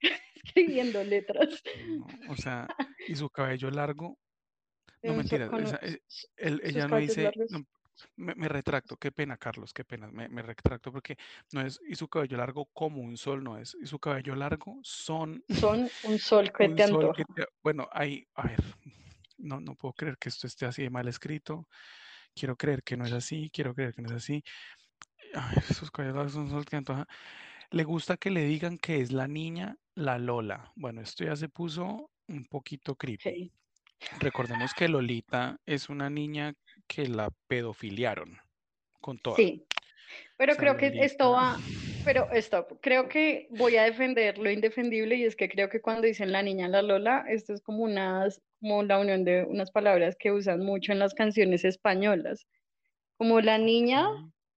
escribiendo 0.44 1.02
letras. 1.04 1.62
o 2.28 2.36
sea, 2.36 2.66
y 3.06 3.14
su 3.14 3.30
cabello 3.30 3.70
largo. 3.70 4.18
No, 5.02 5.14
mentira. 5.14 5.50
Eh, 5.82 6.00
ella 6.38 6.88
no 6.88 6.96
dice. 6.96 7.30
me, 8.16 8.48
retracto, 8.48 8.96
qué 8.96 9.12
pena, 9.12 9.36
Carlos, 9.36 9.72
qué 9.72 9.84
pena. 9.84 10.10
Me, 10.10 10.42
retracto 10.42 10.90
porque 10.90 11.16
no 11.52 11.60
es. 11.60 11.78
Y 11.88 11.94
su 11.94 12.08
cabello 12.08 12.36
largo 12.36 12.66
como 12.72 13.00
un 13.00 13.16
sol, 13.16 13.44
no 13.44 13.58
es. 13.58 13.76
Y 13.80 13.86
su 13.86 13.98
cabello 13.98 14.34
largo 14.34 14.80
son. 14.82 15.44
Son 15.50 15.88
un 16.04 16.18
sol 16.18 16.50
que 16.52 16.68
te 16.70 16.82
antoja. 16.84 17.22
bueno, 17.62 17.88
ahí, 17.92 18.26
a 18.34 18.48
ver. 18.48 18.60
No, 19.36 19.60
no 19.60 19.74
puedo 19.74 19.92
creer 19.92 20.16
que 20.18 20.30
esto 20.30 20.46
esté 20.46 20.64
así 20.66 20.82
de 20.82 20.90
mal 20.90 21.06
escrito. 21.06 21.68
Quiero 22.34 22.56
creer 22.56 22.82
que 22.82 22.96
no 22.96 23.04
es 23.04 23.12
así. 23.12 23.50
Quiero 23.52 23.74
creer 23.74 23.94
que 23.94 24.02
no 24.02 24.08
es 24.08 24.16
así. 24.16 24.42
Ay, 25.34 25.56
sus 25.72 25.90
cabellos 25.90 26.32
son 26.32 26.50
sol 26.50 26.64
que 26.64 26.76
antoja. 26.76 27.06
Le 27.70 27.84
gusta 27.84 28.16
que 28.16 28.30
le 28.30 28.44
digan 28.44 28.78
que 28.78 29.00
es 29.00 29.12
la 29.12 29.26
niña, 29.26 29.76
la 29.94 30.18
Lola. 30.18 30.72
Bueno, 30.76 31.00
esto 31.00 31.24
ya 31.24 31.36
se 31.36 31.48
puso 31.48 32.10
un 32.28 32.44
poquito 32.46 32.94
creepy. 32.94 33.52
Recordemos 34.20 34.72
que 34.74 34.88
Lolita 34.88 35.58
es 35.66 35.88
una 35.88 36.10
niña 36.10 36.54
que 36.86 37.08
la 37.08 37.30
pedofiliaron 37.46 38.38
con 39.00 39.18
todo. 39.18 39.36
Sí, 39.36 39.66
pero 40.36 40.56
creo 40.56 40.76
que 40.76 40.88
esto 41.00 41.32
va, 41.32 41.58
pero 42.04 42.28
esto, 42.32 42.66
creo 42.80 43.08
que 43.08 43.48
voy 43.50 43.76
a 43.76 43.84
defender 43.84 44.38
lo 44.38 44.50
indefendible 44.50 45.16
y 45.16 45.24
es 45.24 45.36
que 45.36 45.48
creo 45.48 45.68
que 45.68 45.80
cuando 45.80 46.02
dicen 46.02 46.32
la 46.32 46.42
niña, 46.42 46.68
la 46.68 46.82
Lola, 46.82 47.24
esto 47.28 47.54
es 47.54 47.62
como 47.62 47.84
unas, 47.84 48.42
como 48.60 48.82
la 48.82 48.98
unión 48.98 49.24
de 49.24 49.44
unas 49.44 49.70
palabras 49.70 50.16
que 50.18 50.30
usan 50.30 50.60
mucho 50.60 50.92
en 50.92 50.98
las 50.98 51.14
canciones 51.14 51.64
españolas, 51.64 52.46
como 53.16 53.40
la 53.40 53.58
niña, 53.58 54.08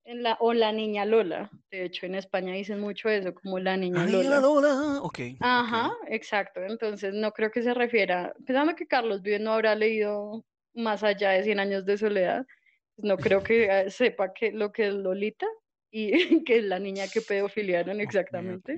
la, 0.04 0.36
o 0.40 0.52
la 0.52 0.72
niña 0.72 1.04
Lola. 1.04 1.50
De 1.70 1.84
hecho, 1.84 2.06
en 2.06 2.14
España 2.16 2.54
dicen 2.54 2.80
mucho 2.80 3.08
eso, 3.08 3.34
como 3.34 3.58
la 3.58 3.76
niña 3.76 4.06
Lola. 4.06 4.40
Lola. 4.40 5.00
Ajá, 5.40 5.92
exacto. 6.08 6.60
Entonces, 6.62 7.14
no 7.14 7.32
creo 7.32 7.50
que 7.50 7.62
se 7.62 7.74
refiera, 7.74 8.34
pensando 8.46 8.74
que 8.74 8.86
Carlos 8.86 9.22
Vives 9.22 9.40
no 9.40 9.52
habrá 9.52 9.74
leído 9.74 10.44
más 10.74 11.02
allá 11.02 11.30
de 11.30 11.44
100 11.44 11.60
años 11.60 11.84
de 11.84 11.98
soledad, 11.98 12.46
no 12.98 13.16
creo 13.16 13.42
que 13.42 13.64
eh, 13.64 13.90
sepa 13.90 14.32
que, 14.32 14.52
lo 14.52 14.72
que 14.72 14.88
es 14.88 14.94
Lolita 14.94 15.46
y 15.90 16.10
que 16.44 16.58
es 16.58 16.64
la 16.64 16.78
niña 16.78 17.04
que 17.12 17.20
pedofiliaron 17.20 18.00
exactamente. 18.00 18.76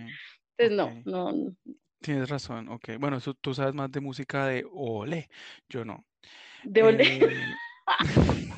Entonces, 0.57 1.05
no, 1.05 1.33
no. 1.33 1.57
Tienes 2.01 2.29
razón, 2.29 2.68
ok. 2.68 2.91
Bueno, 2.99 3.18
tú 3.41 3.55
sabes 3.55 3.75
más 3.75 3.91
de 3.91 4.01
música 4.01 4.47
de 4.47 4.64
Ole, 4.71 5.29
yo 5.68 5.85
no. 5.85 6.07
De 6.64 6.83
Ole. 6.83 7.05
Eh, 7.05 7.31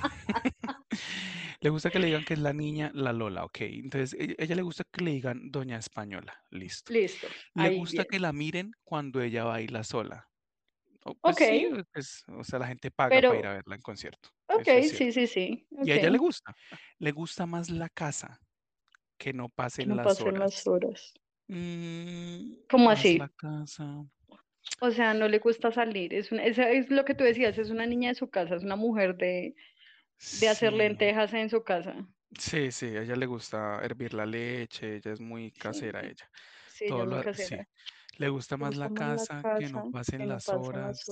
Le 1.62 1.70
gusta 1.70 1.90
que 1.90 2.00
le 2.00 2.06
digan 2.06 2.24
que 2.24 2.34
es 2.34 2.40
la 2.40 2.52
niña 2.52 2.90
la 2.92 3.12
Lola, 3.12 3.44
ok. 3.44 3.60
Entonces, 3.60 4.18
e-, 4.18 4.34
ella, 4.36 4.56
le 4.56 4.62
gusta 4.62 4.82
que 4.82 5.04
le 5.04 5.12
digan 5.12 5.52
Doña 5.52 5.78
Española, 5.78 6.42
listo. 6.50 6.92
Listo. 6.92 7.28
Le 7.54 7.76
gusta 7.76 8.04
que 8.04 8.18
la 8.18 8.32
miren 8.32 8.72
cuando 8.82 9.22
ella 9.22 9.44
baila 9.44 9.84
sola. 9.84 10.28
Pues 11.04 11.36
ok. 11.36 11.38
Sí, 11.38 11.68
pues, 11.92 12.24
o 12.28 12.44
sea, 12.44 12.58
la 12.58 12.68
gente 12.68 12.90
paga 12.90 13.20
para 13.20 13.38
ir 13.38 13.46
a 13.46 13.54
verla 13.54 13.74
en 13.74 13.82
concierto. 13.82 14.30
Ok, 14.46 14.68
sí, 14.82 15.12
sí, 15.12 15.26
sí. 15.26 15.66
Y 15.84 15.90
a 15.90 15.96
ella 15.96 16.10
le 16.10 16.18
gusta. 16.18 16.54
Le 16.98 17.10
gusta 17.12 17.46
más 17.46 17.70
la 17.70 17.88
casa 17.88 18.38
que 19.18 19.32
no 19.32 19.48
pasen, 19.48 19.88
no 19.88 19.96
las, 19.96 20.04
pasen 20.04 20.28
horas. 20.28 20.40
las 20.40 20.66
horas. 20.66 21.14
Mm, 21.48 22.54
¿Cómo 22.68 22.90
así? 22.90 23.18
La 23.18 23.28
casa. 23.28 24.04
O 24.80 24.90
sea, 24.90 25.14
no 25.14 25.28
le 25.28 25.38
gusta 25.38 25.72
salir. 25.72 26.14
Es, 26.14 26.30
es 26.32 26.90
lo 26.90 27.04
que 27.04 27.14
tú 27.14 27.24
decías, 27.24 27.58
es 27.58 27.70
una 27.70 27.86
niña 27.86 28.10
de 28.10 28.14
su 28.14 28.30
casa, 28.30 28.56
es 28.56 28.62
una 28.62 28.76
mujer 28.76 29.16
de, 29.16 29.54
de 30.40 30.48
hacer 30.48 30.72
lentejas 30.72 31.32
en 31.34 31.50
su 31.50 31.62
casa. 31.62 31.94
Sí, 32.38 32.72
sí, 32.72 32.86
a 32.86 33.02
ella 33.02 33.16
le 33.16 33.26
gusta 33.26 33.80
hervir 33.82 34.14
la 34.14 34.24
leche, 34.24 34.96
ella 34.96 35.12
es 35.12 35.20
muy 35.20 35.50
casera 35.50 36.00
ella. 36.00 36.30
Sí, 36.68 36.86
ella 36.86 37.02
es 37.02 37.08
muy 37.08 37.20
casera. 37.22 37.68
Le 38.18 38.28
gusta 38.28 38.56
más 38.56 38.76
la 38.76 38.90
casa, 38.90 39.42
que 39.58 39.68
no 39.68 39.90
pasen, 39.90 40.28
las, 40.28 40.48
horas. 40.48 41.04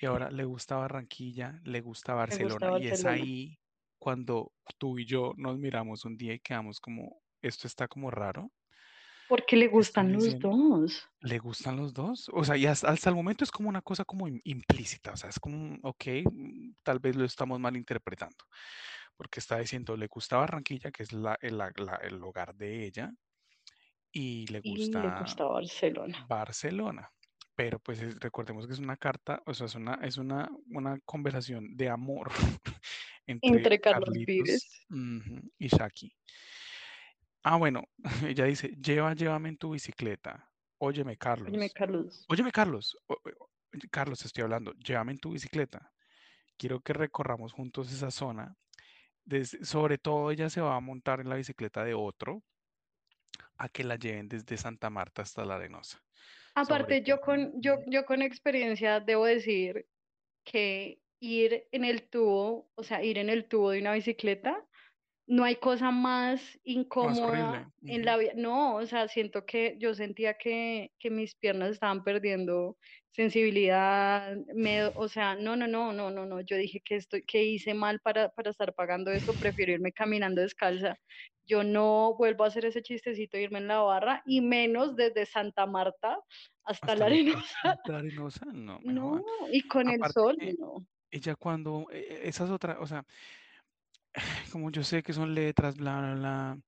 Y 0.00 0.06
ahora 0.06 0.30
le 0.30 0.44
gusta 0.44 0.76
Barranquilla, 0.76 1.60
le 1.64 1.80
gusta 1.80 2.14
Barcelona. 2.14 2.78
Y 2.80 2.88
es 2.88 3.04
ahí 3.04 3.58
cuando 3.98 4.52
tú 4.78 4.98
y 4.98 5.04
yo 5.04 5.32
nos 5.36 5.58
miramos 5.58 6.04
un 6.04 6.16
día 6.16 6.34
y 6.34 6.40
quedamos 6.40 6.80
como, 6.80 7.20
esto 7.42 7.66
está 7.66 7.88
como 7.88 8.10
raro. 8.10 8.50
Porque 9.28 9.56
le 9.56 9.68
gustan 9.68 10.12
los 10.12 10.38
dos. 10.38 11.06
¿Le 11.20 11.38
gustan 11.38 11.76
los 11.76 11.92
dos? 11.92 12.30
O 12.32 12.44
sea, 12.44 12.56
y 12.56 12.64
hasta, 12.64 13.10
el 13.10 13.14
momento 13.14 13.44
es 13.44 13.50
como 13.50 13.68
una 13.68 13.82
cosa 13.82 14.04
como 14.04 14.26
implícita, 14.26 15.12
o 15.12 15.16
sea, 15.16 15.28
es 15.28 15.38
como, 15.38 15.76
ok, 15.82 16.04
mm, 16.24 16.70
tal 16.82 16.98
vez 16.98 17.14
lo 17.14 17.26
estamos 17.26 17.60
malinterpretando, 17.60 18.46
porque 19.16 19.40
está 19.40 19.58
diciendo, 19.58 19.96
le 19.98 20.06
gusta 20.06 20.38
Barranquilla, 20.38 20.90
que 20.90 21.02
es 21.02 21.12
la, 21.12 21.36
el, 21.42 21.60
el 22.02 22.22
hogar 22.22 22.54
de 22.54 22.86
ella, 22.86 23.12
y 24.12 24.46
le 24.46 24.60
gusta, 24.60 25.02
le 25.02 25.20
gusta 25.20 25.44
Barcelona. 25.44 26.26
Barcelona. 26.28 27.12
Pero 27.54 27.80
pues 27.80 28.20
recordemos 28.20 28.66
que 28.66 28.72
es 28.72 28.78
una 28.78 28.96
carta, 28.96 29.42
o 29.44 29.52
sea, 29.52 29.66
es 29.66 29.74
una, 29.74 29.94
es 30.02 30.16
una, 30.16 30.48
una 30.70 30.98
conversación 31.04 31.76
de 31.76 31.88
amor 31.88 32.30
entre, 33.26 33.80
Carlos 33.80 34.14
Vives 34.14 34.86
y 35.58 35.68
Shaki. 35.68 36.12
Ah, 37.42 37.56
bueno, 37.56 37.82
ella 38.26 38.44
dice, 38.44 38.68
lleva, 38.80 39.12
llévame 39.14 39.48
en 39.48 39.56
tu 39.56 39.72
bicicleta. 39.72 40.48
Óyeme, 40.78 41.16
Carlos. 41.16 41.48
Óyeme, 41.48 41.70
Carlos. 41.70 42.24
Óyeme, 42.28 42.52
Carlos. 42.52 42.96
Carlos, 43.90 44.24
estoy 44.24 44.44
hablando. 44.44 44.72
Llévame 44.74 45.12
en 45.12 45.18
tu 45.18 45.32
bicicleta. 45.32 45.92
Quiero 46.56 46.80
que 46.80 46.92
recorramos 46.92 47.52
juntos 47.52 47.92
esa 47.92 48.10
zona. 48.10 48.56
sobre 49.62 49.98
todo 49.98 50.30
ella 50.30 50.48
se 50.48 50.60
va 50.60 50.76
a 50.76 50.80
montar 50.80 51.20
en 51.20 51.28
la 51.28 51.34
bicicleta 51.34 51.84
de 51.84 51.94
otro 51.94 52.44
a 53.56 53.68
que 53.68 53.84
la 53.84 53.96
lleven 53.96 54.28
desde 54.28 54.56
Santa 54.56 54.90
Marta 54.90 55.22
hasta 55.22 55.44
La 55.44 55.56
Arenosa. 55.56 56.02
Aparte, 56.54 57.02
yo 57.02 57.20
con, 57.20 57.52
yo, 57.60 57.76
yo 57.86 58.04
con 58.04 58.22
experiencia 58.22 59.00
debo 59.00 59.26
decir 59.26 59.86
que 60.44 61.00
ir 61.20 61.66
en 61.72 61.84
el 61.84 62.08
tubo, 62.08 62.70
o 62.74 62.82
sea, 62.82 63.02
ir 63.02 63.18
en 63.18 63.28
el 63.28 63.46
tubo 63.46 63.70
de 63.70 63.80
una 63.80 63.92
bicicleta, 63.92 64.64
no 65.28 65.44
hay 65.44 65.56
cosa 65.56 65.90
más 65.90 66.58
incómoda 66.64 67.70
en 67.82 68.04
la 68.04 68.16
vida. 68.16 68.32
No, 68.34 68.76
o 68.76 68.86
sea, 68.86 69.08
siento 69.08 69.44
que 69.44 69.76
yo 69.78 69.94
sentía 69.94 70.34
que, 70.34 70.90
que 70.98 71.10
mis 71.10 71.34
piernas 71.34 71.70
estaban 71.70 72.02
perdiendo 72.02 72.78
sensibilidad, 73.10 74.36
o 74.94 75.08
sea, 75.08 75.34
no, 75.34 75.54
no, 75.54 75.66
no, 75.68 75.92
no, 75.92 76.10
no, 76.10 76.24
no. 76.24 76.40
Yo 76.40 76.56
dije 76.56 76.80
que 76.80 76.96
estoy, 76.96 77.24
que 77.24 77.44
hice 77.44 77.74
mal 77.74 78.00
para, 78.00 78.30
para 78.30 78.50
estar 78.50 78.72
pagando 78.74 79.10
esto, 79.10 79.34
prefiero 79.34 79.72
irme 79.72 79.92
caminando 79.92 80.40
descalza. 80.40 80.96
Yo 81.48 81.64
no 81.64 82.14
vuelvo 82.16 82.44
a 82.44 82.48
hacer 82.48 82.66
ese 82.66 82.82
chistecito 82.82 83.36
de 83.36 83.44
irme 83.44 83.58
en 83.58 83.68
la 83.68 83.80
barra, 83.80 84.22
y 84.26 84.42
menos 84.42 84.94
desde 84.94 85.24
Santa 85.24 85.66
Marta 85.66 86.20
hasta, 86.62 86.94
la 86.94 87.06
arenosa. 87.06 87.80
La 87.86 87.98
arenosa, 87.98 88.46
no. 88.52 88.78
No, 88.84 89.22
y 89.50 89.62
con 89.62 89.88
el 89.88 90.00
sol, 90.12 90.36
no. 90.58 90.86
Ella 91.10 91.34
cuando, 91.36 91.86
e, 91.90 92.00
e, 92.00 92.28
esas 92.28 92.50
otras, 92.50 92.76
o 92.80 92.86
sea, 92.86 93.04
como 94.52 94.70
yo 94.70 94.84
sé 94.84 95.02
que 95.02 95.14
son 95.14 95.34
letras, 95.34 95.76
bla, 95.78 95.98
bla, 96.00 96.14
bla. 96.14 96.58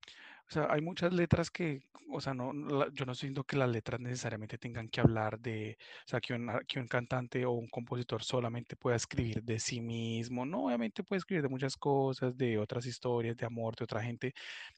O 0.50 0.52
sea, 0.52 0.66
hay 0.68 0.80
muchas 0.80 1.12
letras 1.12 1.48
que, 1.48 1.80
o 2.10 2.20
sea, 2.20 2.34
no, 2.34 2.52
yo 2.92 3.06
no 3.06 3.14
siento 3.14 3.44
que 3.44 3.56
las 3.56 3.70
letras 3.70 4.00
necesariamente 4.00 4.58
tengan 4.58 4.88
que 4.88 5.00
hablar 5.00 5.38
de, 5.38 5.78
o 6.06 6.08
sea, 6.08 6.20
que 6.20 6.34
un, 6.34 6.50
que 6.66 6.80
un 6.80 6.88
cantante 6.88 7.46
o 7.46 7.52
un 7.52 7.68
compositor 7.68 8.24
solamente 8.24 8.74
pueda 8.74 8.96
escribir 8.96 9.44
de 9.44 9.60
sí 9.60 9.80
mismo. 9.80 10.44
No, 10.44 10.66
obviamente 10.66 11.04
puede 11.04 11.18
escribir 11.18 11.42
de 11.42 11.48
muchas 11.48 11.76
cosas, 11.76 12.36
de 12.36 12.58
otras 12.58 12.84
historias, 12.86 13.36
de 13.36 13.46
amor, 13.46 13.76
de 13.76 13.84
otra 13.84 14.02
gente, 14.02 14.34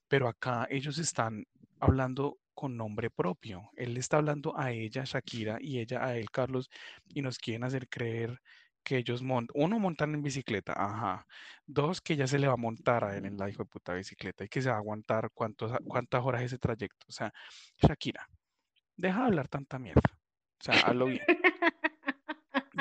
pero 0.09 0.29
acá 0.29 0.67
ellos 0.71 0.99
están 0.99 1.45
hablando 1.81 2.39
con 2.55 2.77
nombre 2.77 3.11
propio. 3.11 3.71
Él 3.77 3.97
está 3.97 4.19
hablando 4.19 4.57
a 4.59 4.73
ella, 4.73 5.05
Shakira, 5.07 5.59
y 5.61 5.79
ella 5.81 6.05
a 6.05 6.17
él, 6.17 6.31
Carlos, 6.31 6.71
y 7.09 7.23
nos 7.23 7.39
quieren 7.39 7.65
hacer 7.65 7.89
creer 7.89 8.41
que 8.83 8.97
ellos 8.97 9.23
montan, 9.23 9.55
uno, 9.63 9.79
montan 9.79 10.15
en 10.15 10.23
bicicleta, 10.23 10.73
ajá. 10.77 11.27
Dos, 11.67 12.01
que 12.01 12.17
ya 12.17 12.27
se 12.27 12.39
le 12.39 12.49
va 12.49 12.55
a 12.55 12.59
montar 12.59 13.05
a 13.05 13.17
él 13.17 13.25
en 13.25 13.37
la 13.37 13.49
hijo 13.49 13.63
de 13.63 13.69
puta 13.69 13.95
bicicleta 13.95 14.45
y 14.45 14.49
que 14.49 14.63
se 14.63 14.69
va 14.69 14.77
a 14.77 14.79
aguantar 14.79 15.31
cuántos, 15.33 15.73
cuántas 15.87 16.25
horas 16.25 16.43
ese 16.43 16.59
trayecto. 16.59 17.07
O 17.09 17.13
sea, 17.13 17.33
Shakira, 17.77 18.29
deja 18.97 19.21
de 19.21 19.27
hablar 19.27 19.49
tanta 19.49 19.79
mierda. 19.79 20.03
O 20.61 20.65
sea, 20.65 20.75
hazlo 20.75 21.07
bien. 21.07 21.23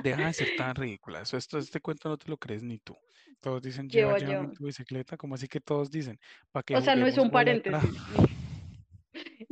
Deja 0.03 0.27
de 0.27 0.33
ser 0.33 0.49
tan 0.57 0.75
ridícula. 0.75 1.21
Eso, 1.21 1.37
esto, 1.37 1.57
este 1.57 1.79
cuento 1.81 2.09
no 2.09 2.17
te 2.17 2.29
lo 2.29 2.37
crees 2.37 2.63
ni 2.63 2.79
tú. 2.79 2.97
Todos 3.39 3.61
dicen, 3.61 3.89
lleva, 3.89 4.17
lleva 4.17 4.51
tu 4.51 4.65
bicicleta. 4.65 5.17
como 5.17 5.35
así 5.35 5.47
que 5.47 5.59
todos 5.59 5.89
dicen? 5.89 6.19
¿Para 6.51 6.63
que 6.63 6.75
o 6.75 6.81
sea, 6.81 6.95
no 6.95 7.07
es 7.07 7.17
un 7.17 7.31
paréntesis. 7.31 7.89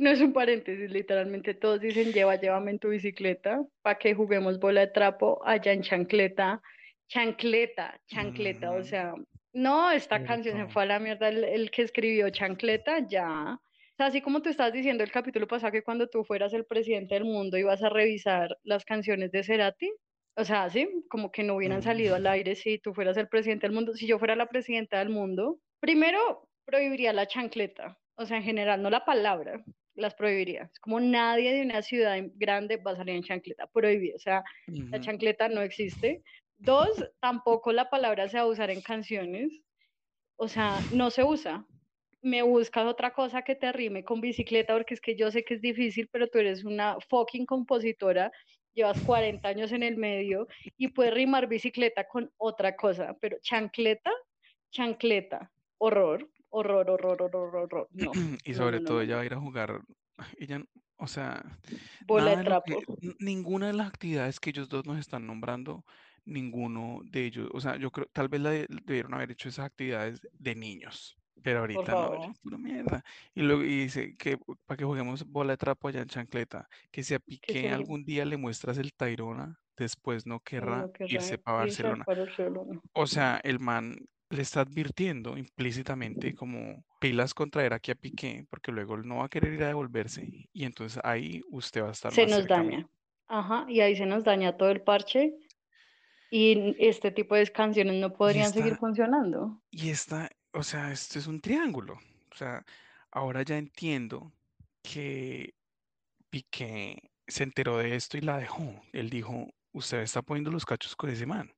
No 0.00 0.08
es 0.08 0.22
un 0.22 0.32
paréntesis, 0.32 0.90
literalmente 0.90 1.52
todos 1.52 1.78
dicen 1.78 2.10
lleva, 2.14 2.36
llévame 2.36 2.70
en 2.70 2.78
tu 2.78 2.88
bicicleta 2.88 3.62
para 3.82 3.98
que 3.98 4.14
juguemos 4.14 4.58
bola 4.58 4.80
de 4.80 4.86
trapo 4.86 5.42
allá 5.44 5.74
en 5.74 5.82
chancleta, 5.82 6.62
chancleta, 7.06 8.00
chancleta, 8.06 8.70
o 8.70 8.82
sea, 8.82 9.12
no, 9.52 9.90
esta 9.90 10.24
canción 10.24 10.56
se 10.56 10.72
fue 10.72 10.84
a 10.84 10.86
la 10.86 10.98
mierda, 11.00 11.28
el, 11.28 11.70
que 11.70 11.82
escribió 11.82 12.30
chancleta 12.30 13.06
ya, 13.06 13.60
sea, 13.98 14.06
así 14.06 14.22
como 14.22 14.40
tú 14.40 14.48
estás 14.48 14.72
diciendo 14.72 15.04
el 15.04 15.12
capítulo 15.12 15.46
pasado 15.46 15.70
que 15.70 15.82
cuando 15.82 16.08
tú 16.08 16.24
fueras 16.24 16.54
el 16.54 16.64
presidente 16.64 17.16
del 17.16 17.26
mundo 17.26 17.58
ibas 17.58 17.82
a 17.82 17.90
revisar 17.90 18.56
las 18.62 18.86
canciones 18.86 19.30
de 19.32 19.42
Cerati, 19.42 19.92
o 20.34 20.44
sea, 20.46 20.70
sí, 20.70 20.88
como 21.10 21.30
que 21.30 21.42
no 21.42 21.56
hubieran 21.56 21.82
salido 21.82 22.14
al 22.14 22.26
aire 22.26 22.54
si 22.54 22.78
tú 22.78 22.94
fueras 22.94 23.18
el 23.18 23.28
presidente 23.28 23.66
del 23.66 23.74
mundo. 23.74 23.94
Si 23.94 24.06
yo 24.06 24.18
fuera 24.18 24.34
la 24.34 24.46
presidenta 24.46 24.98
del 24.98 25.10
mundo, 25.10 25.58
primero 25.78 26.48
prohibiría 26.64 27.12
la 27.12 27.26
chancleta, 27.26 27.98
o 28.14 28.24
sea, 28.24 28.38
en 28.38 28.44
general, 28.44 28.80
no 28.80 28.88
la 28.88 29.04
palabra, 29.04 29.62
las 29.94 30.14
prohibiría. 30.14 30.70
Es 30.72 30.78
como 30.80 31.00
nadie 31.00 31.52
de 31.52 31.62
una 31.62 31.82
ciudad 31.82 32.18
grande 32.36 32.76
va 32.76 32.92
a 32.92 32.96
salir 32.96 33.16
en 33.16 33.22
chancleta, 33.22 33.66
prohibido. 33.66 34.16
O 34.16 34.20
sea, 34.20 34.42
la 34.66 35.00
chancleta 35.00 35.48
no 35.48 35.60
existe. 35.62 36.22
Dos, 36.58 37.04
tampoco 37.20 37.72
la 37.72 37.90
palabra 37.90 38.28
se 38.28 38.36
va 38.36 38.44
a 38.44 38.46
usar 38.46 38.70
en 38.70 38.80
canciones. 38.80 39.52
O 40.36 40.48
sea, 40.48 40.78
no 40.92 41.10
se 41.10 41.24
usa. 41.24 41.64
Me 42.22 42.42
buscas 42.42 42.86
otra 42.86 43.12
cosa 43.12 43.42
que 43.42 43.54
te 43.54 43.72
rime 43.72 44.04
con 44.04 44.20
bicicleta, 44.20 44.74
porque 44.74 44.94
es 44.94 45.00
que 45.00 45.16
yo 45.16 45.30
sé 45.30 45.42
que 45.44 45.54
es 45.54 45.60
difícil, 45.60 46.08
pero 46.12 46.28
tú 46.28 46.38
eres 46.38 46.64
una 46.64 46.96
fucking 47.08 47.46
compositora, 47.46 48.30
llevas 48.74 49.00
40 49.00 49.48
años 49.48 49.72
en 49.72 49.82
el 49.82 49.96
medio 49.96 50.46
y 50.76 50.88
puedes 50.88 51.14
rimar 51.14 51.48
bicicleta 51.48 52.06
con 52.06 52.30
otra 52.36 52.76
cosa, 52.76 53.16
pero 53.20 53.38
chancleta, 53.40 54.12
chancleta, 54.70 55.50
horror, 55.78 56.28
horror, 56.50 56.90
horror, 56.90 57.22
horror, 57.22 57.56
horror. 57.56 57.88
No. 57.92 58.12
y 58.44 58.54
sobre 58.54 58.80
todo 58.80 59.00
ella 59.00 59.16
va 59.16 59.22
a 59.22 59.26
ir 59.26 59.34
a 59.34 59.40
jugar, 59.40 59.80
ella, 60.38 60.62
o 60.96 61.06
sea, 61.06 61.42
Bola 62.06 62.36
de 62.36 62.44
trapo. 62.44 62.82
ninguna 63.18 63.68
de 63.68 63.72
las 63.72 63.88
actividades 63.88 64.38
que 64.38 64.50
ellos 64.50 64.68
dos 64.68 64.86
nos 64.86 64.98
están 64.98 65.26
nombrando, 65.26 65.84
ninguno 66.24 67.00
de 67.04 67.26
ellos, 67.26 67.48
o 67.52 67.60
sea, 67.60 67.76
yo 67.76 67.90
creo, 67.90 68.06
tal 68.12 68.28
vez 68.28 68.40
la 68.40 68.50
debieron 68.50 69.14
haber 69.14 69.30
hecho 69.32 69.48
esas 69.48 69.66
actividades 69.66 70.20
de 70.32 70.54
niños. 70.54 71.16
Pero 71.42 71.60
ahorita 71.60 71.92
no, 71.92 72.34
pura 72.42 72.58
mierda. 72.58 73.02
Y 73.34 73.40
luego 73.40 73.62
dice 73.62 74.14
que 74.18 74.38
para 74.66 74.76
que 74.76 74.84
juguemos 74.84 75.24
bola 75.24 75.54
de 75.54 75.56
trapo 75.56 75.88
allá 75.88 76.02
en 76.02 76.08
chancleta, 76.08 76.68
que 76.90 77.02
si 77.02 77.14
a 77.14 77.18
Piqué 77.18 77.70
algún 77.70 78.04
día 78.04 78.26
le 78.26 78.36
muestras 78.36 78.76
el 78.76 78.92
Tairona, 78.92 79.58
después 79.76 80.26
no 80.26 80.40
querrá, 80.40 80.90
irse 81.06 81.38
para 81.38 81.58
Barcelona. 81.58 82.04
O 82.92 83.06
sea, 83.06 83.40
el 83.42 83.58
man 83.58 83.96
le 84.30 84.42
está 84.42 84.60
advirtiendo 84.60 85.36
implícitamente 85.36 86.34
como 86.34 86.84
pilas 87.00 87.34
contra 87.34 87.74
aquí 87.74 87.90
a 87.90 87.96
Piqué, 87.96 88.46
porque 88.48 88.70
luego 88.72 88.94
él 88.94 89.02
no 89.06 89.18
va 89.18 89.26
a 89.26 89.28
querer 89.28 89.54
ir 89.54 89.64
a 89.64 89.68
devolverse 89.68 90.48
y 90.52 90.64
entonces 90.64 91.00
ahí 91.04 91.42
usted 91.50 91.82
va 91.82 91.88
a 91.88 91.92
estar 91.92 92.12
se 92.12 92.26
nos 92.26 92.46
daña. 92.46 92.88
Ajá, 93.26 93.66
y 93.68 93.80
ahí 93.80 93.96
se 93.96 94.06
nos 94.06 94.24
daña 94.24 94.56
todo 94.56 94.70
el 94.70 94.82
parche 94.82 95.34
y 96.30 96.76
este 96.78 97.10
tipo 97.10 97.34
de 97.34 97.46
canciones 97.48 97.94
no 97.96 98.12
podrían 98.12 98.52
seguir 98.52 98.76
funcionando. 98.76 99.60
Y 99.70 99.90
esta, 99.90 100.30
o 100.52 100.62
sea, 100.62 100.92
esto 100.92 101.18
es 101.18 101.26
un 101.26 101.40
triángulo. 101.40 101.94
O 102.32 102.36
sea, 102.36 102.64
ahora 103.10 103.42
ya 103.42 103.58
entiendo 103.58 104.32
que 104.82 105.54
Piqué 106.30 107.10
se 107.26 107.42
enteró 107.42 107.78
de 107.78 107.96
esto 107.96 108.16
y 108.16 108.20
la 108.20 108.38
dejó. 108.38 108.80
Él 108.92 109.10
dijo, 109.10 109.52
usted 109.72 110.02
está 110.02 110.22
poniendo 110.22 110.52
los 110.52 110.64
cachos 110.64 110.94
con 110.94 111.10
ese 111.10 111.26
man. 111.26 111.50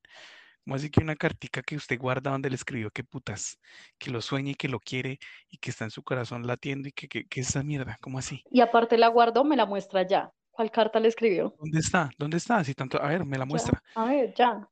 ¿Cómo 0.65 0.77
así 0.77 0.91
que 0.91 1.01
una 1.01 1.17
cartica 1.17 1.63
que 1.63 1.77
usted 1.77 1.99
guarda 1.99 2.31
donde 2.31 2.49
le 2.49 2.57
escribió 2.57 2.91
que 2.91 3.03
putas, 3.05 3.59
que 3.99 4.11
lo 4.11 4.21
sueña 4.21 4.53
y 4.53 4.55
que 4.55 4.69
lo 4.69 4.79
quiere 4.79 5.19
y 5.49 5.59
que 5.59 5.71
está 5.71 5.85
en 5.85 5.91
su 5.91 6.03
corazón 6.03 6.47
latiendo 6.47 6.89
y 6.89 6.93
que, 6.93 7.09
que, 7.09 7.27
que 7.27 7.41
esa 7.41 7.63
mierda? 7.63 7.99
¿Cómo 8.01 8.19
así? 8.19 8.45
Y 8.51 8.61
aparte 8.61 8.97
la 8.97 9.09
guardó, 9.09 9.45
me 9.45 9.57
la 9.57 9.67
muestra 9.67 10.07
ya. 10.07 10.33
¿Cuál 10.53 10.71
carta 10.71 11.01
le 11.01 11.09
escribió? 11.09 11.55
¿Dónde 11.59 11.79
está? 11.79 12.11
¿Dónde 12.19 12.37
está? 12.37 12.59
Así 12.59 12.75
tanto, 12.75 13.03
a 13.03 13.09
ver, 13.09 13.25
me 13.25 13.39
la 13.39 13.47
muestra. 13.47 13.83
a 13.95 14.05
ver, 14.05 14.35
ya. 14.35 14.69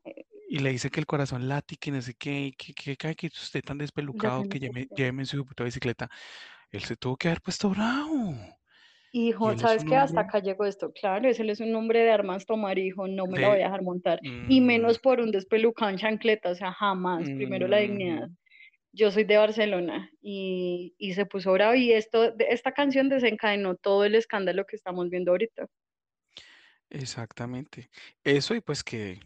Y 0.49 0.59
le 0.59 0.71
dice 0.71 0.91
que 0.91 1.01
el 1.01 1.07
corazón 1.07 1.49
late, 1.49 1.77
que 1.77 1.91
no 1.91 2.03
sé 2.03 2.15
qué, 2.15 2.53
que, 2.57 2.75
que, 2.75 2.97
que, 2.97 3.15
que 3.15 3.27
usted 3.29 3.63
tan 3.63 3.79
despelucado, 3.79 4.45
que 4.49 4.59
lléveme, 4.59 5.23
en 5.23 5.27
su 5.27 5.45
puta 5.45 5.65
bicicleta. 5.65 6.09
Él 6.71 6.85
se 6.85 6.97
tuvo 6.97 7.17
que 7.17 7.29
haber 7.29 7.41
puesto 7.41 7.71
bravo. 7.71 8.35
Hijo, 9.13 9.59
¿sabes 9.59 9.85
qué? 9.85 9.97
Hasta 9.97 10.21
acá 10.21 10.39
llegó 10.39 10.65
esto. 10.65 10.93
Claro, 10.93 11.29
ese 11.29 11.51
es 11.51 11.61
un 11.61 11.73
nombre 11.73 12.01
de 12.01 12.11
armas 12.11 12.47
tomar, 12.47 12.79
hijo, 12.79 13.09
no 13.09 13.27
me 13.27 13.41
lo 13.41 13.49
voy 13.49 13.61
a 13.61 13.65
dejar 13.65 13.83
montar. 13.83 14.21
Y 14.49 14.61
menos 14.61 14.99
mm. 14.99 15.03
por 15.03 15.21
un 15.21 15.33
despelucado 15.33 15.91
en 15.91 15.99
chancleta, 15.99 16.51
o 16.51 16.55
sea, 16.55 16.73
jamás. 16.73 17.25
Primero 17.25 17.67
la 17.67 17.79
dignidad. 17.79 18.29
Mm. 18.29 18.37
Yo 18.93 19.11
soy 19.11 19.25
de 19.25 19.37
Barcelona 19.37 20.11
y, 20.21 20.95
y 20.99 21.15
se 21.15 21.27
puso 21.27 21.53
bravo 21.53 21.75
y 21.75 21.93
esto, 21.93 22.35
esta 22.39 22.73
canción 22.73 23.09
desencadenó 23.09 23.77
todo 23.77 24.05
el 24.05 24.17
escándalo 24.17 24.65
que 24.67 24.77
estamos 24.77 25.11
viendo 25.11 25.31
ahorita. 25.33 25.67
Exactamente. 26.91 27.89
Eso 28.25 28.55
y 28.55 28.61
pues 28.61 28.83
que 28.83 29.21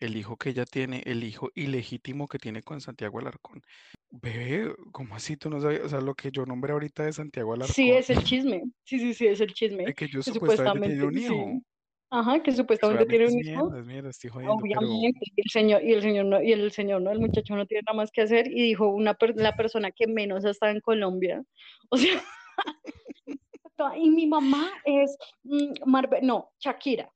el 0.00 0.16
hijo 0.16 0.36
que 0.36 0.50
ella 0.50 0.64
tiene, 0.66 1.02
el 1.06 1.24
hijo 1.24 1.50
ilegítimo 1.54 2.28
que 2.28 2.38
tiene 2.38 2.62
con 2.62 2.80
Santiago 2.80 3.18
Alarcón. 3.18 3.62
Bebé, 4.10 4.74
¿cómo 4.92 5.14
así 5.14 5.36
tú 5.36 5.50
no 5.50 5.60
sabías? 5.60 5.82
O 5.82 5.88
sea, 5.88 6.00
lo 6.00 6.14
que 6.14 6.30
yo 6.30 6.46
nombré 6.46 6.72
ahorita 6.72 7.04
de 7.04 7.12
Santiago 7.12 7.54
Alarcón. 7.54 7.74
Sí, 7.74 7.90
es 7.90 8.08
el 8.10 8.22
chisme. 8.22 8.62
Sí, 8.84 8.98
sí, 8.98 9.14
sí, 9.14 9.26
es 9.26 9.40
el 9.40 9.52
chisme. 9.52 9.84
De 9.84 9.94
que 9.94 10.08
yo 10.08 10.22
supuestamente, 10.22 10.88
tiene 10.88 11.04
un 11.04 11.18
hijo. 11.18 11.62
Ajá, 12.10 12.40
que 12.40 12.52
supuestamente 12.52 13.04
tiene 13.06 13.26
un 13.26 13.38
hijo. 13.38 13.70
Mierda, 13.82 14.10
estoy 14.10 14.30
Obviamente, 14.30 15.20
y 15.22 15.40
el 15.40 15.50
señor, 15.50 15.82
y 15.82 15.92
el 15.92 16.02
señor 16.02 16.26
no, 16.26 16.40
y 16.40 16.52
el 16.52 16.70
señor 16.70 17.02
no, 17.02 17.10
el 17.10 17.18
muchacho 17.18 17.56
no 17.56 17.66
tiene 17.66 17.82
nada 17.86 17.96
más 17.96 18.12
que 18.12 18.22
hacer, 18.22 18.46
y 18.46 18.62
dijo 18.62 18.88
una 18.88 19.16
la 19.34 19.56
persona 19.56 19.90
que 19.90 20.06
menos 20.06 20.44
está 20.44 20.70
en 20.70 20.80
Colombia. 20.80 21.42
O 21.88 21.96
sea, 21.98 22.22
y 23.98 24.08
mi 24.08 24.26
mamá 24.26 24.70
es 24.84 25.16
mm, 25.42 25.74
no, 26.22 26.50
Shakira. 26.58 27.12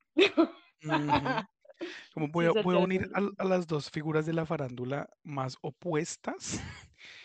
Como 2.13 2.29
voy 2.29 2.47
a, 2.47 2.79
unir 2.79 3.11
a, 3.15 3.45
las 3.45 3.67
dos 3.67 3.91
figuras 3.91 4.27
de 4.27 4.33
la 4.33 4.47
farándula 4.47 5.09
más 5.23 5.57
opuestas. 5.61 6.63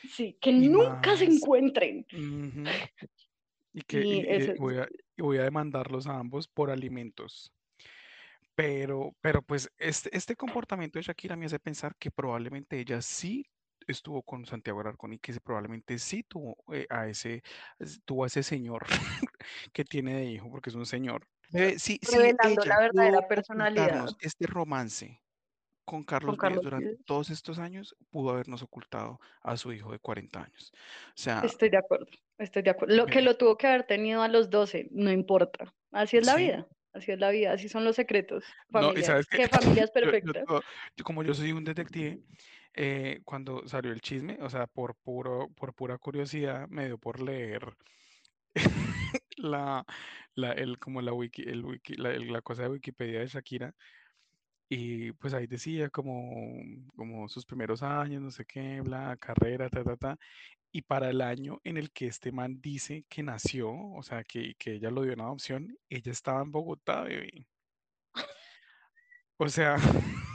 Sí, 0.10 0.38
que 0.40 0.54
nunca 0.54 1.18
se 1.18 1.26
encuentren. 1.26 2.06
Y 3.74 3.82
que 3.82 4.56
voy, 4.58 4.78
a, 4.78 4.88
voy, 5.18 5.38
a, 5.38 5.44
demandarlos 5.44 6.08
a 6.08 6.18
ambos 6.18 6.48
por 6.48 6.70
alimentos. 6.70 7.52
Pero, 8.56 9.14
pero 9.20 9.42
pues 9.42 9.70
este, 9.78 10.16
este 10.16 10.36
comportamiento 10.36 10.98
de 10.98 11.04
Shakira 11.04 11.36
me 11.36 11.46
hace 11.46 11.60
pensar 11.60 11.94
que 11.98 12.10
probablemente 12.10 12.80
ella 12.80 13.02
sí 13.02 13.46
estuvo 13.88 14.24
con 14.24 14.46
Santiago 14.46 14.82
Alarcón 14.82 15.14
y 15.14 15.20
que 15.20 15.34
probablemente 15.40 16.00
sí 16.00 16.24
tuvo 16.24 16.58
eh, 16.74 16.88
a 16.90 17.08
ese 17.08 17.44
tuvo 18.06 18.24
a 18.24 18.28
ese 18.28 18.44
señor 18.44 18.86
que 19.74 19.84
tiene 19.84 20.16
de 20.16 20.26
hijo 20.26 20.50
porque 20.50 20.70
es 20.70 20.76
un 20.76 20.86
señor 20.86 21.28
eh, 21.54 21.76
sí, 21.78 22.00
revelando 22.12 22.64
la 22.66 22.80
verdadera 22.80 23.28
personalidad. 23.28 24.08
Este 24.20 24.48
romance 24.48 25.22
con 25.86 26.04
Carlos, 26.04 26.38
Díaz 26.42 26.62
durante 26.62 26.98
todos 27.06 27.30
estos 27.30 27.60
años 27.60 27.96
pudo 28.10 28.32
habernos 28.32 28.64
ocultado 28.64 29.20
a 29.42 29.56
su 29.56 29.72
hijo 29.72 29.92
de 29.92 30.00
40 30.00 30.44
años. 30.44 30.72
O 31.10 31.12
sea, 31.14 31.42
estoy 31.46 31.70
de 31.70 31.78
acuerdo, 31.78 32.08
estoy 32.40 32.64
de 32.64 32.72
acuerdo. 32.72 32.96
Lo 32.96 33.06
que 33.06 33.22
lo 33.22 33.38
tuvo 33.38 33.58
que 33.58 33.68
haber 33.68 33.84
tenido 33.84 34.24
a 34.24 34.28
los 34.28 34.50
12, 34.50 34.90
no 34.92 35.12
importa. 35.12 35.74
Así 35.92 36.18
es 36.18 36.26
la 36.26 36.36
vida. 36.36 36.68
Así 36.96 37.12
es 37.12 37.20
la 37.20 37.30
vida, 37.30 37.52
así 37.52 37.68
son 37.68 37.84
los 37.84 37.98
secretos. 37.98 38.46
Familias. 38.72 39.28
¿Qué? 39.28 39.48
familias 39.50 39.92
perfectas? 39.92 40.46
Yo, 40.96 41.04
como 41.04 41.24
yo 41.24 41.34
soy 41.34 41.52
un 41.52 41.66
detective, 41.66 42.22
eh, 42.74 43.20
cuando 43.26 43.68
salió 43.68 43.92
el 43.92 44.00
chisme, 44.00 44.38
o 44.42 44.50
sea, 44.50 44.66
por 44.66 44.96
puro, 44.96 45.50
por 45.58 45.74
pura 45.74 45.98
curiosidad, 45.98 46.70
me 46.70 46.86
dio 46.86 46.98
por 46.98 47.22
leer 47.22 47.76
la, 49.38 49.86
la, 50.36 50.52
el, 50.54 50.80
como 50.80 51.02
la, 51.02 51.14
wiki, 51.14 51.44
el 51.44 51.66
wiki, 51.66 51.96
la, 51.96 52.18
la, 52.18 52.42
cosa 52.42 52.64
de 52.64 52.70
Wikipedia 52.70 53.20
de 53.20 53.28
Shakira. 53.28 53.74
Y 54.70 55.12
pues 55.14 55.34
ahí 55.34 55.48
decía 55.48 55.90
como, 55.90 56.60
como 56.96 57.28
sus 57.30 57.46
primeros 57.46 57.84
años, 57.84 58.22
no 58.22 58.32
sé 58.32 58.46
qué, 58.46 58.82
bla, 58.82 59.16
carrera, 59.18 59.70
ta, 59.70 59.84
ta, 59.84 59.96
ta. 59.98 60.18
Y 60.72 60.82
para 60.82 61.10
el 61.10 61.22
año 61.22 61.62
en 61.64 61.78
el 61.78 61.92
que 61.92 62.08
este 62.08 62.32
man 62.32 62.60
dice 62.62 63.06
que 63.10 63.24
nació, 63.24 63.72
o 63.72 64.04
sea, 64.04 64.24
que, 64.24 64.56
que 64.56 64.74
ella 64.76 64.92
lo 64.92 65.04
dio 65.04 65.14
en 65.14 65.22
adopción, 65.22 65.78
ella 65.90 66.12
estaba 66.12 66.42
en 66.42 66.52
Bogotá, 66.52 67.04
bebé. 67.04 67.48
O 69.38 69.50
sea, 69.50 69.76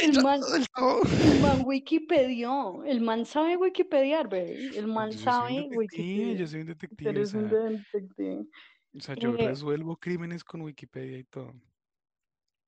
el 0.00 0.22
man, 0.22 0.40
el 0.52 1.40
man 1.40 1.62
Wikipedia, 1.64 2.50
el 2.86 3.00
man 3.00 3.24
sabe 3.24 3.56
Wikipedia, 3.56 4.20
el 4.20 4.86
man 4.86 5.12
sabe 5.12 5.68
Wikipedia. 5.74 6.34
Yo 6.34 6.46
soy 6.46 6.60
un 6.60 6.66
detective. 6.66 7.10
Eres 7.10 7.34
un 7.34 7.48
detective. 7.48 8.46
O 8.94 9.00
sea, 9.00 9.14
yo 9.14 9.34
eh, 9.36 9.48
resuelvo 9.48 9.96
crímenes 9.96 10.44
con 10.44 10.62
Wikipedia 10.62 11.18
y 11.18 11.24
todo. 11.24 11.52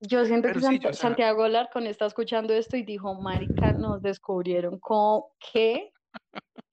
Yo 0.00 0.24
siento 0.24 0.48
que 0.52 0.92
Santiago 0.94 1.44
Alarcón 1.44 1.86
está 1.86 2.06
escuchando 2.06 2.54
esto 2.54 2.76
y 2.76 2.82
dijo, 2.82 3.14
marica, 3.20 3.72
nos 3.72 4.00
descubrieron. 4.00 4.78
¿Cómo? 4.80 5.34
¿Qué? 5.52 5.92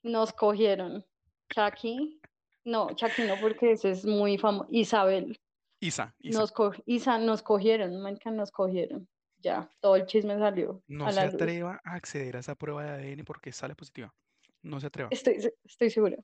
Nos 0.01 0.31
cogieron. 0.31 1.05
Chucky. 1.53 2.21
No, 2.63 2.87
Chucky 2.95 3.23
no, 3.23 3.35
porque 3.41 3.71
ese 3.71 3.91
es 3.91 4.05
muy 4.05 4.37
famoso. 4.37 4.67
Isabel. 4.71 5.37
Isa, 5.79 6.15
Isa. 6.19 6.39
Nos, 6.39 6.53
Isa, 6.85 7.17
nos 7.19 7.41
cogieron, 7.41 8.01
marica, 8.01 8.31
nos 8.31 8.51
cogieron 8.51 9.07
ya, 9.39 9.69
todo 9.79 9.95
el 9.95 10.05
chisme 10.05 10.37
salió. 10.37 10.81
No 10.87 11.11
se 11.11 11.19
atreva 11.19 11.81
a 11.83 11.95
acceder 11.95 12.37
a 12.37 12.39
esa 12.39 12.55
prueba 12.55 12.83
de 12.83 13.11
ADN 13.11 13.23
porque 13.23 13.51
sale 13.51 13.75
positiva. 13.75 14.13
No 14.61 14.79
se 14.79 14.87
atreva. 14.87 15.09
Estoy, 15.11 15.37
estoy 15.63 15.89
segura. 15.89 16.17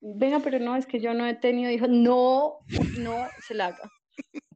Venga, 0.00 0.40
pero 0.40 0.58
no, 0.58 0.76
es 0.76 0.86
que 0.86 1.00
yo 1.00 1.14
no 1.14 1.26
he 1.26 1.34
tenido 1.34 1.70
hijos. 1.70 1.88
No, 1.88 2.58
no 2.98 3.28
se 3.46 3.54
la 3.54 3.66
haga. 3.66 3.90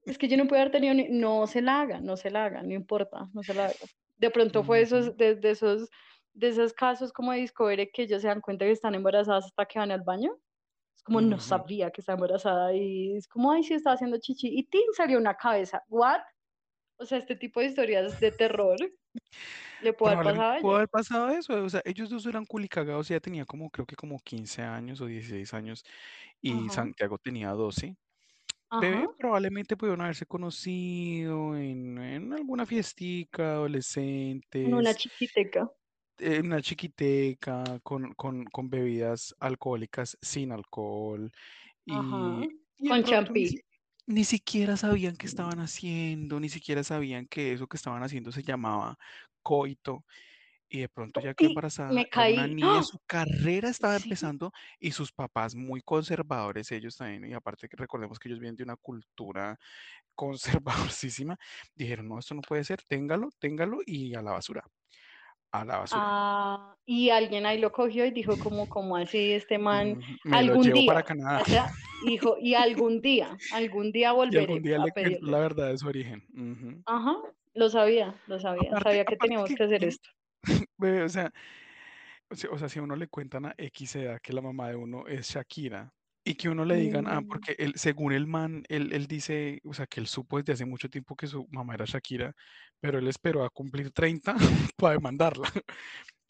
Es 0.05 0.17
que 0.17 0.29
yo 0.29 0.37
no 0.37 0.47
puedo 0.47 0.63
haber 0.63 0.73
tenido, 0.73 0.95
no 1.11 1.47
se 1.47 1.61
la 1.61 1.83
haga, 1.83 2.01
no 2.01 2.17
se 2.17 2.31
la 2.31 2.47
haga, 2.47 2.63
no 2.63 2.73
importa, 2.73 3.29
no 3.35 3.43
se 3.43 3.55
la 3.55 3.67
haga. 3.67 3.75
De 4.17 4.31
pronto 4.31 4.65
fue 4.65 4.81
esos, 4.81 5.17
de, 5.17 5.39
esos, 5.43 5.91
de 6.33 6.49
esos 6.49 6.73
casos 6.73 7.13
como 7.13 7.33
de 7.33 7.41
Discovery 7.41 7.91
que 7.91 8.03
ellos 8.03 8.23
se 8.23 8.29
dan 8.29 8.41
cuenta 8.41 8.65
que 8.65 8.73
están 8.73 8.95
embarazadas 8.95 9.47
hasta 9.47 9.67
que 9.67 9.79
van 9.79 9.91
al 9.91 10.03
baño. 10.03 10.37
Es 10.97 11.03
como 11.03 11.21
no 11.21 11.39
sabía 11.39 11.91
que 11.91 12.01
está 12.01 12.15
embarazada 12.15 12.75
y 12.75 13.17
es 13.17 13.29
como, 13.29 13.53
ay, 13.53 13.63
sí, 13.63 13.75
está 13.75 13.93
haciendo 13.93 14.19
chichi. 14.19 14.49
Y 14.49 14.65
¡tin! 14.65 14.83
salió 14.95 15.19
una 15.19 15.35
cabeza. 15.35 15.83
¿What? 15.89 16.21
O 16.99 17.07
sea, 17.07 17.19
este 17.19 17.37
tipo 17.37 17.61
de 17.61 17.67
historias 17.67 18.19
de 18.21 18.31
terror 18.33 18.77
le 19.83 19.93
puede 19.93 20.15
haber 20.15 20.25
pasado 20.25 20.51
a 20.51 20.59
ella. 20.59 20.75
haber 20.77 20.89
pasado 20.89 21.29
eso, 21.29 21.65
o 21.65 21.69
sea, 21.71 21.81
ellos 21.85 22.11
dos 22.11 22.27
eran 22.27 22.45
culicagados, 22.45 23.11
ella 23.11 23.21
tenía 23.21 23.45
como, 23.45 23.71
creo 23.71 23.87
que 23.87 23.95
como 23.97 24.19
15 24.19 24.63
años 24.63 25.01
o 25.01 25.07
16 25.07 25.55
años 25.55 25.85
y 26.41 26.53
Ajá, 26.53 26.71
Santiago 26.71 27.19
tenía 27.19 27.51
12. 27.51 27.97
ajá, 28.71 28.81
Bebé, 28.81 29.09
probablemente 29.17 29.77
pudieron 29.77 30.01
haberse 30.01 30.27
conocido 30.27 31.57
en, 31.57 31.99
en 31.99 32.33
alguna 32.33 32.67
fiestica, 32.67 33.65
en 33.65 34.75
una 34.75 34.95
chiquiteca. 34.95 35.71
en 36.19 36.47
una 36.47 36.61
chiquiteca, 36.61 37.79
con, 37.85 38.13
con, 38.15 38.45
con 38.45 38.71
bebidas 38.71 39.35
alcohólicas 39.39 40.19
sin 40.21 40.51
alcohol, 40.51 41.31
Ajá, 41.89 42.41
y, 42.77 42.89
con 42.89 43.03
pronto 43.03 43.33
ni, 44.09 44.25
siquiera 44.25 44.77
sabían 44.77 45.17
qué 45.17 45.27
estaban 45.27 45.61
haciendo, 45.61 46.41
ni 46.41 46.49
siquiera 46.49 46.85
sabían 46.85 47.27
que 47.27 47.53
eso 47.53 47.67
que 47.69 47.77
estaban 47.77 48.03
haciendo 48.03 48.33
se 48.33 48.43
llamaba 48.43 48.99
coito. 49.43 50.05
Y 50.71 50.81
de 50.81 50.89
pronto 50.91 51.21
ya 51.21 51.35
quedó 51.35 51.49
Y 51.49 51.51
embarazada, 51.51 51.95
me 51.95 52.09
era 52.13 52.29
una 52.31 52.47
caí. 52.47 52.49
niña, 52.49 52.83
¡Ah! 52.83 52.85
su 52.85 52.99
carrera 53.07 53.71
estaba 53.71 53.97
Sí, 53.97 53.97
empezando 53.97 54.53
y 54.81 54.93
sus 54.93 55.13
papás 55.13 55.55
muy 55.57 55.83
conservadores, 55.83 56.73
ellos 56.73 56.97
también, 56.97 57.25
y 57.31 57.35
aparte 57.35 57.69
que 57.69 57.77
recordemos 57.77 58.19
que 58.19 58.29
ellos 58.29 58.41
vienen 58.41 58.57
de 58.57 58.65
una 58.65 58.77
cultura 58.77 59.59
conservadorísima, 60.17 61.39
dijeron, 61.75 62.09
no, 62.09 62.19
esto 62.21 62.35
no 62.35 62.43
puede 62.43 62.65
ser, 62.65 62.83
téngalo, 62.89 63.31
téngalo 63.41 63.81
y 63.87 64.15
a 64.15 64.23
la 64.23 64.33
basura, 64.33 64.65
a 65.53 65.65
la 65.65 65.79
basura. 65.79 66.07
Ah, 66.07 66.77
y 66.85 67.11
alguien 67.11 67.47
ahí 67.47 67.59
lo 67.59 67.73
cogió 67.73 68.05
y 68.07 68.11
dijo 68.11 68.39
como, 68.39 68.69
como 68.69 68.97
así, 68.97 69.33
este 69.33 69.59
man, 69.59 69.99
Ujú, 69.99 70.19
Me 70.25 70.43
lo 70.43 70.55
algún 70.55 70.65
llevo 70.65 70.83
para 70.85 71.03
día, 71.03 71.03
Canadá 71.03 71.41
o 71.41 71.45
sea, 71.45 71.73
dijo, 72.01 72.37
y 72.41 72.55
algún 72.55 73.01
día, 73.01 73.43
algún 73.49 73.93
día 73.93 74.13
y 74.29 74.37
algún 74.37 74.63
volveré 74.63 74.63
día 74.63 74.79
a 74.79 74.79
le 74.79 74.93
cuento 74.93 75.27
la 75.27 75.39
pedirle. 75.39 75.39
verdad 75.39 75.69
de 75.71 75.79
su 75.79 75.87
origen. 75.89 76.25
Ajá, 76.87 77.15
lo 77.55 77.69
sabía, 77.71 78.21
lo 78.27 78.41
sabía, 78.41 78.75
Aparte, 78.75 78.81
sabía 78.81 79.05
que 79.05 79.17
teníamos 79.17 79.53
que, 79.53 79.55
que 79.55 79.63
hacer 79.65 79.85
mm, 79.85 79.85
esto. 79.85 80.11
O 81.05 81.09
sea, 81.09 81.33
o 82.51 82.59
sea, 82.59 82.69
si 82.69 82.79
a 82.79 82.83
uno 82.83 82.97
le 82.97 83.09
cuentan 83.09 83.47
a 83.47 83.55
X 83.57 83.97
edad 83.97 84.21
que 84.23 84.33
la 84.33 84.43
mamá 84.43 84.69
de 84.69 84.77
uno 84.77 85.07
es 85.07 85.29
Shakira 85.31 85.95
y 86.31 86.35
que 86.37 86.49
uno 86.49 86.65
le 86.65 86.77
digan, 86.77 87.07
ah, 87.09 87.21
Mm, 87.21 87.23
porque 87.23 87.55
él, 87.59 87.73
según 87.77 88.13
el 88.13 88.27
man, 88.27 88.65
él, 88.69 88.93
él 88.93 89.07
dice, 89.07 89.61
o 89.65 89.75
sea, 89.75 89.87
que 89.87 90.01
él 90.01 90.07
supo 90.07 90.39
desde 90.39 90.53
hace 90.55 90.67
mucho 90.67 90.89
tiempo 90.91 91.17
que 91.17 91.27
su 91.27 91.47
mamá 91.51 91.75
era 91.75 91.85
Shakira, 91.87 92.35
pero 92.81 92.99
él 92.99 93.09
esperó 93.09 93.45
a 93.45 93.51
cumplir 93.51 93.91
30 93.93 94.37
para 94.77 94.95
demandarla. 94.95 95.49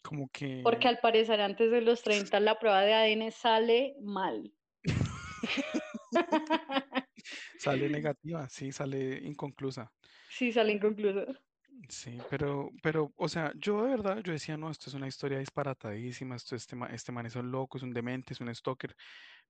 Como 0.03 0.29
Porque 0.61 0.79
que 0.79 0.87
al 0.87 0.99
parecer 1.01 1.41
antes 1.41 1.69
de 1.69 1.81
los 1.81 2.01
30 2.01 2.39
la 2.39 2.57
prueba 2.59 2.79
de 2.83 2.93
ADN 2.93 3.31
sale 3.31 3.95
mal. 4.01 4.53
sale 7.57 7.89
negativa, 7.89 8.47
sí, 8.49 8.71
sale 8.71 9.19
inconclusa. 9.23 9.91
Sí, 10.27 10.53
sale 10.53 10.71
inconcluso. 10.71 11.25
Sí, 11.87 12.25
pero, 12.27 12.69
pero, 12.83 13.13
o 13.15 13.29
sea, 13.29 13.53
yo 13.55 13.83
de 13.83 13.91
verdad, 13.91 14.19
yo 14.23 14.33
decía, 14.33 14.57
no, 14.57 14.69
esto 14.69 14.89
es 14.89 14.93
una 14.95 15.07
historia 15.07 15.39
disparatadísima, 15.39 16.35
esto, 16.35 16.55
este, 16.55 16.75
ma- 16.75 16.87
este 16.87 17.11
man 17.11 17.25
es 17.25 17.35
un 17.35 17.51
loco, 17.51 17.77
es 17.77 17.83
un 17.83 17.93
demente, 17.93 18.33
es 18.33 18.41
un 18.41 18.53
stalker, 18.53 18.95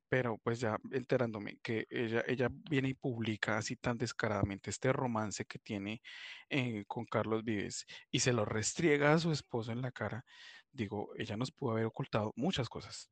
pero 0.09 0.37
pues 0.39 0.59
ya 0.59 0.77
enterándome 0.91 1.59
que 1.61 1.85
ella, 1.89 2.23
ella 2.27 2.49
viene 2.69 2.89
y 2.89 2.93
publica 2.95 3.57
así 3.57 3.75
tan 3.75 3.97
descaradamente 3.97 4.69
este 4.71 4.91
romance 4.91 5.45
que 5.45 5.59
tiene 5.59 6.01
eh, 6.49 6.83
con 6.87 7.05
Carlos 7.05 7.43
Vives 7.43 7.85
y 8.11 8.19
se 8.19 8.33
lo 8.33 8.45
restriega 8.45 9.13
a 9.13 9.19
su 9.19 9.31
esposo 9.31 9.71
en 9.71 9.81
la 9.81 9.91
cara, 9.91 10.25
digo, 10.71 11.11
ella 11.17 11.37
nos 11.37 11.51
pudo 11.51 11.71
haber 11.71 11.85
ocultado 11.85 12.33
muchas 12.35 12.69
cosas, 12.69 13.09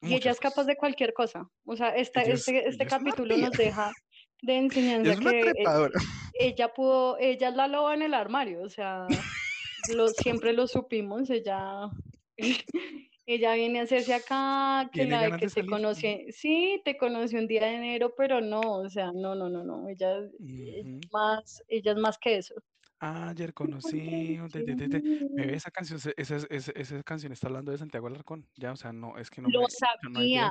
Y 0.00 0.14
ella 0.14 0.30
es 0.30 0.40
capaz 0.40 0.54
cosas. 0.56 0.66
de 0.66 0.76
cualquier 0.76 1.12
cosa. 1.14 1.48
O 1.64 1.76
sea, 1.76 1.90
esta, 1.96 2.22
Ella 2.22 2.34
es, 2.34 2.48
este, 2.48 2.68
este 2.68 2.84
ella 2.84 2.84
es 2.84 2.88
capítulo 2.88 3.36
nos 3.36 3.56
deja 3.56 3.92
de 4.42 4.58
ella 4.60 4.60
enseñanza 4.60 5.12
es 5.12 5.20
una 5.20 5.32
que 5.32 5.40
trepadora. 5.40 6.00
ella 6.34 6.72
pudo, 6.74 7.18
ella 7.18 7.48
es 7.48 7.56
la 7.56 7.68
loba 7.68 7.94
en 7.94 8.02
el 8.02 8.14
armario, 8.14 8.62
o 8.62 8.68
sea, 8.68 9.06
lo, 9.88 10.08
siempre 10.08 10.52
lo 10.52 10.66
supimos, 10.68 11.30
ella, 11.30 11.90
ella 13.26 13.54
viene 13.54 13.80
a 13.80 13.82
hacerse 13.84 14.14
acá, 14.14 14.90
que 14.94 15.06
la 15.06 15.22
de 15.22 15.34
que 15.36 15.48
te 15.48 15.64
conocí, 15.66 16.26
sí, 16.32 16.80
te 16.84 16.96
conocí 16.96 17.36
un 17.36 17.48
día 17.48 17.62
de 17.66 17.74
enero, 17.74 18.14
pero 18.16 18.40
no, 18.40 18.60
o 18.60 18.88
sea, 18.88 19.12
no, 19.14 19.34
no, 19.34 19.48
no, 19.50 19.64
no, 19.64 19.88
ella, 19.88 20.18
es 20.20 20.86
más, 21.12 21.62
ella 21.68 21.92
es 21.92 21.98
más 21.98 22.18
que 22.18 22.36
eso. 22.38 22.54
Ayer 22.98 23.52
conocí, 23.52 24.38
te, 24.50 24.62
te, 24.62 24.74
te, 24.74 24.88
te. 24.88 25.04
Bebé, 25.34 25.54
esa 25.54 25.70
canción, 25.70 26.00
esa, 26.16 26.36
esa, 26.48 26.72
esa 26.72 27.02
canción 27.02 27.30
está 27.32 27.46
hablando 27.48 27.70
de 27.70 27.76
Santiago 27.78 28.06
Alarcón. 28.06 28.48
Ya, 28.56 28.72
o 28.72 28.76
sea, 28.76 28.92
no, 28.94 29.18
es 29.18 29.28
que 29.30 29.42
no 29.42 29.50
Lo 29.50 29.60
me, 29.60 29.66
no 30.00 30.20
sabía, 30.24 30.50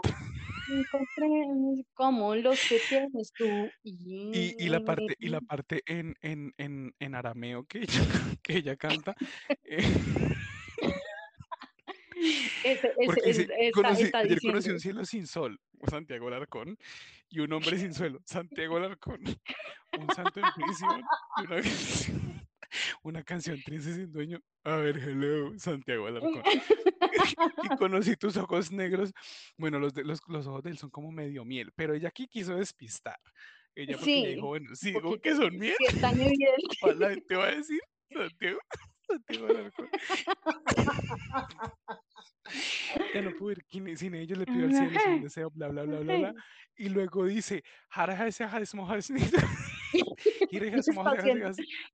encontré 0.67 1.85
como 1.93 2.35
los 2.35 2.63
que 2.67 2.79
tienes 2.79 3.33
tú. 3.35 3.73
Y, 4.31 4.55
y 4.63 4.69
la 4.69 4.81
parte, 4.81 5.15
y 5.19 5.29
la 5.29 5.41
parte 5.41 5.81
en, 5.85 6.15
en, 6.21 6.53
en, 6.57 6.93
en 6.99 7.15
arameo 7.15 7.65
que 7.65 7.79
ella, 7.79 8.01
que 8.43 8.57
ella 8.57 8.75
canta, 8.75 9.15
eh, 9.63 9.83
Ese, 12.63 12.93
ese, 12.97 13.21
ese 13.25 13.71
conocí, 13.71 14.03
está 14.03 14.19
ayer 14.19 14.39
conocí 14.41 14.69
un 14.69 14.79
cielo 14.79 15.05
sin 15.05 15.27
sol, 15.27 15.59
Santiago 15.87 16.27
Alarcón, 16.27 16.77
y 17.29 17.39
un 17.39 17.51
hombre 17.53 17.77
sin 17.77 17.93
suelo, 17.93 18.21
Santiago 18.25 18.77
Alarcón, 18.77 19.21
un 19.99 20.09
santo 20.15 20.39
en 20.39 20.45
prisión, 20.55 21.03
una 21.37 21.61
canción, 21.61 22.47
una 23.03 23.23
canción 23.23 23.61
triste 23.63 23.93
sin 23.93 24.11
dueño. 24.11 24.39
A 24.63 24.77
ver, 24.77 24.97
hello, 24.97 25.57
Santiago 25.59 26.07
Alarcón. 26.07 26.43
y 27.63 27.75
conocí 27.77 28.15
tus 28.15 28.37
ojos 28.37 28.71
negros. 28.71 29.11
Bueno, 29.57 29.79
los, 29.79 29.93
de, 29.93 30.03
los, 30.03 30.21
los 30.27 30.47
ojos 30.47 30.63
de 30.63 30.71
él 30.71 30.77
son 30.77 30.89
como 30.89 31.11
medio 31.11 31.43
miel, 31.43 31.71
pero 31.75 31.93
ella 31.93 32.09
aquí 32.09 32.27
quiso 32.27 32.55
despistar. 32.55 33.19
Ella 33.75 33.97
porque 33.97 34.19
ella 34.19 34.29
dijo, 34.29 34.41
Sí, 34.41 34.47
bueno, 34.47 34.75
si 34.75 34.91
digo 34.91 35.19
que 35.19 35.35
son 35.35 35.57
miel, 35.57 35.75
Si 35.77 35.95
es 35.95 36.01
tan 36.01 36.19
evidente. 36.19 36.77
¿cuál 36.79 36.99
la 36.99 37.09
gente 37.09 37.35
va 37.35 37.47
a 37.47 37.55
decir? 37.55 37.81
Santiago, 38.09 38.59
Santiago 39.07 39.47
Alarcón. 39.47 39.89
Ya 43.13 43.21
no 43.21 43.31
puedo 43.31 43.51
ir 43.53 43.63
sin 43.97 44.13
ellos, 44.15 44.37
le 44.37 44.45
pido 44.45 44.65
al 44.65 44.73
cielo 44.73 45.15
un 45.15 45.21
deseo, 45.23 45.49
bla, 45.51 45.67
bla, 45.69 45.83
bla, 45.83 45.99
bla, 45.99 46.15
bla. 46.17 46.35
Y 46.77 46.89
luego 46.89 47.25
dice, 47.25 47.63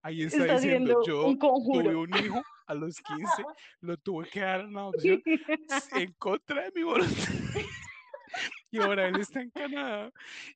ahí 0.02 0.24
está 0.24 0.38
está 0.46 0.46
diciendo, 0.56 1.04
yo 1.06 1.28
un 1.28 1.38
tuve 1.84 1.96
un 1.96 2.10
hijo 2.26 2.44
a 2.68 2.74
los 2.74 2.96
15, 3.02 3.44
lo 3.82 3.98
tuve 3.98 4.28
que 4.30 4.40
dar 4.42 4.62
en 4.62 4.78
adopción 4.78 5.22
s- 5.68 6.02
en 6.02 6.14
contra 6.14 6.64
de 6.64 6.72
mi 6.76 6.84
voluntad. 6.84 7.16
Y 8.72 8.80
ahora 8.80 9.08
él 9.08 9.20
está 9.20 9.42
en 9.42 9.50
Canadá 9.52 10.12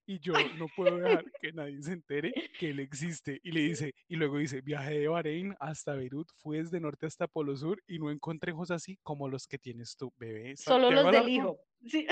y 0.05 0.19
yo 0.19 0.33
no 0.57 0.67
puedo 0.75 0.97
dejar 0.97 1.25
que 1.41 1.51
nadie 1.51 1.81
se 1.81 1.93
entere 1.93 2.33
que 2.57 2.69
él 2.69 2.79
existe. 2.79 3.39
Y 3.43 3.51
le 3.51 3.61
dice, 3.61 3.93
y 4.07 4.15
luego 4.15 4.37
dice, 4.37 4.61
viajé 4.61 4.99
de 4.99 5.07
Bahrein 5.07 5.55
hasta 5.59 5.93
Beirut, 5.95 6.29
fui 6.37 6.57
desde 6.57 6.79
norte 6.79 7.05
hasta 7.05 7.27
Polo 7.27 7.55
Sur 7.57 7.81
y 7.87 7.99
no 7.99 8.09
encontré 8.09 8.53
ojos 8.53 8.71
así 8.71 8.97
como 9.03 9.27
los 9.27 9.47
que 9.47 9.57
tienes 9.57 9.97
tú, 9.97 10.13
bebé. 10.17 10.55
Solo 10.57 10.91
los 10.91 11.11
del 11.11 11.29
hijo. 11.29 11.59
Sí, 11.85 12.07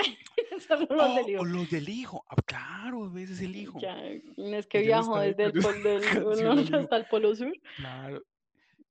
solo 0.68 0.86
los 0.88 0.90
Oh, 0.90 1.14
del 1.16 1.30
hijo. 1.30 1.44
los 1.44 1.70
del 1.70 1.88
hijo. 1.88 2.24
Ah, 2.28 2.36
claro, 2.46 3.16
ese 3.16 3.32
es 3.32 3.40
el 3.40 3.56
hijo. 3.56 3.80
Ya, 3.80 3.98
es 4.06 4.66
que 4.68 4.82
viajó 4.82 5.18
desde 5.18 5.44
el 5.44 5.52
dedicando 5.52 5.82
pol 5.82 5.82
del 6.36 6.44
norte 6.44 6.76
hasta 6.76 6.96
el 6.96 7.06
polo 7.06 7.34
sur. 7.34 7.52
Claro. 7.76 8.22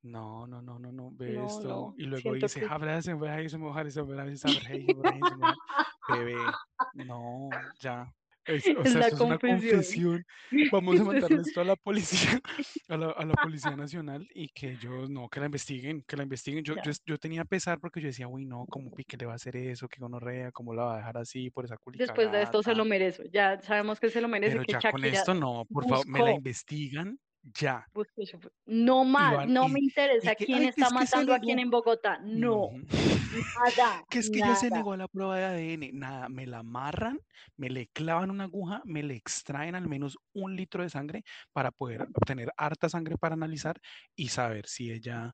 No, 0.03 0.45
no, 0.47 0.61
no, 0.61 0.77
no, 0.79 0.91
no, 0.91 1.11
ve 1.13 1.45
No, 1.45 1.45
esto. 1.45 1.89
no, 1.89 1.95
Y 1.95 2.03
luego 2.05 2.33
dice, 2.33 2.61
que 2.61 2.67
"Habla 2.67 2.93
de 2.93 2.99
ese 2.99 3.15
mujer, 3.15 3.39
ese 3.45 3.57
mujer, 3.57 3.87
ese 3.87 4.01
mujer, 4.03 4.27
ese 4.27 4.49
mujer, 4.49 4.75
ese 4.81 4.93
mujer, 4.93 5.15
ese 5.17 5.35
mujer". 5.35 5.57
Bebé, 6.05 6.59
no, 6.91 7.63
ya. 7.79 8.13
Es- 8.45 8.69
o 8.75 8.83
es 8.83 8.85
sea, 8.85 8.99
la 8.99 9.07
esto 9.07 9.15
es 9.15 9.21
una 9.21 9.39
confesión. 9.39 10.25
Vamos 10.71 10.99
a 10.99 11.05
mandarle 11.05 11.41
esto 11.41 11.61
a 11.61 11.63
la 11.65 11.75
policía, 11.77 12.41
a 12.89 12.97
la, 12.97 13.11
a 13.11 13.25
la 13.25 13.37
Policía 13.37 13.75
Nacional 13.77 14.27
y 14.33 14.49
que 14.49 14.71
ellos, 14.73 15.09
no, 15.09 15.29
que 15.29 15.39
la 15.39 15.45
investiguen, 15.45 16.03
que 16.07 16.17
la 16.17 16.23
investiguen. 16.23 16.63
Yo, 16.65 16.75
yo, 16.77 16.91
yo 17.05 17.17
tenía 17.17 17.45
pesar 17.45 17.79
porque 17.79 18.01
yo 18.01 18.07
decía, 18.07 18.27
uy, 18.27 18.45
no, 18.45 18.67
¿cómo 18.67 18.91
Piqué 18.91 19.15
le 19.17 19.25
va 19.25 19.33
a 19.33 19.35
hacer 19.35 19.55
eso? 19.55 19.87
¿Qué 19.87 19.99
gonorrea? 20.01 20.51
¿Cómo 20.51 20.73
la 20.73 20.83
va 20.85 20.93
a 20.95 20.97
dejar 20.97 21.17
así 21.17 21.49
por 21.51 21.63
esa 21.65 21.77
Después 21.93 22.31
de 22.31 22.41
esto 22.41 22.63
se 22.63 22.75
lo 22.75 22.85
merece. 22.85 23.29
Ya 23.31 23.61
sabemos 23.61 23.99
que 23.99 24.09
se 24.09 24.19
lo 24.21 24.27
merece, 24.27 24.59
Pero 24.59 24.65
que 24.65 24.75
ya 24.75 24.83
con 24.83 25.05
esto 25.05 25.33
no, 25.33 25.65
por 25.71 25.85
favor, 25.85 26.05
me 26.07 26.21
la 26.23 26.31
investigan 26.31 27.19
ya. 27.43 27.87
su- 28.25 28.51
No 28.65 29.03
más, 29.03 29.35
van, 29.35 29.53
no 29.53 29.67
y, 29.67 29.71
me 29.71 29.79
interesa 29.81 30.35
que, 30.35 30.45
quién 30.45 30.63
ay, 30.63 30.67
está 30.69 30.87
es 30.87 30.93
matando 30.93 31.33
a 31.33 31.39
quién 31.39 31.59
en 31.59 31.69
Bogotá. 31.69 32.19
No, 32.23 32.69
nada, 32.71 34.03
Que 34.09 34.19
es 34.19 34.29
que 34.29 34.39
ella 34.39 34.55
se 34.55 34.69
negó 34.69 34.93
a 34.93 34.97
la 34.97 35.07
prueba 35.07 35.37
de 35.37 35.45
ADN. 35.45 35.91
Nada, 35.93 36.29
me 36.29 36.45
la 36.45 36.59
amarran, 36.59 37.19
me 37.57 37.69
le 37.69 37.87
clavan 37.87 38.31
una 38.31 38.45
aguja, 38.45 38.81
me 38.85 39.03
le 39.03 39.15
extraen 39.15 39.75
al 39.75 39.87
menos 39.87 40.17
un 40.33 40.55
litro 40.55 40.83
de 40.83 40.89
sangre 40.89 41.23
para 41.51 41.71
poder 41.71 42.03
obtener 42.13 42.51
harta 42.57 42.89
sangre 42.89 43.17
para 43.17 43.33
analizar 43.35 43.79
y 44.15 44.29
saber 44.29 44.67
si 44.67 44.91
ella, 44.91 45.33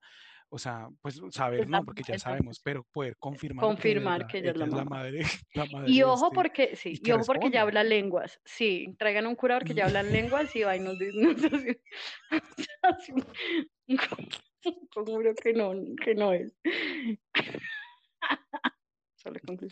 o 0.49 0.57
sea, 0.57 0.89
pues 1.01 1.21
saber 1.31 1.69
no, 1.69 1.85
porque 1.85 2.03
ya 2.03 2.17
sabemos, 2.17 2.59
pero 2.59 2.83
poder 2.91 3.15
confirmar 3.17 3.63
que 3.63 3.67
de 3.67 3.73
confirmar 3.73 4.27
que 4.27 4.39
ella 4.39 4.49
es 4.51 4.55
ella 4.55 4.65
la 4.65 4.71
es 4.71 4.77
la 4.77 4.85
madre, 4.85 5.21
la 5.53 5.65
madre 5.65 5.91
Y 5.91 6.01
ojo 6.03 6.25
este 6.25 6.35
porque, 6.35 6.75
sí, 6.75 6.89
y 6.93 6.99
que 6.99 7.13
ojo 7.13 7.23
porque 7.25 7.51
ya 7.51 7.61
habla 7.61 7.83
lenguas. 7.83 8.41
Sí, 8.45 8.95
traigan 8.97 9.27
un 9.27 9.35
curador 9.35 9.63
que 9.63 9.73
ya 9.73 9.85
habla 9.85 10.03
lenguas 10.03 10.55
y 10.55 10.63
va 10.63 10.75
y 10.75 10.79
nos 10.79 10.97
dice. 10.97 11.81
Conjuro 14.93 15.33
que 15.35 15.53
no, 15.53 15.71
que 16.03 16.15
no 16.15 16.33
es. 16.33 16.53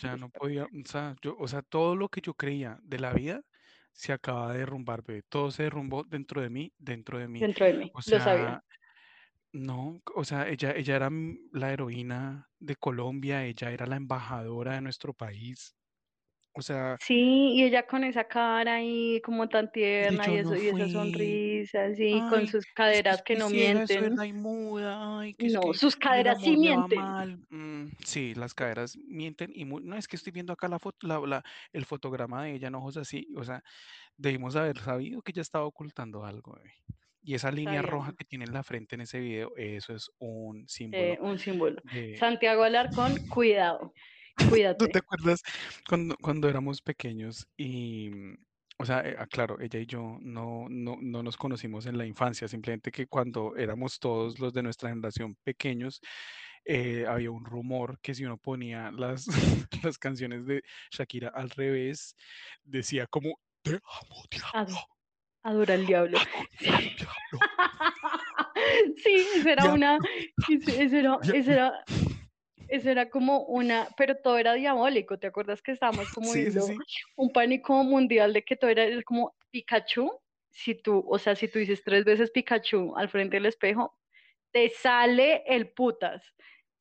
Ya 0.02 0.18
no 0.18 0.30
podía, 0.30 0.66
o 0.66 0.86
sea, 0.86 1.16
yo, 1.22 1.36
o 1.40 1.48
sea, 1.48 1.62
todo 1.62 1.95
lo 1.95 2.10
que 2.10 2.22
yo 2.22 2.34
creía 2.34 2.80
de 2.84 2.99
la 2.99 3.14
vida 3.14 3.41
se 3.91 4.14
acaba 4.14 4.54
de 4.54 4.60
derrumbar, 4.60 5.04
bebé. 5.04 5.24
Todo 5.24 5.49
se 5.49 5.64
derrumbó 5.64 6.04
dentro 6.04 6.41
de 6.41 6.49
mí, 6.49 6.72
dentro 6.78 7.18
de 7.18 7.28
mí. 7.28 7.40
Dentro 7.40 7.66
de 7.66 7.74
mí, 7.74 7.91
O 7.94 7.99
lo 8.06 8.20
sabía. 8.20 8.64
No, 9.53 10.02
o 10.15 10.24
sea, 10.26 10.48
ella, 10.49 10.72
ella 10.76 10.95
era 10.95 11.10
la 11.52 11.72
heroína 11.74 12.49
de 12.60 12.76
Colombia, 12.76 13.45
ella 13.45 13.72
era 13.72 13.86
la 13.88 13.95
embajadora 13.98 14.76
de 14.76 14.82
nuestro 14.82 15.14
país. 15.14 15.76
O 16.53 16.61
sea, 16.64 16.99
Sí, 16.99 17.53
y 17.56 17.64
ella 17.64 17.86
con 17.88 18.03
esa 18.03 18.26
cara 18.28 18.76
ahí 18.76 19.22
como 19.24 19.48
tan 19.49 19.72
tierna 19.72 20.30
y 20.30 20.36
eso, 20.38 20.56
no 20.56 20.57
y 20.57 20.68
esa 20.68 20.90
sonrisa, 20.90 21.86
así, 21.86 22.24
con 22.26 22.48
sus 22.48 22.65
es 22.90 23.02
que 23.03 23.06
caderas 23.06 23.22
que 23.24 23.36
no 23.36 23.49
mienten. 23.49 24.19
verdad, 24.19 24.24
y 24.26 24.34
muda. 24.34 25.19
Ay, 25.19 25.36
que 25.36 25.48
es 25.48 25.56
No, 25.56 25.61
que 25.61 25.74
sus 25.74 25.95
caderas 25.95 26.41
sí 26.41 26.57
mienten. 26.57 27.45
Mm, 27.49 27.90
sí, 28.06 28.34
las 28.36 28.53
caderas 28.56 28.98
mienten 28.98 29.52
y 29.53 29.65
mu- 29.65 29.80
no 29.80 29.95
es 29.95 30.07
que 30.07 30.15
estoy 30.15 30.32
viendo 30.32 30.52
acá 30.53 30.68
la 30.68 30.80
foto, 30.80 31.06
la, 31.07 31.19
la- 31.19 31.44
el 31.72 31.86
fotograma 31.86 32.44
de 32.44 32.56
ella 32.56 32.68
en 32.69 32.76
ojos 32.76 32.98
así. 32.98 33.28
O 33.38 33.44
sea, 33.44 33.64
debimos 34.18 34.56
haber 34.56 34.80
sabido 34.80 35.22
que 35.24 35.32
ella 35.34 35.44
estaba 35.44 35.65
ocultando 35.65 36.26
algo. 36.26 36.56
bebé. 36.56 36.74
Y 37.28 37.36
esa 37.36 37.52
línea 37.52 37.82
roja 37.82 38.14
que 38.14 38.24
tiene 38.24 38.45
en 38.45 38.54
la 38.54 38.64
frente 38.64 38.95
en 38.95 39.02
ese 39.02 39.20
video, 39.20 39.52
eso 39.58 39.94
es 39.94 40.10
un 40.18 40.60
eh, 40.60 40.66
símbolo 40.70 41.22
un 41.22 41.38
símbolo. 41.38 41.82
Santiago 42.16 42.64
Alarcón, 42.64 43.18
cuidado, 43.30 43.94
¿Tú 44.38 44.88
te 44.88 44.99
cuídate. 44.99 44.99
acuerdas 44.99 45.41
cuando, 45.90 46.16
cuando 46.22 46.48
éramos 46.48 46.82
pequeños 46.82 47.45
y, 47.58 48.12
o 48.78 48.86
sea, 48.86 49.02
eh, 49.02 49.16
ah, 49.20 49.28
claro, 49.28 49.60
ella 49.60 49.78
y 49.80 49.86
yo 49.86 50.18
no, 50.22 50.68
no, 50.70 50.95
no 51.02 51.22
nos 51.22 51.36
conocimos 51.36 51.86
en 51.86 51.98
la 51.98 52.06
infancia, 52.06 52.48
simplemente 52.48 52.91
que 52.91 53.08
cuando 53.08 53.58
éramos 53.58 53.99
todos 53.99 54.40
los 54.40 54.54
de 54.54 54.64
nuestra 54.64 54.88
generación 54.90 55.36
pequeños, 55.44 55.99
eh, 56.66 57.06
había 57.08 57.32
un 57.32 57.45
rumor 57.45 57.99
que 58.02 58.16
si 58.16 58.24
uno 58.26 58.38
ponía 58.38 58.91
las, 58.91 59.26
las 59.84 59.98
canciones 59.98 60.45
de 60.45 60.62
Shakira 60.91 61.30
al 61.30 61.49
revés, 61.49 62.16
decía 62.64 63.06
como, 63.08 63.40
te 63.64 63.72
amo, 63.74 64.24
Ad- 64.54 64.68
diablo, 64.68 64.97
adora 65.48 65.76
el 65.76 65.86
diablo. 65.86 66.18
adoro 66.18 66.76
al 66.76 66.95
diablo, 66.95 67.40
Sí, 69.03 69.28
esa 69.36 69.52
era 69.53 69.74
una, 69.74 69.99
ese 70.49 70.99
era, 70.99 71.18
diablo. 71.22 71.34
era, 71.53 71.86
ese 72.68 72.91
era 72.91 73.10
como 73.10 73.44
una, 73.45 73.88
pero 73.98 74.15
todo 74.18 74.38
era 74.38 74.53
diabólico, 74.53 75.18
¿te 75.18 75.28
acuerdas 75.28 75.61
que 75.61 75.72
estábamos 75.72 76.10
como 76.10 76.32
Sí, 76.32 76.40
sí, 76.45 76.52
viendo 76.52 76.68
sí. 76.68 76.78
un 77.15 77.32
pánico 77.32 77.84
mundial 77.84 78.34
de 78.34 78.44
que 78.44 78.56
todo 78.56 78.69
era 78.72 78.86
como 79.03 79.36
Pikachu? 79.52 80.11
Si 80.49 80.76
tú, 80.76 81.06
o 81.07 81.19
sea, 81.19 81.36
si 81.36 81.48
tú 81.48 81.60
dices 81.60 81.84
tres 81.84 82.03
veces 82.03 82.32
Pikachu 82.32 82.95
al 82.98 83.10
frente 83.10 83.38
del 83.38 83.45
espejo, 83.45 83.98
te 84.52 84.69
sale 84.69 85.44
el 85.45 85.69
putas. 85.69 86.24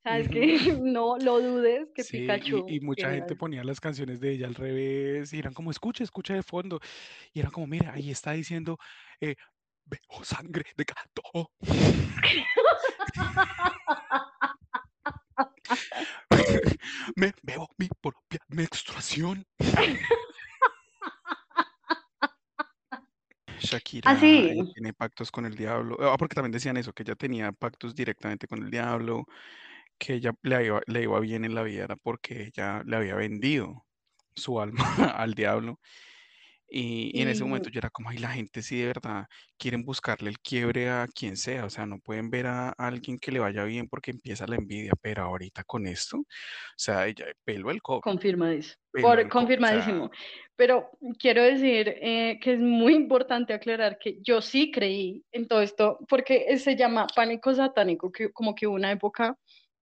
¿Sabes 0.06 0.28
Ujú. 0.28 0.34
que 0.34 0.46
No 0.82 1.18
lo 1.18 1.40
dudes 1.40 1.88
que 1.92 2.04
Sí, 2.04 2.18
y, 2.18 2.20
y 2.20 2.22
Pikachu 2.28 2.64
mucha 2.82 3.10
gente 3.10 3.34
ponía 3.34 3.64
las 3.64 3.80
canciones 3.80 4.20
de 4.20 4.30
ella 4.30 4.46
al 4.46 4.54
revés 4.54 5.32
y 5.32 5.40
eran 5.40 5.52
como, 5.52 5.72
escucha, 5.72 6.04
escucha 6.04 6.34
de 6.34 6.44
fondo. 6.44 6.78
Y 7.32 7.40
era 7.40 7.50
como, 7.50 7.66
mira, 7.66 7.92
ahí 7.92 8.12
está 8.12 8.30
diciendo, 8.32 8.78
eh, 9.20 9.34
veo 9.84 9.98
sangre 10.22 10.66
de 10.76 10.84
gato. 10.84 11.50
Me 17.16 17.32
veo 17.42 17.68
mi 17.76 17.88
propia 18.00 18.38
menstruación. 18.48 19.44
Shakira 23.58 24.12
Así, 24.12 24.46
eh, 24.48 24.64
tiene 24.74 24.92
pactos 24.92 25.32
con 25.32 25.46
el 25.46 25.56
diablo. 25.56 25.96
Ah, 26.00 26.16
porque 26.16 26.34
también 26.34 26.52
decían 26.52 26.76
eso, 26.76 26.92
que 26.92 27.02
ella 27.02 27.16
tenía 27.16 27.50
pactos 27.52 27.94
directamente 27.94 28.46
con 28.46 28.62
el 28.62 28.70
diablo, 28.70 29.24
que 29.98 30.14
ella 30.14 30.32
le 30.42 30.66
iba, 30.66 30.80
le 30.86 31.02
iba 31.02 31.20
bien 31.20 31.44
en 31.44 31.54
la 31.54 31.62
vida 31.62 31.84
era 31.84 31.96
porque 31.96 32.44
ella 32.44 32.82
le 32.84 32.96
había 32.96 33.14
vendido 33.14 33.86
su 34.34 34.60
alma 34.60 34.76
al 35.16 35.34
diablo. 35.34 35.80
Y, 36.68 37.16
y 37.16 37.22
en 37.22 37.28
ese 37.28 37.44
momento 37.44 37.70
yo 37.70 37.78
era 37.78 37.90
como, 37.90 38.10
ay, 38.10 38.18
la 38.18 38.30
gente 38.30 38.60
sí 38.60 38.80
de 38.80 38.86
verdad 38.86 39.26
quieren 39.56 39.84
buscarle 39.84 40.30
el 40.30 40.40
quiebre 40.40 40.90
a 40.90 41.06
quien 41.06 41.36
sea, 41.36 41.64
o 41.64 41.70
sea, 41.70 41.86
no 41.86 42.00
pueden 42.00 42.28
ver 42.28 42.48
a 42.48 42.70
alguien 42.70 43.18
que 43.18 43.30
le 43.30 43.38
vaya 43.38 43.62
bien 43.62 43.88
porque 43.88 44.10
empieza 44.10 44.48
la 44.48 44.56
envidia, 44.56 44.90
pero 45.00 45.22
ahorita 45.22 45.62
con 45.62 45.86
esto, 45.86 46.18
o 46.18 46.24
sea, 46.76 47.06
ella 47.06 47.26
peló 47.44 47.70
el 47.70 47.80
cobre, 47.80 48.00
confirmadísimo. 48.02 48.76
Por, 49.00 49.18
o 49.18 49.20
sea, 49.20 49.28
confirmadísimo. 49.28 50.10
Pero 50.56 50.90
quiero 51.18 51.42
decir 51.42 51.94
eh, 52.00 52.38
que 52.42 52.54
es 52.54 52.58
muy 52.58 52.94
importante 52.94 53.52
aclarar 53.52 53.98
que 53.98 54.18
yo 54.22 54.40
sí 54.40 54.70
creí 54.72 55.22
en 55.30 55.46
todo 55.46 55.60
esto, 55.60 55.98
porque 56.08 56.58
se 56.58 56.74
llama 56.74 57.06
pánico 57.14 57.54
satánico, 57.54 58.10
que 58.10 58.32
como 58.32 58.54
que 58.54 58.66
una 58.66 58.90
época, 58.90 59.36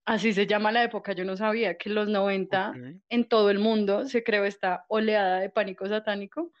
así 0.05 0.33
se 0.33 0.47
llama 0.47 0.71
la 0.71 0.83
época, 0.83 1.13
yo 1.13 1.25
no 1.25 1.35
sabía 1.35 1.77
que 1.77 1.89
en 1.89 1.95
los 1.95 2.07
90 2.07 2.69
ok, 2.69 2.75
en 3.09 3.25
todo 3.25 3.49
el 3.49 3.59
mundo 3.59 4.07
se 4.07 4.23
creó 4.23 4.45
esta 4.45 4.85
oleada 4.87 5.39
de 5.39 5.49
pánico 5.49 5.87
satánico 5.87 6.51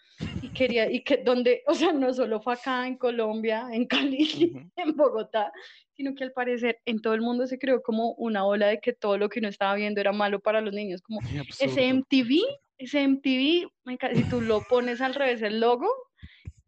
y 0.41 0.49
quería, 0.49 0.89
y 0.89 1.03
que 1.03 1.17
donde, 1.17 1.63
o 1.67 1.73
sea, 1.73 1.91
no 1.93 2.13
solo 2.13 2.41
fue 2.41 2.53
acá 2.53 2.87
en 2.87 2.97
Colombia, 2.97 3.67
en 3.71 3.85
Cali, 3.85 4.71
en 4.75 4.95
Bogotá, 4.95 5.51
sino 5.93 6.15
que 6.15 6.23
al 6.23 6.31
parecer 6.31 6.79
en 6.85 7.01
todo 7.01 7.13
el 7.13 7.21
mundo 7.21 7.47
se 7.47 7.59
creó 7.59 7.81
como 7.81 8.13
una 8.13 8.45
ola 8.45 8.67
de 8.67 8.79
que 8.79 8.93
todo 8.93 9.17
lo 9.17 9.29
que 9.29 9.39
uno 9.39 9.49
estaba 9.49 9.75
viendo 9.75 10.01
era 10.01 10.11
malo 10.11 10.39
para 10.39 10.61
los 10.61 10.73
niños, 10.73 11.01
como 11.01 11.19
ese 11.59 11.93
MTV, 11.93 12.41
ese 12.77 13.07
MTV, 13.07 13.69
si 14.13 14.23
tú 14.29 14.41
lo 14.41 14.61
pones 14.63 15.01
al 15.01 15.15
revés 15.15 15.41
el 15.41 15.59
logo, 15.59 15.87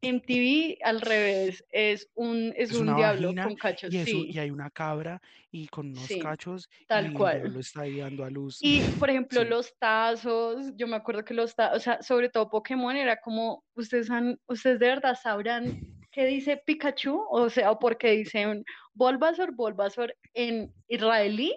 MTV 0.08 0.78
al 0.84 1.02
revés 1.02 1.64
es 1.70 2.10
un, 2.16 2.54
es 2.56 2.72
Es 2.72 2.78
un 2.78 2.96
diablo 2.96 3.34
con 3.36 3.56
cachos, 3.56 3.94
y 3.94 3.98
eso, 3.98 4.18
y 4.18 4.34
sí, 4.34 4.40
hay 4.40 4.52
una 4.52 4.70
cabra 4.70 5.22
y 5.52 5.68
con 5.68 5.90
unos 5.90 6.04
sí, 6.04 6.20
cachos 6.20 6.70
tal 6.88 7.12
y 7.12 7.14
cual. 7.14 7.42
diablo 7.42 7.60
está 7.60 7.82
ahí 7.82 7.98
dando 7.98 8.24
a 8.24 8.30
luz. 8.30 8.60
Y, 8.62 8.82
por 9.00 9.10
ejemplo, 9.10 9.42
Sí, 9.42 9.48
los 9.48 9.78
tazos, 9.78 10.74
yo 10.76 10.88
me 10.88 10.96
acuerdo 10.96 11.24
que 11.24 11.34
los 11.34 11.56
tazos, 11.56 11.78
o 11.78 11.80
sea, 11.80 12.02
sobre 12.02 12.30
todo 12.30 12.50
Pokémon 12.50 12.96
era 12.96 13.18
como, 13.18 13.64
ustedes 13.76 14.10
han, 14.10 14.40
ustedes 14.48 14.80
de 14.80 14.88
verdad 14.88 15.18
sabrán 15.22 15.80
qué 16.12 16.26
dice 16.26 16.58
Pikachu, 16.66 17.26
o 17.30 17.50
sea, 17.50 17.72
o 17.72 17.80
por 17.80 17.98
qué 17.98 18.12
dicen 18.12 18.64
Bulbasaur, 18.94 19.56
Bulbasaur 19.56 20.16
en 20.34 20.74
israelí 20.88 21.54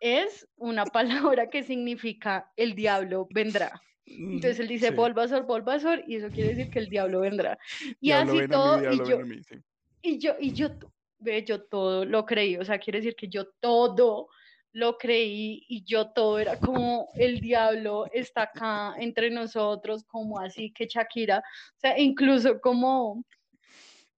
es 0.00 0.46
una 0.56 0.84
palabra 1.34 1.48
que 1.48 1.62
significa 1.62 2.50
el 2.56 2.74
diablo 2.74 3.26
vendrá. 3.30 3.80
Entonces 4.10 4.60
él 4.60 4.68
dice 4.68 4.88
sí. 4.88 4.94
Bulbasaur, 4.94 5.44
Bulbasaur, 5.46 6.04
y 6.06 6.16
eso 6.16 6.30
quiere 6.30 6.50
decir 6.50 6.70
que 6.70 6.78
el 6.78 6.88
diablo 6.88 7.20
vendrá. 7.20 7.58
Y 8.00 8.08
Diablo 8.08 8.32
así 8.32 8.42
mí, 8.42 8.48
todo, 8.48 8.92
y 8.92 8.98
yo, 8.98 9.18
a 9.18 9.24
mí, 9.24 9.42
sí. 9.42 9.56
y 10.02 10.18
yo, 10.18 10.34
y 10.38 10.52
yo, 10.52 10.70
ve, 11.18 11.44
yo 11.44 11.62
todo 11.64 12.04
lo 12.04 12.24
creí, 12.24 12.56
o 12.56 12.64
sea, 12.64 12.78
quiere 12.78 13.00
decir 13.00 13.14
que 13.14 13.28
yo 13.28 13.48
todo 13.60 14.28
lo 14.72 14.98
creí 14.98 15.64
y 15.68 15.82
yo 15.84 16.10
todo 16.10 16.38
era 16.38 16.58
como 16.60 17.08
el 17.16 17.40
diablo 17.40 18.06
está 18.12 18.42
acá 18.42 18.94
entre 18.98 19.30
nosotros, 19.30 20.04
como 20.04 20.38
así 20.38 20.70
que 20.72 20.86
Shakira, 20.86 21.38
o 21.38 21.80
sea, 21.80 21.98
incluso 21.98 22.60
como, 22.60 23.24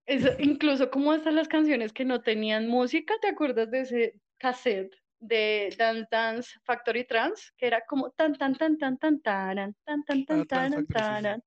eso, 0.07 0.29
incluso 0.39 0.91
como 0.91 1.13
hasta 1.13 1.31
las 1.31 1.49
canciones 1.49 1.93
que 1.93 2.05
no 2.05 2.21
tenían 2.21 2.69
música, 2.69 3.15
¿te 3.21 3.29
acuerdas 3.29 3.71
de 3.71 3.81
ese 3.81 4.15
cassette? 4.39 5.00
De 5.21 5.75
Dance 5.79 6.09
Dance 6.11 6.51
Factory 6.65 7.05
Trans, 7.07 7.53
que 7.57 7.67
era 7.67 7.83
como 7.87 8.11
tan 8.11 8.35
tan 8.37 8.55
tan 8.57 8.77
tan 8.79 8.99
tan 8.99 9.21
taran, 9.21 9.77
tan 9.85 10.03
tan 10.05 10.23
Ah, 10.23 10.45
tan 10.49 10.87
taran, 10.87 11.43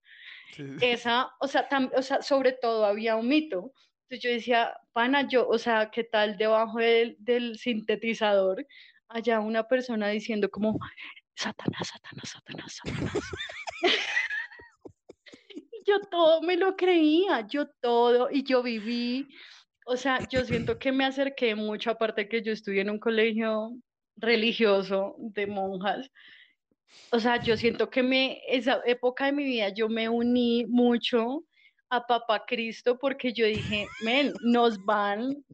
sí. 0.51 0.63
sí. 0.63 0.77
esa, 0.81 1.31
o 1.39 1.47
sea, 1.47 1.67
tam- 1.67 1.91
o 1.95 2.01
sea, 2.01 2.21
sobre 2.21 2.53
todo 2.53 2.85
había 2.85 3.15
un 3.15 3.27
mito. 3.27 3.73
Entonces 4.03 4.21
yo 4.23 4.29
decía, 4.29 4.77
pana, 4.91 5.27
yo, 5.27 5.47
o 5.47 5.57
sea, 5.57 5.89
¿qué 5.89 6.03
tal 6.03 6.37
debajo 6.37 6.77
del, 6.77 7.15
del 7.19 7.57
sintetizador 7.57 8.65
haya 9.07 9.39
una 9.39 9.67
persona 9.67 10.07
diciendo 10.09 10.49
como, 10.51 10.77
Satanás, 11.35 11.87
Satanás, 11.89 12.29
Satanás, 12.29 12.73
Satanás? 12.83 13.13
Yo 15.85 15.99
todo 16.09 16.41
me 16.41 16.55
lo 16.55 16.77
creía, 16.77 17.41
yo 17.45 17.67
todo, 17.81 18.29
y 18.31 18.43
yo 18.43 18.63
viví, 18.63 19.27
o 19.85 19.97
sea, 19.97 20.27
yo 20.29 20.45
siento 20.45 20.77
que 20.79 20.91
me 20.91 21.05
acerqué 21.05 21.55
mucho, 21.55 21.91
aparte 21.91 22.27
que 22.29 22.41
yo 22.41 22.51
estudié 22.53 22.81
en 22.81 22.89
un 22.91 22.99
colegio 22.99 23.71
religioso 24.17 25.15
de 25.19 25.47
monjas, 25.47 26.09
o 27.11 27.19
sea, 27.19 27.41
yo 27.41 27.57
siento 27.57 27.89
que 27.89 28.01
me, 28.03 28.41
esa 28.47 28.81
época 28.85 29.25
de 29.25 29.33
mi 29.33 29.43
vida 29.43 29.69
yo 29.69 29.87
me 29.89 30.09
uní 30.09 30.65
mucho 30.67 31.45
a 31.89 32.05
Papá 32.07 32.43
Cristo 32.47 32.97
porque 32.99 33.33
yo 33.33 33.45
dije, 33.45 33.93
men, 33.99 34.37
nos 34.41 34.83
van, 34.83 35.45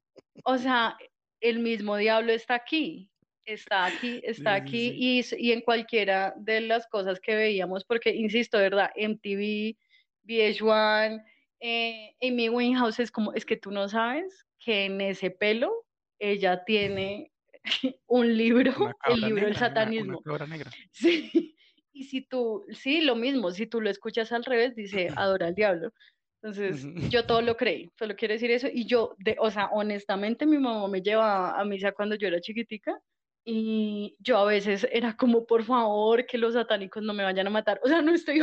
o 0.43 0.57
sea, 0.57 0.97
el 1.41 1.59
mismo 1.59 1.97
diablo 1.97 2.31
está 2.33 2.55
aquí, 2.55 3.11
está 3.45 3.85
aquí, 3.85 4.21
está 4.23 4.55
Sí, 4.55 4.61
sí, 4.61 4.79
aquí 4.79 4.93
sí. 4.93 4.95
y, 4.97 5.21
y 5.37 5.51
en 5.51 5.61
cualquiera 5.61 6.33
de 6.37 6.61
las 6.61 6.87
cosas 6.87 7.19
que 7.19 7.35
veíamos, 7.35 7.83
porque 7.85 8.11
insisto, 8.15 8.57
¿verdad? 8.57 8.91
MTV, 8.95 9.77
VH1, 10.23 11.21
eh, 11.59 12.15
Amy 12.21 12.49
Winehouse 12.49 12.99
es 12.99 13.11
como, 13.11 13.33
es 13.33 13.45
que 13.45 13.57
tú 13.57 13.71
no 13.71 13.89
sabes 13.89 14.45
que 14.59 14.85
en 14.85 15.01
ese 15.01 15.31
pelo 15.31 15.85
ella 16.19 16.63
tiene 16.65 17.31
un 18.07 18.37
libro, 18.37 18.71
el 19.05 19.21
libro 19.21 19.29
del 19.29 19.29
negra, 19.35 19.41
una, 19.41 19.47
una 19.47 19.59
satanismo. 19.59 20.21
negra. 20.47 20.71
Sí, 20.91 21.55
y 21.91 22.03
si 22.05 22.21
tú, 22.21 22.65
sí, 22.71 23.01
lo 23.01 23.15
mismo, 23.15 23.51
si 23.51 23.67
tú 23.67 23.81
lo 23.81 23.89
escuchas 23.89 24.31
al 24.31 24.45
revés, 24.45 24.75
dice 24.75 25.07
adora 25.17 25.47
al 25.47 25.55
diablo. 25.55 25.93
Entonces, 26.41 26.87
yo 27.09 27.25
todo 27.25 27.41
lo 27.41 27.57
creí, 27.57 27.91
solo 27.99 28.15
quiero 28.15 28.33
decir 28.33 28.49
eso. 28.51 28.67
Y 28.71 28.85
yo, 28.85 29.13
de, 29.17 29.35
o 29.39 29.51
sea, 29.51 29.65
honestamente, 29.73 30.45
mi 30.45 30.57
mamá 30.57 30.87
me 30.87 31.01
llevaba 31.01 31.59
a 31.59 31.65
misa 31.65 31.91
cuando 31.91 32.15
yo 32.15 32.29
era 32.29 32.39
chiquitica 32.39 32.97
y 33.43 34.15
yo 34.19 34.37
a 34.37 34.45
veces 34.45 34.87
era 34.89 35.17
como, 35.17 35.45
por 35.45 35.65
favor, 35.65 36.25
que 36.25 36.37
los 36.37 36.53
satánicos 36.53 37.03
no 37.03 37.13
me 37.13 37.23
vayan 37.25 37.47
a 37.47 37.49
matar. 37.49 37.81
O 37.83 37.89
sea, 37.89 38.01
no 38.01 38.13
estoy... 38.13 38.41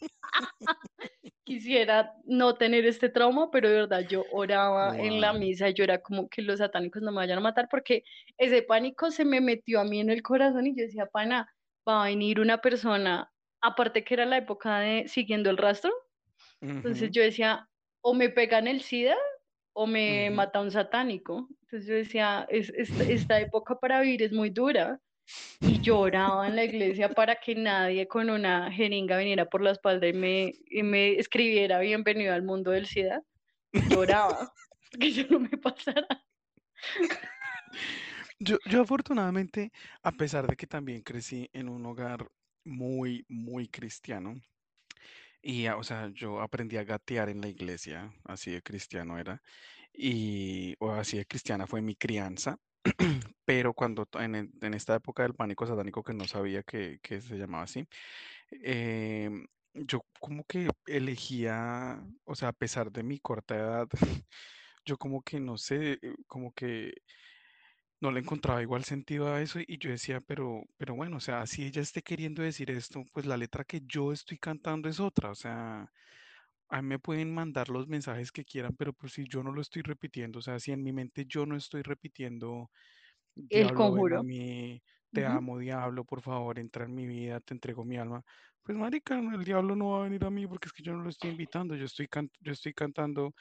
Quisiera 1.44 2.14
no 2.24 2.54
tener 2.56 2.86
este 2.86 3.08
trauma, 3.08 3.50
pero 3.50 3.68
de 3.68 3.74
verdad 3.74 4.06
yo 4.08 4.26
oraba 4.30 4.94
en 4.96 5.20
la 5.20 5.32
Wow. 5.32 5.38
misa 5.38 5.68
y 5.70 5.74
yo 5.74 5.82
era 5.82 6.00
como 6.00 6.28
que 6.28 6.40
los 6.40 6.58
satánicos 6.60 7.02
no 7.02 7.10
me 7.10 7.16
vayan 7.16 7.38
a 7.38 7.40
matar 7.40 7.66
porque 7.68 8.04
ese 8.38 8.62
pánico 8.62 9.10
se 9.10 9.24
me 9.24 9.40
metió 9.40 9.80
a 9.80 9.84
mí 9.84 9.98
en 10.00 10.10
el 10.10 10.22
corazón 10.22 10.68
y 10.68 10.76
yo 10.76 10.84
decía, 10.84 11.06
pana, 11.06 11.52
va 11.88 12.04
a 12.04 12.06
venir 12.06 12.38
una 12.38 12.58
persona, 12.60 13.32
aparte 13.60 14.04
que 14.04 14.14
era 14.14 14.24
la 14.24 14.36
época 14.38 14.78
de 14.78 15.08
siguiendo 15.08 15.50
el 15.50 15.56
rastro, 15.56 15.90
entonces 16.82 17.10
Ujú, 17.10 17.12
yo 17.12 17.22
decía, 17.22 17.68
o 18.02 18.14
me 18.14 18.28
pegan 18.30 18.66
el 18.68 18.82
SIDA 18.82 19.16
o 19.74 19.86
me 19.86 20.30
ujú. 20.30 20.32
mata 20.32 20.60
un 20.60 20.70
satánico. 20.70 21.48
Entonces 21.62 21.86
yo 21.88 21.94
decía, 21.94 22.46
es, 22.50 22.70
esta, 22.76 23.04
esta 23.04 23.40
época 23.40 23.76
para 23.80 24.00
vivir 24.00 24.22
es 24.22 24.32
muy 24.32 24.50
dura. 24.50 25.00
Y 25.60 25.80
lloraba 25.80 26.48
en 26.48 26.56
la 26.56 26.64
iglesia 26.64 27.08
para 27.08 27.36
que 27.36 27.54
nadie 27.54 28.08
con 28.08 28.30
una 28.30 28.70
jeringa 28.72 29.16
viniera 29.16 29.46
por 29.48 29.62
la 29.62 29.70
espalda 29.70 30.08
y 30.08 30.12
me, 30.12 30.52
y 30.70 30.82
me 30.82 31.18
escribiera 31.18 31.78
bienvenido 31.78 32.34
al 32.34 32.42
mundo 32.42 32.70
del 32.72 32.86
SIDA. 32.86 33.22
Lloraba, 33.72 34.52
que 35.00 35.08
eso 35.08 35.22
no 35.30 35.40
me 35.40 35.56
pasara. 35.58 36.06
Yo, 38.38 38.58
yo 38.66 38.82
afortunadamente, 38.82 39.70
a 40.02 40.12
pesar 40.12 40.46
de 40.48 40.56
que 40.56 40.66
también 40.66 41.02
crecí 41.02 41.48
en 41.52 41.68
un 41.68 41.86
hogar 41.86 42.28
muy, 42.64 43.24
muy 43.28 43.68
cristiano, 43.68 44.34
y, 45.42 45.66
ah, 45.66 45.76
o 45.76 45.82
sea, 45.82 46.08
yo 46.14 46.40
aprendí 46.40 46.76
a 46.76 46.84
gatear 46.84 47.28
en 47.28 47.40
la 47.40 47.48
iglesia, 47.48 48.12
así 48.24 48.52
de 48.52 48.62
cristiano 48.62 49.18
era, 49.18 49.42
y, 49.92 50.76
o 50.78 50.92
así 50.92 51.18
de 51.18 51.26
cristiana 51.26 51.66
fue 51.66 51.82
mi 51.82 51.96
crianza, 51.96 52.58
pero 53.44 53.74
cuando 53.74 54.08
en, 54.18 54.34
el- 54.34 54.50
en 54.62 54.74
esta 54.74 54.94
época 54.96 55.22
del 55.22 55.34
pánico 55.34 55.66
satánico 55.66 56.02
que 56.02 56.14
no 56.14 56.26
sabía 56.26 56.62
que, 56.62 56.98
que 57.02 57.20
se 57.20 57.36
llamaba 57.38 57.64
así, 57.64 57.86
em, 58.50 59.46
yo 59.74 60.06
como 60.20 60.44
que 60.44 60.68
elegía, 60.86 62.02
o 62.24 62.34
sea, 62.34 62.48
a 62.50 62.52
pesar 62.52 62.92
de 62.92 63.02
mi 63.04 63.18
corta 63.20 63.56
edad, 63.56 63.88
yo 64.86 64.98
como 64.98 65.22
que 65.22 65.40
no 65.40 65.58
sé, 65.58 65.94
eh, 66.02 66.14
como 66.28 66.52
que 66.54 66.94
no 68.00 68.10
le 68.10 68.20
encontraba 68.20 68.62
igual 68.62 68.84
sentido 68.84 69.32
a 69.32 69.40
eso 69.42 69.60
y 69.60 69.78
yo 69.78 69.90
decía, 69.90 70.20
pero, 70.20 70.62
pero 70.76 70.94
bueno, 70.94 71.18
o 71.18 71.20
sea, 71.20 71.46
si 71.46 71.64
ella 71.64 71.82
esté 71.82 72.02
queriendo 72.02 72.42
decir 72.42 72.70
esto, 72.70 73.04
pues 73.12 73.26
la 73.26 73.36
letra 73.36 73.64
que 73.64 73.80
yo 73.86 74.12
estoy 74.12 74.38
cantando 74.38 74.88
es 74.88 74.98
otra, 75.00 75.30
o 75.30 75.34
sea, 75.36 75.92
a 76.72 76.82
mí 76.82 76.88
me 76.88 76.98
pueden 77.00 77.34
mandar 77.34 77.68
los 77.70 77.88
mensajes 77.88 78.32
que 78.32 78.44
quieran, 78.46 78.76
pero 78.76 78.92
pues 78.94 79.14
si 79.14 79.26
yo 79.28 79.42
no 79.44 79.52
lo 79.52 79.62
estoy 79.62 79.82
repitiendo, 79.82 80.40
o 80.40 80.42
sea, 80.42 80.60
si 80.60 80.72
en 80.72 80.82
mi 80.84 80.92
mente 80.92 81.26
yo 81.28 81.46
no 81.46 81.56
estoy 81.56 81.82
repitiendo, 81.82 82.70
El 83.50 83.72
conjuro. 83.72 84.24
mí, 84.24 84.82
te 85.12 85.26
amo, 85.26 85.58
diablo, 85.58 86.04
por 86.04 86.22
favor, 86.22 86.58
entra 86.58 86.84
en 86.86 86.94
mi 86.94 87.06
vida, 87.06 87.40
te 87.40 87.54
entrego 87.54 87.84
mi 87.84 87.96
alma, 87.98 88.22
pues 88.62 88.76
marica, 88.78 89.18
el 89.18 89.44
diablo 89.44 89.76
no 89.76 89.90
va 89.90 90.00
a 90.00 90.02
venir 90.04 90.24
a 90.24 90.30
mí 90.30 90.46
porque 90.46 90.68
es 90.68 90.72
que 90.72 90.82
yo 90.82 90.92
no 90.94 91.02
lo 91.02 91.10
estoy 91.10 91.30
invitando, 91.30 91.74
yo 91.76 91.84
estoy, 91.86 92.08
can- 92.08 92.30
yo 92.40 92.52
estoy 92.52 92.72
cantando 92.74 93.34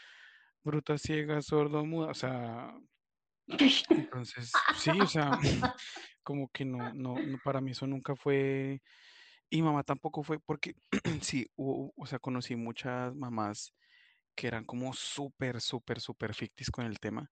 bruta, 0.64 0.98
ciega, 0.98 1.42
sordo, 1.42 1.86
muda, 1.86 2.10
o 2.12 2.16
sea, 2.16 2.76
entonces, 3.96 4.68
sí, 4.72 5.02
o 5.02 5.08
sea, 5.08 5.38
como 6.24 6.50
que 6.50 6.66
no, 6.66 6.92
no, 6.94 7.22
no, 7.24 7.40
para 7.40 7.62
mí 7.62 7.72
eso 7.72 7.88
nunca 7.88 8.16
fue, 8.16 8.82
y 9.52 9.62
mamá 9.64 9.84
tampoco 9.84 10.24
fue, 10.24 10.40
porque 10.40 10.76
sí, 11.22 11.48
hubo- 11.58 11.94
o 11.98 12.08
sea, 12.08 12.20
conocí 12.20 12.56
muchas 12.58 13.16
mamás 13.16 13.76
que 14.36 14.48
eran 14.48 14.66
como 14.66 14.94
súper, 14.94 15.62
súper, 15.62 16.02
súper 16.02 16.34
fictis 16.36 16.72
con 16.72 16.86
el 16.88 17.00
tema, 17.00 17.32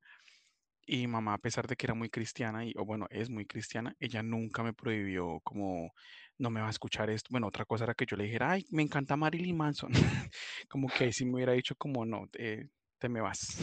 y 0.86 1.08
mamá, 1.08 1.36
a 1.36 1.38
pesar 1.40 1.68
de 1.68 1.76
que 1.76 1.86
era 1.86 1.94
muy 1.96 2.10
cristiana, 2.10 2.66
y, 2.66 2.74
o 2.78 2.86
bueno, 2.86 3.08
es 3.12 3.30
muy 3.30 3.46
cristiana, 3.46 3.96
ella 4.00 4.24
nunca 4.24 4.64
me 4.64 4.74
prohibió 4.74 5.40
como, 5.44 5.91
no 6.40 6.50
me 6.50 6.62
va 6.62 6.68
a 6.68 6.72
escuchar 6.72 7.10
esto, 7.12 7.30
bueno, 7.32 7.48
otra 7.48 7.66
cosa 7.66 7.84
era 7.86 7.94
que 7.96 8.06
yo 8.08 8.18
le 8.18 8.26
dijera, 8.26 8.52
ay, 8.54 8.66
me 8.72 8.84
encanta 8.84 9.16
Marilyn 9.18 9.58
Manson, 9.58 9.91
como 10.70 10.90
que 10.90 11.06
ahí 11.06 11.14
sí 11.14 11.26
me 11.26 11.36
hubiera 11.36 11.54
dicho 11.54 11.76
como, 11.78 12.06
no, 12.06 12.26
eh, 12.40 12.68
te 13.00 13.10
me 13.10 13.22
vas. 13.22 13.58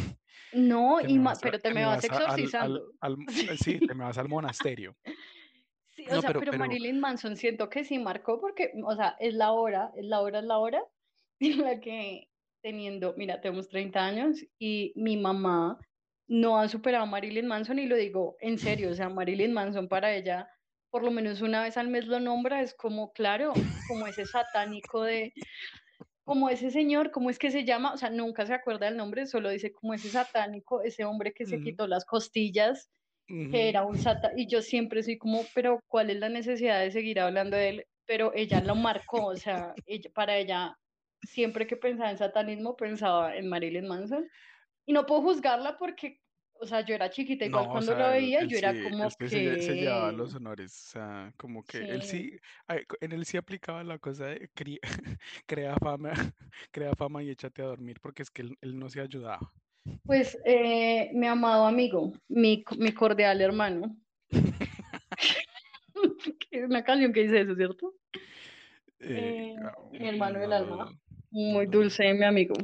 No, 0.52 1.00
Te 1.00 1.08
y 1.08 1.18
vas 1.18 1.40
pero 1.42 1.58
te 1.58 1.68
te 1.68 1.74
me 1.74 1.84
vas 1.86 2.04
vas 2.04 2.10
a- 2.10 2.64
al, 2.64 2.80
al, 3.00 3.16
sí, 3.58 3.80
te 3.80 3.94
me 3.94 4.04
vas 4.04 4.18
al 4.18 4.28
monasterio. 4.28 4.96
Sí, 5.96 6.06
o 6.10 6.14
No, 6.14 6.20
sea, 6.20 6.28
pero, 6.28 6.40
pero 6.40 6.52
pero, 6.52 6.58
Marilyn 6.58 7.00
Manson 7.00 7.36
siento 7.36 7.70
que 7.70 7.84
sí 7.84 7.98
marcó 7.98 8.38
porque, 8.40 8.72
o 8.84 8.94
sea, 8.94 9.16
es 9.18 9.34
la 9.34 9.52
hora, 9.52 9.92
es 9.96 10.04
la 10.04 10.20
hora, 10.20 10.40
es 10.40 10.44
la 10.44 10.58
hora 10.58 10.84
en 11.40 11.62
la 11.62 11.80
que 11.80 12.28
teniendo, 12.62 13.14
mira, 13.16 13.40
tenemos 13.40 13.68
30 13.68 14.04
años 14.04 14.44
y 14.58 14.92
mi 14.96 15.16
mamá 15.16 15.78
no 16.28 16.58
ha 16.58 16.68
superado 16.68 17.04
a 17.04 17.06
Marilyn 17.06 17.46
Manson 17.46 17.78
y 17.78 17.86
lo 17.86 17.96
digo 17.96 18.36
en 18.40 18.58
serio, 18.58 18.90
o 18.90 18.94
sea, 18.94 19.08
Marilyn 19.08 19.52
Manson 19.52 19.88
para 19.88 20.14
ella, 20.14 20.50
por 20.90 21.04
lo 21.04 21.10
menos 21.10 21.40
una 21.40 21.62
vez 21.62 21.76
al 21.76 21.88
mes 21.88 22.06
lo 22.06 22.20
nombra, 22.20 22.60
es 22.60 22.74
como, 22.74 23.12
claro, 23.12 23.52
como 23.88 24.06
ese 24.06 24.26
satánico 24.26 25.02
de, 25.02 25.32
como 26.24 26.50
ese 26.50 26.70
señor, 26.72 27.12
¿cómo 27.12 27.30
es 27.30 27.38
que 27.38 27.52
se 27.52 27.64
llama? 27.64 27.92
O 27.92 27.96
sea, 27.96 28.10
nunca 28.10 28.44
se 28.44 28.54
acuerda 28.54 28.86
del 28.86 28.96
nombre, 28.96 29.26
solo 29.26 29.48
dice 29.48 29.72
como 29.72 29.94
ese 29.94 30.08
satánico, 30.08 30.82
ese 30.82 31.04
hombre 31.04 31.32
que 31.32 31.46
se 31.46 31.60
quitó 31.60 31.86
las 31.86 32.04
costillas 32.04 32.90
que 33.48 33.68
era 33.68 33.84
un 33.84 33.98
sata 33.98 34.32
y 34.36 34.46
yo 34.48 34.62
siempre 34.62 35.02
soy 35.02 35.18
como, 35.18 35.42
pero 35.54 35.80
¿cuál 35.88 36.10
es 36.10 36.18
la 36.18 36.28
necesidad 36.28 36.80
de 36.80 36.90
seguir 36.90 37.20
hablando 37.20 37.56
de 37.56 37.68
él? 37.70 37.86
Pero 38.06 38.32
ella 38.34 38.60
lo 38.60 38.74
marcó, 38.76 39.26
o 39.26 39.36
sea, 39.36 39.76
ella, 39.86 40.10
para 40.14 40.36
ella, 40.38 40.76
siempre 41.22 41.66
que 41.66 41.76
pensaba 41.76 42.10
en 42.10 42.18
satanismo, 42.18 42.76
pensaba 42.76 43.36
en 43.36 43.48
Marilyn 43.48 43.86
Manson. 43.88 44.28
Y 44.86 44.92
no 44.94 45.06
puedo 45.06 45.22
juzgarla 45.22 45.78
porque, 45.78 46.20
o 46.54 46.66
sea, 46.66 46.82
yo 46.82 46.94
era 46.94 47.10
chiquita 47.10 47.44
igual 47.46 47.68
No, 47.68 47.70
cuando 47.70 47.94
lo 47.94 48.08
sea, 48.08 48.16
él, 48.16 48.32
veía, 48.32 48.38
él 48.38 48.50
yo 48.50 48.58
era 48.58 48.74
sí, 48.74 48.92
él 48.98 49.10
como 49.14 49.16
sí 49.18 49.28
se, 49.28 49.38
lle- 49.40 49.58
se 49.60 49.76
llevaba 49.76 50.10
que, 50.10 50.12
los 50.12 50.34
honores, 50.34 50.72
o 50.88 50.90
sea, 50.92 51.34
como 51.36 51.64
que 51.64 51.82
él 51.82 52.02
sí, 52.02 52.30
sí, 52.30 52.38
ay, 52.66 52.84
co- 52.86 52.96
en 53.00 53.12
él 53.12 53.26
sí 53.26 53.36
aplicaba 53.36 53.84
la 53.84 53.98
cosa 53.98 54.26
de 54.26 54.50
cri- 54.54 54.80
crea 55.46 55.76
fama, 55.76 56.12
crea 56.72 56.94
fama 56.96 57.22
y 57.22 57.28
échate 57.30 57.60
a 57.62 57.66
dormir, 57.66 58.00
porque 58.00 58.22
es 58.22 58.30
que 58.30 58.42
él, 58.42 58.56
él 58.62 58.78
no 58.78 58.88
se 58.88 59.00
ayudaba. 59.02 59.52
Pues 60.04 60.38
eh, 60.44 61.10
mi 61.14 61.26
amado 61.26 61.66
amigo, 61.66 62.12
mi, 62.28 62.64
mi 62.78 62.92
cordial 62.92 63.40
hermano, 63.40 63.96
es 66.50 66.64
una 66.68 66.84
canción 66.84 67.12
que 67.12 67.22
dice 67.24 67.40
eso, 67.40 67.54
¿cierto? 67.54 67.94
Eh, 69.00 69.10
Eh, 69.16 69.56
ah, 69.62 69.74
mi 69.92 69.98
mm, 69.98 70.04
hermano 70.06 70.38
del 70.40 70.50
no 70.50 70.56
alma, 70.56 70.76
no 70.76 70.98
muy 71.30 71.66
dulce, 71.66 72.12
mi 72.14 72.24
amigo. 72.24 72.54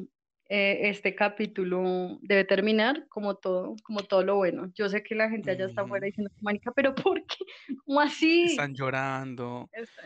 Eh, 0.48 0.90
este 0.90 1.14
capítulo 1.14 2.18
debe 2.20 2.44
terminar 2.44 3.06
como 3.08 3.36
todo, 3.36 3.74
como 3.84 4.00
todo 4.02 4.22
lo 4.22 4.36
bueno. 4.36 4.70
Yo 4.74 4.88
sé 4.88 5.02
que 5.02 5.14
la 5.14 5.30
gente 5.30 5.50
allá 5.50 5.66
está 5.66 5.82
afuera 5.82 6.04
Ujú. 6.04 6.10
diciendo, 6.10 6.30
Mónica, 6.40 6.72
pero 6.72 6.94
¿por 6.94 7.24
qué? 7.24 7.44
¿Cómo 7.86 8.00
así? 8.00 8.44
Están 8.44 8.74
llorando, 8.74 9.68
Está- 9.72 10.02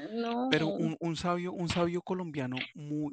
pero 0.51 0.67
no. 0.67 0.75
un, 0.75 0.97
un 1.01 1.17
sabio, 1.17 1.53
un 1.53 1.69
sabio 1.69 2.01
colombiano 2.03 2.57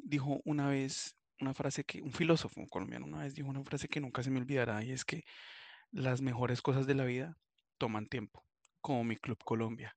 dijo 0.04 0.40
una 0.44 0.68
vez 0.68 1.16
una 1.44 1.54
frase 1.54 1.84
que, 1.84 2.02
un 2.02 2.12
filósofo 2.12 2.66
colombiano 2.70 3.06
una 3.06 3.22
vez 3.22 3.34
dijo 3.34 3.48
una 3.48 3.62
frase 3.64 3.88
que 3.88 4.00
nunca 4.00 4.22
se 4.22 4.30
me 4.30 4.40
olvidará 4.40 4.82
y 4.84 4.92
es 4.92 5.04
que 5.04 5.24
las 5.92 6.20
mejores 6.22 6.62
cosas 6.62 6.86
de 6.86 6.94
la 6.94 7.04
vida 7.04 7.38
toman 7.78 8.06
tiempo, 8.08 8.44
como 8.82 9.04
mi 9.04 9.16
Club 9.16 9.38
Colombia. 9.44 9.96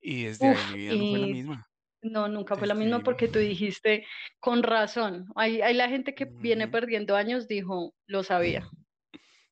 Y 0.00 0.24
desde 0.24 0.48
ahí 0.48 0.56
Uf, 0.56 0.68
mi 0.68 0.78
vida 0.78 0.96
no 0.96 1.06
fue 1.06 1.18
la 1.20 1.26
y 1.26 1.36
misma. 1.36 1.68
no, 2.02 2.28
nunca 2.28 2.56
fue 2.56 2.66
la 2.66 2.74
misma 2.74 3.00
ahí. 3.00 3.04
porque 3.04 3.28
tú 3.28 3.38
dijiste 3.38 4.06
con 4.40 4.62
razón. 4.62 5.26
Hay, 5.36 5.62
hay 5.62 5.74
la 5.74 5.88
gente 5.88 6.14
que 6.14 6.34
viene 6.38 6.66
Ujú, 6.66 6.68
perdiendo 6.68 7.16
años, 7.16 7.48
dijo, 7.48 7.94
lo 8.06 8.22
sabía. 8.24 8.68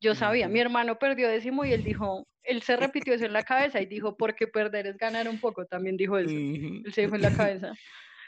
Yo 0.00 0.14
sabía, 0.14 0.48
mi 0.48 0.60
hermano 0.60 0.98
perdió 0.98 1.28
décimo 1.28 1.64
y 1.64 1.72
él 1.72 1.84
dijo, 1.84 2.26
él 2.44 2.62
se 2.62 2.76
repitió 2.76 3.14
eso 3.14 3.26
en 3.26 3.32
la 3.34 3.44
cabeza 3.44 3.80
y 3.82 3.86
dijo, 3.86 4.16
porque 4.16 4.46
perder 4.48 4.86
es 4.86 4.96
ganar 4.98 5.28
un 5.28 5.40
poco, 5.40 5.66
también 5.66 5.96
dijo 5.96 6.18
eso. 6.18 6.40
Él 6.84 6.94
se 6.94 7.02
dijo 7.02 7.16
en 7.16 7.22
la 7.22 7.32
cabeza. 7.32 7.78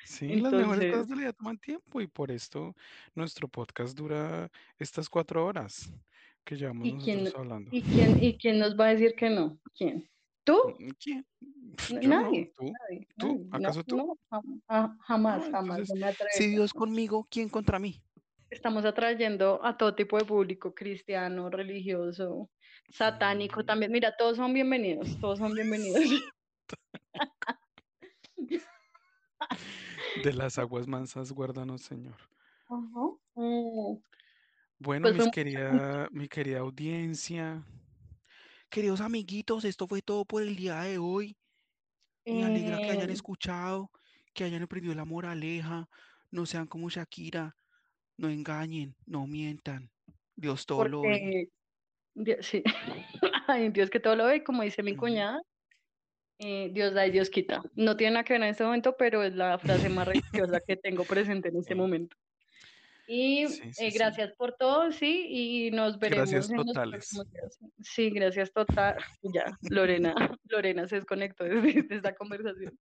Sí, 0.04 0.36
las 0.36 0.52
mejores 0.52 0.90
cosas 0.92 1.08
de 1.08 1.14
la 1.16 1.20
vida 1.22 1.32
toman 1.32 1.58
tiempo 1.58 2.00
y 2.00 2.06
por 2.06 2.30
esto 2.30 2.74
nuestro 3.14 3.48
podcast 3.48 3.96
dura 3.96 4.50
estas 4.78 5.08
cuatro 5.08 5.44
horas 5.46 5.92
que 6.44 6.56
llevamos 6.56 6.86
¿y 6.86 6.96
quién, 6.98 7.18
nosotros 7.20 7.40
hablando. 7.42 7.70
y 7.72 7.82
quién, 7.82 8.22
y 8.22 8.36
quién 8.36 8.58
nos 8.58 8.78
va 8.78 8.86
a 8.86 8.88
decir 8.90 9.14
que 9.14 9.30
no? 9.30 9.58
¿Quién? 9.76 10.08
¿Tú? 10.44 10.58
Mm, 10.78 10.88
¿Quién? 10.98 11.26
No, 12.02 12.22
Nadie, 12.22 12.52
tú, 12.54 12.64
nadie, 12.64 13.08
tú, 13.16 13.26
nadie. 13.26 13.48
No, 13.48 13.56
¿acaso 13.56 13.84
tú? 13.84 13.96
no, 13.96 14.18
ah, 14.68 14.94
jamás, 15.00 15.48
jamás, 15.50 15.78
entonces, 15.78 15.98
no 15.98 16.06
me 16.06 16.14
si. 16.32 16.48
Dios 16.48 16.72
conmigo, 16.72 17.26
¿quién 17.30 17.48
contra 17.48 17.78
mí? 17.78 18.02
Estamos 18.50 18.84
atrayendo 18.84 19.64
a 19.64 19.76
todo 19.76 19.94
tipo 19.94 20.18
de 20.18 20.24
público, 20.24 20.74
cristiano, 20.74 21.48
religioso, 21.48 22.50
satánico 22.90 23.64
también. 23.64 23.90
Mira, 23.90 24.14
todos 24.16 24.36
son 24.36 24.52
bienvenidos, 24.52 25.18
todos 25.18 25.38
son 25.38 25.54
bienvenidos. 25.54 26.04
De 30.14 30.32
las 30.32 30.58
aguas 30.58 30.86
mansas, 30.86 31.32
guárdanos, 31.32 31.82
Señor. 31.82 32.16
Mm, 33.34 33.96
Bueno, 34.78 35.06
Pues 35.08 35.14
mis 35.14 35.28
querida, 35.28 36.08
mi 36.10 36.28
querida 36.28 36.60
audiencia, 36.60 37.64
queridos 38.70 39.00
amiguitos, 39.00 39.64
esto 39.64 39.86
fue 39.86 40.02
todo 40.02 40.24
por 40.24 40.42
el 40.42 40.56
día 40.56 40.80
de 40.82 40.98
hoy. 40.98 41.36
Me 42.26 42.44
alegra 42.44 42.78
que 42.78 42.90
hayan 42.90 43.10
eh, 43.10 43.12
escuchado, 43.12 43.90
que 44.34 44.44
hayan 44.44 44.62
aprendido 44.62 44.94
la 44.94 45.04
moraleja, 45.04 45.88
no 46.30 46.46
sean 46.46 46.66
como 46.66 46.88
Shakira, 46.88 47.56
no 48.16 48.28
engañen, 48.28 48.96
no 49.06 49.26
mientan. 49.26 49.90
Dios 50.36 50.66
todo 50.66 50.88
lo 50.88 51.02
ve. 51.02 51.48
Dios, 52.14 52.46
sí, 52.46 52.62
Ay, 53.48 53.70
Dios 53.70 53.90
que 53.90 54.00
todo 54.00 54.16
lo 54.16 54.26
ve, 54.26 54.44
como 54.44 54.62
dice 54.62 54.82
mi 54.82 54.96
cuñada, 54.96 55.40
eh, 56.38 56.70
Dios 56.72 56.94
da 56.94 57.06
y 57.06 57.10
Dios 57.10 57.30
quita. 57.30 57.62
No 57.74 57.96
tiene 57.96 58.14
nada 58.14 58.24
que 58.24 58.32
ver 58.34 58.42
en 58.42 58.48
este 58.48 58.64
momento, 58.64 58.96
pero 58.96 59.22
es 59.22 59.34
la 59.34 59.58
frase 59.58 59.88
más 59.88 60.08
religiosa 60.08 60.60
que 60.66 60.76
tengo 60.76 61.04
presente 61.04 61.48
en 61.48 61.56
este 61.56 61.74
momento. 61.74 62.16
Y 63.06 63.46
sí, 63.48 63.72
sí, 63.72 63.84
eh, 63.84 63.90
sí. 63.90 63.98
gracias 63.98 64.32
por 64.32 64.54
todo, 64.54 64.90
sí, 64.92 65.26
y 65.28 65.70
nos 65.70 65.98
veremos 65.98 66.30
Gracias 66.30 66.50
en 66.50 66.64
totales. 66.64 67.10
días. 67.10 67.58
Sí, 67.82 68.10
gracias 68.10 68.52
total. 68.52 68.96
Ya, 69.34 69.58
Lorena, 69.70 70.14
Lorena 70.44 70.88
se 70.88 70.96
desconectó 70.96 71.44
de, 71.44 71.60
de 71.60 71.86
esta 71.96 72.14
conversación. 72.14 72.78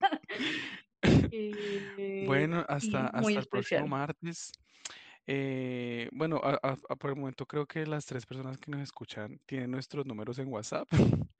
Eh, 1.32 2.24
Bueno, 2.26 2.64
hasta, 2.68 3.06
hasta 3.06 3.38
el 3.38 3.46
próximo 3.46 3.86
martes. 3.86 4.52
Eh, 5.32 6.08
bueno, 6.10 6.40
a- 6.42 6.58
a- 6.60 6.76
a- 6.88 6.96
por 6.96 7.10
el 7.10 7.16
momento 7.16 7.46
creo 7.46 7.64
que 7.64 7.86
las 7.86 8.04
tres 8.04 8.26
personas 8.26 8.58
que 8.58 8.68
nos 8.68 8.80
escuchan 8.80 9.38
tienen 9.46 9.70
nuestros 9.70 10.04
números 10.04 10.40
en 10.40 10.48
WhatsApp. 10.48 10.88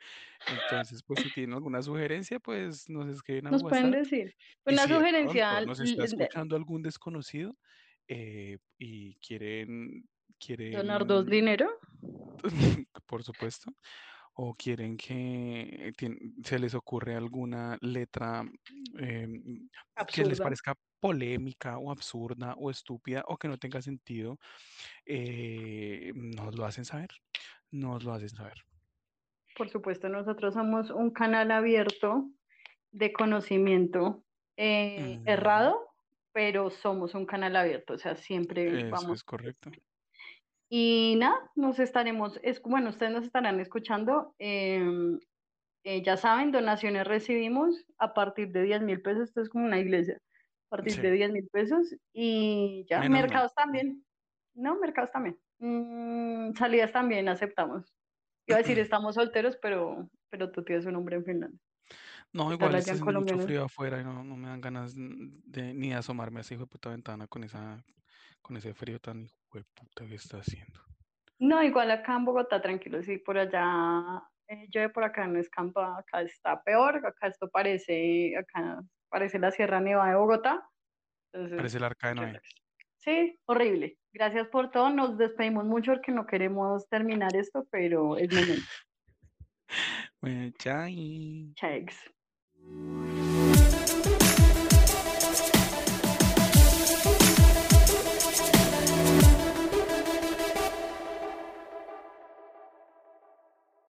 Entonces, 0.47 1.03
pues 1.03 1.19
si 1.21 1.31
tienen 1.31 1.55
alguna 1.55 1.83
sugerencia, 1.83 2.39
pues 2.39 2.89
nos 2.89 3.09
escriben 3.09 3.49
al 3.49 3.53
Nos 3.55 3.63
pueden 3.65 3.87
WhatsApp. 3.87 4.01
decir. 4.01 4.37
Y 4.65 4.73
Una 4.75 4.83
si 4.85 4.89
de 4.91 4.95
sugerencia, 4.97 5.49
pronto 5.51 5.67
nos 5.67 5.81
está 5.81 6.03
de- 6.03 6.07
escuchando 6.07 6.55
algún 6.55 6.83
desconocido 6.83 7.57
eh, 8.07 8.59
y 8.79 9.17
quieren, 9.17 10.09
quieren, 10.39 10.87
dinero, 11.29 11.69
por 13.07 13.25
supuesto, 13.25 13.73
o 14.35 14.55
quieren 14.55 14.97
que 14.97 15.93
tien- 15.97 16.35
se 16.45 16.59
les 16.59 16.75
ocurre 16.75 17.15
alguna 17.17 17.79
letra 17.83 18.43
em, 18.99 19.69
que 20.11 20.25
les 20.25 20.41
parezca 20.41 20.75
polémica 21.01 21.79
o 21.79 21.91
absurda 21.91 22.55
o 22.59 22.71
estúpida 22.71 23.25
o 23.29 23.37
que 23.39 23.49
no 23.49 23.59
tenga 23.59 23.83
sentido, 23.83 24.39
eh, 25.07 26.13
nos 26.15 26.57
lo 26.57 26.65
hacen 26.67 26.85
saber, 26.85 27.11
nos 27.71 28.05
lo 28.05 28.13
hacen 28.15 28.31
saber. 28.31 28.59
Por 29.57 29.69
supuesto, 29.69 30.09
nosotros 30.09 30.55
somos 30.55 30.91
un 30.91 31.11
canal 31.11 31.51
abierto 31.51 32.31
de 32.93 33.13
conocimiento 33.13 34.25
eh, 34.57 35.21
Mm, 35.23 35.25
errado, 35.25 35.79
pero 36.33 36.71
somos 36.71 37.15
un 37.15 37.27
canal 37.27 37.57
abierto, 37.57 37.95
o 37.95 37.99
sea, 37.99 38.17
siempre 38.17 38.85
Eso 38.85 38.85
vamos. 38.85 39.19
es 39.19 39.23
correcto. 39.23 39.71
Y 40.71 41.17
nada, 41.19 41.51
nos 41.57 41.79
estaremos, 41.81 42.41
es, 42.45 42.63
bueno, 42.63 42.91
ustedes 42.91 43.13
nos 43.13 43.25
estarán 43.25 43.61
escuchando. 43.61 44.35
eh, 44.39 45.19
eh, 45.85 46.03
ya 46.03 46.17
saben, 46.17 46.53
donaciones 46.53 47.07
recibimos 47.07 47.87
a 47.99 48.13
partir 48.15 48.53
de 48.53 48.63
10 48.65 48.83
mil 48.83 49.01
pesos, 49.03 49.25
esto 49.31 49.41
es 49.41 49.49
como 49.49 49.65
una 49.65 49.79
iglesia, 49.79 50.17
a 50.17 50.69
partir 50.69 50.95
Sí, 50.95 51.01
de 51.01 51.11
10 51.13 51.33
mil 51.33 51.49
pesos 51.49 51.97
y 52.13 52.87
ya, 52.89 53.03
menos 53.03 53.11
mercados 53.11 53.55
también, 53.55 54.05
no, 54.55 54.79
mercados 54.81 55.11
también, 55.13 55.39
Mm, 55.63 56.55
salidas 56.55 56.93
también 56.93 57.29
aceptamos. 57.29 57.95
Iba 58.47 58.57
a 58.57 58.61
decir 58.61 58.79
estamos 58.81 59.17
solteros, 59.17 59.59
pero, 59.61 60.09
pero 60.31 60.51
tú 60.53 60.65
tienes 60.65 60.87
un 60.87 60.97
hombre 60.97 61.17
en 61.17 61.25
Finlandia. 61.27 61.61
No, 62.33 62.49
¿Qué 62.49 62.55
igual 62.55 62.75
está 62.77 62.93
haciendo 62.93 63.13
mucho 63.13 63.39
frío 63.39 63.65
afuera 63.65 64.01
y 64.01 64.05
no, 64.05 64.23
no 64.25 64.37
me 64.37 64.49
dan 64.49 64.61
ganas 64.61 64.95
de 64.97 65.75
ni 65.75 65.89
de 65.91 65.95
asomarme 65.95 66.39
a 66.39 66.43
esa 66.43 66.55
hijo 66.55 66.65
de 66.65 66.69
puta 66.69 66.91
ventana 66.91 67.27
con 67.27 67.45
esa, 67.45 67.85
con 68.43 68.57
ese 68.57 68.75
frío 68.75 69.01
tan 69.01 69.23
hijo 69.23 69.59
de 69.59 69.65
puta 69.75 70.07
que 70.07 70.15
está 70.15 70.39
haciendo. 70.39 70.81
No, 71.39 71.63
igual 71.63 71.91
acá 71.91 72.17
en 72.17 72.25
Bogotá, 72.25 72.61
tranquilo, 72.61 73.03
sí, 73.03 73.19
por 73.19 73.39
allá 73.39 74.23
eh, 74.49 74.67
llueve, 74.69 74.91
por 74.91 75.05
acá 75.05 75.27
no 75.27 75.39
escampa, 75.39 75.99
acá 75.99 76.23
está 76.23 76.63
peor, 76.63 76.97
acá 77.07 77.29
esto 77.29 77.49
parece, 77.49 78.37
acá 78.37 78.81
parece 79.09 79.39
la 79.39 79.51
Sierra 79.51 79.81
Nevada 79.81 80.11
de 80.11 80.17
Bogotá, 80.17 80.71
entonces, 81.33 81.57
Parece 81.57 81.77
el 81.79 81.85
arca 81.85 82.09
de 82.09 82.15
Noé. 82.17 82.41
Sí, 82.99 83.39
horrible. 83.47 83.97
Gracias 84.13 84.49
por 84.49 84.71
todo, 84.71 84.91
nos 84.91 85.17
despedimos 85.17 85.65
mucho 85.65 85.93
porque 85.93 86.13
no 86.13 86.27
queremos 86.27 86.89
terminar 86.89 87.35
esto, 87.35 87.67
pero 87.71 88.17
es 88.17 88.33
momento. 88.33 88.63
Bueno, 90.21 90.53
chai. 90.59 91.55
Chao. 91.55 93.30